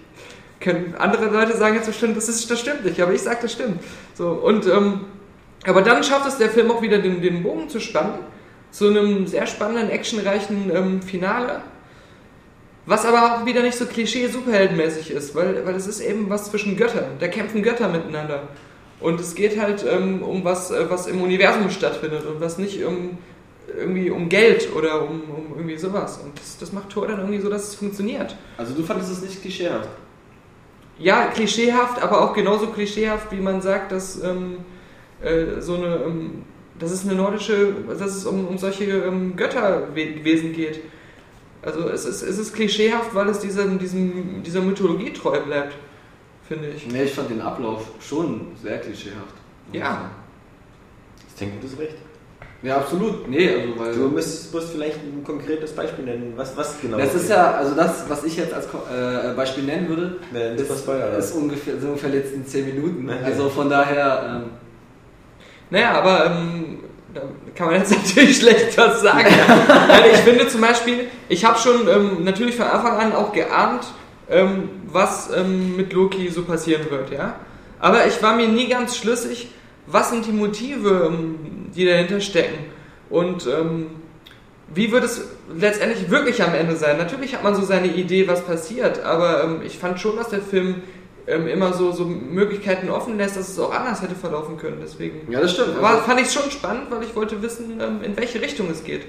[0.60, 3.52] Können andere Leute sagen jetzt bestimmt, das, ist, das stimmt nicht, aber ich sage, das
[3.52, 3.82] stimmt.
[4.14, 5.02] So, und, ähm,
[5.66, 8.20] aber dann schafft es der Film auch wieder den, den Bogen zu spannen,
[8.72, 11.62] zu einem sehr spannenden, actionreichen ähm, Finale.
[12.86, 16.78] Was aber auch wieder nicht so klischee-superheldenmäßig ist, weil, weil es ist eben was zwischen
[16.78, 17.18] Göttern.
[17.20, 18.48] Da kämpfen Götter miteinander.
[18.99, 22.84] Und es geht halt ähm, um was, äh, was im Universum stattfindet und was nicht
[22.84, 23.18] um,
[23.76, 26.20] irgendwie um Geld oder um, um irgendwie sowas.
[26.24, 28.36] Und das, das macht Thor dann irgendwie so, dass es funktioniert.
[28.57, 29.90] Also du fandest es nicht klischeehaft?
[30.98, 34.60] Ja, klischeehaft, aber auch genauso klischeehaft, wie man sagt, dass ähm,
[35.22, 36.44] äh, so eine, ähm,
[36.80, 40.80] dass es eine nordische, dass es um, um solche ähm, Götterwesen geht.
[41.66, 45.76] Also es ist, es ist klischeehaft, weil es diesem, diesem, dieser Mythologie treu bleibt,
[46.48, 46.86] finde ich.
[46.88, 49.34] Nee, ich fand den Ablauf schon sehr klischeehaft.
[49.74, 50.12] Ja.
[51.28, 51.96] Ich denke, du hast recht.
[52.62, 53.28] Ja, absolut.
[53.28, 53.94] Nee, also weil.
[53.94, 56.34] Du müsstest, musst vielleicht ein konkretes Beispiel nennen.
[56.36, 56.98] Was, was genau?
[56.98, 60.70] Das ist ja, also das, was ich jetzt als äh, Beispiel nennen würde, Ne, das
[60.70, 63.10] ist, Spoiler, ist ungefähr, sind ungefähr letzten 10 Minuten.
[63.10, 63.20] Okay.
[63.24, 64.50] Also von daher, ähm,
[65.70, 66.80] Naja, aber ähm,
[67.56, 69.30] kann man jetzt natürlich schlecht was sagen.
[69.88, 73.86] Nein, ich finde zum Beispiel, ich habe schon ähm, natürlich von Anfang an auch geahnt,
[74.30, 77.36] ähm, was ähm, mit Loki so passieren wird, ja.
[77.80, 79.50] Aber ich war mir nie ganz schlüssig,
[79.88, 82.66] was sind die Motive, ähm, die dahinter stecken
[83.10, 83.88] und ähm,
[84.74, 86.98] wie wird es letztendlich wirklich am Ende sein.
[86.98, 90.42] Natürlich hat man so seine Idee, was passiert, aber ähm, ich fand schon, dass der
[90.42, 90.82] Film
[91.27, 94.77] ähm, immer so, so Möglichkeiten offen lässt, dass es auch anders hätte verlaufen können.
[94.81, 95.81] Deswegen ja, das stimmt.
[95.81, 98.84] war, Also, fand ich schon spannend, weil ich wollte wissen, ähm, in welche Richtung es
[98.84, 99.03] geht.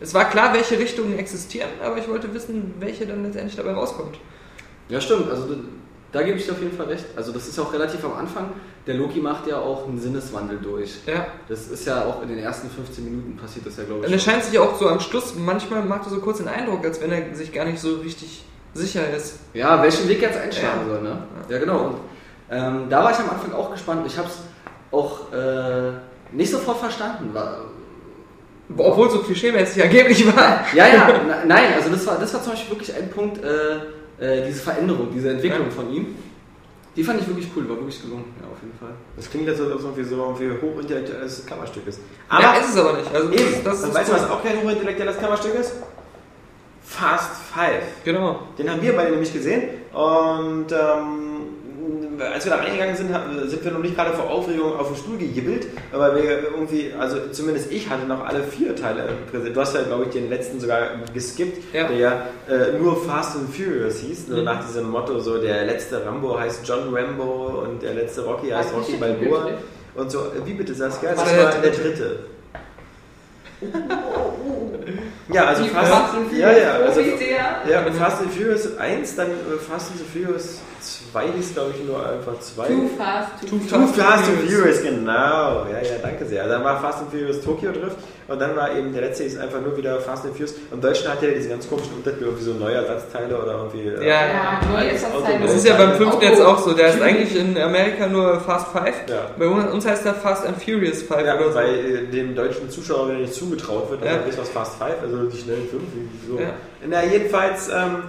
[0.00, 4.16] Es war klar, welche Richtungen existieren, aber ich wollte wissen, welche dann letztendlich dabei rauskommt.
[4.88, 5.30] ja, stimmt.
[5.30, 5.44] Also
[6.12, 7.04] da, gebe ich dir auf jeden Fall recht.
[7.16, 8.50] Also das ist auch relativ am Anfang.
[8.86, 10.94] Der Loki macht ja auch einen Sinneswandel durch.
[11.06, 11.26] Ja.
[11.48, 14.14] Das ist ja auch in den ersten 15 Minuten passiert das ja, glaube Und ich.
[14.16, 16.98] es scheint sich auch so am Schluss, manchmal macht er so kurz den Eindruck, als
[17.02, 18.42] wenn er sich gar nicht so richtig
[18.74, 19.36] sicher ist.
[19.54, 20.86] Ja, welchen Weg jetzt einschlagen Ja.
[20.94, 21.22] soll, ne?
[21.48, 21.78] Ja, genau.
[21.86, 21.96] Und,
[22.50, 24.04] ähm, da war ich am Anfang auch gespannt.
[24.06, 24.38] Ich habe es
[24.92, 25.92] auch äh,
[26.32, 27.32] nicht sofort verstanden.
[27.32, 27.58] War,
[28.76, 30.64] Obwohl es so klischeemäßig angeblich war.
[30.74, 33.76] ja, ja, na, nein, also das war, das war zum Beispiel wirklich ein Punkt, äh,
[34.24, 35.70] äh, diese Veränderung, diese Entwicklung Ja.
[35.70, 36.14] von ihm.
[36.96, 38.90] Die fand ich wirklich cool, war wirklich gelungen, ja, auf jeden Fall.
[39.16, 42.00] Das klingt jetzt, als ob es irgendwie so irgendwie hochintellektuelles Kammerstück ist.
[42.28, 43.14] Aber ja, ist es aber nicht.
[43.14, 45.72] Also eben, das, das und ist weißt du, was auch kein hochintellektuelles Kammerstück ist?
[46.90, 47.82] Fast Five.
[48.04, 48.40] Genau.
[48.58, 49.62] Den haben wir beide nämlich gesehen
[49.92, 53.10] und ähm, als wir da reingegangen sind,
[53.48, 57.16] sind wir noch nicht gerade vor Aufregung auf den Stuhl gejibbelt, aber wir irgendwie, also
[57.32, 59.56] zumindest ich hatte noch alle vier Teile präsent.
[59.56, 61.86] Du hast ja, glaube ich, den letzten sogar geskippt, Ja.
[61.88, 62.12] der ja
[62.48, 64.44] äh, nur Fast and Furious hieß, nur Mhm.
[64.44, 68.74] nach diesem Motto, so der letzte Rambo heißt John Rambo und der letzte Rocky heißt
[68.74, 69.44] Rocky Balboa.
[69.44, 69.54] wirklich.
[69.94, 71.12] Und so, wie bitte Saskia?
[71.14, 72.18] Das Das war der dritte.
[75.32, 77.70] Ja, also Fast, Fast and ja, ja, Furious also, ja.
[77.70, 80.60] ja, Fast and Furious 1, dann äh, Fast and Furious
[81.12, 82.66] 2 hieß, glaube ich, nur einfach 2.
[82.68, 85.66] Too fast, too, Too Too Fast Fast and Furious, genau.
[85.70, 86.46] Ja, ja, danke sehr.
[86.48, 87.96] Dann war Fast and Furious Tokyo Drift
[88.28, 90.54] und dann war eben der letzte ist einfach nur wieder Fast and Furious.
[90.72, 93.88] Im Deutschen hat ja diese ganz komischen Untertitel, irgendwie so neue Ersatzteile oder irgendwie.
[93.88, 95.38] äh, Ja, Ja, neue Ersatzteile.
[95.46, 96.72] Das ist ja beim fünften jetzt auch so.
[96.74, 98.94] Der ist eigentlich in Amerika nur Fast Five.
[99.08, 99.30] Ja.
[99.38, 101.54] Bei uns heißt er Fast and Furious Five Ja, oder so.
[101.56, 104.12] weil äh, dem deutschen Zuschauer wieder nicht zugetraut wird, Ja.
[104.26, 105.82] weiß, was Fast Five, also die schnellen fünf.
[106.28, 106.38] So.
[106.38, 106.50] Ja.
[106.88, 108.04] Na, jedenfalls, ähm,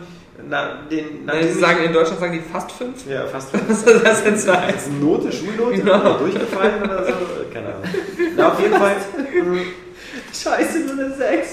[0.47, 1.25] na, den.
[1.25, 3.05] Nein, sie sagen, in Deutschland sagen die Fast Fünf.
[3.09, 3.69] Ja, fast fünf.
[3.69, 4.73] Was soll das denn sein?
[4.75, 6.17] Ist eine Note, Schulnote, Genau.
[6.17, 7.13] durchgefallen oder so?
[7.53, 7.83] Keine Ahnung.
[8.35, 8.95] Na, auf jeden Fall.
[9.43, 9.61] mh,
[10.33, 11.49] Scheiße, nur eine 6.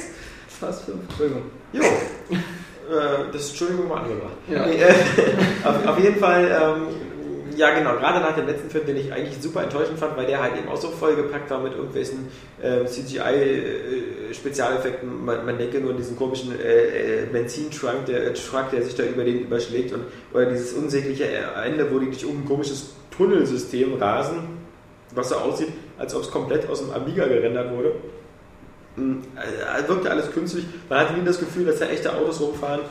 [0.60, 0.98] Fast 5.
[1.08, 1.42] Entschuldigung.
[1.72, 1.82] Jo.
[1.82, 4.32] Äh, das Entschuldigung war angebracht.
[4.48, 4.66] Ja.
[4.66, 4.94] Nee, äh,
[5.64, 6.86] auf, auf jeden Fall, ähm,
[7.58, 10.40] ja genau, gerade nach dem letzten Film, den ich eigentlich super enttäuschend fand, weil der
[10.40, 12.28] halt eben auch so vollgepackt war mit irgendwelchen
[12.62, 15.24] äh, CGI-Spezialeffekten.
[15.24, 18.94] Man, man denke nur an diesen komischen äh, äh, Benzintruck, der, äh, Truck, der sich
[18.94, 23.94] da über den überschlägt und oder dieses unsägliche Ende, wo die durch ein komisches Tunnelsystem
[23.94, 24.38] rasen,
[25.14, 27.94] was so aussieht, als ob es komplett aus dem Amiga gerendert wurde.
[28.96, 30.64] Äh, wirkte alles künstlich.
[30.88, 32.82] Man hatte nie das Gefühl, dass da echte Autos rumfahren.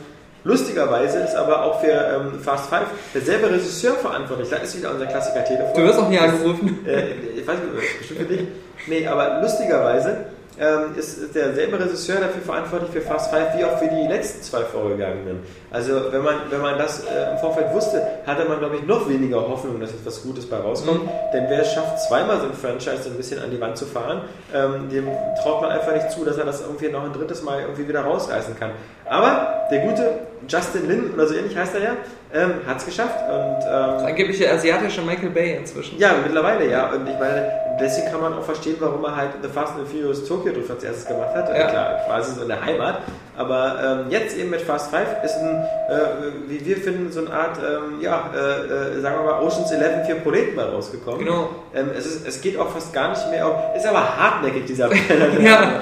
[0.44, 4.48] Lustigerweise ist aber auch für ähm, Fast Five derselbe Regisseur verantwortlich.
[4.50, 5.74] Da ist wieder unser Klassiker Telefon.
[5.74, 6.86] Du wirst auch nie angerufen.
[6.86, 8.46] Äh, ich weiß nicht, bestimmt für dich.
[8.86, 10.26] Nee, aber lustigerweise
[10.60, 14.62] ähm, ist, derselbe Regisseur dafür verantwortlich für Fast Five wie auch für die letzten zwei
[14.62, 15.40] Vorgegangenen.
[15.70, 19.08] Also wenn man, wenn man das äh, im Vorfeld wusste, hatte man, glaube ich, noch
[19.08, 21.04] weniger Hoffnung, dass etwas Gutes bei rauskommt.
[21.04, 21.10] Mhm.
[21.32, 23.86] Denn wer es schafft, zweimal so ein Franchise so ein bisschen an die Wand zu
[23.86, 24.22] fahren,
[24.54, 25.08] ähm, dem
[25.42, 28.00] traut man einfach nicht zu, dass er das irgendwie noch ein drittes Mal irgendwie wieder
[28.00, 28.70] rausreißen kann.
[29.04, 30.10] Aber der gute
[30.46, 31.90] Justin Lin, oder so ähnlich heißt er ja,
[32.34, 33.18] ähm, hat es geschafft.
[33.28, 35.98] Und, ähm, Das angebliche asiatische Michael Bay inzwischen.
[35.98, 36.90] ja, mittlerweile ja.
[36.90, 37.50] Und ich meine,
[37.80, 40.70] deswegen kann man auch verstehen, warum er halt The Fast and the Furious Tokyo Drift
[40.70, 41.48] als erstes gemacht hat.
[41.48, 41.68] Ja.
[41.68, 42.98] Klar, quasi so in der Heimat.
[43.36, 47.30] Aber ähm, jetzt eben mit Fast 5 ist ein, äh, wie wir finden, so eine
[47.32, 51.20] Art, ähm, ja, äh, äh, sagen wir mal, Oceans 11 für Proleten mal rausgekommen.
[51.20, 51.48] Genau.
[51.74, 54.90] Ähm, es, ist, es geht auch fast gar nicht mehr um, ist aber hartnäckig, dieser
[55.40, 55.80] Ja.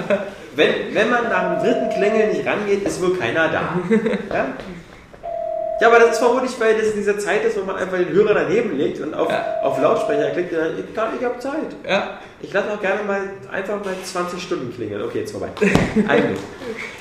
[0.57, 3.79] Wenn, wenn man nach dem dritten Klingel nicht rangeht, ist wohl keiner da.
[4.35, 4.47] ja?
[5.81, 8.09] ja, aber das ist vermutlich, weil das in dieser Zeit ist, wo man einfach den
[8.09, 9.45] Hörer daneben legt und auf, Ja.
[9.63, 10.59] auf Lautsprecher klickt und
[10.95, 11.77] dann, ich, ich habe Zeit.
[11.89, 12.19] Ja.
[12.41, 13.21] Ich lasse auch gerne mal
[13.53, 15.03] einfach mal 20 Stunden klingeln.
[15.03, 15.49] Okay, jetzt vorbei.
[16.09, 16.41] Eigentlich.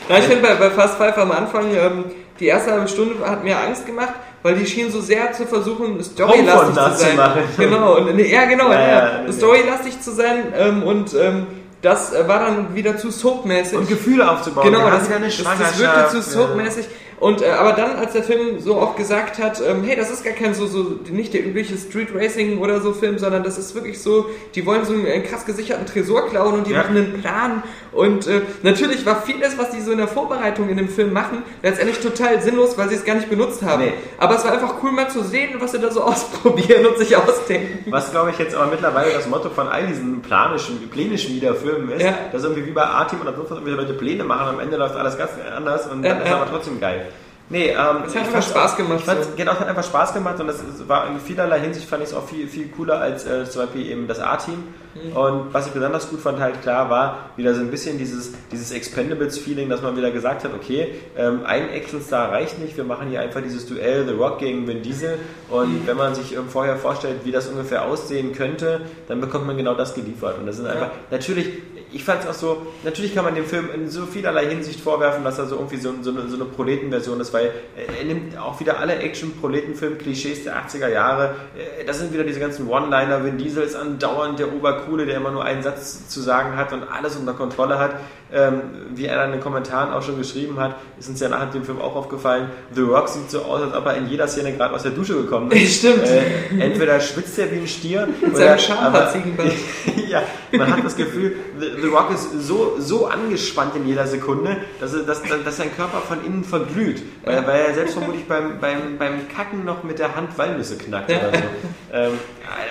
[0.10, 2.06] Na, ich finde bei, bei Fast Five am Anfang, ähm,
[2.40, 4.14] die erste halbe Stunde hat mir Angst gemacht,
[4.44, 7.16] weil die schien so sehr zu versuchen, storylastig zu sein.
[7.16, 7.42] nachzumachen.
[7.58, 11.48] Genau, und, nee, ja genau, Ja, ja, ja, storylastig zu sein ähm, und ähm,
[11.86, 13.78] das äh, war dann wieder zu soapmäßig.
[13.78, 14.66] Und Gefühle aufzubauen.
[14.66, 16.88] Genau, das, das, das wirkte zu soapmäßig.
[17.20, 20.24] Und äh, aber dann, als der Film so auch gesagt hat, ähm, hey, das ist
[20.26, 23.74] gar kein so, so nicht der übliche Street Racing oder so Film, sondern das ist
[23.74, 26.80] wirklich so, die wollen so einen krass gesicherten Tresor klauen und die Ja.
[26.84, 27.64] machen einen Plan.
[27.94, 31.44] Und äh, natürlich war vieles, was die so in der Vorbereitung in dem Film machen,
[31.64, 33.84] letztendlich total sinnlos, weil sie es gar nicht benutzt haben.
[33.84, 33.94] Nee.
[34.18, 37.16] Aber es war einfach cool mal zu sehen, was sie da so ausprobieren und sich
[37.16, 37.90] ausdenken.
[37.92, 42.02] Was glaube ich jetzt aber mittlerweile das Motto von all diesen planischen, plänischen Wiederfilmen ist,
[42.04, 42.14] Ja.
[42.34, 44.96] dass irgendwie wie bei A-Team oder sonst was irgendwelche Leute Pläne machen, am Ende läuft
[44.98, 46.36] alles ganz anders und dann Ja, ist ja.
[46.42, 47.06] aber trotzdem geil.
[47.48, 47.76] Nee, ähm,
[48.08, 49.32] Es hat einfach Spaß gemacht, Ich so.
[49.36, 52.16] genau, es hat einfach Spaß gemacht und das war in vielerlei Hinsicht fand ich es
[52.16, 54.64] auch viel, viel cooler als äh, zum Beispiel eben das A-Team.
[54.96, 55.16] Mhm.
[55.16, 58.72] Und was ich besonders gut fand, halt klar, war wieder so ein bisschen dieses, dieses
[58.72, 63.20] Expendables-Feeling, dass man wieder gesagt hat, okay, ähm, ein Actionstar reicht nicht, wir machen hier
[63.20, 65.20] einfach dieses Duell The Rock gegen Vin Diesel
[65.52, 69.56] und wenn man sich ähm, vorher vorstellt, wie das ungefähr aussehen könnte, dann bekommt man
[69.58, 70.40] genau das geliefert.
[70.40, 71.50] Und das sind einfach, natürlich,
[71.96, 75.24] ich fand es auch so, natürlich kann man dem Film in so vielerlei Hinsicht vorwerfen,
[75.24, 77.46] dass er so irgendwie so, so eine, so eine Proletenversion ist, weil
[77.78, 81.36] äh, er nimmt auch wieder alle Action-Proletenfilm-Klischees der 80er Jahre.
[81.58, 83.24] Äh, Das sind wieder diese ganzen One-Liner.
[83.24, 86.84] Vin Diesel ist andauernd der Obercoole, der immer nur einen Satz zu sagen hat und
[86.84, 87.96] alles unter Kontrolle hat.
[88.34, 88.62] Ähm,
[88.96, 91.64] wie er dann in den Kommentaren auch schon geschrieben hat, ist uns ja nach dem
[91.64, 94.74] Film auch aufgefallen, The Rock sieht so aus, als ob er in jeder Szene gerade
[94.74, 95.76] aus der Dusche gekommen ist.
[95.80, 96.04] Stimmt.
[96.08, 99.14] Äh, entweder schwitzt er wie ein Stier Mit oder- aber-
[100.10, 100.24] ja,
[100.58, 104.94] man hat das Gefühl, The, The Rock ist so, so angespannt in jeder Sekunde, dass,
[104.94, 107.04] er, dass, dass sein Körper von innen verglüht.
[107.24, 111.10] Weil, weil er selbst vermutlich beim, beim, beim Kacken noch mit der Hand Walnüsse knackt
[111.10, 111.44] oder so.
[111.94, 112.20] Ähm,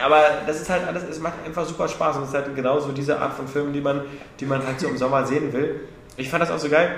[0.04, 2.92] aber das ist halt alles, es macht einfach super Spaß und es ist halt genauso
[2.92, 4.02] diese Art von Filmen, die man,
[4.38, 5.80] die man halt so im Sommer sehen will.
[6.18, 6.94] Ich fand das auch so geil.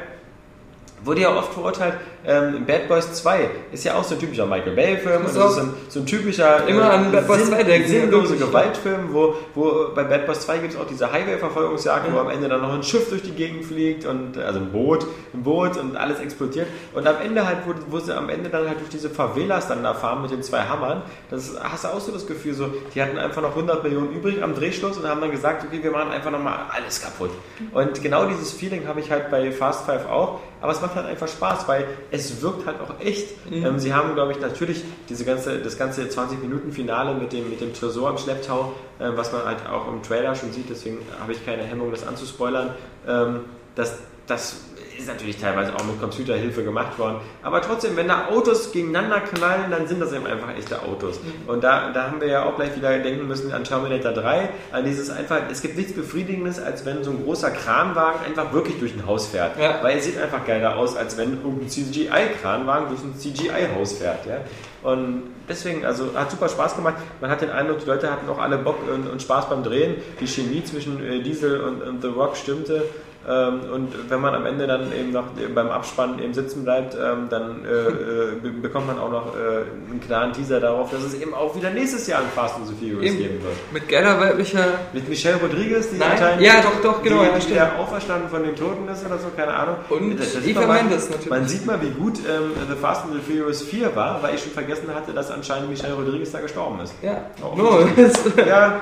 [1.07, 1.95] Wurde ja oft verurteilt,
[2.27, 5.25] ähm, Bad Boys 2 ist ja auch so ein typischer Michael Bay-Film.
[5.25, 9.13] Und Das ist ein, so ein typischer Immer an Bad Boys 2 denken, sinnlose Gewaltfilm,
[9.13, 12.61] wo, wo bei Bad Boys 2 gibt es auch diese Highway-Verfolgungsjagd, wo am Ende dann
[12.61, 16.19] noch ein Schiff durch die Gegend fliegt und also ein Boot, ein Boot und alles
[16.19, 16.67] explodiert.
[16.93, 19.85] Und am Ende halt, wo, wo sie am Ende dann halt durch diese Favelas dann
[19.85, 23.01] da fahren mit den zwei Hammern, das hast du auch so das Gefühl, so, die
[23.01, 26.11] hatten einfach noch 100 Millionen übrig am Drehschluss und haben dann gesagt, okay, wir machen
[26.11, 27.31] einfach nochmal alles kaputt.
[27.73, 31.07] Und genau dieses Feeling habe ich halt bei Fast Five auch, aber es macht halt
[31.07, 33.29] einfach Spaß, weil es wirkt halt auch echt.
[33.51, 37.75] Ähm, sie haben, glaube ich, natürlich diese ganze, das ganze 20-Minuten-Finale mit dem, mit dem
[37.75, 41.45] Tresor im Schlepptau, ähm, was man halt auch im Trailer schon sieht, deswegen habe ich
[41.45, 42.71] keine Hemmung, das anzuspoilern.
[43.07, 43.41] Ähm,
[43.75, 44.57] das, das
[44.99, 47.19] ist natürlich teilweise auch mit Computerhilfe gemacht worden.
[47.43, 51.21] Aber trotzdem, wenn da Autos gegeneinander knallen, dann sind das eben einfach echte Autos.
[51.47, 54.85] Und da, da haben wir ja auch gleich wieder denken müssen an Terminator 3, an
[54.85, 58.95] dieses einfach, es gibt nichts Befriedigendes, als wenn so ein großer Kranwagen einfach wirklich durch
[58.95, 59.59] ein Haus fährt.
[59.59, 59.79] Ja.
[59.83, 64.27] Weil es sieht einfach geiler aus, als wenn irgendein CGI-Kranwagen durch ein CGI-Haus fährt.
[64.27, 64.41] Ja?
[64.83, 66.95] Und deswegen, also hat super Spaß gemacht.
[67.21, 69.97] Man hat den Eindruck, die Leute hatten auch alle Bock und, und Spaß beim Drehen.
[70.21, 72.85] Die Chemie zwischen äh, Diesel und, und The Rock stimmte.
[73.29, 75.25] Ähm, und wenn man am Ende dann eben noch
[75.55, 79.91] beim Abspann eben sitzen bleibt, ähm, dann äh, äh, be bekommt man auch noch äh,
[79.91, 82.75] einen klaren Teaser darauf, dass es eben auch wieder nächstes Jahr ein Fast and the
[82.75, 83.19] Furious Eben.
[83.19, 83.55] geben wird.
[83.73, 84.65] Mit geiler weiblicher.
[84.93, 88.43] Mit Michelle Rodriguez, die anscheinend Ja, doch, doch, genau, die, ja, die wieder auferstanden von
[88.45, 89.77] den Toten ist oder so, keine Ahnung.
[89.89, 91.31] Und Das- das Eva Mendes natürlich.
[91.31, 94.43] Man sieht mal, wie gut ähm, The Fast and the Furious 4 war, weil ich
[94.43, 96.95] schon vergessen hatte, dass anscheinend Michelle Rodriguez da gestorben ist.
[97.03, 97.23] Ja.
[97.43, 97.81] Oh, No.
[98.47, 98.81] Ja,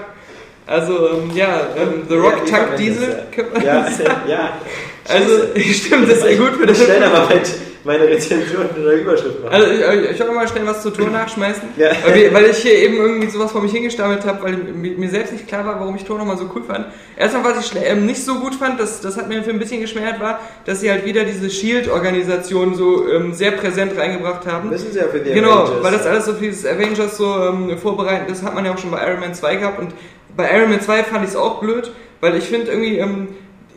[0.67, 3.19] Also, ähm, ja, ähm, The Rock Ja, Mendes, Diesel.
[3.63, 3.63] ja.
[3.65, 3.87] ja,
[4.27, 4.53] ja.
[5.07, 5.33] Also,
[5.73, 6.85] stimmt, das ist sehr gut für Ich das.
[6.85, 7.43] schnell aber meine,
[7.85, 9.53] meine Rezension in der Überschrift machen.
[9.55, 11.65] Also, ich, ich will mal schnell was zur Tour nachschmeißen.
[11.77, 11.91] Ja.
[12.07, 15.47] Weil, weil ich hier eben irgendwie sowas vor mich hingestammelt habe, weil mir, selbst nicht
[15.47, 16.87] klar war, warum ich Tour nochmal so cool fand.
[17.15, 20.19] Erstmal, was ich ähm, nicht so gut fand, das, das hat mir ein bisschen geschmerzt,
[20.21, 24.71] war, dass sie halt wieder diese Shield-Organisation so ähm, sehr präsent reingebracht haben.
[24.71, 25.83] Wissen Sie ja für die Genau, Avengers.
[25.85, 28.79] weil das alles so für dieses Avengers so ähm, vorbereiten, das hat man ja auch
[28.79, 29.93] schon bei Iron Man 2 gehabt und
[30.37, 33.29] bei Iron Man 2 fand ich es auch blöd, weil ich finde irgendwie ähm,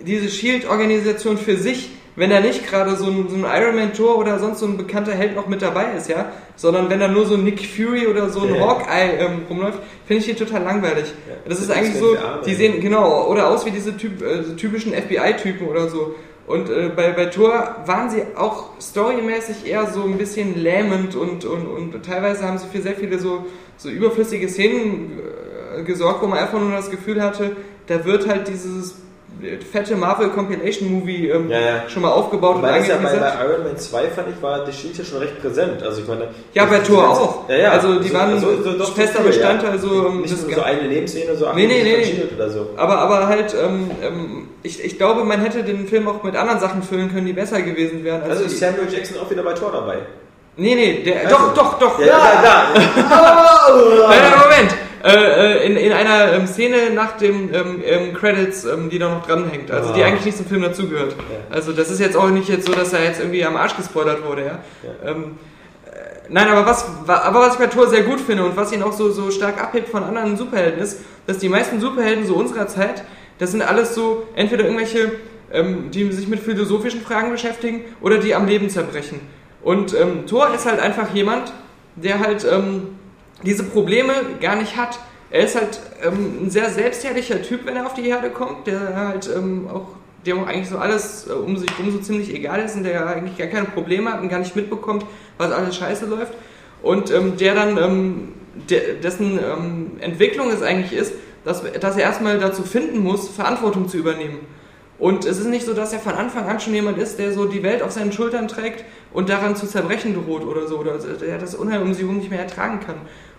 [0.05, 4.17] diese Shield-Organisation für sich wenn da nicht gerade so ein, so ein Iron Man Tor
[4.17, 7.27] oder sonst so ein bekannter Held noch mit dabei ist, ja, sondern wenn da nur
[7.27, 8.59] so ein Nick Fury oder so ein Ja.
[8.61, 9.77] Hawkeye ähm, rumläuft,
[10.07, 11.05] finde ich die total langweilig.
[11.29, 11.35] Ja.
[11.47, 12.41] Das ist Das eigentlich ist so, für Arme.
[12.43, 16.15] die sehen genau oder aus wie diese typ, äh, so typischen FBI-Typen oder so.
[16.47, 21.45] Und äh, bei, bei Thor waren sie auch storymäßig eher so ein bisschen lähmend und,
[21.45, 23.45] und, und teilweise haben sie für sehr viele so,
[23.77, 25.46] so überflüssige Szenen äh,
[25.85, 27.51] gesorgt, wo man einfach nur das Gefühl hatte,
[27.87, 28.95] da wird halt dieses
[29.71, 31.83] fette Marvel Compilation Movie ähm, Ja, ja.
[31.89, 34.65] schon mal aufgebaut und Wobei das ja bei, bei Iron Man 2 fand ich, war
[34.65, 35.83] die ja schon recht präsent.
[35.83, 37.47] Also ich meine, Ja, bei das- Thor das- auch.
[37.49, 37.71] Ja, ja.
[37.71, 38.41] Also die waren
[38.79, 41.83] doch fester viel, Bestandteil so, ähm, Nicht des nur so eine Nebenszene, so Nee, nee,
[41.83, 42.23] nee.
[42.35, 42.69] Oder so.
[42.77, 46.59] Aber, aber halt, ähm, ähm, ich, ich glaube, man hätte den Film auch mit anderen
[46.59, 48.23] Sachen füllen können, die besser gewesen wären.
[48.23, 49.97] Also ist Samuel Jackson auch wieder bei Thor dabei.
[50.55, 51.99] Nee, nee, der, Also- doch, doch, doch.
[51.99, 52.63] Ja, ja, da.
[52.73, 54.75] Nein, nein, Moment.
[55.07, 59.09] Äh, äh, in, in einer ähm, Szene nach dem ähm, ähm, Credits, ähm, die da
[59.09, 60.07] noch dranhängt, also die Ah.
[60.07, 61.13] eigentlich nicht zum Film dazugehört.
[61.13, 61.55] Ja.
[61.55, 64.25] Also das ist jetzt auch nicht jetzt so, dass er jetzt irgendwie am Arsch gespoilert
[64.25, 64.59] wurde, ja.
[65.05, 65.37] Ähm,
[65.85, 65.89] äh,
[66.29, 68.83] nein, aber was, wa- aber was ich bei Thor sehr gut finde und was ihn
[68.83, 72.67] auch so, so stark abhebt von anderen Superhelden ist, dass die meisten Superhelden so unserer
[72.67, 73.03] Zeit,
[73.39, 75.13] das sind alles so entweder irgendwelche,
[75.53, 79.21] ähm, die sich mit philosophischen Fragen beschäftigen oder die am Leben zerbrechen.
[79.63, 81.53] Und ähm, Thor ist halt einfach jemand,
[81.95, 82.96] der halt ähm,
[83.43, 84.99] diese Probleme gar nicht hat.
[85.29, 88.95] Er ist halt ähm, ein sehr selbstherrlicher Typ, wenn er auf die Erde kommt, der
[88.95, 89.87] halt ähm, auch
[90.25, 93.37] dem eigentlich so alles äh, um sich rum so ziemlich egal ist und der eigentlich
[93.37, 95.05] gar keine Probleme hat und gar nicht mitbekommt,
[95.37, 96.33] was alles scheiße läuft.
[96.81, 98.33] Und ähm, der dann, ähm,
[98.69, 103.87] de dessen ähm, Entwicklung es eigentlich ist, dass, dass er erstmal dazu finden muss, Verantwortung
[103.87, 104.39] zu übernehmen.
[104.99, 107.45] Und es ist nicht so, dass er von Anfang an schon jemand ist, der so
[107.45, 108.83] die Welt auf seinen Schultern trägt
[109.13, 112.31] und daran zu zerbrechen droht oder so, oder der das Unheil um sich herum nicht
[112.31, 112.95] mehr ertragen kann.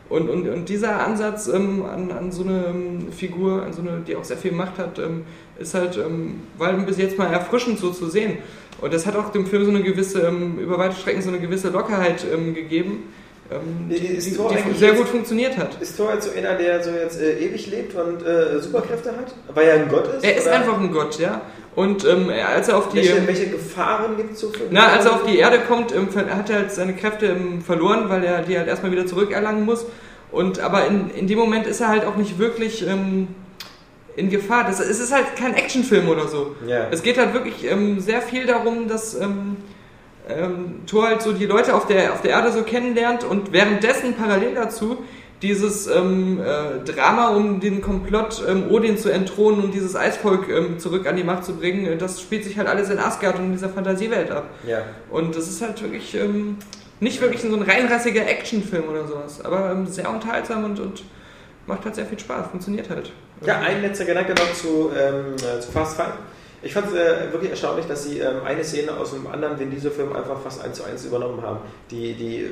[0.08, 4.00] Und, und, und dieser Ansatz ähm, an, an so eine ähm, Figur, an so eine,
[4.06, 5.24] die auch sehr viel Macht hat, ähm,
[5.58, 8.38] ist halt, ähm, war bis jetzt mal erfrischend so zu sehen.
[8.80, 11.40] Und das hat auch dem Film so eine gewisse, ähm, über weite Strecken so eine
[11.40, 13.12] gewisse Lockerheit ähm, gegeben,
[13.50, 15.80] ähm, die, Ist die, sehr gut funktioniert hat.
[15.80, 19.34] Ist Thor jetzt so einer, der so jetzt äh, ewig lebt und äh, Superkräfte hat?
[19.54, 20.24] Weil er ein Gott ist?
[20.24, 20.56] Er ist oder?
[20.56, 21.40] einfach ein Gott, ja.
[21.74, 22.96] Und ähm, als er auf die...
[22.96, 26.08] Welche, welche Gefahren gibt es so für Na, als er auf die Erde kommt, ähm,
[26.14, 29.86] hat er halt seine Kräfte ähm, verloren, weil er die halt erstmal wieder zurückerlangen muss.
[30.30, 33.28] Und aber in, in dem Moment ist er halt auch nicht wirklich ähm,
[34.16, 34.64] in Gefahr.
[34.64, 36.56] Das, es ist halt kein Actionfilm oder so.
[36.66, 36.88] Ja.
[36.90, 39.18] Es geht halt wirklich ähm, sehr viel darum, dass
[40.28, 44.14] ähm, Thor halt so die Leute auf der, auf der Erde so kennenlernt und währenddessen
[44.14, 44.98] parallel dazu
[45.42, 50.78] dieses ähm, äh, Drama um den Komplott ähm, Odin zu entthronen und dieses Eisvolk ähm,
[50.78, 53.46] zurück an die Macht zu bringen, äh, das spielt sich halt alles in Asgard und
[53.46, 54.50] in dieser Fantasiewelt ab.
[54.66, 54.82] ja.
[55.10, 56.56] Und das ist halt wirklich ähm,
[57.00, 61.04] nicht wirklich so ein reinrassiger Actionfilm oder sowas, aber ähm, sehr unterhaltsam und, und
[61.66, 63.12] macht halt sehr viel Spaß, funktioniert halt.
[63.46, 66.14] Ja, ein letzter Gedanke noch zu, ähm, äh, zu Fast Five.
[66.60, 69.70] Ich fand es äh, wirklich erstaunlich, dass sie ähm, eine Szene aus einem anderen Vin
[69.70, 71.60] Diesel-Film einfach fast eins zu eins übernommen haben,
[71.90, 72.48] die, die äh,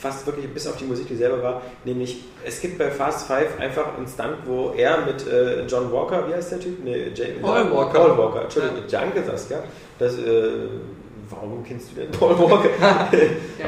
[0.00, 1.62] fast wirklich bis auf die Musik dieselbe war.
[1.84, 6.28] Nämlich, es gibt bei Fast Five einfach einen Stunt, wo er mit äh, John Walker,
[6.28, 6.84] wie heißt der Typ?
[6.84, 7.98] Nee, Jay, Paul Walker.
[8.00, 9.58] Paul Walker, Entschuldigung, Janke das, ja.
[9.98, 10.50] Das, äh,
[11.30, 12.68] warum kennst du denn Paul Walker?
[12.80, 13.08] Ja,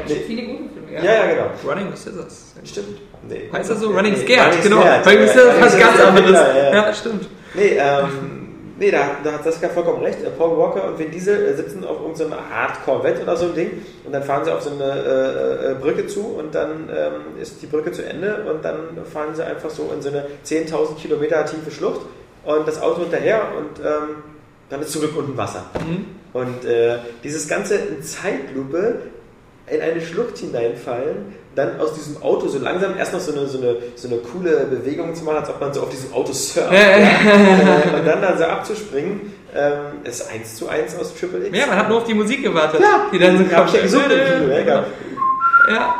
[0.06, 1.04] gibt viele gute Filme.
[1.04, 1.46] ja, ja, genau.
[1.66, 2.52] Running with Scissors.
[2.64, 2.98] Stimmt.
[3.28, 3.48] Nee.
[3.50, 3.88] Heißt er so?
[3.88, 4.80] Running Nee, Scared, Running genau.
[4.82, 5.06] Scared.
[5.06, 6.32] Running Scared ist was Running ganz anderes.
[6.32, 6.74] ja, ja.
[6.74, 7.28] Ja, stimmt.
[7.54, 8.08] Nee, ähm,
[8.78, 10.22] nee da, da hat Saskia vollkommen recht.
[10.22, 13.54] Äh, Paul Walker und Vin Diesel äh, sitzen auf irgendeiner Art Corvette oder so ein
[13.54, 13.70] Ding
[14.04, 17.62] und dann fahren sie auf so eine äh, äh, Brücke zu und dann ähm, ist
[17.62, 21.44] die Brücke zu Ende und dann fahren sie einfach so in so eine 10.000 Kilometer
[21.44, 22.02] tiefe Schlucht
[22.44, 24.22] und das Auto hinterher und ähm,
[24.68, 25.64] dann ist zurück unten Wasser.
[26.32, 28.96] Und äh, dieses Ganze in Zeitlupe
[29.68, 33.58] in eine Schlucht hineinfallen, dann aus diesem Auto so langsam erst noch so eine, so
[33.58, 36.70] eine, so eine coole Bewegung zu machen, als ob man so auf diesem Auto surft.
[36.72, 36.78] ja.
[36.78, 41.56] äh, und dann da so abzuspringen, ähm, ist eins zu eins aus Triple X.
[41.58, 42.80] Ja, man hat nur auf die Musik gewartet.
[42.80, 43.74] Ja, die dann so ja kommt.
[43.74, 44.00] im Kino.
[44.52, 44.84] Ja, Genau.
[45.68, 45.94] Ja.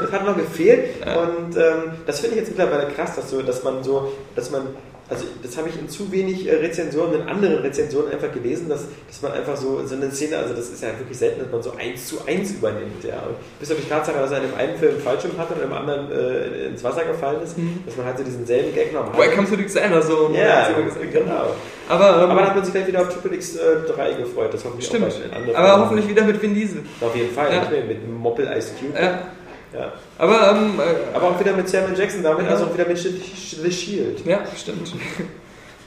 [0.00, 3.62] das hat noch gefehlt und ähm, das finde ich jetzt mittlerweile krass, dass, so, dass
[3.62, 4.62] man so, dass man,
[5.10, 8.86] also das habe ich in zu wenig äh, Rezensionen, in anderen Rezensionen einfach gelesen, dass,
[9.06, 11.62] dass man einfach so, so eine Szene, also das ist ja wirklich selten, dass man
[11.62, 13.22] so eins zu eins übernimmt, ja.
[13.58, 16.12] Bis auf die Tatsache, dass er in dem einen Film Fallschirm hatte und im anderen
[16.12, 17.56] äh, ins Wasser gefallen ist,
[17.86, 19.18] dass man halt so diesen selben Gag nochmal hat.
[19.18, 20.38] Welcome to the Xander Zone.
[20.38, 20.68] Ja,
[21.10, 21.54] genau.
[21.88, 23.60] Aber, ähm, Aber dann hat man sich gleich wieder auf Triple X äh,
[23.90, 25.06] 3 gefreut, das hoffentlich stimmt.
[25.06, 26.82] auch den anderen Aber hoffentlich wieder mit Vin Diesel.
[27.00, 27.62] Auf jeden Fall, Ja.
[27.86, 28.92] mit Moppel Ice Cube.
[29.00, 29.28] Ja.
[29.72, 29.92] Ja.
[30.18, 32.52] Aber, ähm, äh, Aber auch wieder mit Samuel Jackson damit, Ja.
[32.52, 34.24] also auch wieder mit The Shield.
[34.26, 34.92] Ja, stimmt.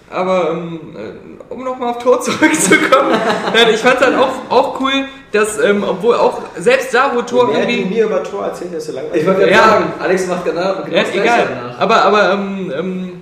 [0.09, 3.11] Aber ähm, äh, um nochmal auf Tor zurückzukommen,
[3.53, 4.91] nein, ich fand halt auch, auch cool,
[5.31, 7.95] dass, ähm, obwohl auch selbst da, wo Tor mehr du irgendwie.
[7.95, 9.21] mir über Tor erzählst, desto langweilig.
[9.21, 9.67] Ich wollte gerade Ja.
[9.69, 11.47] sagen, Alex macht genau, genau Ja, egal.
[11.49, 11.79] danach.
[11.79, 13.21] Aber, aber ähm, ähm,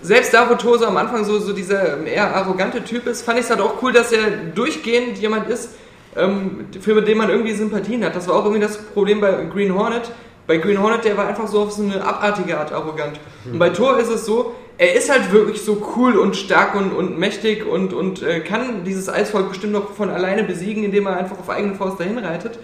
[0.00, 3.38] selbst da, wo Thor so am Anfang so, so dieser eher arrogante Typ ist, fand
[3.38, 5.70] ich es halt auch cool, dass er durchgehend jemand ist,
[6.18, 8.16] ähm, für den man irgendwie Sympathien hat.
[8.16, 10.10] Das war auch irgendwie das Problem bei Green Hornet.
[10.46, 13.20] Bei Green Hornet, der war einfach so auf so eine abartige Art arrogant.
[13.44, 16.92] Und bei Thor ist es so, er ist halt wirklich so cool und stark und,
[16.92, 21.16] und mächtig und, und äh, kann dieses Eisvolk bestimmt noch von alleine besiegen, indem er
[21.16, 22.58] einfach auf eigene Faust dahin reitet.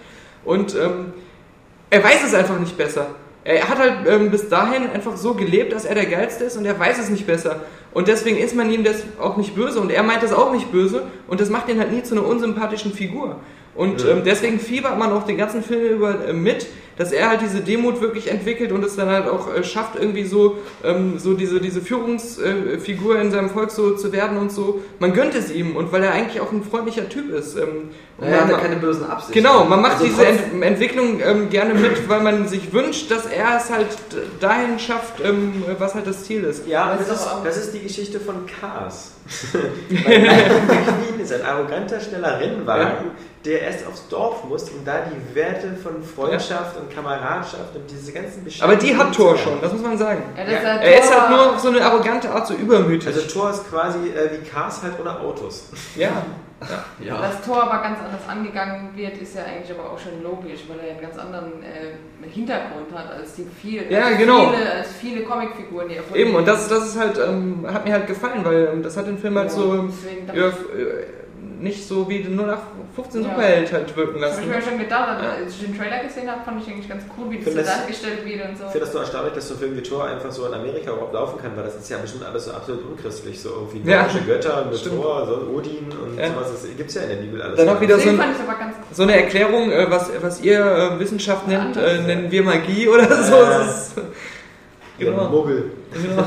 [0.45, 1.13] Und ähm,
[1.89, 3.07] er weiß es einfach nicht besser.
[3.43, 6.65] Er hat halt ähm, bis dahin einfach so gelebt, dass er der Geilste ist und
[6.65, 7.61] er weiß es nicht besser.
[7.95, 10.69] Und deswegen ist man ihm das auch nicht böse und er meint das auch nicht
[10.69, 13.37] böse und das macht ihn halt nie zu einer unsympathischen Figur.
[13.73, 16.67] Und ähm, deswegen fiebert man auch den ganzen Film über äh, mit,
[16.97, 20.25] dass er halt diese Demut wirklich entwickelt und es dann halt auch äh, schafft, irgendwie
[20.25, 24.81] so, ähm, so diese, diese Führungsfigur in seinem Volk so zu werden und so.
[24.99, 27.55] Man gönnt es ihm und weil er eigentlich auch ein freundlicher Typ ist.
[27.55, 29.33] Ähm, Hat ja man- keine bösen Absichten.
[29.33, 33.25] Genau, man macht Also diese Ent Entwicklung ähm, gerne mit, weil man sich wünscht, dass
[33.25, 33.87] er es halt
[34.39, 36.65] dahin schafft, ähm, was halt das Ziel ist.
[36.65, 39.11] Ja, Das das, ist das ist die Geschichte von Cars.
[39.89, 43.11] Weil McQueen ist ein arroganter, schneller Rennwagen,
[43.43, 48.11] der erst aufs Dorf muss, um da die Werte von Freundschaft und Kameradschaft und diese
[48.13, 50.23] ganzen Aber die hat Thor schon, das muss man sagen.
[50.37, 50.57] Ja, Ja.
[50.59, 53.07] ist halt Er ist halt nur auf so eine arrogante Art so übermütig.
[53.07, 55.65] Also Thor ist quasi äh, wie Cars halt ohne Autos.
[55.97, 56.09] ja.
[57.03, 57.21] Ja.
[57.21, 60.79] Dass Thor aber ganz anders angegangen wird, ist ja eigentlich aber auch schon logisch, weil
[60.79, 64.51] er einen ganz anderen äh, Hintergrund hat als die viel, Ja, als genau.
[64.51, 67.65] viele, als viele Comicfiguren, die er von Eben, ihm- und das, das ist halt, ähm,
[67.71, 70.27] hat mir halt gefallen, weil ähm, das hat den Film halt Ja, so deswegen
[71.65, 73.29] äh, nicht so wie den 0815 Ja.
[73.29, 74.41] Superheld halt wirken lassen.
[74.43, 77.31] ich mir schon gedacht, als ich den Trailer gesehen habe, fand ich eigentlich ganz cool,
[77.31, 78.63] wie das so dargestellt wird und so.
[78.65, 80.91] Ich finde das nur erstaunlich, dass so ein Film wie Thor einfach so in Amerika
[80.91, 83.39] überhaupt laufen kann, weil das ist ja bestimmt alles so absolut unchristlich.
[83.41, 84.01] So irgendwie Ja.
[84.03, 85.01] nordische Götter und Stimmt.
[85.01, 86.27] Thor, so Odin und Ja.
[86.29, 86.51] sowas.
[86.51, 87.57] Das gibt es ja in der Bibel alles.
[87.57, 89.89] Dann auch wieder so Deswegen ein, fand ich es aber ganz so eine Erklärung, äh,
[89.89, 93.35] was, was ihr äh, Wissenschaft nennt, äh, nennen wir Magie oder so.
[93.35, 93.59] Ja.
[93.59, 94.03] Das ist, Ja,
[95.11, 95.29] genau.
[95.29, 95.71] Muggel.
[95.93, 96.23] genau.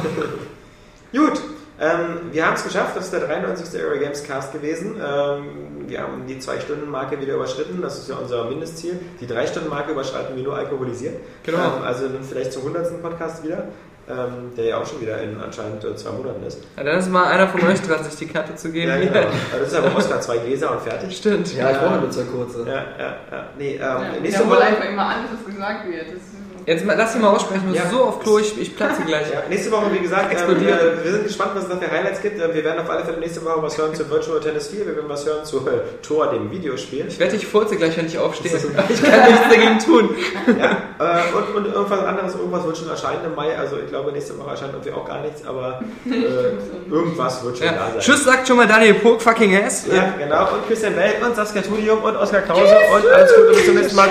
[1.12, 1.40] Gut,
[1.81, 2.97] ähm, wir haben es geschafft.
[2.97, 3.81] Das ist der 93.
[3.83, 4.97] Euro Games Cast gewesen.
[4.97, 5.45] Ähm,
[5.87, 7.81] wir haben die 2-Stunden-Marke wieder überschritten.
[7.81, 8.99] Das ist ja unser Mindestziel.
[9.21, 11.21] Die 3-Stunden-Marke überschreiten wir nur alkoholisiert.
[11.45, 11.59] Genau.
[11.59, 13.01] Ähm, also vielleicht zum 100.
[13.03, 13.65] Podcast wieder,
[14.09, 16.59] ähm, der ja auch schon wieder in anscheinend äh, zwei Monaten ist.
[16.77, 18.89] Ja, dann ist mal einer von euch dran, sich die Karte zu geben.
[18.89, 19.15] Ja, genau.
[19.53, 21.17] Also das ist aber Oscar, zwei Gläser und fertig.
[21.17, 21.55] Stimmt.
[21.55, 22.65] Ja, ich brauche nur zwei kurze.
[22.67, 23.47] Ja, ja, ja.
[23.57, 24.61] Nee, ähm, Ja, nächste Woche.
[24.63, 26.07] einfach immer alles, was gesagt wird.
[26.07, 26.38] Das ist,
[26.69, 27.89] Jetzt mal, lass sie mal aussprechen, muss Ja.
[27.90, 29.27] so auf Klo, ich, ich platze gleich.
[29.32, 30.78] Ja, nächste Woche, wie gesagt, ähm, Explodiert.
[30.82, 32.39] äh, wir sind gespannt, was es da für Highlights gibt.
[32.40, 34.86] Ähm, wir werden auf alle Fälle nächste Woche was hören zu Virtual Tennis 4.
[34.86, 37.07] Wir werden was hören zu äh, Tor, dem Videospiel.
[37.09, 38.53] Ich wette, ich furze gleich, wenn ich aufstehe.
[38.90, 40.11] Ich kann nichts dagegen tun.
[40.59, 43.57] Ja, äh, und, und irgendwas anderes, irgendwas wird schon erscheinen im Mai.
[43.57, 46.11] Also ich glaube, nächste Woche erscheint irgendwie auch gar nichts, aber äh,
[46.93, 47.78] irgendwas wird schon da Ja.
[47.93, 48.01] sein.
[48.01, 49.86] Tschüss, sagt schon mal Daniel Pog, fucking ass.
[49.90, 50.43] Ja, genau.
[50.53, 53.97] Und Christian Bell und Saskia Tudium und Oskar Krause und alles Gute bis zum nächsten
[53.97, 54.09] Mal.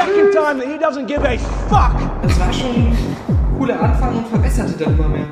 [2.48, 2.54] Fuck.
[2.54, 5.26] Das war schon ein cooler Anfang und verbesserte dann immer mehr.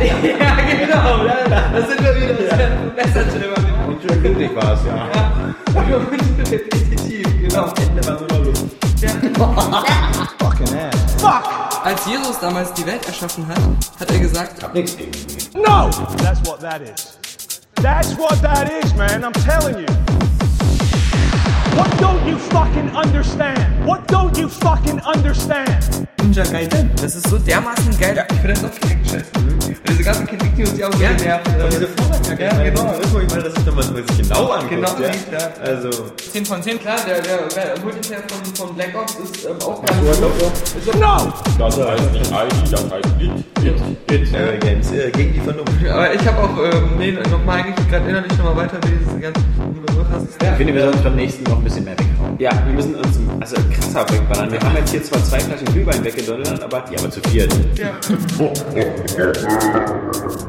[0.00, 0.56] Ja, ja
[0.86, 1.24] genau.
[1.24, 2.34] ja, Das sind wir wieder.
[2.34, 3.88] Das verbesserte immer mehr.
[3.88, 5.08] Und schön windig war es, ja.
[5.74, 7.68] Und repetitiv, genau.
[10.38, 11.24] Fucking ass.
[11.84, 13.60] Als Jesus damals die Welt erschaffen hat,
[14.00, 15.12] hat er gesagt, Nix gegen
[15.54, 15.90] No!
[16.22, 17.18] That's what that is.
[17.80, 19.24] That's what that is, man.
[19.24, 20.27] I'm telling you.
[21.78, 23.86] What don't you fucking understand?
[23.86, 26.08] What don't you fucking understand?
[26.20, 26.90] Ninja Gaiden.
[27.00, 28.16] Das ist so dermaßen geil.
[28.16, 29.24] Ja, ich finde das auch direkt scheiße.
[29.88, 31.46] Diese ganzen Kritik-News, die auch so genervt.
[31.46, 32.92] Und diese Vorwärtsjacke, Ja, ich genau.
[32.94, 34.70] Irgendwo, ich meine, das ist, wenn man sich genau anguckt.
[34.70, 35.38] Genau, ja.
[35.38, 35.50] ja.
[35.64, 35.90] Also,
[36.32, 39.80] 10 von 10, klar, der, der, der Multiplayer von, von Black Ops ist ähm, auch
[39.84, 40.94] ganz gut.
[41.00, 41.32] No!
[41.58, 43.44] Das heißt nicht ID, das heißt It.
[43.64, 44.10] It.
[44.10, 44.34] It.
[44.34, 45.86] äh, Games äh, gegen die Vernunft.
[45.88, 49.44] Aber ich habe auch, ähm, nee, nochmal eigentlich gerade innerlich nochmal weiter, wie diese ganzen
[50.10, 50.42] hast.
[50.42, 52.36] Ich finde, wir sollten beim nächsten noch bisschen mehr weghauen.
[52.38, 54.50] Ja, wir müssen uns also krasser wegballern.
[54.50, 57.54] Wir haben jetzt hier zwar zwei Flaschen Glühwein weggedonnert, aber Ja, aber zu viert.
[57.76, 57.90] Ja.